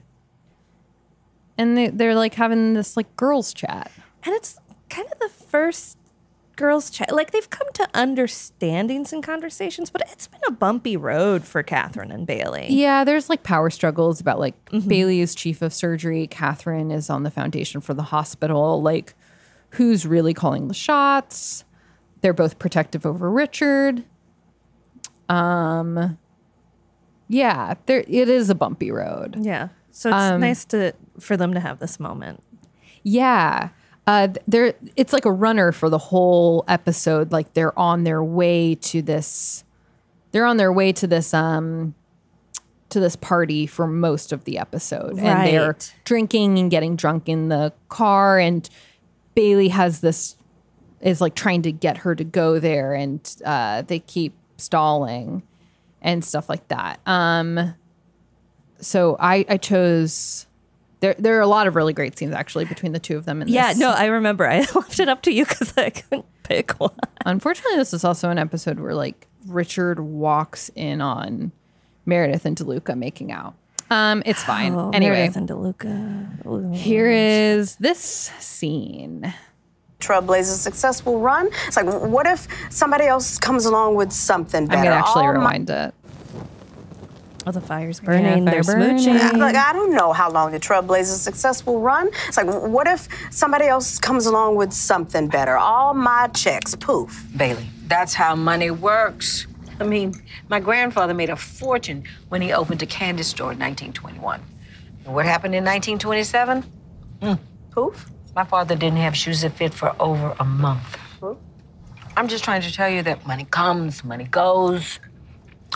and 1.57 1.77
they, 1.77 1.88
they're 1.90 2.15
like 2.15 2.36
having 2.36 2.73
this 2.73 2.95
like 2.95 3.15
girls 3.15 3.53
chat. 3.53 3.91
And 4.23 4.34
it's 4.36 4.57
kind 4.90 5.07
of 5.11 5.19
the 5.19 5.30
first 5.30 5.98
girls 6.60 6.91
chat. 6.91 7.11
Like 7.11 7.31
they've 7.31 7.49
come 7.49 7.68
to 7.73 7.90
understandings 7.95 9.11
and 9.11 9.23
conversations, 9.23 9.90
but 9.90 10.03
it's 10.11 10.27
been 10.27 10.41
a 10.48 10.52
bumpy 10.52 10.95
road 10.98 11.44
for 11.45 11.64
Catherine 11.64 12.11
and 12.11 12.27
Bailey. 12.27 12.68
Yeah, 12.69 13.03
there's 13.03 13.30
like 13.30 13.41
power 13.41 13.72
struggles 13.72 14.22
about 14.22 14.38
like 14.40 14.53
Bailey 14.88 15.22
is 15.22 15.34
chief 15.34 15.61
of 15.64 15.73
surgery, 15.73 16.27
Catherine 16.27 16.91
is 16.91 17.10
on 17.10 17.23
the 17.23 17.31
foundation 17.31 17.81
for 17.81 17.95
the 17.95 18.03
hospital. 18.03 18.81
Like, 18.81 19.15
who's 19.72 20.06
really 20.06 20.34
calling 20.36 20.68
the 20.68 20.73
shots? 20.76 21.64
They're 22.22 22.34
both 22.34 22.60
protective 22.60 23.06
over 23.06 23.31
Richard. 23.31 24.03
Um, 25.30 26.18
yeah, 27.27 27.76
there 27.86 28.03
it 28.07 28.30
is 28.30 28.49
a 28.49 28.56
bumpy 28.56 28.91
road. 28.91 29.38
Yeah. 29.40 29.69
So 29.91 30.10
it's 30.10 30.15
Um, 30.18 30.41
nice 30.41 30.65
to 30.65 30.94
for 31.19 31.38
them 31.38 31.53
to 31.53 31.60
have 31.60 31.80
this 31.80 31.99
moment. 31.99 32.44
Yeah. 33.03 33.69
Uh, 34.10 34.27
th- 34.27 34.44
there, 34.48 34.73
it's 34.95 35.14
like 35.14 35.26
a 35.26 35.31
runner 35.31 35.72
for 35.72 35.88
the 35.88 35.99
whole 35.99 36.65
episode. 36.68 37.31
Like 37.31 37.53
they're 37.53 37.77
on 37.77 38.06
their 38.06 38.23
way 38.23 38.73
to 38.76 39.03
this. 39.03 39.64
They're 40.31 40.48
on 40.48 40.57
their 40.57 40.73
way 40.73 40.91
to 40.94 41.06
this. 41.06 41.31
Um, 41.34 41.94
to 42.90 42.99
this 42.99 43.15
party 43.15 43.68
for 43.68 43.86
most 43.86 44.31
of 44.31 44.45
the 44.45 44.57
episode, 44.57 45.19
and 45.19 45.48
they're 45.48 45.77
drinking 46.06 46.57
and 46.57 46.72
getting 46.72 46.95
drunk 46.95 47.30
in 47.30 47.49
the 47.49 47.72
car. 47.88 48.40
And 48.40 48.68
Bailey 49.36 49.68
has 49.68 50.02
this 50.02 50.36
is 50.99 51.22
like 51.22 51.36
trying 51.36 51.61
to 51.61 51.72
get 51.72 51.98
her 51.98 52.15
to 52.15 52.23
go 52.23 52.57
there, 52.57 52.95
and 52.95 53.22
uh, 53.45 53.84
they 53.84 53.99
keep 53.99 54.34
stalling 54.57 55.44
and 56.02 56.26
stuff 56.26 56.49
like 56.49 56.68
that. 56.69 56.99
Um, 57.06 57.76
so 58.80 59.18
I 59.19 59.45
I 59.48 59.57
chose. 59.57 60.48
There, 61.01 61.15
there 61.17 61.38
are 61.38 61.41
a 61.41 61.47
lot 61.47 61.65
of 61.67 61.76
really 61.76 61.93
great 61.93 62.17
scenes 62.17 62.34
actually 62.34 62.65
between 62.65 62.91
the 62.91 62.99
two 62.99 63.15
of 63.17 63.26
them. 63.26 63.41
In 63.41 63.47
Yeah, 63.47 63.69
this. 63.69 63.77
no, 63.80 63.91
I 63.91 64.05
remember. 64.07 64.45
I 64.49 64.59
left 64.76 64.99
it 64.99 65.07
up 65.09 65.21
to 65.23 65.31
you 65.31 65.45
because 65.45 65.73
I 65.77 65.89
couldn't 65.91 66.26
pick 66.43 66.71
one. 66.80 66.91
Unfortunately, 67.26 67.77
this 67.77 67.93
is 67.93 68.03
also 68.03 68.30
an 68.30 68.38
episode 68.38 68.80
where 68.80 68.93
like 68.93 69.27
Richard 69.47 69.99
walks 69.99 70.69
in 70.76 70.99
on 71.01 71.51
Meredith 72.05 72.45
and 72.45 72.57
DeLuca 72.57 72.97
making 72.97 73.31
out. 73.31 73.55
Um, 73.91 74.21
it's 74.26 74.43
fine. 74.43 74.73
Oh, 74.76 74.91
anyway, 74.93 75.15
Meredith 75.30 75.38
and 75.38 75.49
DeLuca. 75.49 76.45
Ooh. 76.45 76.71
here 76.73 77.09
is 77.09 77.76
this 77.77 77.99
scene. 78.39 79.34
Trailblazer 79.99 80.55
successful 80.55 81.19
run. 81.19 81.49
It's 81.67 81.76
like, 81.76 81.85
what 81.88 82.26
if 82.27 82.47
somebody 82.69 83.05
else 83.05 83.38
comes 83.38 83.65
along 83.65 83.95
with 83.95 84.11
something 84.13 84.65
better? 84.67 84.80
I'm 84.80 84.84
gonna 84.85 84.95
actually 84.95 85.26
All 85.26 85.34
my- 85.34 85.55
it. 85.88 85.93
Oh, 87.48 87.52
the 87.52 87.61
fire's 87.61 87.99
burning. 87.99 88.45
fire 88.45 88.61
They're 88.61 88.64
burning. 88.76 88.98
smooching. 88.98 89.38
Like, 89.38 89.56
I 89.56 89.72
don't 89.74 89.94
know 89.94 90.11
how 90.14 90.30
long 90.30 90.52
the 90.52 90.60
Trailblazers 90.60 91.18
success 91.18 91.66
will 91.66 91.80
run. 91.80 92.10
It's 92.28 92.38
like, 92.38 92.48
what 92.48 92.88
if 92.88 93.07
somebody 93.32 93.66
else 93.66 93.98
comes 93.98 94.26
along 94.26 94.56
with 94.56 94.74
something 94.74 95.28
better? 95.28 95.57
All 95.57 95.94
my 95.94 96.28
checks, 96.28 96.76
poof. 96.76 97.26
Bailey, 97.36 97.68
that's 97.88 98.14
how 98.14 98.36
money 98.36 98.72
works. 98.72 99.48
I 99.80 99.86
mean, 99.86 100.14
my 100.49 100.60
grandfather 100.60 101.14
made 101.14 101.30
a 101.30 101.36
fortune 101.38 102.03
when 102.28 102.41
he 102.41 102.52
opened 102.52 102.84
a 102.84 102.86
candy 102.86 103.24
store 103.24 103.53
in 103.53 103.60
1921. 103.60 104.41
And 105.06 105.16
what 105.16 105.26
happened 105.26 105.56
in 105.56 105.64
1927? 105.64 106.64
Hmm, 107.22 107.34
Poof. 107.72 108.10
My 108.36 108.44
father 108.44 108.76
didn't 108.76 108.98
have 108.99 109.16
shoes 109.16 109.41
that 109.41 109.53
fit 109.53 109.74
for 109.74 109.95
over 109.99 110.36
a 110.40 110.45
month. 110.45 110.98
Poof. 111.22 111.38
I'm 112.18 112.28
just 112.28 112.44
trying 112.44 112.61
to 112.64 112.74
tell 112.74 112.90
you 112.90 113.02
that 113.03 113.26
money 113.26 113.45
comes, 113.45 114.03
money 114.03 114.26
goes. 114.26 114.99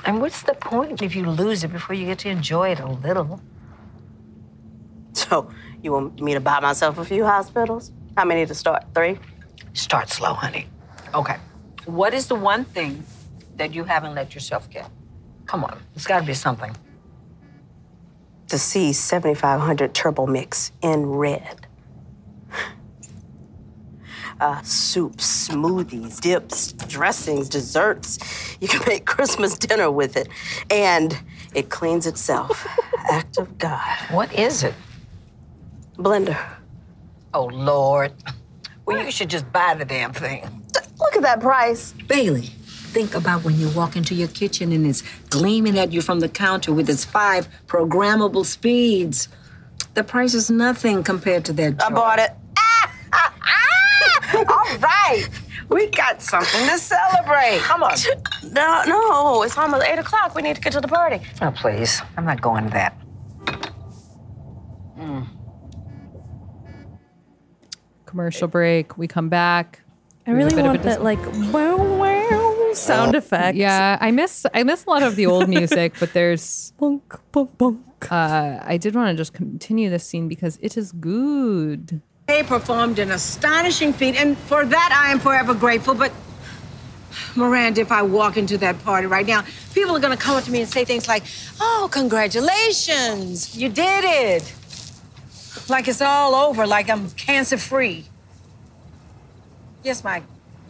And 0.05 0.19
what's 0.21 0.43
the 0.43 0.53
point 0.53 1.01
if 1.01 1.15
you 1.15 1.25
lose 1.29 1.63
it 1.63 1.71
before 1.71 1.95
you 1.95 2.05
get 2.05 2.19
to 2.19 2.29
enjoy 2.29 2.71
it 2.71 2.79
a 2.79 2.87
little? 2.87 3.41
So, 5.13 5.51
you 5.81 5.91
want 5.91 6.19
me 6.19 6.33
to 6.33 6.39
buy 6.39 6.59
myself 6.59 6.97
a 6.97 7.05
few 7.05 7.23
hospitals? 7.25 7.91
How 8.17 8.25
many 8.25 8.45
to 8.45 8.55
start? 8.55 8.85
Three? 8.93 9.19
Start 9.73 10.09
slow, 10.09 10.33
honey. 10.33 10.67
Okay. 11.13 11.37
What 11.85 12.13
is 12.13 12.27
the 12.27 12.35
one 12.35 12.65
thing 12.65 13.03
that 13.57 13.73
you 13.73 13.83
haven't 13.83 14.15
let 14.15 14.33
yourself 14.33 14.69
get? 14.69 14.89
Come 15.45 15.63
on, 15.63 15.79
it's 15.95 16.07
got 16.07 16.21
to 16.21 16.25
be 16.25 16.33
something. 16.33 16.75
To 18.49 18.57
see 18.57 18.93
7500 18.93 19.93
Turbo 19.93 20.25
Mix 20.25 20.71
in 20.81 21.05
red. 21.05 21.62
Uh, 24.43 24.61
soups, 24.63 25.47
smoothies, 25.47 26.19
dips, 26.19 26.73
dressings, 26.73 27.47
desserts. 27.47 28.19
You 28.59 28.67
can 28.67 28.81
make 28.85 29.05
Christmas 29.05 29.57
dinner 29.57 29.89
with 29.89 30.17
it. 30.17 30.27
And 30.69 31.17
it 31.55 31.69
cleans 31.69 32.05
itself. 32.05 32.67
Act 33.09 33.37
of 33.37 33.57
God. 33.57 33.97
What 34.11 34.37
is 34.37 34.63
it? 34.63 34.73
Blender. 35.95 36.37
Oh, 37.33 37.45
Lord. 37.45 38.11
Well, 38.85 39.05
you 39.05 39.11
should 39.11 39.29
just 39.29 39.49
buy 39.53 39.75
the 39.75 39.85
damn 39.85 40.11
thing. 40.11 40.43
Look 40.99 41.15
at 41.15 41.21
that 41.21 41.39
price. 41.39 41.93
Bailey, 42.09 42.47
think 42.91 43.15
about 43.15 43.45
when 43.45 43.57
you 43.57 43.69
walk 43.69 43.95
into 43.95 44.13
your 44.13 44.27
kitchen 44.27 44.73
and 44.73 44.85
it's 44.85 45.03
gleaming 45.29 45.79
at 45.79 45.93
you 45.93 46.01
from 46.01 46.19
the 46.19 46.27
counter 46.27 46.73
with 46.73 46.89
its 46.89 47.05
five 47.05 47.47
programmable 47.67 48.45
speeds. 48.45 49.29
The 49.93 50.03
price 50.03 50.33
is 50.33 50.51
nothing 50.51 51.01
compared 51.01 51.45
to 51.45 51.53
that. 51.53 51.81
I 51.81 51.89
bought 51.89 52.19
it. 52.19 52.31
Ah, 52.57 52.91
ah, 53.13 53.33
ah. 53.41 53.82
All 54.33 54.77
right. 54.79 55.27
We 55.69 55.87
got 55.87 56.03
got 56.03 56.21
something 56.21 56.67
to 56.67 56.77
celebrate. 56.77 57.59
Come 57.61 57.83
on. 57.83 57.95
No, 58.51 58.83
no, 58.85 59.43
it's 59.43 59.57
almost 59.57 59.85
eight 59.85 59.99
o'clock. 59.99 60.35
We 60.35 60.41
need 60.41 60.55
to 60.55 60.61
get 60.61 60.73
to 60.73 60.81
the 60.81 60.87
party. 60.87 61.21
Oh, 61.41 61.51
please. 61.51 62.01
I'm 62.17 62.25
not 62.25 62.41
going 62.41 62.65
to 62.65 62.69
that. 62.71 62.97
Commercial 68.05 68.47
break. 68.47 68.97
We 68.97 69.07
come 69.07 69.29
back. 69.29 69.81
I 70.27 70.31
really 70.31 70.61
want 70.61 70.83
that 70.83 70.97
dis- 70.97 71.03
like 71.03 71.19
wow 71.53 71.75
wow 71.77 72.71
sound 72.73 73.15
effect. 73.15 73.57
Yeah, 73.57 73.97
I 73.99 74.11
miss 74.11 74.45
I 74.53 74.63
miss 74.63 74.85
a 74.85 74.89
lot 74.89 75.03
of 75.03 75.15
the 75.15 75.25
old 75.25 75.49
music, 75.49 75.93
but 75.99 76.13
there's 76.13 76.73
Bonk, 76.79 77.01
bonk, 77.33 77.49
bonk. 77.57 77.79
uh 78.09 78.63
I 78.65 78.77
did 78.77 78.95
want 78.95 79.09
to 79.09 79.15
just 79.17 79.33
continue 79.33 79.89
this 79.89 80.05
scene 80.05 80.27
because 80.29 80.57
it 80.61 80.77
is 80.77 80.91
good. 80.93 82.01
They 82.27 82.41
performed 82.41 82.99
an 82.99 83.11
astonishing 83.11 83.91
feat, 83.91 84.15
and 84.15 84.37
for 84.37 84.65
that 84.65 85.03
I 85.05 85.11
am 85.11 85.19
forever 85.19 85.53
grateful. 85.53 85.93
But, 85.93 86.13
Miranda, 87.35 87.81
if 87.81 87.91
I 87.91 88.01
walk 88.01 88.37
into 88.37 88.57
that 88.59 88.81
party 88.83 89.07
right 89.07 89.27
now, 89.27 89.43
people 89.73 89.95
are 89.95 89.99
going 89.99 90.17
to 90.17 90.23
come 90.23 90.37
up 90.37 90.43
to 90.45 90.51
me 90.51 90.61
and 90.61 90.69
say 90.69 90.85
things 90.85 91.07
like, 91.07 91.23
Oh, 91.59 91.89
congratulations, 91.91 93.57
you 93.57 93.67
did 93.67 94.05
it. 94.05 94.53
Like 95.69 95.87
it's 95.87 96.01
all 96.01 96.33
over, 96.35 96.65
like 96.65 96.89
I'm 96.89 97.09
cancer 97.11 97.57
free. 97.57 98.05
Yes, 99.83 100.03
my 100.03 100.23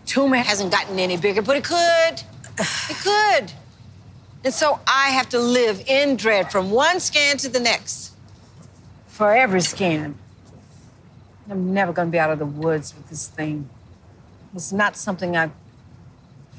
tumor 0.06 0.38
hasn't 0.38 0.72
gotten 0.72 0.98
any 0.98 1.18
bigger, 1.18 1.42
but 1.42 1.58
it 1.58 1.64
could. 1.64 2.24
It 2.90 2.98
could. 2.98 3.52
And 4.44 4.54
so 4.54 4.80
I 4.88 5.10
have 5.12 5.30
to 5.30 5.40
live 5.40 5.84
in 5.88 6.16
dread 6.16 6.52
from 6.52 6.72
one 6.72 7.00
scan 7.00 7.38
to 7.38 7.50
the 7.50 7.60
next. 7.60 8.14
For 9.08 9.34
every 9.34 9.62
scan. 9.62 10.18
I'm 11.50 11.74
never 11.74 11.92
gonna 11.92 12.10
be 12.10 12.20
out 12.20 12.32
of 12.32 12.40
the 12.40 12.46
woods 12.46 12.96
with 12.96 13.10
this 13.10 13.28
thing. 13.28 13.70
It's 14.56 14.72
not 14.72 14.96
something 14.96 15.36
I 15.36 15.50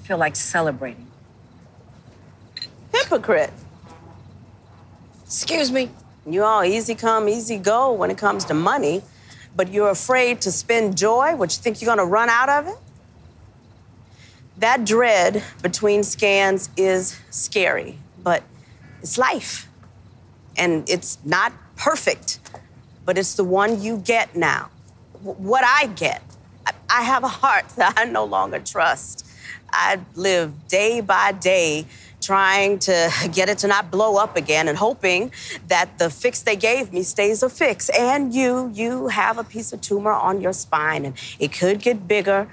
feel 0.02 0.18
like 0.18 0.36
celebrating. 0.36 1.06
Hypocrite. 2.92 3.52
Excuse 5.24 5.72
me. 5.72 5.90
You 6.26 6.44
all 6.44 6.64
easy 6.64 6.94
come, 6.94 7.28
easy 7.28 7.56
go 7.58 7.92
when 7.92 8.10
it 8.10 8.18
comes 8.18 8.44
to 8.46 8.54
money, 8.54 9.02
but 9.56 9.72
you're 9.72 9.90
afraid 9.90 10.40
to 10.42 10.52
spend 10.52 10.96
joy, 10.96 11.34
which 11.36 11.56
you 11.56 11.62
think 11.62 11.80
you're 11.80 11.94
gonna 11.94 12.08
run 12.08 12.28
out 12.28 12.48
of 12.48 12.68
it? 12.68 12.76
That 14.58 14.84
dread 14.84 15.42
between 15.62 16.02
scans 16.02 16.70
is 16.76 17.18
scary, 17.30 17.98
but 18.22 18.42
it's 19.02 19.18
life. 19.18 19.68
And 20.56 20.88
it's 20.88 21.18
not 21.24 21.52
perfect, 21.76 22.38
but 23.04 23.18
it's 23.18 23.34
the 23.34 23.44
one 23.44 23.82
you 23.82 23.98
get 23.98 24.36
now. 24.36 24.70
What 25.24 25.64
I 25.64 25.86
get. 25.86 26.22
I, 26.66 26.72
I 26.88 27.02
have 27.02 27.24
a 27.24 27.28
heart 27.28 27.68
that 27.76 27.94
I 27.96 28.04
no 28.04 28.24
longer 28.24 28.58
trust. 28.58 29.26
I 29.70 29.98
live 30.14 30.68
day 30.68 31.00
by 31.00 31.32
day 31.32 31.86
trying 32.20 32.78
to 32.78 33.10
get 33.32 33.48
it 33.48 33.58
to 33.58 33.66
not 33.66 33.90
blow 33.90 34.16
up 34.16 34.36
again 34.36 34.68
and 34.68 34.78
hoping 34.78 35.32
that 35.68 35.98
the 35.98 36.08
fix 36.08 36.42
they 36.42 36.56
gave 36.56 36.92
me 36.92 37.02
stays 37.02 37.42
a 37.42 37.48
fix. 37.48 37.88
And 37.90 38.32
you, 38.32 38.70
you 38.72 39.08
have 39.08 39.38
a 39.38 39.44
piece 39.44 39.72
of 39.72 39.80
tumor 39.80 40.12
on 40.12 40.40
your 40.40 40.52
spine 40.52 41.04
and 41.04 41.14
it 41.38 41.52
could 41.52 41.80
get 41.80 42.06
bigger 42.06 42.48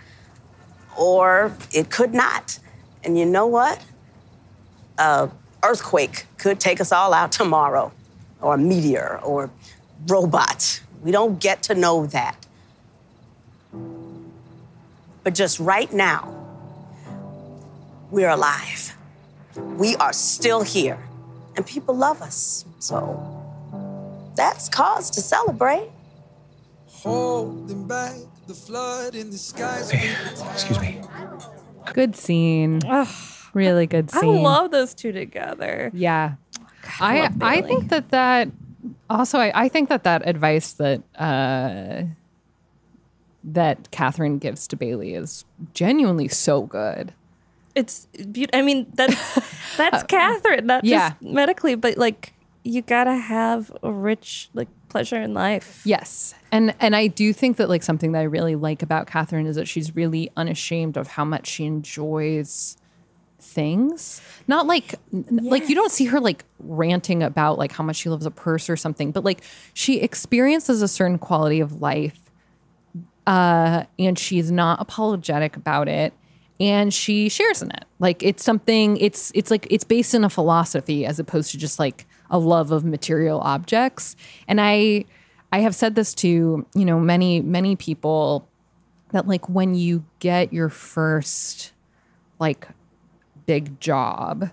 or 0.98 1.56
it 1.72 1.90
could 1.90 2.14
not. 2.14 2.60
And 3.04 3.18
you 3.18 3.26
know 3.26 3.48
what? 3.48 3.84
A 4.98 5.30
earthquake 5.64 6.26
could 6.38 6.60
take 6.60 6.82
us 6.82 6.92
all 6.92 7.14
out 7.14 7.32
tomorrow, 7.32 7.92
or 8.42 8.56
a 8.56 8.58
meteor, 8.58 9.20
or 9.24 9.50
robot. 10.08 10.82
We 11.02 11.12
don't 11.12 11.40
get 11.40 11.64
to 11.64 11.76
know 11.76 12.06
that. 12.08 12.41
But 15.24 15.36
just 15.36 15.60
right 15.60 15.92
now, 15.94 16.34
we're 18.10 18.30
alive. 18.30 18.96
We 19.56 19.96
are 19.98 20.14
still 20.14 20.62
here, 20.62 21.00
and 21.56 21.66
people 21.66 21.96
love 21.96 22.22
us. 22.22 22.66
So 22.80 23.20
that's 24.36 24.70
cause 24.70 25.10
to 25.12 25.22
celebrate. 25.22 25.90
Holding 26.88 27.88
back 27.88 28.16
the 28.48 28.54
flood 28.54 29.16
in 29.16 29.30
the 29.30 29.38
skies. 29.38 29.92
Excuse 30.54 30.80
me. 30.80 31.02
Good 31.94 32.16
scene. 32.16 32.82
really 33.54 33.88
good 33.88 34.12
scene. 34.12 34.38
I 34.38 34.42
love 34.42 34.72
those 34.72 34.94
two 34.94 35.12
together. 35.12 35.92
Yeah. 35.94 36.36
I 37.00 37.22
love 37.22 37.42
I 37.42 37.62
think 37.62 37.90
that 37.90 38.10
that 38.10 38.50
also 39.10 39.40
I, 39.40 39.52
I 39.54 39.70
think 39.70 39.90
that 39.90 40.04
that 40.04 40.28
advice 40.28 40.74
that 40.74 41.02
uh 41.16 42.04
that 43.44 43.90
Catherine 43.92 44.38
gives 44.38 44.68
to 44.68 44.76
Bailey 44.76 45.14
is 45.14 45.46
genuinely 45.74 46.28
so 46.28 46.64
good. 46.64 47.14
It's 47.74 48.06
beautiful. 48.32 48.60
I 48.60 48.62
mean, 48.64 48.88
that's 48.94 49.40
that's 49.78 50.04
Catherine, 50.04 50.66
not 50.68 50.84
Uh, 50.84 50.88
yeah. 50.88 51.10
just 51.10 51.22
medically, 51.22 51.76
but 51.76 51.98
like 51.98 52.34
you 52.64 52.82
gotta 52.82 53.16
have 53.16 53.72
a 53.82 53.92
rich 53.92 54.50
like 54.54 54.68
pleasure 54.90 55.20
in 55.22 55.34
life. 55.34 55.82
Yes. 55.86 56.36
And 56.52 56.76
and 56.80 56.96
I 56.96 57.08
do 57.08 57.34
think 57.34 57.58
that 57.58 57.70
like 57.70 57.82
something 57.82 58.12
that 58.12 58.20
I 58.20 58.24
really 58.24 58.56
like 58.56 58.84
about 58.84 59.08
Catherine 59.08 59.48
is 59.48 59.56
that 59.56 59.68
she's 59.68 59.96
really 59.96 60.30
unashamed 60.36 60.98
of 60.98 61.08
how 61.08 61.26
much 61.26 61.48
she 61.48 61.66
enjoys 61.66 62.78
things. 63.40 64.22
Not 64.48 64.68
like 64.68 64.96
n- 65.14 65.40
like 65.42 65.70
you 65.70 65.76
don't 65.76 65.92
see 65.92 66.06
her 66.06 66.20
like 66.20 66.46
ranting 66.60 67.24
about 67.24 67.58
like 67.58 67.72
how 67.72 67.84
much 67.84 67.96
she 67.96 68.10
loves 68.10 68.26
a 68.26 68.32
purse 68.32 68.70
or 68.70 68.76
something, 68.78 69.12
but 69.12 69.24
like 69.24 69.42
she 69.74 70.00
experiences 70.02 70.82
a 70.82 70.88
certain 70.88 71.18
quality 71.18 71.60
of 71.62 71.82
life 71.82 72.31
uh 73.32 73.86
and 73.98 74.20
she's 74.20 74.52
not 74.52 74.82
apologetic 74.82 75.56
about 75.56 75.88
it 75.88 76.14
and 76.60 76.94
she 76.94 77.30
shares 77.30 77.62
in 77.62 77.72
it. 77.72 77.86
Like 78.00 78.22
it's 78.22 78.44
something 78.44 78.98
it's 78.98 79.32
it's 79.34 79.50
like 79.50 79.66
it's 79.72 79.86
based 79.86 80.14
in 80.14 80.24
a 80.24 80.30
philosophy 80.30 81.06
as 81.06 81.18
opposed 81.18 81.52
to 81.52 81.58
just 81.58 81.80
like 81.80 82.06
a 82.30 82.38
love 82.38 82.72
of 82.72 82.84
material 82.84 83.40
objects. 83.40 84.16
And 84.48 84.60
I 84.60 85.06
I 85.54 85.60
have 85.60 85.74
said 85.74 85.96
this 85.96 86.14
to, 86.16 86.66
you 86.76 86.86
know, 86.86 87.00
many 87.00 87.40
many 87.40 87.78
people 87.78 88.48
that 89.12 89.28
like 89.28 89.48
when 89.48 89.76
you 89.76 90.04
get 90.20 90.52
your 90.52 90.70
first 90.70 91.72
like 92.38 92.68
big 93.46 93.80
job 93.80 94.52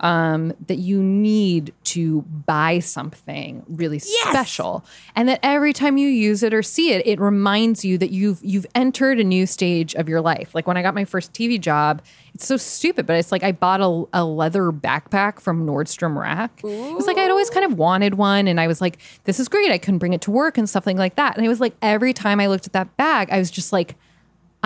um 0.00 0.52
that 0.66 0.76
you 0.76 1.02
need 1.02 1.72
to 1.84 2.22
buy 2.22 2.78
something 2.80 3.64
really 3.68 3.98
special. 3.98 4.84
And 5.14 5.28
that 5.28 5.40
every 5.42 5.72
time 5.72 5.96
you 5.96 6.08
use 6.08 6.42
it 6.42 6.52
or 6.52 6.62
see 6.62 6.92
it 6.92 7.06
it 7.06 7.18
reminds 7.18 7.84
you 7.84 7.96
that 7.98 8.10
you've 8.10 8.44
you've 8.44 8.66
entered 8.74 9.18
a 9.18 9.24
new 9.24 9.46
stage 9.46 9.94
of 9.94 10.08
your 10.08 10.20
life. 10.20 10.54
Like 10.54 10.66
when 10.66 10.76
i 10.76 10.82
got 10.82 10.94
my 10.94 11.04
first 11.04 11.32
tv 11.32 11.60
job 11.60 12.02
it's 12.34 12.46
so 12.46 12.58
stupid 12.58 13.06
but 13.06 13.16
it's 13.16 13.32
like 13.32 13.42
i 13.42 13.52
bought 13.52 13.80
a, 13.80 14.20
a 14.20 14.24
leather 14.24 14.70
backpack 14.70 15.40
from 15.40 15.66
nordstrom 15.66 16.16
rack. 16.20 16.60
It 16.62 16.94
was 16.94 17.06
like 17.06 17.16
i'd 17.16 17.30
always 17.30 17.48
kind 17.48 17.64
of 17.64 17.78
wanted 17.78 18.14
one 18.14 18.46
and 18.48 18.60
i 18.60 18.66
was 18.66 18.80
like 18.80 18.98
this 19.24 19.40
is 19.40 19.48
great. 19.48 19.70
I 19.70 19.78
couldn't 19.78 19.98
bring 19.98 20.12
it 20.12 20.20
to 20.22 20.30
work 20.30 20.58
and 20.58 20.68
stuff 20.68 20.86
like 20.86 21.16
that. 21.16 21.36
And 21.36 21.44
it 21.44 21.48
was 21.48 21.60
like 21.60 21.74
every 21.80 22.12
time 22.12 22.38
i 22.40 22.46
looked 22.46 22.66
at 22.66 22.72
that 22.74 22.96
bag 22.96 23.28
i 23.30 23.38
was 23.38 23.50
just 23.50 23.72
like 23.72 23.96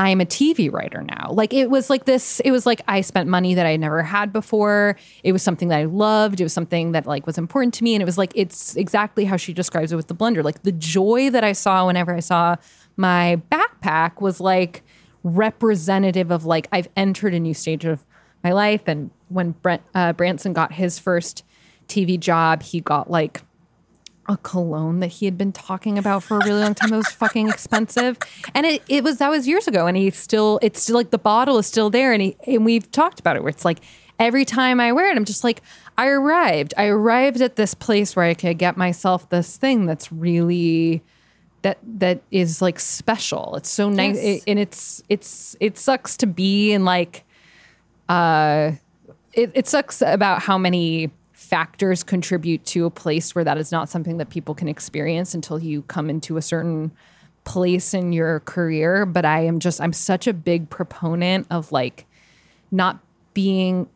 I'm 0.01 0.23
a 0.23 0.25
TV 0.25 0.73
writer 0.73 1.03
now. 1.03 1.31
Like 1.31 1.53
it 1.53 1.69
was 1.69 1.91
like 1.91 2.07
this, 2.07 2.41
it 2.41 2.53
was 2.53 2.65
like 2.65 2.81
I 2.89 3.03
spent 3.03 3.29
money 3.29 3.53
that 3.53 3.67
I 3.67 3.77
never 3.77 4.03
had 4.03 4.33
before. 4.33 4.97
It 5.23 5.33
was 5.33 5.43
something 5.43 5.69
that 5.69 5.79
I 5.79 5.85
loved. 5.85 6.41
It 6.41 6.43
was 6.43 6.55
something 6.55 6.93
that 6.93 7.05
like 7.05 7.27
was 7.27 7.37
important 7.37 7.75
to 7.75 7.85
me. 7.85 7.95
And 7.95 8.01
it 8.01 8.07
was 8.07 8.17
like, 8.17 8.33
it's 8.35 8.77
exactly 8.77 9.27
how 9.27 9.37
she 9.37 9.53
describes 9.53 9.93
it 9.93 9.97
with 9.97 10.09
the 10.09 10.15
blender. 10.15 10.43
Like 10.43 10.63
the 10.63 10.73
joy 10.73 11.29
that 11.29 11.45
I 11.45 11.53
saw 11.53 11.87
whenever 11.87 12.15
I 12.15 12.21
saw 12.21 12.57
my 12.97 13.43
backpack 13.53 14.23
was 14.23 14.41
like 14.41 14.83
representative 15.23 16.31
of 16.31 16.47
like 16.47 16.67
I've 16.73 16.89
entered 16.97 17.35
a 17.35 17.41
new 17.41 17.53
stage 17.53 17.85
of 17.85 18.03
my 18.43 18.53
life. 18.53 18.85
And 18.87 19.11
when 19.29 19.51
Brent 19.51 19.83
uh, 19.95 20.15
Branson 20.15 20.55
got 20.55 20.73
his 20.73 20.99
first 20.99 21.45
TV 21.89 22.19
job, 22.19 22.63
he 22.63 22.81
got 22.81 23.11
like 23.11 23.43
a 24.31 24.37
cologne 24.39 25.01
that 25.01 25.09
he 25.09 25.25
had 25.25 25.37
been 25.37 25.53
talking 25.53 25.99
about 25.99 26.23
for 26.23 26.39
a 26.39 26.45
really 26.45 26.61
long 26.61 26.75
time. 26.75 26.93
It 26.93 26.97
was 26.97 27.09
fucking 27.09 27.49
expensive. 27.49 28.17
And 28.55 28.65
it, 28.65 28.83
it 28.89 29.03
was, 29.03 29.19
that 29.19 29.29
was 29.29 29.49
years 29.49 29.67
ago. 29.67 29.87
And 29.87 29.97
he 29.97 30.09
still, 30.11 30.59
it's 30.63 30.83
still 30.83 30.95
like 30.95 31.11
the 31.11 31.19
bottle 31.19 31.59
is 31.59 31.67
still 31.67 31.91
there. 31.91 32.13
And 32.13 32.23
he, 32.23 32.37
and 32.47 32.65
we've 32.65 32.91
talked 32.93 33.19
about 33.19 33.37
it 33.37 33.43
where 33.43 33.51
it's 33.51 33.65
like 33.65 33.81
every 34.19 34.45
time 34.45 34.79
I 34.81 34.93
wear 34.93 35.11
it, 35.11 35.17
I'm 35.17 35.25
just 35.25 35.43
like, 35.43 35.63
I 35.99 36.07
arrived. 36.07 36.73
I 36.79 36.87
arrived 36.87 37.41
at 37.41 37.57
this 37.57 37.75
place 37.75 38.15
where 38.15 38.25
I 38.25 38.35
could 38.35 38.57
get 38.57 38.77
myself 38.77 39.29
this 39.29 39.57
thing 39.57 39.87
that's 39.87 40.13
really, 40.13 41.03
that, 41.63 41.79
that 41.99 42.23
is 42.31 42.63
like 42.63 42.79
special. 42.79 43.57
It's 43.57 43.69
so 43.69 43.91
nice. 43.91 44.17
Yes. 44.17 44.25
It- 44.25 44.43
and 44.47 44.59
it's, 44.59 45.03
it's, 45.09 45.57
it 45.59 45.77
sucks 45.77 46.17
to 46.19 46.27
be 46.27 46.73
in 46.73 46.85
like, 46.85 47.25
uh, 48.09 48.73
it, 49.33 49.51
it 49.55 49.69
sucks 49.69 50.03
about 50.03 50.43
how 50.43 50.57
many 50.57 51.11
factors 51.51 52.05
contribute 52.05 52.65
to 52.65 52.87
a 52.87 52.91
place 52.91 53.35
where 53.35 53.43
that 53.43 53.59
is 53.59 53.73
not 53.73 53.89
something 53.89 54.19
that 54.19 54.31
people 54.31 54.55
can 54.55 54.69
experience 54.69 55.35
until 55.35 55.59
you 55.59 55.83
come 55.83 56.09
into 56.09 56.37
a 56.37 56.43
certain 56.43 56.93
place 57.43 57.93
in 57.93 58.13
your 58.13 58.39
career. 58.41 59.05
But 59.05 59.25
i 59.25 59.41
am 59.41 59.59
just 59.59 59.81
i'm 59.81 59.93
such 59.93 60.29
a 60.29 60.33
big 60.33 60.71
proponent 60.71 61.49
of 61.51 61.73
like 61.73 62.07
not 62.71 63.01
being 63.35 63.89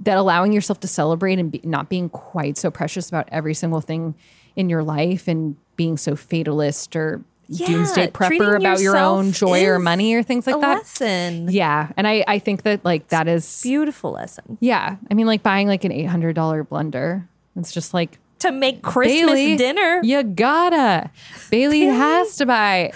that 0.00 0.16
allowing 0.16 0.52
yourself 0.52 0.80
to 0.80 0.88
celebrate 0.88 1.38
and 1.38 1.52
be, 1.52 1.60
not 1.64 1.90
being 1.90 2.08
quite 2.08 2.56
so 2.56 2.70
precious 2.70 3.08
about 3.08 3.28
every 3.30 3.54
single 3.54 3.82
thing 3.82 4.14
in 4.56 4.70
your 4.70 4.82
life 4.82 5.28
and 5.28 5.56
being 5.76 5.96
so 5.96 6.16
fatalist 6.16 6.96
or 6.96 7.22
doomsday 7.58 8.08
treating 8.10 8.40
prepper 8.40 8.56
about 8.56 8.80
your 8.80 8.96
own 8.96 9.32
joy 9.32 9.64
or 9.66 9.78
money 9.78 10.14
or 10.14 10.22
things 10.22 10.46
like 10.46 10.56
a 10.56 10.60
that. 10.60 10.78
lesson. 10.78 11.48
Yeah, 11.50 11.90
and 11.96 12.06
I 12.06 12.24
I 12.26 12.38
think 12.38 12.62
that 12.62 12.84
like 12.84 13.08
that 13.08 13.28
is 13.28 13.60
beautiful 13.62 14.12
lesson. 14.12 14.58
Yeah, 14.60 14.96
I 15.10 15.14
mean 15.14 15.26
like 15.26 15.42
buying 15.42 15.68
like 15.68 15.84
an 15.84 15.92
eight 15.92 16.06
hundred 16.06 16.34
dollar 16.34 16.64
blender. 16.64 17.26
It's 17.56 17.72
just 17.72 17.92
like 17.94 18.18
To 18.40 18.50
make 18.52 18.82
Christmas 18.82 19.30
Bailey, 19.30 19.56
dinner. 19.56 20.00
You 20.02 20.22
gotta. 20.22 21.10
Bailey 21.50 21.82
has 21.82 22.36
to 22.36 22.46
buy 22.46 22.92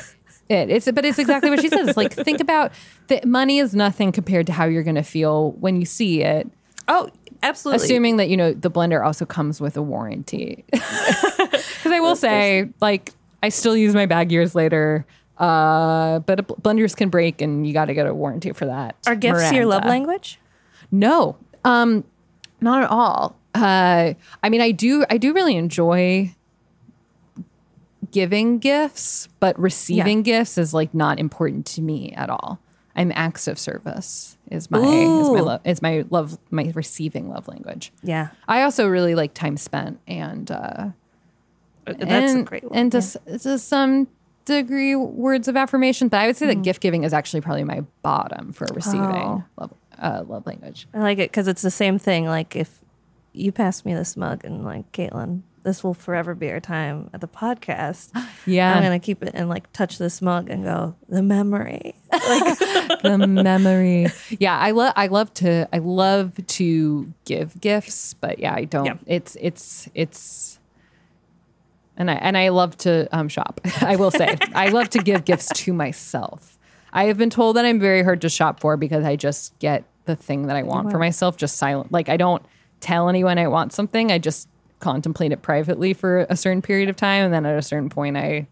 it. 0.48 0.70
It's 0.70 0.90
but 0.90 1.04
it's 1.04 1.18
exactly 1.18 1.50
what 1.50 1.60
she 1.60 1.68
says. 1.68 1.88
It's 1.88 1.96
like 1.96 2.12
think 2.24 2.40
about 2.40 2.72
that 3.08 3.24
money 3.26 3.58
is 3.58 3.74
nothing 3.74 4.12
compared 4.12 4.46
to 4.46 4.52
how 4.52 4.64
you're 4.64 4.82
gonna 4.82 5.02
feel 5.02 5.52
when 5.52 5.76
you 5.76 5.84
see 5.84 6.22
it. 6.22 6.48
Oh, 6.88 7.10
absolutely. 7.42 7.84
Assuming 7.84 8.16
that 8.18 8.28
you 8.28 8.36
know 8.36 8.52
the 8.52 8.70
blender 8.70 9.04
also 9.04 9.26
comes 9.26 9.60
with 9.60 9.76
a 9.76 9.82
warranty. 9.82 10.64
Because 11.76 11.92
I 11.92 12.00
will 12.00 12.16
say, 12.16 12.68
like, 12.80 13.12
I 13.46 13.48
still 13.48 13.76
use 13.76 13.94
my 13.94 14.06
bag 14.06 14.32
years 14.32 14.56
later. 14.56 15.06
Uh, 15.38 16.18
but 16.20 16.46
blenders 16.62 16.96
can 16.96 17.10
break, 17.10 17.40
and 17.40 17.66
you 17.66 17.72
got 17.72 17.84
to 17.84 17.94
get 17.94 18.06
a 18.06 18.14
warranty 18.14 18.52
for 18.52 18.66
that. 18.66 18.96
Are 19.06 19.14
gifts 19.14 19.52
your 19.52 19.66
love 19.66 19.84
language? 19.84 20.40
No, 20.90 21.36
um, 21.64 22.04
not 22.60 22.82
at 22.82 22.90
all. 22.90 23.36
Uh, 23.54 24.14
I 24.42 24.48
mean, 24.48 24.60
I 24.60 24.70
do, 24.70 25.04
I 25.08 25.18
do 25.18 25.32
really 25.32 25.56
enjoy 25.56 26.34
giving 28.10 28.58
gifts, 28.58 29.28
but 29.40 29.58
receiving 29.58 30.22
gifts 30.22 30.58
is 30.58 30.72
like 30.74 30.94
not 30.94 31.18
important 31.18 31.66
to 31.66 31.82
me 31.82 32.12
at 32.12 32.30
all. 32.30 32.58
I'm 32.94 33.12
acts 33.14 33.46
of 33.46 33.58
service 33.58 34.38
is 34.50 34.70
my 34.70 34.78
is 34.78 35.28
my 35.28 35.40
love 35.40 35.60
is 35.66 35.82
my 35.82 36.04
love 36.08 36.38
my 36.50 36.72
receiving 36.74 37.28
love 37.28 37.46
language. 37.46 37.92
Yeah. 38.02 38.28
I 38.48 38.62
also 38.62 38.88
really 38.88 39.14
like 39.14 39.34
time 39.34 39.58
spent 39.58 40.00
and 40.08 40.50
uh, 40.50 40.88
That's 41.86 42.32
a 42.32 42.36
and, 42.36 42.46
great 42.46 42.64
one, 42.64 42.78
and 42.78 42.92
to, 42.92 43.20
yeah. 43.26 43.38
to 43.38 43.58
some 43.58 44.08
degree 44.44 44.96
words 44.96 45.48
of 45.48 45.56
affirmation, 45.56 46.08
but 46.08 46.20
I 46.20 46.26
would 46.26 46.36
say 46.36 46.46
that 46.46 46.62
gift 46.62 46.80
giving 46.80 47.04
is 47.04 47.12
actually 47.12 47.42
probably 47.42 47.64
my 47.64 47.82
bottom 48.02 48.52
for 48.52 48.66
receiving 48.72 49.00
Oh. 49.00 49.44
love 49.58 49.74
uh, 49.98 50.24
love 50.26 50.46
language. 50.46 50.86
I 50.94 50.98
like 50.98 51.18
it 51.18 51.30
because 51.30 51.48
it's 51.48 51.62
the 51.62 51.70
same 51.70 51.98
thing. 51.98 52.26
Like 52.26 52.56
if 52.56 52.80
you 53.32 53.52
pass 53.52 53.84
me 53.84 53.94
this 53.94 54.16
mug 54.16 54.44
and 54.44 54.64
like 54.64 54.90
Caitlin, 54.92 55.42
this 55.62 55.82
will 55.82 55.94
forever 55.94 56.34
be 56.34 56.50
our 56.50 56.60
time 56.60 57.10
at 57.12 57.20
the 57.20 57.28
podcast. 57.28 58.10
Yeah. 58.48 58.72
I'm 58.72 58.82
gonna 58.84 59.00
keep 59.00 59.24
it 59.24 59.32
and 59.34 59.48
like 59.48 59.72
touch 59.72 59.98
this 59.98 60.22
mug 60.22 60.48
and 60.48 60.62
go 60.62 60.94
the 61.08 61.20
memory. 61.20 61.96
the 62.12 63.26
memory. 63.28 64.06
Yeah, 64.38 64.56
I 64.56 64.70
love 64.70 64.92
I 64.94 65.08
love 65.08 65.34
to 65.34 65.68
I 65.72 65.78
love 65.78 66.34
to 66.46 67.12
give 67.24 67.60
gifts, 67.60 68.14
but 68.14 68.38
yeah, 68.38 68.54
I 68.54 68.66
don't. 68.66 69.00
It's 69.06 69.36
it's 69.40 69.88
it's 69.94 70.55
and 71.96 72.10
I 72.10 72.14
and 72.14 72.36
I 72.36 72.48
love 72.48 72.76
to 72.78 73.08
um, 73.16 73.28
shop. 73.28 73.60
I 73.80 73.96
will 73.96 74.10
say 74.10 74.36
I 74.54 74.68
love 74.68 74.90
to 74.90 74.98
give 74.98 75.24
gifts 75.24 75.48
to 75.48 75.72
myself. 75.72 76.58
I 76.92 77.04
have 77.04 77.18
been 77.18 77.30
told 77.30 77.56
that 77.56 77.64
I'm 77.64 77.80
very 77.80 78.02
hard 78.02 78.20
to 78.22 78.28
shop 78.28 78.60
for 78.60 78.76
because 78.76 79.04
I 79.04 79.16
just 79.16 79.58
get 79.58 79.84
the 80.06 80.16
thing 80.16 80.46
that 80.46 80.56
I 80.56 80.62
want 80.62 80.90
for 80.90 80.98
myself 80.98 81.36
just 81.36 81.56
silent. 81.56 81.92
Like 81.92 82.08
I 82.08 82.16
don't 82.16 82.42
tell 82.80 83.08
anyone 83.08 83.38
I 83.38 83.48
want 83.48 83.72
something. 83.72 84.10
I 84.12 84.18
just 84.18 84.48
contemplate 84.80 85.32
it 85.32 85.42
privately 85.42 85.94
for 85.94 86.26
a 86.28 86.36
certain 86.36 86.62
period 86.62 86.88
of 86.88 86.96
time, 86.96 87.24
and 87.24 87.34
then 87.34 87.46
at 87.46 87.58
a 87.58 87.62
certain 87.62 87.88
point, 87.88 88.16
I 88.16 88.46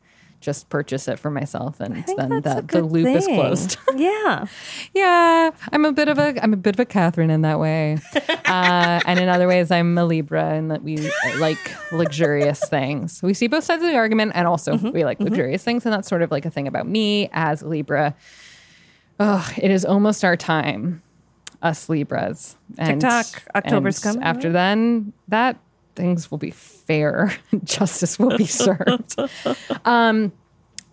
just 0.44 0.68
purchase 0.68 1.08
it 1.08 1.18
for 1.18 1.30
myself, 1.30 1.80
and 1.80 2.04
then 2.16 2.42
that 2.42 2.68
the 2.68 2.82
loop 2.82 3.08
is 3.08 3.26
closed. 3.26 3.78
yeah. 3.96 4.46
Yeah, 4.92 5.50
I'm 5.72 5.84
a 5.84 5.92
bit 5.92 6.08
of 6.08 6.18
a 6.18 6.34
I'm 6.42 6.52
a 6.52 6.56
bit 6.58 6.74
of 6.74 6.80
a 6.80 6.84
Catherine 6.84 7.30
in 7.30 7.40
that 7.42 7.58
way, 7.58 7.98
uh, 8.28 9.00
and 9.06 9.18
in 9.18 9.28
other 9.28 9.48
ways 9.48 9.70
I'm 9.70 9.96
a 9.96 10.04
Libra 10.04 10.54
in 10.54 10.68
that 10.68 10.82
we 10.82 10.98
uh, 10.98 11.38
like 11.38 11.58
luxurious 11.90 12.68
things. 12.68 13.22
We 13.22 13.32
see 13.34 13.46
both 13.46 13.64
sides 13.64 13.82
of 13.82 13.88
the 13.88 13.96
argument, 13.96 14.32
and 14.34 14.46
also 14.46 14.74
Mm-hmm, 14.74 14.90
we 14.90 15.04
like 15.04 15.20
luxurious 15.20 15.62
things, 15.62 15.86
and 15.86 15.92
that's 15.92 16.08
sort 16.08 16.22
of 16.22 16.30
like 16.32 16.44
a 16.44 16.50
thing 16.50 16.66
about 16.66 16.86
me 16.88 17.30
as 17.32 17.62
Libra. 17.62 18.16
Oh, 19.20 19.48
it 19.56 19.70
is 19.70 19.84
almost 19.84 20.24
our 20.24 20.36
time, 20.36 21.00
us 21.62 21.88
Libras. 21.88 22.56
And, 22.76 23.00
TikTok, 23.00 23.26
October's 23.54 24.04
and 24.04 24.16
coming, 24.16 24.26
After 24.26 24.50
then, 24.50 25.12
that 25.28 25.58
things 25.96 26.30
will 26.30 26.38
be 26.38 26.50
fair, 26.50 27.36
justice 27.64 28.18
will 28.18 28.36
be 28.36 28.46
served. 28.46 29.16
Um, 29.84 30.32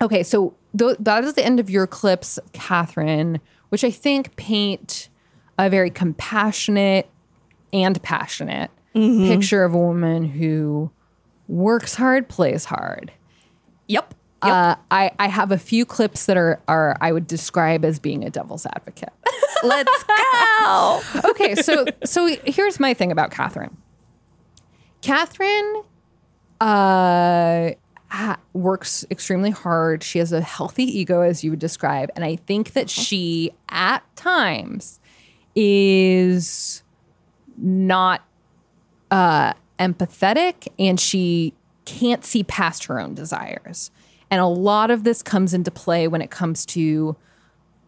okay, 0.01 0.23
so 0.23 0.53
th- 0.77 0.97
that 0.99 1.23
is 1.23 1.33
the 1.33 1.45
end 1.45 1.59
of 1.59 1.69
your 1.69 1.87
clips, 1.87 2.39
Catherine, 2.53 3.39
which 3.69 3.83
I 3.83 3.91
think 3.91 4.35
paint 4.35 5.09
a 5.57 5.69
very 5.69 5.89
compassionate 5.89 7.09
and 7.73 8.01
passionate 8.03 8.69
Mhm. 8.95 9.27
picture 9.27 9.63
of 9.63 9.73
a 9.73 9.77
woman 9.77 10.25
who 10.25 10.91
works 11.47 11.95
hard, 11.95 12.27
plays 12.27 12.65
hard. 12.65 13.11
Yep. 13.87 14.13
Uh, 14.41 14.75
I, 14.89 15.11
I 15.19 15.27
have 15.27 15.51
a 15.51 15.57
few 15.57 15.85
clips 15.85 16.25
that 16.25 16.35
are, 16.35 16.59
are 16.67 16.97
I 16.99 17.11
would 17.11 17.27
describe 17.27 17.85
as 17.85 17.99
being 17.99 18.23
a 18.25 18.29
devil's 18.31 18.65
advocate. 18.65 19.13
Let's 19.63 20.03
go. 20.03 21.01
okay, 21.29 21.53
so 21.55 21.85
so 22.03 22.25
here's 22.45 22.79
my 22.79 22.93
thing 22.95 23.11
about 23.11 23.29
Catherine. 23.31 23.77
Catherine 25.01 25.83
uh, 26.59 27.71
ha- 28.09 28.39
works 28.53 29.05
extremely 29.09 29.49
hard. 29.49 30.03
She 30.03 30.19
has 30.19 30.31
a 30.31 30.41
healthy 30.41 30.83
ego, 30.83 31.21
as 31.21 31.43
you 31.43 31.51
would 31.51 31.59
describe, 31.59 32.09
and 32.15 32.23
I 32.23 32.35
think 32.35 32.73
that 32.73 32.89
she, 32.89 33.51
at 33.69 34.03
times, 34.15 34.99
is 35.55 36.83
not 37.57 38.21
uh, 39.09 39.53
empathetic, 39.79 40.67
and 40.77 40.99
she 40.99 41.53
can't 41.85 42.23
see 42.23 42.43
past 42.43 42.85
her 42.85 42.99
own 42.99 43.13
desires. 43.13 43.91
And 44.29 44.39
a 44.39 44.45
lot 44.45 44.91
of 44.91 45.03
this 45.03 45.21
comes 45.21 45.53
into 45.53 45.71
play 45.71 46.07
when 46.07 46.21
it 46.21 46.31
comes 46.31 46.65
to 46.67 47.17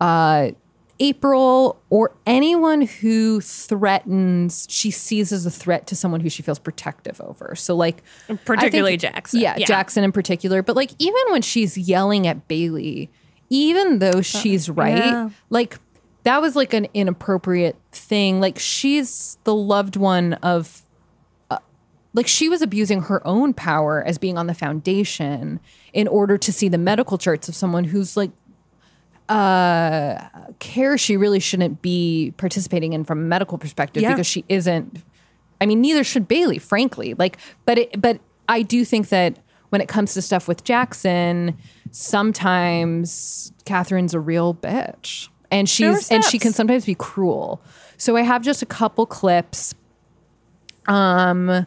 uh, 0.01 0.51
April 0.99 1.81
or 1.89 2.15
anyone 2.25 2.81
who 2.81 3.41
threatens, 3.41 4.67
she 4.69 4.91
sees 4.91 5.31
as 5.31 5.45
a 5.45 5.51
threat 5.51 5.87
to 5.87 5.95
someone 5.95 6.21
who 6.21 6.29
she 6.29 6.43
feels 6.43 6.59
protective 6.59 7.19
over. 7.21 7.55
So, 7.55 7.75
like, 7.75 8.03
I 8.29 8.35
Particularly 8.35 8.97
Jackson. 8.97 9.39
Yeah, 9.39 9.55
Yeah. 9.57 9.65
Jackson 9.65 10.03
in 10.03 10.11
particular. 10.11 10.61
But, 10.61 10.75
like, 10.75 10.91
even 10.99 11.21
when 11.29 11.41
she's 11.41 11.77
yelling 11.77 12.27
at 12.27 12.47
Bailey, 12.47 13.09
even 13.49 13.99
though 13.99 14.19
uh, 14.19 14.21
she's 14.21 14.69
right, 14.69 14.97
yeah. 14.97 15.29
like, 15.49 15.79
that 16.23 16.41
was 16.41 16.55
like 16.55 16.73
an 16.73 16.87
inappropriate 16.93 17.75
thing. 17.91 18.39
Like, 18.39 18.59
she's 18.59 19.37
the 19.43 19.55
loved 19.55 19.95
one 19.95 20.33
of 20.35 20.83
uh, 21.49 21.57
like 22.13 22.27
she 22.27 22.47
was 22.47 22.61
abusing 22.61 23.01
her 23.03 23.25
own 23.27 23.53
power 23.53 24.03
as 24.03 24.17
being 24.17 24.37
on 24.37 24.47
the 24.47 24.53
foundation 24.53 25.59
in 25.91 26.07
order 26.07 26.37
to 26.37 26.51
see 26.53 26.69
the 26.69 26.77
medical 26.77 27.17
charts 27.17 27.49
of 27.49 27.55
someone 27.55 27.83
who's 27.85 28.15
like 28.15 28.31
uh 29.33 30.29
care 30.59 30.97
she 30.97 31.17
really 31.17 31.39
shouldn't 31.39 31.81
be 31.81 32.33
participating 32.37 32.93
in 32.93 33.03
from 33.03 33.19
a 33.19 33.23
medical 33.23 33.57
perspective 33.57 34.03
Yeah. 34.03 34.11
because 34.11 34.27
she 34.27 34.45
isn't 34.47 35.01
I 35.59 35.65
mean 35.65 35.81
neither 35.81 36.03
should 36.03 36.27
Bailey 36.27 36.59
frankly. 36.59 37.13
Like 37.15 37.37
but 37.65 37.77
it, 37.79 37.99
but 38.01 38.19
I 38.47 38.61
do 38.61 38.85
think 38.85 39.09
that 39.09 39.39
when 39.69 39.81
it 39.81 39.87
comes 39.87 40.13
to 40.13 40.21
stuff 40.21 40.47
with 40.47 40.63
Jackson 40.63 41.57
sometimes 41.91 43.51
Catherine's 43.65 44.13
a 44.13 44.19
real 44.19 44.53
bitch 44.53 45.29
and 45.49 45.67
she's 45.67 46.11
and 46.11 46.23
she 46.23 46.37
can 46.37 46.53
sometimes 46.53 46.85
be 46.85 46.95
cruel. 46.95 47.61
So 47.97 48.15
I 48.15 48.21
have 48.21 48.43
just 48.43 48.61
a 48.61 48.65
couple 48.67 49.05
clips 49.05 49.73
um 50.87 51.65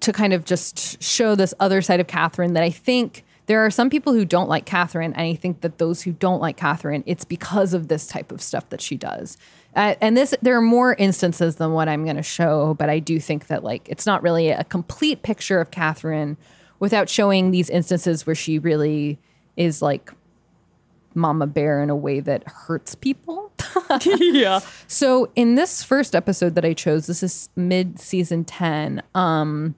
to 0.00 0.12
kind 0.12 0.32
of 0.32 0.44
just 0.44 1.02
show 1.02 1.34
this 1.34 1.54
other 1.60 1.80
side 1.82 1.98
of 2.00 2.06
Catherine 2.06 2.52
that 2.54 2.62
I 2.62 2.70
think 2.70 3.24
there 3.46 3.64
are 3.64 3.70
some 3.70 3.90
people 3.90 4.12
who 4.12 4.24
don't 4.24 4.48
like 4.48 4.64
Catherine, 4.64 5.12
and 5.12 5.22
I 5.22 5.34
think 5.34 5.60
that 5.60 5.78
those 5.78 6.02
who 6.02 6.12
don't 6.12 6.40
like 6.40 6.56
Catherine, 6.56 7.04
it's 7.06 7.24
because 7.24 7.74
of 7.74 7.88
this 7.88 8.06
type 8.06 8.32
of 8.32 8.40
stuff 8.40 8.68
that 8.70 8.80
she 8.80 8.96
does. 8.96 9.36
Uh, 9.76 9.94
and 10.00 10.16
this, 10.16 10.34
there 10.40 10.56
are 10.56 10.62
more 10.62 10.94
instances 10.94 11.56
than 11.56 11.72
what 11.72 11.88
I'm 11.88 12.04
going 12.04 12.16
to 12.16 12.22
show, 12.22 12.74
but 12.74 12.88
I 12.88 13.00
do 13.00 13.18
think 13.18 13.48
that 13.48 13.64
like 13.64 13.88
it's 13.88 14.06
not 14.06 14.22
really 14.22 14.50
a 14.50 14.64
complete 14.64 15.22
picture 15.22 15.60
of 15.60 15.70
Catherine 15.70 16.36
without 16.78 17.08
showing 17.08 17.50
these 17.50 17.68
instances 17.68 18.26
where 18.26 18.36
she 18.36 18.58
really 18.58 19.18
is 19.56 19.82
like 19.82 20.12
mama 21.14 21.46
bear 21.46 21.82
in 21.82 21.90
a 21.90 21.96
way 21.96 22.20
that 22.20 22.44
hurts 22.46 22.94
people. 22.94 23.52
yeah. 24.04 24.60
So 24.86 25.30
in 25.34 25.54
this 25.54 25.82
first 25.82 26.14
episode 26.14 26.54
that 26.54 26.64
I 26.64 26.72
chose, 26.72 27.06
this 27.06 27.22
is 27.22 27.48
mid 27.56 27.98
season 28.00 28.44
10. 28.44 29.02
Um 29.14 29.74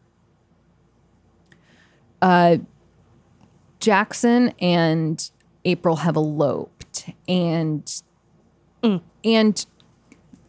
uh 2.23 2.57
Jackson 3.87 4.53
and 4.59 5.31
April 5.65 5.95
have 5.95 6.17
eloped 6.17 7.09
and 7.29 8.03
and 9.23 9.67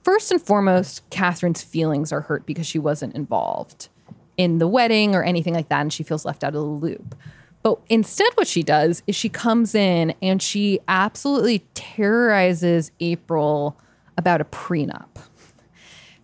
first 0.01 0.31
and 0.31 0.41
foremost, 0.41 1.07
Catherine's 1.11 1.61
feelings 1.61 2.11
are 2.11 2.21
hurt 2.21 2.47
because 2.47 2.65
she 2.65 2.79
wasn't 2.79 3.13
involved 3.13 3.89
in 4.37 4.57
the 4.57 4.67
wedding 4.67 5.13
or 5.13 5.23
anything 5.23 5.53
like 5.53 5.69
that, 5.69 5.81
and 5.81 5.93
she 5.93 6.01
feels 6.01 6.25
left 6.25 6.43
out 6.43 6.55
of 6.55 6.61
the 6.61 6.61
loop. 6.61 7.13
But 7.61 7.79
instead, 7.89 8.29
what 8.33 8.47
she 8.47 8.63
does 8.63 9.03
is 9.05 9.15
she 9.15 9.29
comes 9.29 9.75
in 9.75 10.15
and 10.19 10.41
she 10.41 10.79
absolutely 10.87 11.59
terrorizes 11.75 12.91
April 12.99 13.79
about 14.17 14.41
a 14.41 14.45
prenup. 14.45 15.09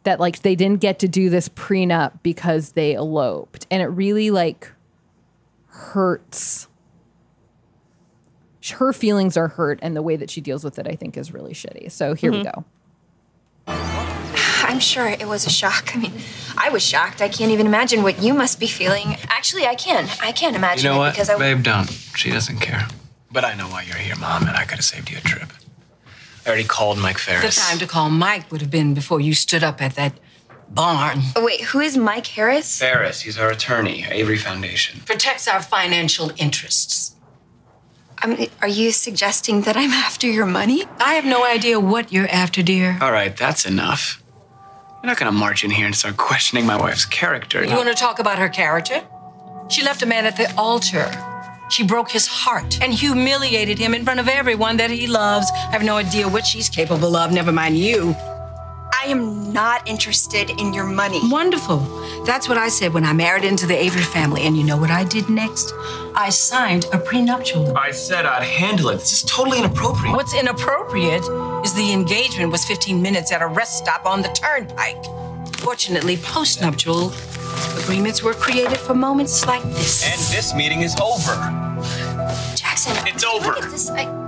That 0.01 0.19
like 0.19 0.41
they 0.41 0.55
didn't 0.55 0.81
get 0.81 0.97
to 0.97 1.07
do 1.07 1.29
this 1.29 1.47
prenup 1.47 2.23
because 2.23 2.71
they 2.71 2.95
eloped. 2.95 3.67
And 3.69 3.83
it 3.83 3.87
really 3.87 4.31
like 4.31 4.71
hurts 5.67 6.69
her 8.71 8.93
feelings 8.93 9.35
are 9.37 9.49
hurt, 9.49 9.79
and 9.81 9.95
the 9.95 10.01
way 10.01 10.15
that 10.15 10.29
she 10.29 10.41
deals 10.41 10.63
with 10.63 10.79
it, 10.79 10.87
I 10.87 10.95
think, 10.95 11.17
is 11.17 11.33
really 11.33 11.53
shitty. 11.53 11.91
So 11.91 12.13
here 12.13 12.31
we 12.31 12.43
Mhm. 12.43 12.53
go. 12.53 12.65
I'm 14.65 14.79
sure 14.79 15.07
it 15.07 15.27
was 15.27 15.45
a 15.45 15.49
shock. 15.49 15.91
I 15.95 15.99
mean, 15.99 16.13
I 16.57 16.69
was 16.69 16.81
shocked. 16.83 17.21
I 17.21 17.29
can't 17.29 17.51
even 17.51 17.67
imagine 17.67 18.01
what 18.01 18.21
you 18.21 18.33
must 18.33 18.59
be 18.59 18.67
feeling. 18.67 19.17
Actually, 19.29 19.67
I 19.67 19.75
can. 19.75 20.09
I 20.21 20.31
can't 20.31 20.55
imagine 20.55 20.85
You 20.85 20.89
know 20.91 20.95
it 20.95 20.99
what, 20.99 21.13
because 21.13 21.29
I. 21.29 21.37
babe? 21.37 21.63
Don't. 21.63 21.89
She 22.15 22.31
doesn't 22.31 22.59
care. 22.59 22.87
But 23.31 23.43
I 23.45 23.53
know 23.55 23.67
why 23.67 23.83
you're 23.83 23.97
here, 23.97 24.15
Mom, 24.15 24.47
and 24.47 24.55
I 24.55 24.63
could 24.63 24.77
have 24.77 24.85
saved 24.85 25.09
you 25.11 25.17
a 25.17 25.21
trip. 25.21 25.51
I 26.45 26.49
already 26.49 26.63
called 26.63 26.97
Mike 26.99 27.17
Ferris. 27.17 27.55
The 27.55 27.61
time 27.61 27.79
to 27.79 27.87
call 27.87 28.09
Mike 28.09 28.51
would 28.51 28.61
have 28.61 28.71
been 28.71 28.93
before 28.93 29.19
you 29.21 29.33
stood 29.33 29.63
up 29.63 29.81
at 29.81 29.95
that 29.95 30.13
barn. 30.69 31.21
Oh, 31.35 31.43
wait, 31.43 31.61
who 31.61 31.79
is 31.79 31.97
Mike 31.97 32.27
Harris? 32.27 32.77
Ferris, 32.79 33.21
he's 33.21 33.37
our 33.37 33.49
attorney, 33.49 34.05
Avery 34.09 34.37
Foundation. 34.37 35.01
Protects 35.05 35.47
our 35.47 35.61
financial 35.61 36.31
interests. 36.37 37.15
I 38.23 38.27
mean, 38.27 38.49
are 38.61 38.69
you 38.69 38.93
suggesting 38.93 39.63
that 39.63 39.75
I'm 39.75 39.91
after 39.91 40.27
your 40.27 40.45
money? 40.45 40.85
I 40.97 41.15
have 41.15 41.25
no 41.25 41.43
idea 41.43 41.77
what 41.77 42.13
you're 42.13 42.29
after, 42.29 42.63
dear. 42.63 42.97
All 43.01 43.11
right, 43.11 43.35
that's 43.35 43.65
enough. 43.65 44.23
You're 45.03 45.09
not 45.09 45.17
gonna 45.17 45.33
march 45.33 45.65
in 45.65 45.71
here 45.71 45.85
and 45.85 45.93
start 45.93 46.15
questioning 46.15 46.65
my 46.65 46.77
wife's 46.77 47.03
character. 47.03 47.65
You 47.65 47.75
want 47.75 47.89
to 47.89 47.93
talk 47.93 48.19
about 48.19 48.39
her 48.39 48.47
character? 48.47 49.03
She 49.67 49.83
left 49.83 50.03
a 50.03 50.05
man 50.05 50.25
at 50.25 50.37
the 50.37 50.53
altar. 50.55 51.11
She 51.69 51.83
broke 51.83 52.11
his 52.11 52.25
heart 52.25 52.81
and 52.81 52.93
humiliated 52.93 53.77
him 53.77 53.93
in 53.93 54.05
front 54.05 54.21
of 54.21 54.29
everyone 54.29 54.77
that 54.77 54.89
he 54.89 55.05
loves. 55.05 55.51
I 55.51 55.71
have 55.71 55.83
no 55.83 55.97
idea 55.97 56.29
what 56.29 56.45
she's 56.45 56.69
capable 56.69 57.17
of, 57.17 57.33
never 57.33 57.51
mind 57.51 57.77
you. 57.77 58.15
I 59.01 59.07
am 59.07 59.51
not 59.51 59.87
interested 59.87 60.49
in 60.49 60.73
your 60.73 60.85
money. 60.85 61.19
Wonderful. 61.23 61.79
That's 62.25 62.47
what 62.47 62.57
I 62.57 62.69
said 62.69 62.93
when 62.93 63.03
I 63.03 63.13
married 63.13 63.43
into 63.43 63.65
the 63.65 63.75
Avery 63.75 64.03
family. 64.03 64.43
And 64.43 64.55
you 64.57 64.63
know 64.63 64.77
what 64.77 64.91
I 64.91 65.03
did 65.03 65.29
next? 65.29 65.73
I 66.15 66.29
signed 66.29 66.85
a 66.93 66.97
prenuptial. 66.97 67.75
I 67.77 67.91
said 67.91 68.25
I'd 68.25 68.43
handle 68.43 68.89
it. 68.89 68.99
This 68.99 69.13
is 69.13 69.23
totally 69.23 69.59
inappropriate. 69.59 70.15
What's 70.15 70.33
inappropriate 70.33 71.23
is 71.65 71.73
the 71.73 71.91
engagement 71.91 72.51
was 72.51 72.63
15 72.65 73.01
minutes 73.01 73.31
at 73.31 73.41
a 73.41 73.47
rest 73.47 73.77
stop 73.77 74.05
on 74.05 74.21
the 74.21 74.29
turnpike. 74.29 75.03
Fortunately, 75.57 76.17
postnuptial 76.17 77.11
agreements 77.83 78.23
were 78.23 78.33
created 78.33 78.77
for 78.77 78.93
moments 78.93 79.45
like 79.45 79.63
this. 79.63 80.03
And 80.03 80.19
this 80.35 80.53
meeting 80.53 80.81
is 80.81 80.95
over. 81.01 81.33
Jackson, 82.55 82.95
It's 83.07 83.23
over. 83.23 83.47
Look 83.47 83.63
at 83.65 83.71
this. 83.71 83.89
I, 83.89 84.22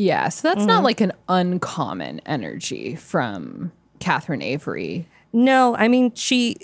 Yeah, 0.00 0.28
so 0.28 0.46
that's 0.46 0.58
Mm-hmm. 0.60 0.66
not 0.68 0.84
like 0.84 1.00
an 1.00 1.12
uncommon 1.28 2.20
energy 2.24 2.94
from 2.94 3.72
Catherine 3.98 4.42
Avery. 4.42 5.08
No, 5.32 5.74
I 5.76 5.88
mean 5.88 6.14
she 6.14 6.56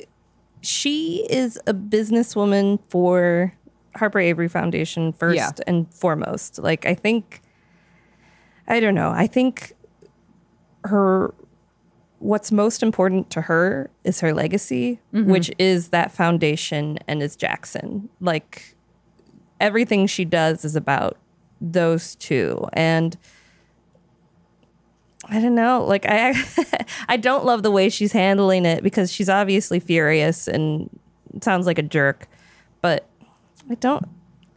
she 0.60 1.26
is 1.28 1.58
a 1.66 1.74
businesswoman 1.74 2.78
for 2.88 3.52
Harper 3.96 4.20
Avery 4.20 4.46
Foundation 4.48 5.12
first 5.12 5.36
Yeah. 5.36 5.50
and 5.66 5.92
foremost. 5.92 6.58
Like 6.60 6.86
I 6.86 6.94
think 6.94 7.42
I 8.68 8.78
don't 8.78 8.94
know. 8.94 9.10
I 9.10 9.26
think 9.26 9.72
her 10.84 11.34
what's 12.20 12.52
most 12.52 12.82
important 12.84 13.30
to 13.30 13.40
her 13.42 13.90
is 14.04 14.20
her 14.20 14.32
legacy, 14.32 15.00
Mhm. 15.12 15.26
which 15.26 15.50
is 15.58 15.88
that 15.88 16.12
foundation 16.12 16.98
and 17.08 17.20
is 17.20 17.34
Jackson. 17.36 18.08
Like 18.20 18.76
everything 19.60 20.06
she 20.06 20.24
does 20.24 20.64
is 20.64 20.76
about 20.76 21.18
those 21.72 22.14
two 22.16 22.66
and 22.74 23.16
I 25.26 25.40
don't 25.40 25.54
know. 25.54 25.84
Like 25.84 26.04
I 26.06 26.34
I 27.08 27.16
don't 27.16 27.44
love 27.46 27.62
the 27.62 27.70
way 27.70 27.88
she's 27.88 28.12
handling 28.12 28.66
it 28.66 28.82
because 28.82 29.10
she's 29.10 29.28
obviously 29.30 29.80
furious 29.80 30.46
and 30.46 30.90
sounds 31.42 31.66
like 31.66 31.78
a 31.78 31.82
jerk. 31.82 32.28
But 32.82 33.08
I 33.70 33.74
don't 33.76 34.04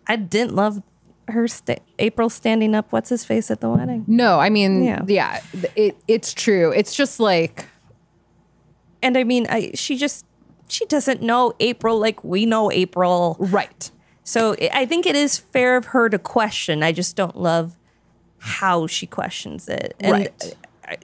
I 0.07 0.17
didn't 0.17 0.55
love 0.55 0.81
her 1.29 1.47
sta- 1.47 1.81
April 1.99 2.29
standing 2.29 2.73
up 2.75 2.91
what's 2.91 3.09
his 3.09 3.23
face 3.25 3.49
at 3.51 3.61
the 3.61 3.69
wedding. 3.69 4.05
No, 4.07 4.39
I 4.39 4.49
mean, 4.49 4.83
Yeah. 4.83 5.01
yeah, 5.07 5.41
it, 5.75 5.97
it's 6.07 6.33
true. 6.33 6.71
It's 6.71 6.95
just 6.95 7.19
like, 7.19 7.65
And 9.03 9.17
I 9.17 9.23
mean, 9.25 9.45
I 9.49 9.71
she 9.73 9.95
just 9.97 10.25
she 10.69 10.85
doesn't 10.85 11.21
know 11.21 11.53
April 11.61 11.97
like 11.97 12.23
we 12.25 12.45
know 12.45 12.69
April. 12.71 13.37
Right. 13.39 13.89
So 14.27 14.55
I- 14.73 14.85
think 14.85 15.05
it 15.05 15.15
is 15.15 15.37
fair 15.37 15.77
of 15.77 15.85
her 15.87 16.09
to 16.09 16.19
question. 16.19 16.83
I 16.83 16.91
just 16.91 17.15
don't 17.15 17.37
love 17.37 17.77
how 18.39 18.85
she 18.87 19.05
questions 19.07 19.67
it. 19.69 19.95
And 20.01 20.11
Right. 20.11 20.55
I, 20.85 20.97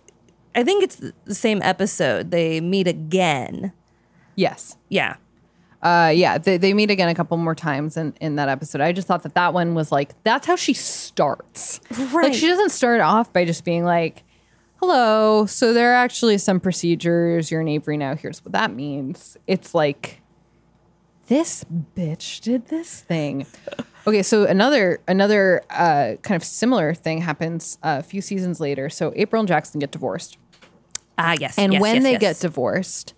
I 0.55 0.63
think 0.63 0.83
it's 0.83 0.97
the 1.25 1.33
same 1.33 1.61
episode. 1.63 2.31
They 2.31 2.59
meet 2.61 2.87
again. 2.87 3.71
yes. 4.35 4.75
Yeah. 4.89 5.15
Uh, 5.81 6.11
yeah, 6.15 6.37
they, 6.37 6.55
they 6.57 6.73
meet 6.73 6.89
again 6.89 7.09
a 7.09 7.15
couple 7.15 7.35
more 7.35 7.55
times 7.55 7.97
in, 7.97 8.13
in 8.21 8.35
that 8.37 8.47
episode. 8.47 8.79
I 8.79 8.93
just 8.93 9.05
thought 9.05 9.23
that 9.23 9.35
that 9.35 9.53
one 9.53 9.73
was 9.75 9.91
like, 9.91 10.11
that's 10.23 10.47
how 10.47 10.55
she 10.55 10.73
starts. 10.73 11.81
Right. 11.91 12.25
Like, 12.29 12.33
she 12.33 12.47
doesn't 12.47 12.69
start 12.71 13.01
off 13.01 13.33
by 13.33 13.43
just 13.43 13.65
being 13.65 13.83
like, 13.83 14.23
hello, 14.77 15.45
so 15.45 15.73
there 15.73 15.91
are 15.91 15.95
actually 15.95 16.37
some 16.37 16.61
procedures. 16.61 17.51
You're 17.51 17.59
an 17.61 17.67
Avery 17.67 17.97
now. 17.97 18.15
Here's 18.15 18.43
what 18.45 18.53
that 18.53 18.73
means. 18.73 19.35
It's 19.45 19.75
like, 19.75 20.21
this 21.27 21.65
bitch 21.95 22.41
did 22.41 22.67
this 22.67 23.01
thing. 23.01 23.45
Okay, 24.05 24.21
so 24.21 24.43
another 24.43 24.99
another 25.07 25.61
uh, 25.69 26.15
kind 26.21 26.35
of 26.35 26.43
similar 26.43 26.93
thing 26.93 27.21
happens 27.21 27.77
uh, 27.83 27.97
a 27.99 28.03
few 28.03 28.21
seasons 28.21 28.59
later. 28.59 28.89
So 28.89 29.13
April 29.15 29.39
and 29.39 29.47
Jackson 29.47 29.79
get 29.79 29.91
divorced. 29.91 30.37
Ah, 31.17 31.35
yes. 31.39 31.57
And 31.57 31.73
yes, 31.73 31.81
when 31.81 31.95
yes, 31.95 32.03
they 32.03 32.11
yes. 32.13 32.19
get 32.19 32.39
divorced, 32.39 33.13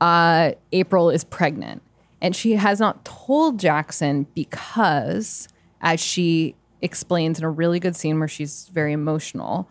uh, 0.00 0.52
April 0.72 1.10
is 1.10 1.24
pregnant. 1.24 1.82
And 2.20 2.34
she 2.34 2.52
has 2.52 2.80
not 2.80 3.04
told 3.04 3.58
Jackson 3.58 4.26
because, 4.34 5.48
as 5.80 6.00
she 6.00 6.54
explains 6.82 7.38
in 7.38 7.44
a 7.44 7.50
really 7.50 7.78
good 7.78 7.94
scene 7.96 8.18
where 8.18 8.28
she's 8.28 8.68
very 8.72 8.92
emotional, 8.92 9.68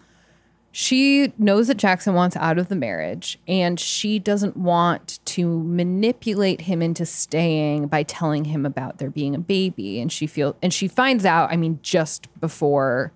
she 0.78 1.32
knows 1.38 1.68
that 1.68 1.78
Jackson 1.78 2.16
wants 2.16 2.36
out 2.36 2.58
of 2.58 2.68
the 2.68 2.76
marriage 2.76 3.40
and 3.48 3.80
she 3.80 4.20
doesn't 4.20 4.58
want 4.58 5.20
to 5.24 5.64
manipulate 5.64 6.60
him 6.60 6.82
into 6.82 7.06
staying 7.06 7.88
by 7.88 8.04
telling 8.04 8.44
him 8.44 8.66
about 8.66 8.98
there 8.98 9.10
being 9.10 9.34
a 9.34 9.40
baby. 9.40 10.02
And 10.02 10.12
she 10.12 10.28
feel 10.28 10.58
and 10.62 10.74
she 10.74 10.90
finds 10.90 11.24
out, 11.24 11.50
I 11.50 11.56
mean, 11.56 11.80
just 11.82 12.28
before 12.42 13.14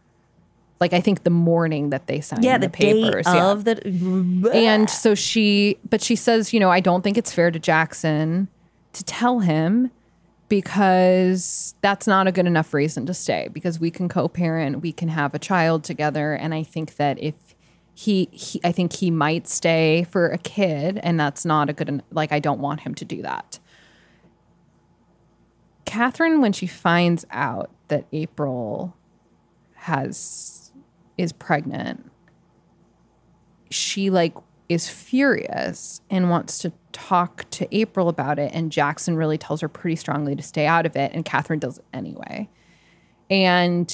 like 0.80 0.94
I 0.94 1.02
think 1.02 1.26
the 1.26 1.32
morning 1.32 1.90
that 1.90 2.08
they 2.08 2.22
signed 2.22 2.46
yeah, 2.46 2.58
the, 2.58 2.68
the, 2.68 2.72
papers. 2.72 3.26
yeah. 3.28 3.52
of 3.52 3.66
the 3.66 4.52
And 4.54 4.90
so 4.90 5.14
she, 5.14 5.80
but 5.90 6.02
she 6.02 6.16
says, 6.16 6.54
you 6.54 6.62
know, 6.62 6.72
I 6.72 6.80
don't 6.80 7.02
think 7.02 7.18
it's 7.18 7.34
fair 7.34 7.52
to 7.52 7.60
Jackson 7.60 8.48
to 8.94 9.04
tell 9.04 9.40
him 9.40 9.92
because 10.48 11.76
that's 11.82 12.08
not 12.08 12.26
a 12.26 12.32
good 12.32 12.48
enough 12.48 12.74
reason 12.74 13.06
to 13.08 13.14
stay 13.14 13.50
because 13.52 13.82
we 13.82 13.92
can 13.92 14.08
co-parent, 14.08 14.80
we 14.82 14.94
can 14.94 15.10
have 15.10 15.34
a 15.34 15.40
child 15.40 15.84
together 15.84 16.34
and 16.36 16.54
I 16.54 16.64
think 16.64 16.96
that 16.96 17.22
if 17.22 17.49
he, 18.00 18.30
he 18.32 18.62
I 18.64 18.72
think 18.72 18.94
he 18.94 19.12
might 19.12 19.46
stay 19.46 20.06
for 20.10 20.30
a 20.30 20.38
kid 20.38 21.02
and 21.04 21.20
that's 21.20 21.44
not 21.44 21.70
a 21.70 21.74
good 21.74 22.02
like 22.12 22.32
I 22.32 22.40
don't 22.40 22.62
want 22.62 22.80
him 22.80 22.96
to 22.96 23.04
do 23.04 23.22
that. 23.24 23.60
Catherine 25.84 26.40
when 26.40 26.54
she 26.54 26.66
finds 26.66 27.26
out 27.30 27.70
that 27.90 28.06
April 28.14 28.96
has 29.74 30.72
is 31.18 31.34
pregnant 31.34 32.10
she 33.70 34.10
like 34.10 34.34
is 34.70 34.88
furious 34.88 36.00
and 36.10 36.30
wants 36.30 36.60
to 36.60 36.72
talk 36.94 37.50
to 37.50 37.68
April 37.76 38.08
about 38.08 38.40
it 38.40 38.50
and 38.54 38.72
Jackson 38.72 39.18
really 39.18 39.38
tells 39.38 39.60
her 39.60 39.68
pretty 39.68 39.98
strongly 39.98 40.38
to 40.38 40.44
stay 40.44 40.66
out 40.66 40.86
of 40.86 40.96
it 40.96 41.12
and 41.14 41.26
Catherine 41.26 41.60
does 41.60 41.80
it 41.80 41.86
anyway. 41.92 42.48
And 43.30 43.94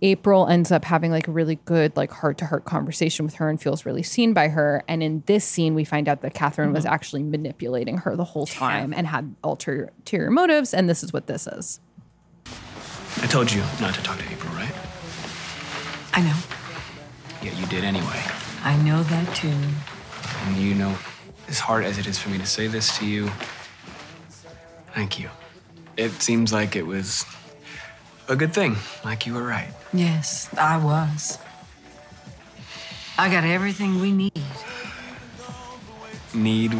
April 0.00 0.46
ends 0.46 0.70
up 0.70 0.84
having 0.84 1.10
like 1.10 1.26
a 1.26 1.32
really 1.32 1.56
good 1.64 1.96
like 1.96 2.10
heart 2.10 2.38
to 2.38 2.46
heart 2.46 2.64
conversation 2.64 3.24
with 3.24 3.34
her 3.36 3.48
and 3.48 3.60
feels 3.60 3.84
really 3.84 4.02
seen 4.02 4.32
by 4.32 4.48
her 4.48 4.84
and 4.86 5.02
in 5.02 5.22
this 5.26 5.44
scene 5.44 5.74
we 5.74 5.84
find 5.84 6.08
out 6.08 6.22
that 6.22 6.34
Catherine 6.34 6.72
was 6.72 6.84
mm-hmm. 6.84 6.94
actually 6.94 7.22
manipulating 7.24 7.98
her 7.98 8.14
the 8.14 8.24
whole 8.24 8.46
time 8.46 8.92
and 8.94 9.06
had 9.06 9.34
ulterior 9.42 10.30
motives 10.30 10.72
and 10.72 10.88
this 10.88 11.02
is 11.02 11.12
what 11.12 11.26
this 11.26 11.46
is. 11.48 11.80
I 13.20 13.26
told 13.26 13.50
you 13.50 13.62
not 13.80 13.94
to 13.94 14.02
talk 14.02 14.18
to 14.18 14.24
April, 14.30 14.52
right? 14.54 14.72
I 16.12 16.22
know. 16.22 16.36
Yet 17.42 17.58
you 17.58 17.66
did 17.66 17.84
anyway. 17.84 18.22
I 18.62 18.76
know 18.84 19.02
that 19.02 19.34
too. 19.34 19.48
And 19.48 20.56
you 20.56 20.74
know, 20.74 20.96
as 21.48 21.58
hard 21.58 21.84
as 21.84 21.98
it 21.98 22.06
is 22.06 22.18
for 22.18 22.28
me 22.28 22.38
to 22.38 22.46
say 22.46 22.68
this 22.68 22.96
to 22.98 23.06
you, 23.06 23.28
thank 24.94 25.18
you. 25.18 25.28
It 25.96 26.12
seems 26.22 26.52
like 26.52 26.76
it 26.76 26.86
was 26.86 27.24
a 28.28 28.36
good 28.36 28.52
thing, 28.52 28.76
like 29.04 29.26
you 29.26 29.34
were 29.34 29.42
right. 29.42 29.68
Yes, 29.92 30.48
I 30.56 30.76
was. 30.76 31.38
I 33.16 33.30
got 33.30 33.44
everything 33.44 34.00
we 34.00 34.12
need. 34.12 34.42
Need? 36.34 36.72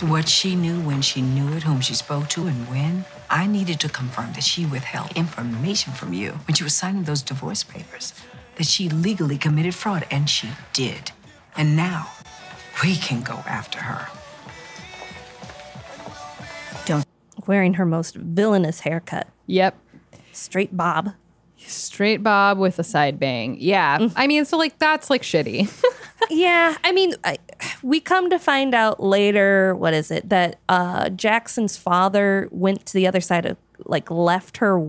What 0.00 0.28
she 0.28 0.56
knew 0.56 0.80
when 0.80 1.02
she 1.02 1.20
knew 1.20 1.54
it, 1.54 1.62
whom 1.62 1.80
she 1.80 1.94
spoke 1.94 2.28
to, 2.30 2.46
and 2.46 2.68
when. 2.68 3.04
I 3.28 3.46
needed 3.46 3.78
to 3.80 3.88
confirm 3.88 4.32
that 4.32 4.42
she 4.42 4.64
withheld 4.64 5.12
information 5.14 5.92
from 5.92 6.12
you 6.14 6.32
when 6.46 6.54
she 6.54 6.64
was 6.64 6.74
signing 6.74 7.04
those 7.04 7.22
divorce 7.22 7.62
papers, 7.62 8.14
that 8.56 8.66
she 8.66 8.88
legally 8.88 9.36
committed 9.36 9.74
fraud, 9.74 10.06
and 10.10 10.28
she 10.28 10.48
did. 10.72 11.12
And 11.56 11.76
now 11.76 12.10
we 12.82 12.96
can 12.96 13.22
go 13.22 13.34
after 13.46 13.78
her. 13.80 14.08
Don't. 16.86 17.04
Wearing 17.46 17.74
her 17.74 17.84
most 17.84 18.16
villainous 18.16 18.80
haircut. 18.80 19.28
Yep. 19.46 19.78
Straight 20.32 20.76
bob. 20.76 21.12
Straight 21.66 22.22
bob 22.22 22.58
with 22.58 22.78
a 22.78 22.84
side 22.84 23.18
bang. 23.20 23.56
Yeah. 23.60 24.08
I 24.16 24.26
mean, 24.26 24.44
so 24.44 24.56
like 24.56 24.78
that's 24.78 25.10
like 25.10 25.22
shitty. 25.22 25.70
yeah, 26.30 26.76
I 26.82 26.92
mean, 26.92 27.14
I, 27.24 27.38
we 27.82 28.00
come 28.00 28.30
to 28.30 28.38
find 28.38 28.74
out 28.74 29.00
later. 29.00 29.74
What 29.76 29.94
is 29.94 30.10
it 30.10 30.28
that 30.30 30.58
uh, 30.68 31.10
Jackson's 31.10 31.76
father 31.76 32.48
went 32.50 32.86
to 32.86 32.94
the 32.94 33.06
other 33.06 33.20
side 33.20 33.46
of 33.46 33.56
like 33.84 34.10
left 34.10 34.58
her 34.58 34.86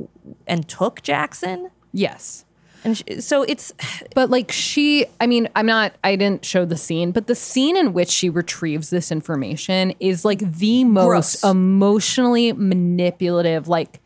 and 0.47 0.67
took 0.67 1.01
Jackson? 1.01 1.69
yes. 1.91 2.45
And 2.83 2.97
sh- 2.97 3.03
so 3.19 3.43
it's 3.43 3.71
But 4.15 4.31
like 4.31 4.51
she, 4.51 5.05
I 5.19 5.27
mean, 5.27 5.49
I'm 5.55 5.67
not, 5.67 5.93
I 6.03 6.15
didn't 6.15 6.43
show 6.43 6.65
the 6.65 6.77
scene, 6.77 7.11
but 7.11 7.27
the 7.27 7.35
scene 7.35 7.77
in 7.77 7.93
which 7.93 8.09
she 8.09 8.27
retrieves 8.29 8.89
this 8.89 9.11
information 9.11 9.93
is 9.99 10.25
like 10.25 10.39
the 10.39 10.83
most 10.83 11.41
Gross. 11.41 11.43
emotionally 11.43 12.53
manipulative. 12.53 13.67
Like 13.67 13.99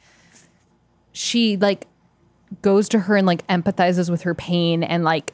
she 1.13 1.55
like 1.55 1.87
goes 2.61 2.89
to 2.89 2.99
her 2.99 3.15
and 3.15 3.27
like 3.27 3.45
empathizes 3.47 4.09
with 4.09 4.21
her 4.23 4.33
pain 4.33 4.83
and 4.83 5.03
like 5.03 5.33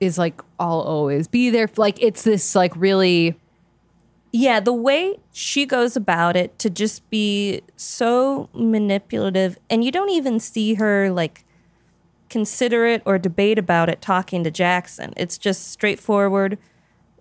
is 0.00 0.18
like, 0.18 0.40
I'll 0.60 0.80
always 0.80 1.26
be 1.26 1.50
there. 1.50 1.68
Like 1.76 2.00
it's 2.02 2.22
this 2.22 2.54
like 2.54 2.72
really, 2.76 3.38
yeah, 4.32 4.60
the 4.60 4.72
way 4.72 5.18
she 5.32 5.66
goes 5.66 5.96
about 5.96 6.36
it 6.36 6.58
to 6.60 6.70
just 6.70 7.08
be 7.10 7.62
so 7.76 8.48
manipulative, 8.52 9.58
and 9.70 9.82
you 9.82 9.90
don't 9.90 10.10
even 10.10 10.38
see 10.38 10.74
her 10.74 11.10
like 11.10 11.44
consider 12.28 12.86
it 12.86 13.02
or 13.06 13.18
debate 13.18 13.58
about 13.58 13.88
it 13.88 14.00
talking 14.00 14.44
to 14.44 14.50
Jackson. 14.50 15.14
It's 15.16 15.38
just 15.38 15.70
straightforward. 15.72 16.58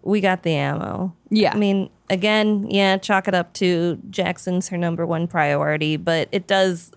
We 0.03 0.21
got 0.21 0.43
the 0.43 0.51
ammo. 0.51 1.15
Yeah. 1.29 1.53
I 1.53 1.57
mean, 1.57 1.89
again, 2.09 2.69
yeah, 2.69 2.97
chalk 2.97 3.27
it 3.27 3.33
up 3.33 3.53
to 3.53 3.99
Jackson's 4.09 4.69
her 4.69 4.77
number 4.77 5.05
one 5.05 5.27
priority, 5.27 5.97
but 5.97 6.27
it 6.31 6.45
does 6.45 6.91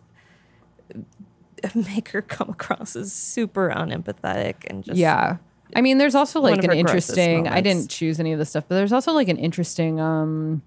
make 1.75 2.11
her 2.11 2.23
come 2.23 2.51
across 2.51 2.97
as 2.97 3.13
super 3.13 3.71
unempathetic 3.71 4.57
and 4.67 4.85
just 4.85 4.99
yeah. 4.99 5.37
I 5.75 5.83
mean, 5.83 5.99
there's 5.99 6.15
also 6.15 6.41
like 6.41 6.65
an 6.65 6.73
interesting. 6.73 7.47
I 7.47 7.61
didn't 7.61 7.91
choose 7.91 8.19
any 8.19 8.33
of 8.33 8.39
this 8.39 8.51
stuff, 8.51 8.65
but 8.69 8.75
there's 8.75 8.93
also 8.93 9.13
like 9.13 9.29
an 9.29 9.37
interesting 9.37 10.01
um 10.01 10.63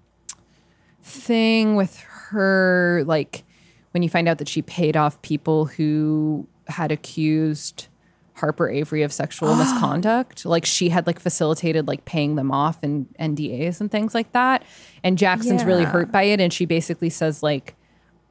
thing 1.02 1.76
with 1.76 1.98
her, 1.98 3.04
like 3.06 3.44
when 3.90 4.02
you 4.02 4.08
find 4.08 4.28
out 4.28 4.38
that 4.38 4.48
she 4.48 4.62
paid 4.62 4.96
off 4.96 5.20
people 5.22 5.66
who 5.66 6.46
had 6.68 6.90
accused 6.90 7.88
Harper 8.34 8.68
Avery 8.68 9.02
of 9.02 9.12
sexual 9.12 9.54
misconduct. 9.56 10.44
Like 10.44 10.64
she 10.64 10.88
had 10.88 11.06
like 11.06 11.20
facilitated 11.20 11.86
like 11.86 12.04
paying 12.04 12.34
them 12.34 12.50
off 12.50 12.82
and 12.82 13.06
NDAs 13.18 13.80
and 13.80 13.90
things 13.90 14.14
like 14.14 14.32
that. 14.32 14.64
And 15.02 15.18
Jackson's 15.18 15.64
really 15.64 15.84
hurt 15.84 16.10
by 16.10 16.22
it, 16.24 16.40
and 16.40 16.52
she 16.52 16.66
basically 16.66 17.10
says 17.10 17.42
like. 17.42 17.76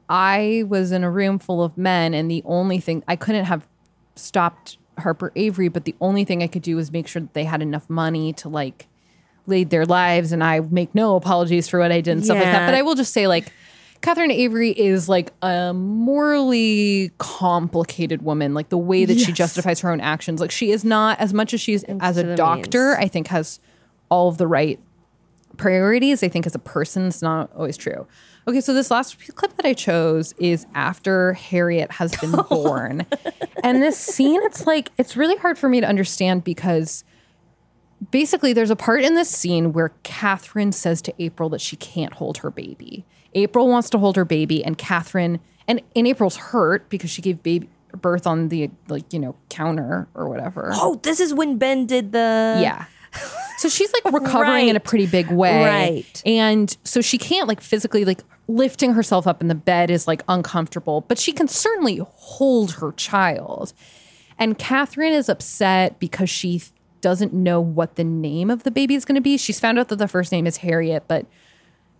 I 0.08 0.64
was 0.68 0.92
in 0.92 1.04
a 1.04 1.10
room 1.10 1.38
full 1.38 1.62
of 1.62 1.78
men, 1.78 2.14
and 2.14 2.30
the 2.30 2.42
only 2.44 2.78
thing 2.78 3.02
I 3.08 3.16
couldn't 3.16 3.44
have 3.44 3.66
stopped 4.16 4.78
Harper 4.98 5.32
Avery, 5.34 5.68
but 5.68 5.84
the 5.84 5.94
only 6.00 6.24
thing 6.24 6.42
I 6.42 6.46
could 6.46 6.62
do 6.62 6.76
was 6.76 6.92
make 6.92 7.08
sure 7.08 7.22
that 7.22 7.34
they 7.34 7.44
had 7.44 7.62
enough 7.62 7.88
money 7.90 8.32
to 8.34 8.48
like 8.48 8.86
lead 9.46 9.70
their 9.70 9.84
lives. 9.84 10.32
And 10.32 10.42
I 10.42 10.60
make 10.60 10.94
no 10.94 11.16
apologies 11.16 11.68
for 11.68 11.80
what 11.80 11.92
I 11.92 12.00
did 12.00 12.12
and 12.12 12.24
stuff 12.24 12.36
like 12.36 12.44
that. 12.44 12.66
But 12.66 12.74
I 12.74 12.82
will 12.82 12.94
just 12.94 13.12
say, 13.12 13.26
like, 13.26 13.52
Catherine 14.02 14.30
Avery 14.30 14.70
is 14.70 15.08
like 15.08 15.32
a 15.40 15.72
morally 15.72 17.10
complicated 17.18 18.22
woman. 18.22 18.52
Like 18.52 18.68
the 18.68 18.78
way 18.78 19.06
that 19.06 19.18
she 19.18 19.32
justifies 19.32 19.80
her 19.80 19.90
own 19.90 20.00
actions. 20.00 20.40
Like 20.40 20.50
she 20.50 20.70
is 20.70 20.84
not 20.84 21.18
as 21.20 21.32
much 21.32 21.54
as 21.54 21.60
she's 21.60 21.84
as 21.84 22.18
a 22.18 22.36
doctor. 22.36 22.90
means. 22.90 23.04
I 23.04 23.08
think 23.08 23.28
has 23.28 23.60
all 24.10 24.28
of 24.28 24.36
the 24.36 24.46
right 24.46 24.78
priorities. 25.56 26.22
I 26.22 26.28
think 26.28 26.46
as 26.46 26.54
a 26.54 26.58
person, 26.58 27.06
it's 27.06 27.22
not 27.22 27.50
always 27.54 27.76
true. 27.76 28.06
Okay, 28.46 28.60
so 28.60 28.74
this 28.74 28.90
last 28.90 29.16
clip 29.36 29.56
that 29.56 29.64
I 29.64 29.72
chose 29.72 30.34
is 30.38 30.66
after 30.74 31.32
Harriet 31.34 31.90
has 31.92 32.14
been 32.16 32.32
born. 32.48 33.06
and 33.62 33.82
this 33.82 33.98
scene, 33.98 34.40
it's 34.44 34.66
like, 34.66 34.90
it's 34.98 35.16
really 35.16 35.36
hard 35.36 35.58
for 35.58 35.68
me 35.68 35.80
to 35.80 35.86
understand 35.86 36.44
because 36.44 37.04
basically 38.10 38.52
there's 38.52 38.70
a 38.70 38.76
part 38.76 39.02
in 39.02 39.14
this 39.14 39.30
scene 39.30 39.72
where 39.72 39.92
Catherine 40.02 40.72
says 40.72 41.00
to 41.02 41.14
April 41.18 41.48
that 41.50 41.60
she 41.60 41.76
can't 41.76 42.12
hold 42.12 42.38
her 42.38 42.50
baby. 42.50 43.04
April 43.34 43.68
wants 43.68 43.88
to 43.90 43.98
hold 43.98 44.16
her 44.16 44.24
baby, 44.24 44.64
and 44.64 44.78
Catherine, 44.78 45.40
and, 45.66 45.80
and 45.96 46.06
April's 46.06 46.36
hurt 46.36 46.88
because 46.88 47.10
she 47.10 47.22
gave 47.22 47.42
baby 47.42 47.68
birth 47.92 48.26
on 48.26 48.48
the 48.48 48.70
like, 48.88 49.12
you 49.12 49.18
know, 49.18 49.36
counter 49.48 50.08
or 50.14 50.28
whatever. 50.28 50.70
Oh, 50.74 51.00
this 51.02 51.20
is 51.20 51.32
when 51.32 51.58
Ben 51.58 51.86
did 51.86 52.12
the 52.12 52.58
Yeah. 52.60 52.84
So 53.56 53.68
she's 53.68 53.92
like 53.92 54.12
recovering 54.12 54.68
in 54.68 54.76
a 54.76 54.80
pretty 54.80 55.06
big 55.06 55.30
way. 55.30 55.64
Right. 55.64 56.22
And 56.26 56.76
so 56.84 57.00
she 57.00 57.18
can't 57.18 57.48
like 57.48 57.60
physically 57.60 58.04
like 58.04 58.22
lifting 58.48 58.92
herself 58.92 59.26
up 59.26 59.40
in 59.40 59.48
the 59.48 59.54
bed 59.54 59.90
is 59.90 60.06
like 60.06 60.22
uncomfortable, 60.28 61.02
but 61.02 61.18
she 61.18 61.32
can 61.32 61.48
certainly 61.48 62.00
hold 62.04 62.72
her 62.72 62.92
child. 62.92 63.72
And 64.38 64.58
Catherine 64.58 65.12
is 65.12 65.28
upset 65.28 65.98
because 65.98 66.28
she 66.28 66.62
doesn't 67.00 67.32
know 67.32 67.60
what 67.60 67.96
the 67.96 68.04
name 68.04 68.50
of 68.50 68.62
the 68.62 68.70
baby 68.70 68.94
is 68.94 69.04
going 69.04 69.14
to 69.14 69.20
be. 69.20 69.36
She's 69.36 69.60
found 69.60 69.78
out 69.78 69.88
that 69.88 69.96
the 69.96 70.08
first 70.08 70.32
name 70.32 70.46
is 70.46 70.58
Harriet, 70.58 71.04
but 71.06 71.26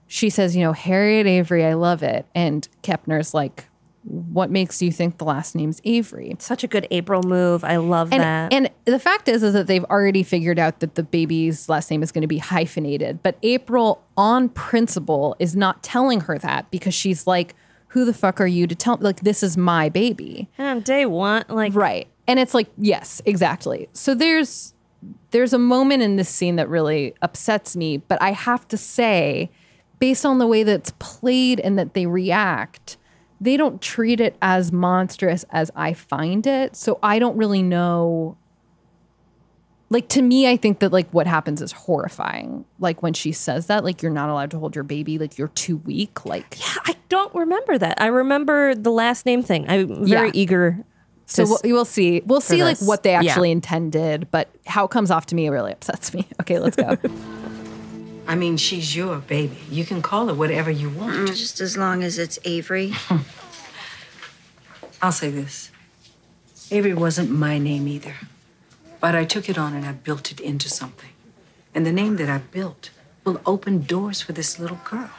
she 0.06 0.30
says, 0.30 0.56
you 0.56 0.62
know, 0.62 0.72
Harriet 0.72 1.26
Avery, 1.26 1.64
I 1.64 1.74
love 1.74 2.02
it. 2.02 2.26
And 2.34 2.66
Kepner's 2.82 3.34
like, 3.34 3.66
what 4.04 4.50
makes 4.50 4.82
you 4.82 4.92
think 4.92 5.18
the 5.18 5.24
last 5.24 5.54
name's 5.54 5.80
Avery? 5.84 6.36
Such 6.38 6.62
a 6.62 6.66
good 6.66 6.86
April 6.90 7.22
move. 7.22 7.64
I 7.64 7.76
love 7.76 8.12
And, 8.12 8.22
that. 8.22 8.52
and 8.52 8.70
the 8.84 8.98
fact 8.98 9.28
is, 9.28 9.42
is 9.42 9.54
that 9.54 9.66
they've 9.66 9.84
already 9.84 10.22
figured 10.22 10.58
out 10.58 10.80
that 10.80 10.94
the 10.94 11.02
baby's 11.02 11.68
last 11.68 11.90
name 11.90 12.02
is 12.02 12.12
going 12.12 12.22
to 12.22 12.28
be 12.28 12.38
hyphenated. 12.38 13.22
But 13.22 13.38
April, 13.42 14.04
on 14.16 14.50
principle, 14.50 15.36
is 15.38 15.56
not 15.56 15.82
telling 15.82 16.20
her 16.20 16.38
that 16.38 16.70
because 16.70 16.92
she's 16.94 17.26
like, 17.26 17.54
"Who 17.88 18.04
the 18.04 18.12
fuck 18.14 18.40
are 18.40 18.46
you 18.46 18.66
to 18.66 18.74
tell? 18.74 18.98
Like, 19.00 19.20
this 19.20 19.42
is 19.42 19.56
my 19.56 19.88
baby." 19.88 20.48
And 20.58 20.84
day 20.84 21.06
one, 21.06 21.44
like 21.48 21.74
Right. 21.74 22.06
And 22.26 22.38
it's 22.40 22.54
like, 22.54 22.68
yes, 22.78 23.20
exactly. 23.26 23.88
So 23.92 24.14
there's 24.14 24.74
there's 25.30 25.52
a 25.52 25.58
moment 25.58 26.02
in 26.02 26.16
this 26.16 26.28
scene 26.28 26.56
that 26.56 26.68
really 26.68 27.14
upsets 27.22 27.76
me, 27.76 27.98
but 27.98 28.20
I 28.22 28.32
have 28.32 28.66
to 28.68 28.76
say, 28.78 29.50
based 29.98 30.24
on 30.24 30.38
the 30.38 30.46
way 30.46 30.62
that 30.62 30.74
it's 30.74 30.92
played 30.98 31.60
and 31.60 31.78
that 31.78 31.92
they 31.94 32.06
react, 32.06 32.96
they 33.40 33.56
don't 33.56 33.80
treat 33.82 34.20
it 34.20 34.36
as 34.40 34.72
monstrous 34.72 35.44
as 35.50 35.70
I 35.76 35.92
find 35.92 36.46
it. 36.46 36.76
So 36.76 36.98
I 37.02 37.18
don't 37.18 37.36
really 37.36 37.62
know. 37.62 38.36
Like 39.90 40.08
to 40.08 40.22
me, 40.22 40.48
I 40.48 40.56
think 40.56 40.78
that 40.80 40.92
like 40.92 41.08
what 41.10 41.26
happens 41.26 41.60
is 41.62 41.70
horrifying. 41.72 42.64
Like 42.78 43.02
when 43.02 43.12
she 43.12 43.32
says 43.32 43.66
that, 43.66 43.84
like 43.84 44.02
you're 44.02 44.10
not 44.12 44.28
allowed 44.28 44.50
to 44.52 44.58
hold 44.58 44.74
your 44.74 44.82
baby, 44.82 45.18
like 45.18 45.36
you're 45.38 45.48
too 45.48 45.76
weak. 45.78 46.24
Like 46.24 46.58
yeah, 46.58 46.74
I 46.86 46.96
don't 47.08 47.34
remember 47.34 47.76
that. 47.78 48.00
I 48.00 48.06
remember 48.06 48.74
the 48.74 48.90
last 48.90 49.26
name 49.26 49.42
thing. 49.42 49.66
I'm 49.68 50.06
very 50.06 50.28
Yeah. 50.28 50.32
eager. 50.34 50.84
So 51.26 51.44
we'll, 51.44 51.60
we'll 51.64 51.84
see. 51.84 52.22
We'll 52.26 52.40
see 52.40 52.62
like 52.64 52.78
what 52.78 53.02
they 53.02 53.12
Yeah. 53.12 53.20
actually 53.20 53.50
intended, 53.50 54.30
but 54.30 54.48
how 54.66 54.84
it 54.84 54.90
comes 54.90 55.10
off 55.10 55.26
to 55.26 55.34
me 55.34 55.48
really 55.48 55.72
upsets 55.72 56.12
me. 56.14 56.26
Okay, 56.40 56.58
let's 56.58 56.76
go. 56.76 56.96
I 58.26 58.34
mean, 58.34 58.56
she's 58.56 58.96
your 58.96 59.18
baby. 59.18 59.58
You 59.70 59.84
can 59.84 60.00
call 60.02 60.28
her 60.28 60.34
whatever 60.34 60.70
you 60.70 60.88
want. 60.88 61.28
Mm, 61.28 61.36
just 61.36 61.60
as 61.60 61.76
long 61.76 62.02
as 62.02 62.18
it's 62.18 62.38
Avery. 62.44 62.92
I'll 65.02 65.12
say 65.12 65.30
this 65.30 65.70
Avery 66.70 66.94
wasn't 66.94 67.30
my 67.30 67.58
name 67.58 67.86
either. 67.86 68.14
But 69.00 69.14
I 69.14 69.24
took 69.24 69.50
it 69.50 69.58
on 69.58 69.74
and 69.74 69.84
I 69.84 69.92
built 69.92 70.32
it 70.32 70.40
into 70.40 70.70
something. 70.70 71.10
And 71.74 71.84
the 71.84 71.92
name 71.92 72.16
that 72.16 72.30
I 72.30 72.38
built 72.38 72.90
will 73.24 73.40
open 73.44 73.82
doors 73.82 74.22
for 74.22 74.32
this 74.32 74.58
little 74.58 74.80
girl. 74.84 75.10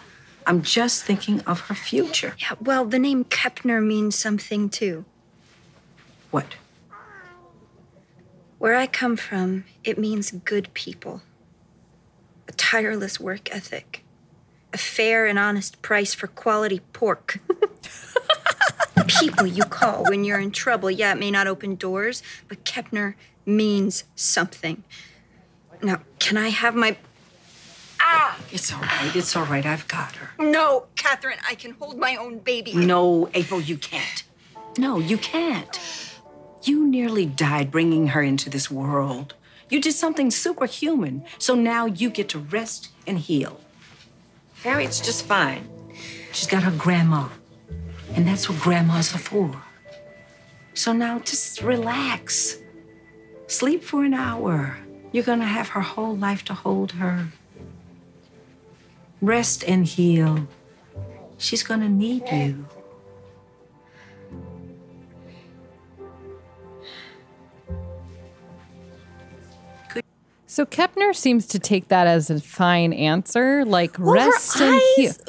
I'm 0.48 0.62
just 0.62 1.04
thinking 1.04 1.42
of 1.42 1.62
her 1.62 1.76
future. 1.76 2.36
Yeah, 2.40 2.54
well, 2.60 2.86
the 2.86 3.00
name 3.00 3.26
Kepner 3.26 3.86
means 3.86 4.16
something 4.16 4.70
too. 4.70 5.06
What? 6.32 6.56
Where 8.58 8.76
I 8.76 8.88
come 8.88 9.18
from, 9.18 9.66
it 9.84 9.98
means 9.98 10.32
good 10.32 10.74
people, 10.74 11.22
a 12.48 12.52
tireless 12.54 13.20
work 13.20 13.54
ethic, 13.54 14.04
a 14.74 14.78
fair 14.78 15.26
and 15.26 15.40
honest 15.40 15.82
price 15.82 16.14
for 16.14 16.28
quality 16.28 16.82
pork. 16.94 17.40
people 19.08 19.46
you 19.46 19.64
call 19.64 20.04
when 20.06 20.24
you're 20.24 20.40
in 20.40 20.52
trouble. 20.52 20.90
Yeah, 20.90 21.14
it 21.14 21.20
may 21.20 21.32
not 21.32 21.48
open 21.48 21.76
doors, 21.76 22.24
but 22.48 22.64
Kepner 22.64 23.16
means 23.46 24.04
something. 24.16 24.84
Now, 25.82 26.02
can 26.20 26.38
I 26.38 26.50
have 26.50 26.76
my. 26.76 26.98
Ah! 28.00 28.40
It's 28.52 28.74
all 28.74 28.82
right. 28.82 29.16
It's 29.16 29.36
all 29.36 29.46
right. 29.46 29.66
I've 29.66 29.88
got 29.88 30.16
her. 30.16 30.44
No, 30.44 30.86
Catherine, 30.96 31.40
I 31.48 31.56
can 31.56 31.72
hold 31.72 31.98
my 31.98 32.16
own 32.16 32.40
baby. 32.40 32.74
No, 32.74 33.30
April, 33.34 33.62
you 33.62 33.78
can't. 33.78 34.24
No, 34.78 35.00
you 35.00 35.18
can't. 35.18 35.80
You 36.64 36.88
nearly 36.88 37.26
died 37.26 37.72
bringing 37.72 38.08
her 38.08 38.22
into 38.22 38.50
this 38.50 38.72
world. 38.72 39.36
You 39.76 39.82
did 39.82 39.92
something 39.92 40.32
superhuman, 40.32 41.26
so 41.38 41.54
now 41.54 41.86
you 41.86 42.10
get 42.10 42.30
to 42.30 42.40
rest 42.40 42.92
and 43.06 43.20
heal. 43.20 43.60
Harriet's 44.64 45.02
just 45.02 45.26
fine. 45.26 45.68
She's 46.32 46.48
got 46.48 46.64
her 46.64 46.72
grandma, 46.78 47.28
and 48.14 48.26
that's 48.26 48.48
what 48.48 48.58
grandmas 48.62 49.14
are 49.14 49.18
for. 49.18 49.52
So 50.76 50.94
now 50.94 51.20
just 51.20 51.62
relax. 51.62 52.58
Sleep 53.48 53.84
for 53.84 54.06
an 54.06 54.14
hour. 54.14 54.78
You're 55.12 55.26
gonna 55.26 55.44
have 55.44 55.68
her 55.68 55.82
whole 55.82 56.16
life 56.16 56.46
to 56.46 56.54
hold 56.54 56.94
her. 56.94 57.28
Rest 59.22 59.66
and 59.68 59.86
heal. 59.86 60.48
She's 61.38 61.64
gonna 61.64 61.90
need 61.90 62.32
you. 62.32 62.66
So 70.56 70.66
Kepner 70.66 71.14
seems 71.14 71.48
to 71.48 71.60
take 71.60 71.90
that 71.90 72.08
as 72.08 72.30
a 72.30 72.40
fine 72.40 72.94
answer, 72.94 73.66
like 73.66 74.00
Well, 74.00 74.12
her 74.16 74.30
rest 74.30 74.62
in 74.62 74.80
he- 74.96 75.08
eyes 75.10 75.20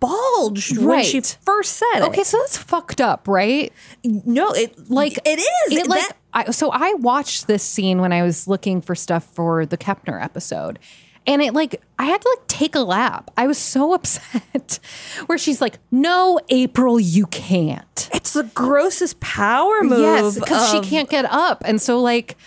bulged 0.00 0.78
when 0.78 1.04
she 1.04 1.20
first 1.20 1.74
said 1.74 1.96
it. 1.98 2.02
Okay, 2.04 2.24
so 2.24 2.38
that's 2.38 2.56
fucked 2.56 2.98
up, 3.02 3.28
right? 3.28 3.70
No, 4.02 4.50
it 4.52 4.88
like 4.90 5.18
it 5.26 5.38
is. 5.38 5.76
It, 5.76 5.88
like 5.88 6.00
That- 6.00 6.16
I, 6.32 6.50
so 6.52 6.70
I 6.72 6.94
watched 6.94 7.48
this 7.48 7.62
scene 7.62 8.00
when 8.00 8.14
I 8.14 8.22
was 8.22 8.48
looking 8.48 8.80
for 8.80 8.94
stuff 8.94 9.24
for 9.34 9.66
the 9.66 9.76
Kepner 9.76 10.24
episode. 10.24 10.78
And 11.26 11.42
it 11.42 11.52
like 11.52 11.82
I 11.98 12.04
had 12.06 12.22
to 12.22 12.36
like 12.38 12.48
take 12.48 12.74
a 12.74 12.80
lap. 12.80 13.30
I 13.36 13.46
was 13.46 13.58
so 13.58 13.92
upset. 13.98 14.78
Where 15.26 15.36
she's 15.36 15.60
like, 15.60 15.80
"No, 15.90 16.40
April, 16.48 16.98
you 16.98 17.26
can't." 17.26 18.08
It's 18.14 18.32
the 18.32 18.44
grossest 18.54 19.20
power 19.20 19.82
move. 19.84 19.98
Yes, 20.00 20.38
because 20.38 20.70
she 20.70 20.80
can't 20.80 21.10
get 21.10 21.26
up, 21.26 21.62
and 21.66 21.78
so 21.78 22.00
like, 22.00 22.38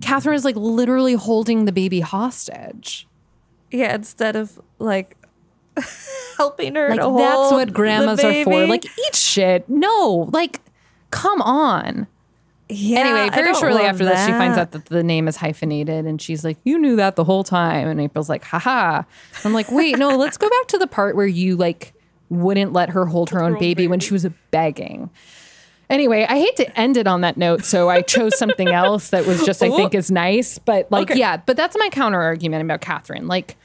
Catherine 0.00 0.34
is 0.34 0.44
like 0.44 0.56
literally 0.56 1.14
holding 1.14 1.64
the 1.64 1.72
baby 1.72 2.00
hostage. 2.00 3.06
Yeah, 3.70 3.94
instead 3.94 4.36
of 4.36 4.60
like 4.78 5.16
helping 6.36 6.74
her. 6.74 6.90
Like 6.90 7.00
that's 7.00 7.52
what 7.52 7.72
grandmas 7.72 8.22
are 8.24 8.44
for. 8.44 8.66
Like 8.66 8.84
eat 8.84 9.14
shit. 9.14 9.68
No, 9.68 10.28
like 10.32 10.60
come 11.10 11.42
on. 11.42 12.06
Yeah, 12.72 13.00
anyway, 13.00 13.30
very 13.34 13.52
shortly 13.54 13.82
after 13.82 14.04
this, 14.04 14.24
she 14.24 14.30
finds 14.30 14.56
out 14.56 14.70
that 14.70 14.86
the 14.86 15.02
name 15.02 15.26
is 15.26 15.36
hyphenated, 15.36 16.06
and 16.06 16.22
she's 16.22 16.44
like, 16.44 16.56
"You 16.62 16.78
knew 16.78 16.94
that 16.96 17.16
the 17.16 17.24
whole 17.24 17.42
time." 17.42 17.88
And 17.88 18.00
April's 18.00 18.28
like, 18.28 18.44
"Haha." 18.44 19.02
I'm 19.44 19.52
like, 19.52 19.72
"Wait, 19.72 19.98
no, 19.98 20.16
let's 20.16 20.36
go 20.36 20.48
back 20.48 20.68
to 20.68 20.78
the 20.78 20.86
part 20.86 21.16
where 21.16 21.26
you 21.26 21.56
like 21.56 21.94
wouldn't 22.28 22.72
let 22.72 22.90
her 22.90 23.06
hold 23.06 23.30
her 23.30 23.42
own 23.42 23.58
baby 23.58 23.88
when 23.88 23.98
she 23.98 24.12
was 24.12 24.24
begging." 24.52 25.10
Anyway, 25.90 26.24
I 26.28 26.38
hate 26.38 26.56
to 26.56 26.78
end 26.80 26.96
it 26.96 27.06
on 27.06 27.20
that 27.22 27.36
note, 27.36 27.64
so 27.64 27.90
I 27.90 28.00
chose 28.00 28.38
something 28.38 28.68
else 28.68 29.10
that 29.10 29.26
was 29.26 29.44
just 29.44 29.62
I 29.62 29.68
think 29.70 29.94
is 29.94 30.10
nice, 30.10 30.58
but 30.58 30.90
like 30.90 31.10
Okay. 31.10 31.18
yeah, 31.18 31.36
but 31.38 31.56
that's 31.56 31.76
my 31.78 31.88
counter 31.90 32.20
argument 32.22 32.62
about 32.64 32.80
Catherine. 32.80 33.26
Like 33.26 33.56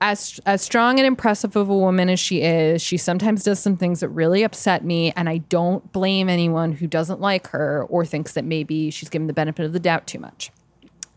as 0.00 0.40
as 0.46 0.62
strong 0.62 0.98
and 0.98 1.06
impressive 1.06 1.56
of 1.56 1.68
a 1.68 1.76
woman 1.76 2.08
as 2.08 2.18
she 2.20 2.40
is, 2.40 2.80
she 2.80 2.96
sometimes 2.96 3.42
does 3.44 3.58
some 3.58 3.76
things 3.76 4.00
that 4.00 4.08
really 4.08 4.42
upset 4.44 4.84
me, 4.84 5.12
and 5.16 5.28
I 5.28 5.38
don't 5.38 5.92
blame 5.92 6.28
anyone 6.28 6.72
who 6.72 6.86
doesn't 6.86 7.20
like 7.20 7.48
her 7.48 7.84
or 7.90 8.06
thinks 8.06 8.32
that 8.34 8.44
maybe 8.44 8.90
she's 8.90 9.10
given 9.10 9.26
the 9.26 9.34
benefit 9.34 9.66
of 9.66 9.72
the 9.72 9.80
doubt 9.80 10.06
too 10.06 10.18
much. 10.20 10.50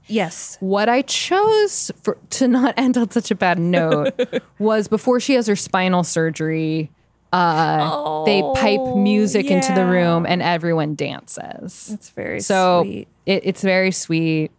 Yes. 0.07 0.57
What 0.59 0.89
I 0.89 1.01
chose 1.03 1.89
for 2.01 2.17
to 2.31 2.47
not 2.49 2.73
end 2.77 2.97
on 2.97 3.09
such 3.11 3.31
a 3.31 3.35
bad 3.35 3.57
note 3.59 4.19
was 4.59 4.87
before 4.89 5.19
she 5.19 5.35
has 5.35 5.47
her 5.47 5.55
spinal 5.55 6.03
surgery. 6.03 6.91
Uh, 7.33 8.23
they 8.25 8.43
pipe 8.55 8.95
music 8.95 9.47
into 9.49 9.73
the 9.73 9.85
room 9.85 10.23
and 10.27 10.41
everyone 10.41 10.93
dances. 10.93 11.87
That's 11.87 12.09
very 12.11 12.39
so 12.39 12.83
sweet. 12.83 13.07
It, 13.25 13.41
it's 13.45 13.63
very 13.63 13.91
sweet. 13.91 14.51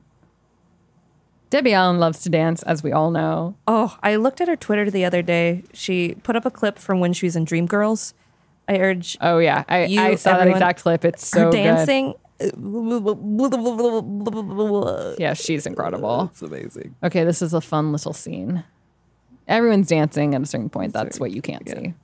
Debbie 1.51 1.73
Allen 1.73 2.01
loves 2.01 2.23
to 2.25 2.29
dance, 2.29 2.65
as 2.65 2.83
we 2.83 2.91
all 2.91 3.13
know. 3.13 3.55
Oh, 3.69 3.97
I 4.03 4.17
looked 4.17 4.41
at 4.41 4.49
her 4.49 4.57
Twitter 4.57 4.91
the 4.91 5.05
other 5.05 5.23
day. 5.23 5.63
She 5.73 6.17
put 6.25 6.35
up 6.35 6.45
a 6.45 6.51
clip 6.51 6.81
from 6.81 6.99
when 6.99 7.13
she 7.13 7.27
was 7.27 7.37
in 7.37 7.47
Dreamgirls. 7.47 8.13
I 8.67 8.79
urge. 8.79 9.17
Oh 9.21 9.39
yeah, 9.39 9.63
I, 9.69 9.85
you, 9.85 10.01
I 10.01 10.17
saw 10.17 10.37
that 10.39 10.49
exact 10.49 10.83
clip. 10.83 11.05
It's 11.05 11.33
her 11.33 11.41
so 11.41 11.51
good. 11.53 11.59
dancing. 11.59 12.15
Yeah, 15.21 15.35
she's 15.35 15.65
incredible. 15.65 16.31
It's 16.33 16.43
amazing. 16.43 16.97
Okay, 17.05 17.23
this 17.23 17.41
is 17.41 17.55
a 17.55 17.61
fun 17.61 17.93
little 17.93 18.13
scene. 18.13 18.65
Everyone's 19.47 19.87
dancing 19.87 20.35
at 20.35 20.43
a 20.43 20.47
certain 20.47 20.71
point. 20.71 20.93
That's 20.93 21.21
what 21.21 21.31
you 21.31 21.41
can't 21.41 21.69
see. 21.69 21.95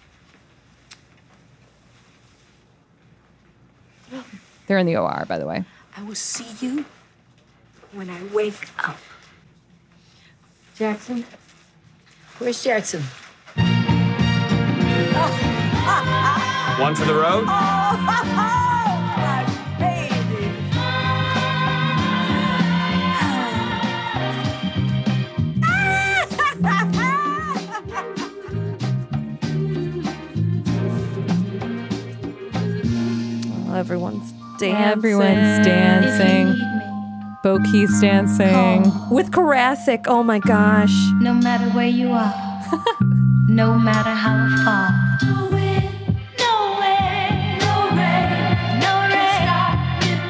They're 4.70 4.78
in 4.78 4.86
the 4.86 4.96
OR, 4.98 5.24
by 5.26 5.40
the 5.40 5.48
way. 5.48 5.64
I 5.96 6.04
will 6.04 6.14
see 6.14 6.46
you 6.64 6.84
when 7.92 8.08
I 8.08 8.22
wake 8.32 8.68
up. 8.78 8.96
Jackson? 10.76 11.24
Where's 12.38 12.62
Jackson? 12.62 13.02
One 16.78 16.94
for 16.94 17.04
the 17.04 17.14
road? 17.14 17.46
Oh, 17.48 17.96
everyone's 33.76 34.39
dancing. 34.60 34.76
Everyone's 34.76 35.66
dancing. 35.66 36.54
Boke's 37.42 38.00
dancing. 38.00 38.48
Oh, 38.54 39.08
with 39.10 39.30
Koracick. 39.30 40.04
Oh 40.06 40.22
my 40.22 40.38
gosh. 40.38 40.92
No 41.20 41.32
matter 41.34 41.66
where 41.70 41.86
you 41.88 42.12
are, 42.12 42.34
no 43.48 43.74
matter 43.78 44.10
how 44.10 44.46
far. 44.64 44.90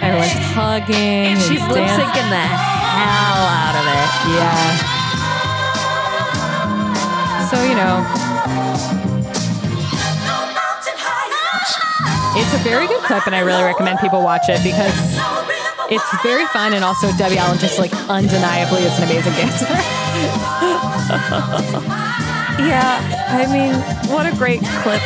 Everyone's 0.03 0.33
hugging. 0.55 0.97
and 0.97 1.39
She's 1.41 1.61
lip 1.69 1.75
dancing. 1.85 2.07
syncing 2.07 2.29
the 2.31 2.41
hell 2.41 3.43
out 3.63 3.77
of 3.77 3.85
it. 3.87 4.11
Yeah. 4.35 4.71
So, 7.51 7.57
you 7.63 7.75
know. 7.75 9.00
It's 12.33 12.55
a 12.55 12.59
very 12.59 12.87
good 12.87 13.01
clip, 13.03 13.27
and 13.27 13.35
I 13.35 13.41
really 13.41 13.63
recommend 13.63 13.99
people 13.99 14.23
watch 14.23 14.49
it 14.49 14.63
because 14.63 14.95
it's 15.91 16.23
very 16.23 16.47
fun, 16.47 16.73
and 16.75 16.85
also 16.85 17.11
Debbie 17.19 17.39
Allen 17.39 17.59
just 17.59 17.79
like 17.79 17.93
undeniably 18.09 18.83
is 18.83 18.97
an 18.99 19.05
amazing 19.05 19.33
dancer. 19.33 19.67
Yeah, 22.61 23.27
I 23.29 23.47
mean, 23.51 23.75
what 24.15 24.27
a 24.31 24.37
great 24.37 24.61
clip 24.61 25.01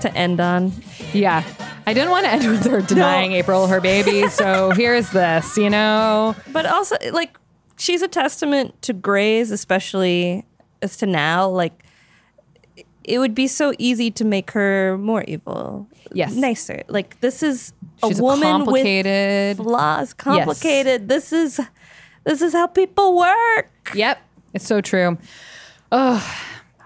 to 0.00 0.12
end 0.16 0.40
on. 0.40 0.72
yeah. 1.12 1.42
I 1.84 1.92
didn't 1.92 2.10
want 2.10 2.26
to 2.26 2.30
end 2.32 2.48
with 2.48 2.64
her 2.66 2.80
denying 2.80 3.32
April 3.32 3.66
her 3.66 3.80
baby, 3.80 4.28
so 4.28 4.70
here's 4.76 5.10
this, 5.10 5.56
you 5.56 5.68
know? 5.68 6.36
But 6.52 6.64
also, 6.66 6.96
like, 7.12 7.36
she's 7.76 8.02
a 8.02 8.08
testament 8.08 8.80
to 8.82 8.92
Grey's, 8.92 9.50
especially 9.50 10.46
as 10.80 10.96
to 10.98 11.06
now. 11.06 11.48
Like, 11.48 11.82
it 13.02 13.18
would 13.18 13.34
be 13.34 13.48
so 13.48 13.74
easy 13.78 14.12
to 14.12 14.24
make 14.24 14.52
her 14.52 14.96
more 14.96 15.24
evil. 15.24 15.88
Yes. 16.12 16.34
Nicer. 16.34 16.82
Like, 16.88 17.20
this 17.20 17.42
is 17.42 17.72
a 18.02 18.08
She's 18.08 18.18
a 18.18 18.22
woman 18.22 18.42
complicated- 18.42 19.58
with 19.58 19.66
flaws. 19.66 20.12
Complicated. 20.12 21.08
This 21.08 21.32
is 21.32 21.60
this 22.24 22.40
is 22.42 22.52
how 22.52 22.66
people 22.66 23.16
work. 23.16 23.70
Yep, 23.94 24.18
it's 24.54 24.66
so 24.66 24.80
true. 24.80 25.18
Oh, 25.92 26.36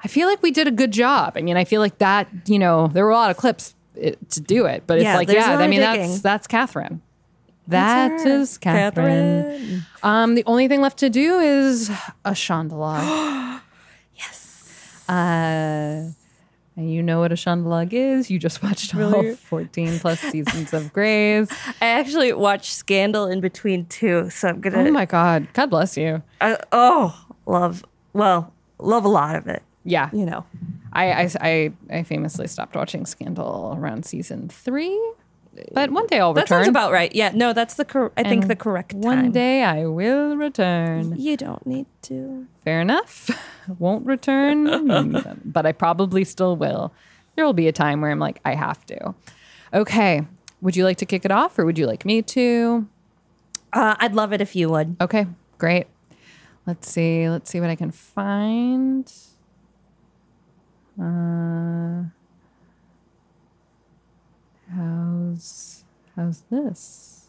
I 0.05 0.09
feel 0.09 0.28
like 0.28 0.43
we 0.43 0.51
did 0.51 0.66
a 0.69 0.70
good 0.73 0.93
job. 0.93 1.32
I 1.36 1.43
mean, 1.43 1.57
I 1.57 1.65
feel 1.65 1.81
like 1.81 1.99
that, 1.99 2.28
you 2.47 2.59
know, 2.59 2.89
there 2.89 3.05
were 3.05 3.11
a 3.11 3.15
lot 3.16 3.31
of 3.31 3.36
clips 3.36 3.74
it, 3.95 4.19
to 4.31 4.40
do 4.40 4.66
it, 4.66 4.85
but 4.86 4.99
it's 4.99 5.05
Yeah, 5.05 5.16
like, 5.16 5.28
yeah, 5.31 5.59
I 5.59 5.66
mean, 5.69 5.81
digging. 5.81 6.09
that's 6.11 6.20
that's 6.20 6.47
Catherine. 6.47 7.01
That's 7.66 8.23
That 8.23 8.28
her. 8.28 8.40
is 8.40 8.59
Catherine. 8.59 9.43
Catherine. 9.45 9.82
Um, 10.03 10.35
the 10.35 10.45
only 10.47 10.69
thing 10.69 10.81
left 10.81 10.99
to 10.99 11.11
do 11.11 11.39
is 11.40 11.90
a 12.24 12.35
chandelier. 12.35 13.61
yes. 14.16 15.05
Uh, 15.09 16.11
and 16.79 16.93
you 16.93 17.03
know 17.03 17.19
what 17.19 17.33
a 17.33 17.37
chandelier 17.37 17.89
is. 17.91 18.31
You 18.31 18.39
just 18.39 18.63
watched 18.63 18.95
all 18.95 19.35
14 19.35 19.99
plus 19.99 20.21
seasons 20.21 20.73
of 20.73 20.93
Grey's. 20.93 21.51
I 21.83 21.87
actually 21.87 22.33
watched 22.33 22.73
Scandal 22.73 23.27
in 23.27 23.41
between 23.41 23.87
too, 23.87 24.31
so 24.31 24.49
I'm 24.49 24.61
gonna. 24.61 24.79
Oh 24.79 24.91
my 24.93 25.05
God. 25.05 25.49
God 25.55 25.71
bless 25.71 25.97
you. 25.97 26.23
I, 26.41 26.57
oh, 26.71 27.27
love. 27.47 27.85
Well, 28.13 28.55
love 28.79 29.05
a 29.05 29.09
lot 29.09 29.35
of 29.35 29.49
it. 29.49 29.65
Yeah. 29.83 30.09
You 30.13 30.25
know. 30.25 30.47
I, 30.93 31.25
I, 31.25 31.31
I, 31.41 31.73
I 31.91 32.03
famously 32.05 32.47
stopped 32.47 32.77
watching 32.77 33.07
Scandal 33.07 33.75
around 33.77 34.07
season 34.07 34.49
three, 34.49 34.97
but 35.73 35.91
one 35.91 36.07
day 36.07 36.21
I'll 36.21 36.35
return. 36.35 36.43
That 36.43 36.49
sounds 36.49 36.69
about 36.69 36.93
right. 36.93 37.15
Yeah, 37.15 37.31
no, 37.35 37.53
that's 37.53 37.75
the 37.75 37.85
cor- 37.85 38.13
I 38.17 38.23
think 38.23 38.49
the 38.49 38.57
correct 38.57 38.91
time. 38.91 39.01
One 39.01 39.33
day 39.33 39.63
I 39.63 39.87
will 39.87 40.37
return. 40.37 41.15
You 41.19 41.37
don't 41.37 41.67
need 41.67 41.87
to. 42.03 42.47
Fair 42.65 42.81
enough. 42.81 43.31
Won't 43.79 44.07
return, 44.07 45.41
but 45.45 45.67
I 45.67 45.73
probably 45.73 46.25
still 46.25 46.57
will. 46.57 46.93
There 47.37 47.45
will 47.45 47.53
be 47.53 47.69
a 47.69 47.73
time 47.73 48.01
where 48.01 48.11
I'm 48.11 48.19
like, 48.19 48.41
I 48.45 48.55
have 48.55 48.85
to. 48.87 49.15
Okay. 49.73 50.27
Would 50.61 50.75
you 50.77 50.85
like 50.85 50.97
to 50.99 51.07
kick 51.07 51.25
it 51.25 51.31
off 51.31 51.59
or 51.59 51.65
would 51.65 51.79
you 51.79 51.87
like 51.87 52.05
me 52.05 52.21
to? 52.23 52.89
Uh, 53.73 53.95
I'd 53.99 54.15
love 54.15 54.33
it 54.33 54.41
if 54.41 54.57
you 54.57 54.69
would. 54.71 54.97
Okay, 55.01 55.27
great. 55.59 55.87
Let's 56.67 56.91
see. 56.91 57.29
Let's 57.29 57.49
see 57.51 57.61
what 57.61 57.71
I 57.71 57.77
can 57.77 57.91
find. 57.91 59.13
Uh, 61.01 62.05
how's 64.74 65.85
how's 66.16 66.43
this? 66.51 67.28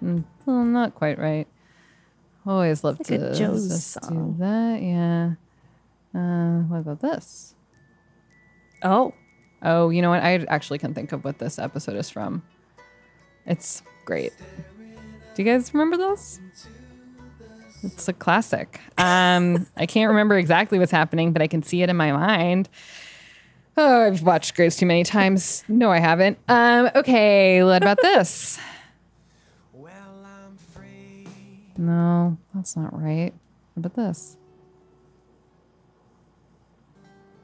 Hmm, 0.00 0.20
well, 0.44 0.64
not 0.64 0.94
quite 0.94 1.18
right. 1.18 1.46
Always 2.46 2.84
love 2.84 2.98
Look 2.98 3.08
to 3.08 3.30
at 3.30 3.34
Joe's 3.34 3.68
just 3.68 4.00
do 4.08 4.36
that. 4.38 4.80
Yeah. 4.80 5.32
Uh, 6.14 6.60
what 6.62 6.78
about 6.78 7.00
this? 7.00 7.54
Oh. 8.82 9.12
Oh, 9.62 9.90
you 9.90 10.00
know 10.02 10.10
what? 10.10 10.22
I 10.22 10.44
actually 10.48 10.78
can 10.78 10.94
think 10.94 11.12
of 11.12 11.24
what 11.24 11.38
this 11.38 11.58
episode 11.58 11.96
is 11.96 12.10
from. 12.10 12.42
It's 13.46 13.82
great. 14.04 14.32
Do 15.34 15.42
you 15.42 15.50
guys 15.50 15.72
remember 15.74 15.96
this? 15.96 16.40
It's 17.86 18.08
a 18.08 18.12
classic. 18.12 18.80
Um, 18.98 19.66
I 19.76 19.86
can't 19.86 20.08
remember 20.08 20.36
exactly 20.36 20.78
what's 20.78 20.92
happening, 20.92 21.32
but 21.32 21.42
I 21.42 21.46
can 21.46 21.62
see 21.62 21.82
it 21.82 21.88
in 21.88 21.96
my 21.96 22.12
mind. 22.12 22.68
Oh, 23.76 24.06
I've 24.06 24.22
watched 24.22 24.54
Grey's 24.54 24.76
too 24.76 24.86
many 24.86 25.04
times. 25.04 25.64
No, 25.68 25.90
I 25.90 25.98
haven't. 25.98 26.38
Um, 26.48 26.90
okay, 26.94 27.62
what 27.62 27.82
about 27.82 27.98
this? 28.00 28.58
No, 31.78 32.38
that's 32.54 32.76
not 32.76 32.98
right. 32.98 33.34
What 33.74 33.86
about 33.86 33.94
this? 33.94 34.36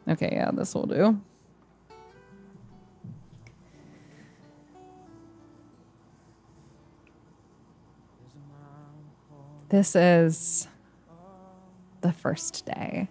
Okay, 0.08 0.30
yeah, 0.32 0.50
this 0.52 0.74
will 0.74 0.86
do. 0.86 1.20
This 9.72 9.96
is 9.96 10.68
the 12.02 12.12
first 12.12 12.66
day. 12.66 13.08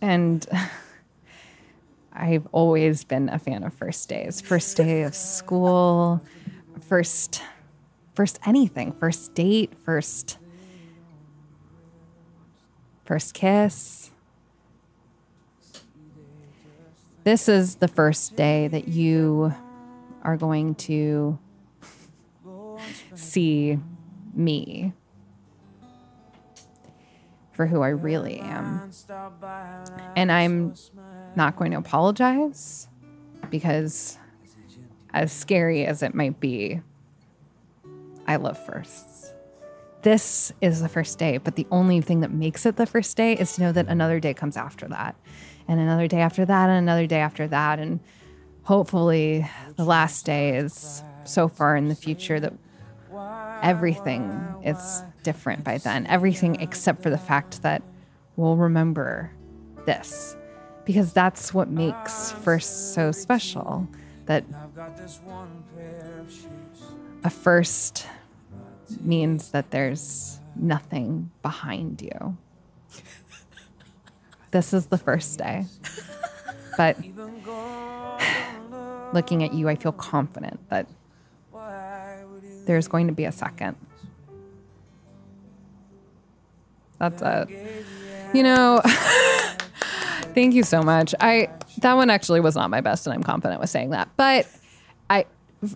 And 0.00 0.46
I've 2.12 2.46
always 2.52 3.02
been 3.02 3.28
a 3.28 3.40
fan 3.40 3.64
of 3.64 3.74
first 3.74 4.08
days. 4.08 4.40
First 4.40 4.76
day 4.76 5.02
of 5.02 5.16
school, 5.16 6.22
first 6.82 7.42
first 8.14 8.38
anything, 8.46 8.92
first 8.92 9.34
date, 9.34 9.72
first 9.84 10.38
first 13.04 13.34
kiss. 13.34 14.12
This 17.24 17.48
is 17.48 17.74
the 17.74 17.88
first 17.88 18.36
day 18.36 18.68
that 18.68 18.86
you 18.86 19.52
are 20.22 20.36
going 20.36 20.76
to 20.76 21.40
see 23.16 23.80
me 24.34 24.92
for 27.52 27.66
who 27.66 27.82
I 27.82 27.88
really 27.88 28.40
am. 28.40 28.90
And 30.16 30.32
I'm 30.32 30.74
not 31.36 31.56
going 31.56 31.72
to 31.72 31.78
apologize 31.78 32.88
because, 33.50 34.18
as 35.12 35.32
scary 35.32 35.84
as 35.86 36.02
it 36.02 36.14
might 36.14 36.40
be, 36.40 36.80
I 38.26 38.36
love 38.36 38.58
firsts. 38.64 39.34
This 40.02 40.52
is 40.60 40.82
the 40.82 40.88
first 40.88 41.18
day, 41.18 41.38
but 41.38 41.54
the 41.56 41.66
only 41.70 42.00
thing 42.00 42.20
that 42.20 42.32
makes 42.32 42.66
it 42.66 42.76
the 42.76 42.86
first 42.86 43.16
day 43.16 43.34
is 43.34 43.54
to 43.54 43.60
know 43.60 43.72
that 43.72 43.86
another 43.86 44.18
day 44.18 44.34
comes 44.34 44.56
after 44.56 44.88
that, 44.88 45.14
and 45.68 45.78
another 45.78 46.08
day 46.08 46.20
after 46.20 46.44
that, 46.44 46.68
and 46.68 46.78
another 46.78 47.06
day 47.06 47.20
after 47.20 47.46
that. 47.46 47.78
And 47.78 48.00
hopefully, 48.64 49.48
the 49.76 49.84
last 49.84 50.24
day 50.26 50.56
is 50.56 51.04
so 51.24 51.46
far 51.46 51.76
in 51.76 51.86
the 51.88 51.94
future 51.94 52.40
that 52.40 52.52
everything 53.62 54.54
is 54.64 55.02
different 55.22 55.64
by 55.64 55.78
then. 55.78 56.06
Everything 56.06 56.60
except 56.60 57.02
for 57.02 57.10
the 57.10 57.18
fact 57.18 57.62
that 57.62 57.82
we'll 58.36 58.56
remember 58.56 59.30
this 59.86 60.36
because 60.84 61.12
that's 61.12 61.54
what 61.54 61.68
makes 61.68 62.32
first 62.32 62.94
so 62.94 63.12
special. 63.12 63.86
That 64.26 64.44
a 67.24 67.30
first 67.30 68.06
means 69.00 69.50
that 69.50 69.70
there's 69.70 70.40
nothing 70.56 71.30
behind 71.42 72.02
you. 72.02 72.36
This 74.50 74.74
is 74.74 74.86
the 74.86 74.98
first 74.98 75.38
day. 75.38 75.64
But 76.76 76.98
looking 79.14 79.42
at 79.42 79.54
you, 79.54 79.68
I 79.68 79.76
feel 79.76 79.92
confident 79.92 80.60
that 80.68 80.86
there's 82.72 82.88
going 82.88 83.06
to 83.06 83.12
be 83.12 83.26
a 83.26 83.32
second. 83.32 83.76
That's 86.98 87.20
it. 87.20 87.84
You 88.32 88.42
know, 88.42 88.80
thank 90.34 90.54
you 90.54 90.62
so 90.62 90.80
much. 90.80 91.14
I 91.20 91.50
that 91.82 91.94
one 91.94 92.08
actually 92.08 92.40
was 92.40 92.56
not 92.56 92.70
my 92.70 92.80
best, 92.80 93.06
and 93.06 93.12
I'm 93.12 93.22
confident 93.22 93.60
with 93.60 93.68
saying 93.68 93.90
that. 93.90 94.08
But 94.16 94.48
I 95.10 95.26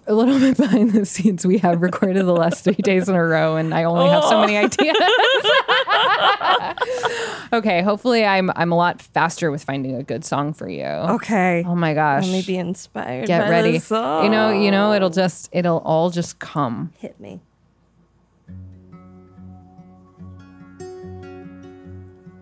a 0.06 0.14
little 0.14 0.38
bit 0.40 0.56
behind 0.56 0.92
the 0.92 1.04
scenes, 1.04 1.46
we 1.46 1.58
have 1.58 1.82
recorded 1.82 2.24
the 2.24 2.32
last 2.32 2.64
three 2.64 2.74
days 2.74 3.10
in 3.10 3.14
a 3.14 3.22
row, 3.22 3.56
and 3.56 3.74
I 3.74 3.84
only 3.84 4.08
have 4.08 4.24
so 4.24 4.40
many 4.40 4.56
oh. 4.56 4.62
ideas. 4.62 4.96
okay, 7.52 7.82
hopefully 7.82 8.24
I'm 8.24 8.50
I'm 8.56 8.72
a 8.72 8.76
lot 8.76 9.02
faster 9.02 9.50
with 9.50 9.64
finding 9.64 9.94
a 9.96 10.02
good 10.02 10.24
song 10.24 10.52
for 10.52 10.68
you. 10.68 10.84
Okay. 10.84 11.64
Oh 11.66 11.74
my 11.74 11.94
gosh. 11.94 12.24
Let 12.24 12.32
me 12.32 12.42
be 12.42 12.56
inspired. 12.56 13.26
Get 13.26 13.42
by 13.42 13.50
ready. 13.50 13.72
this 13.72 13.86
song. 13.86 14.24
You 14.24 14.30
know, 14.30 14.50
you 14.50 14.70
know, 14.70 14.92
it'll 14.92 15.10
just 15.10 15.48
it'll 15.52 15.78
all 15.78 16.10
just 16.10 16.38
come. 16.38 16.92
Hit 16.98 17.18
me. 17.20 17.40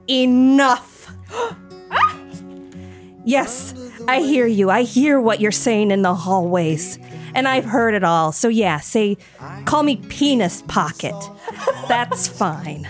Enough. 0.08 1.12
yes, 3.24 3.74
I 4.06 4.20
hear 4.20 4.46
you. 4.46 4.70
I 4.70 4.82
hear 4.82 5.20
what 5.20 5.40
you're 5.40 5.52
saying 5.52 5.90
in 5.90 6.02
the 6.02 6.14
hallways. 6.14 6.98
And 7.34 7.48
I've 7.48 7.64
heard 7.64 7.94
it 7.94 8.04
all. 8.04 8.30
So, 8.30 8.48
yeah, 8.48 8.78
say, 8.78 9.16
call 9.64 9.82
me 9.82 9.96
Penis 9.96 10.62
Pocket. 10.68 11.14
That's 11.88 12.28
fine. 12.28 12.88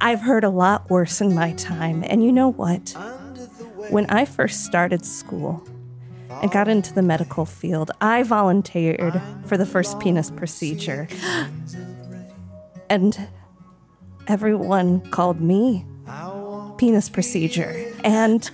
I've 0.00 0.20
heard 0.20 0.44
a 0.44 0.50
lot 0.50 0.88
worse 0.88 1.20
in 1.20 1.34
my 1.34 1.52
time. 1.52 2.02
And 2.06 2.24
you 2.24 2.32
know 2.32 2.48
what? 2.48 2.94
When 3.90 4.06
I 4.06 4.24
first 4.24 4.64
started 4.64 5.04
school 5.04 5.66
and 6.42 6.50
got 6.50 6.68
into 6.68 6.94
the 6.94 7.02
medical 7.02 7.44
field, 7.44 7.90
I 8.00 8.22
volunteered 8.22 9.20
for 9.46 9.56
the 9.56 9.66
first 9.66 9.98
penis 10.00 10.30
procedure. 10.30 11.08
And 12.88 13.28
everyone 14.26 15.00
called 15.12 15.40
me 15.40 15.86
penis 16.76 17.08
procedure. 17.08 17.86
And 18.02 18.50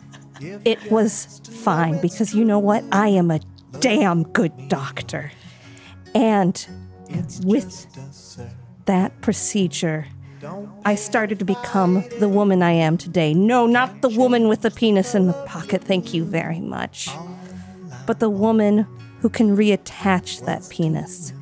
it 0.64 0.92
was 0.92 1.40
fine 1.64 2.00
because 2.00 2.32
you 2.32 2.44
know 2.44 2.60
what? 2.60 2.84
I 2.92 3.08
am 3.08 3.32
a 3.32 3.40
damn 3.80 4.22
good 4.22 4.52
doctor. 4.68 5.32
And 6.14 6.64
with 7.42 7.86
that 8.84 9.20
procedure, 9.22 10.06
I 10.84 10.94
started 10.94 11.38
to 11.38 11.44
become 11.44 12.04
the 12.18 12.28
woman 12.28 12.62
I 12.62 12.72
am 12.72 12.96
today. 12.96 13.34
No, 13.34 13.66
not 13.66 14.00
the 14.00 14.08
woman 14.08 14.48
with 14.48 14.62
the 14.62 14.70
penis 14.70 15.14
in 15.14 15.26
the 15.26 15.32
pocket, 15.44 15.84
thank 15.84 16.14
you 16.14 16.24
very 16.24 16.60
much. 16.60 17.08
But 18.06 18.20
the 18.20 18.30
woman 18.30 18.86
who 19.20 19.28
can 19.28 19.56
reattach 19.56 20.44
that 20.46 20.66
penis. 20.70 21.32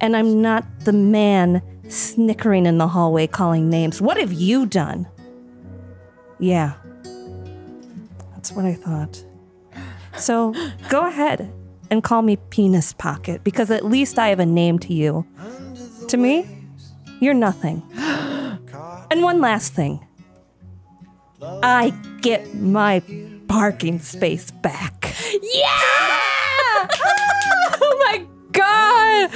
And 0.00 0.16
I'm 0.16 0.40
not 0.40 0.64
the 0.80 0.92
man 0.92 1.62
snickering 1.88 2.66
in 2.66 2.78
the 2.78 2.88
hallway 2.88 3.26
calling 3.26 3.68
names. 3.68 4.00
What 4.00 4.16
have 4.16 4.32
you 4.32 4.66
done? 4.66 5.06
Yeah. 6.38 6.74
That's 8.34 8.52
what 8.52 8.64
I 8.64 8.74
thought. 8.74 9.24
So 10.16 10.54
go 10.88 11.06
ahead 11.06 11.52
and 11.90 12.02
call 12.02 12.22
me 12.22 12.36
Penis 12.50 12.92
Pocket 12.92 13.44
because 13.44 13.70
at 13.70 13.84
least 13.84 14.18
I 14.18 14.28
have 14.28 14.40
a 14.40 14.46
name 14.46 14.78
to 14.80 14.92
you. 14.92 15.26
To 16.08 16.16
me, 16.16 16.46
you're 17.20 17.34
nothing. 17.34 17.82
And 19.10 19.22
one 19.22 19.40
last 19.40 19.72
thing 19.74 20.04
I 21.42 21.90
get 22.20 22.54
my 22.54 23.00
parking 23.48 23.98
space 24.00 24.50
back. 24.50 25.14
Yeah! 25.32 25.64
oh 27.80 27.96
my 28.00 28.24
god! 28.52 29.30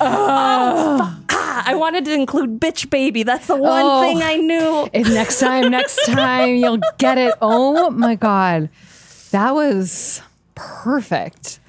Oh, 0.00 1.20
ah, 1.30 1.62
I 1.66 1.74
wanted 1.74 2.04
to 2.06 2.12
include 2.14 2.58
bitch 2.60 2.90
baby. 2.90 3.22
That's 3.22 3.46
the 3.46 3.56
one 3.56 3.82
Oh. 3.84 4.00
thing 4.02 4.22
I 4.22 4.36
knew. 4.36 4.88
If 4.92 5.08
next 5.08 5.38
time, 5.38 5.70
next 5.70 6.04
time 6.06 6.56
you'll 6.56 6.80
get 6.98 7.18
it. 7.18 7.34
Oh 7.42 7.90
my 7.90 8.14
god. 8.16 8.70
That 9.30 9.54
was 9.54 10.22
perfect. 10.54 11.60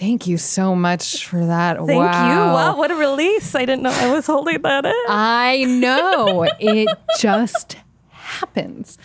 Thank 0.00 0.26
you 0.26 0.38
so 0.38 0.74
much 0.74 1.26
for 1.26 1.44
that. 1.44 1.76
Thank 1.76 1.90
you. 1.90 1.96
wow. 1.96 2.54
Wow, 2.54 2.76
what 2.78 2.90
a 2.90 2.94
release. 2.94 3.54
I 3.54 3.66
didn't 3.66 3.82
know 3.82 3.90
I 3.90 4.10
was 4.10 4.26
holding 4.26 4.62
that 4.62 4.86
in. 4.86 4.94
I 5.08 5.64
know. 5.68 6.48
it 6.58 6.88
just 7.18 7.76
happens. 8.08 8.96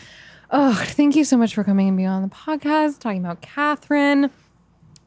Oh, 0.52 0.74
thank 0.74 1.18
you 1.18 1.26
so 1.26 1.36
much 1.36 1.54
for 1.54 1.66
coming 1.66 1.90
and 1.90 1.98
being 1.98 2.08
on 2.08 2.22
the 2.22 2.30
podcast, 2.30 3.00
talking 3.00 3.20
about 3.20 3.42
Catherine. 3.42 4.32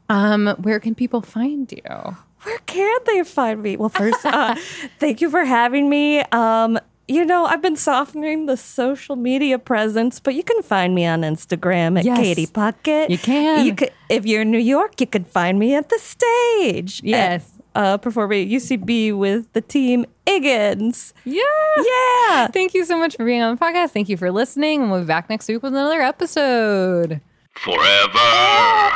Um, 0.09 0.55
where 0.61 0.79
can 0.79 0.93
people 0.93 1.21
find 1.21 1.71
you? 1.71 2.15
Where 2.43 2.59
can 2.67 2.99
they 3.07 3.23
find 3.23 3.63
me? 3.63 3.75
Well, 3.75 3.89
first, 3.89 4.23
uh, 4.27 4.55
thank 4.99 5.21
you 5.21 5.31
for 5.31 5.43
having 5.43 5.89
me. 5.89 6.19
Um, 6.31 6.77
you 7.09 7.25
know, 7.25 7.45
I've 7.45 7.61
been 7.61 7.75
softening 7.75 8.45
the 8.45 8.55
social 8.55 9.15
media 9.15 9.57
presence, 9.59 10.19
but 10.19 10.35
you 10.35 10.43
can 10.43 10.61
find 10.61 10.93
me 10.95 11.05
on 11.05 11.21
Instagram 11.21 11.97
at 11.99 12.05
Yes. 12.05 12.17
Katie 12.19 12.45
Puckett. 12.47 13.09
You 13.09 13.17
can. 13.17 13.65
You 13.65 13.75
could, 13.75 13.91
if 14.09 14.25
you're 14.25 14.43
in 14.43 14.51
New 14.51 14.59
York, 14.59 15.01
you 15.01 15.07
can 15.07 15.23
find 15.25 15.57
me 15.59 15.75
at 15.75 15.89
the 15.89 15.99
stage. 15.99 17.01
Yes. 17.03 17.51
uh, 17.75 17.97
performing 17.97 18.43
at 18.43 18.47
UCB 18.61 19.15
with 19.17 19.51
the 19.53 19.61
team 19.61 20.05
Iggins. 20.25 21.13
Yeah. 21.25 21.41
Yeah. 21.77 22.47
Thank 22.47 22.73
you 22.73 22.83
so 22.85 22.97
much 22.97 23.15
for 23.15 23.25
being 23.25 23.41
on 23.41 23.55
the 23.55 23.59
podcast. 23.63 23.91
Thank 23.91 24.09
you 24.09 24.17
for 24.17 24.31
listening. 24.31 24.81
And 24.83 24.91
we'll 24.91 25.01
be 25.01 25.05
back 25.07 25.29
next 25.29 25.47
week 25.47 25.61
with 25.63 25.73
another 25.73 26.01
episode. 26.01 27.21
Forever. 27.55 28.91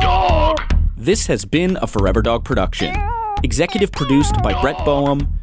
Dog. 0.00 0.58
This 0.96 1.26
has 1.26 1.44
been 1.44 1.76
a 1.82 1.86
Forever 1.86 2.22
Dog 2.22 2.44
production. 2.44 2.94
Executive 3.42 3.90
produced 3.90 4.40
by 4.42 4.58
Brett 4.60 4.76
Boehm, 4.84 5.28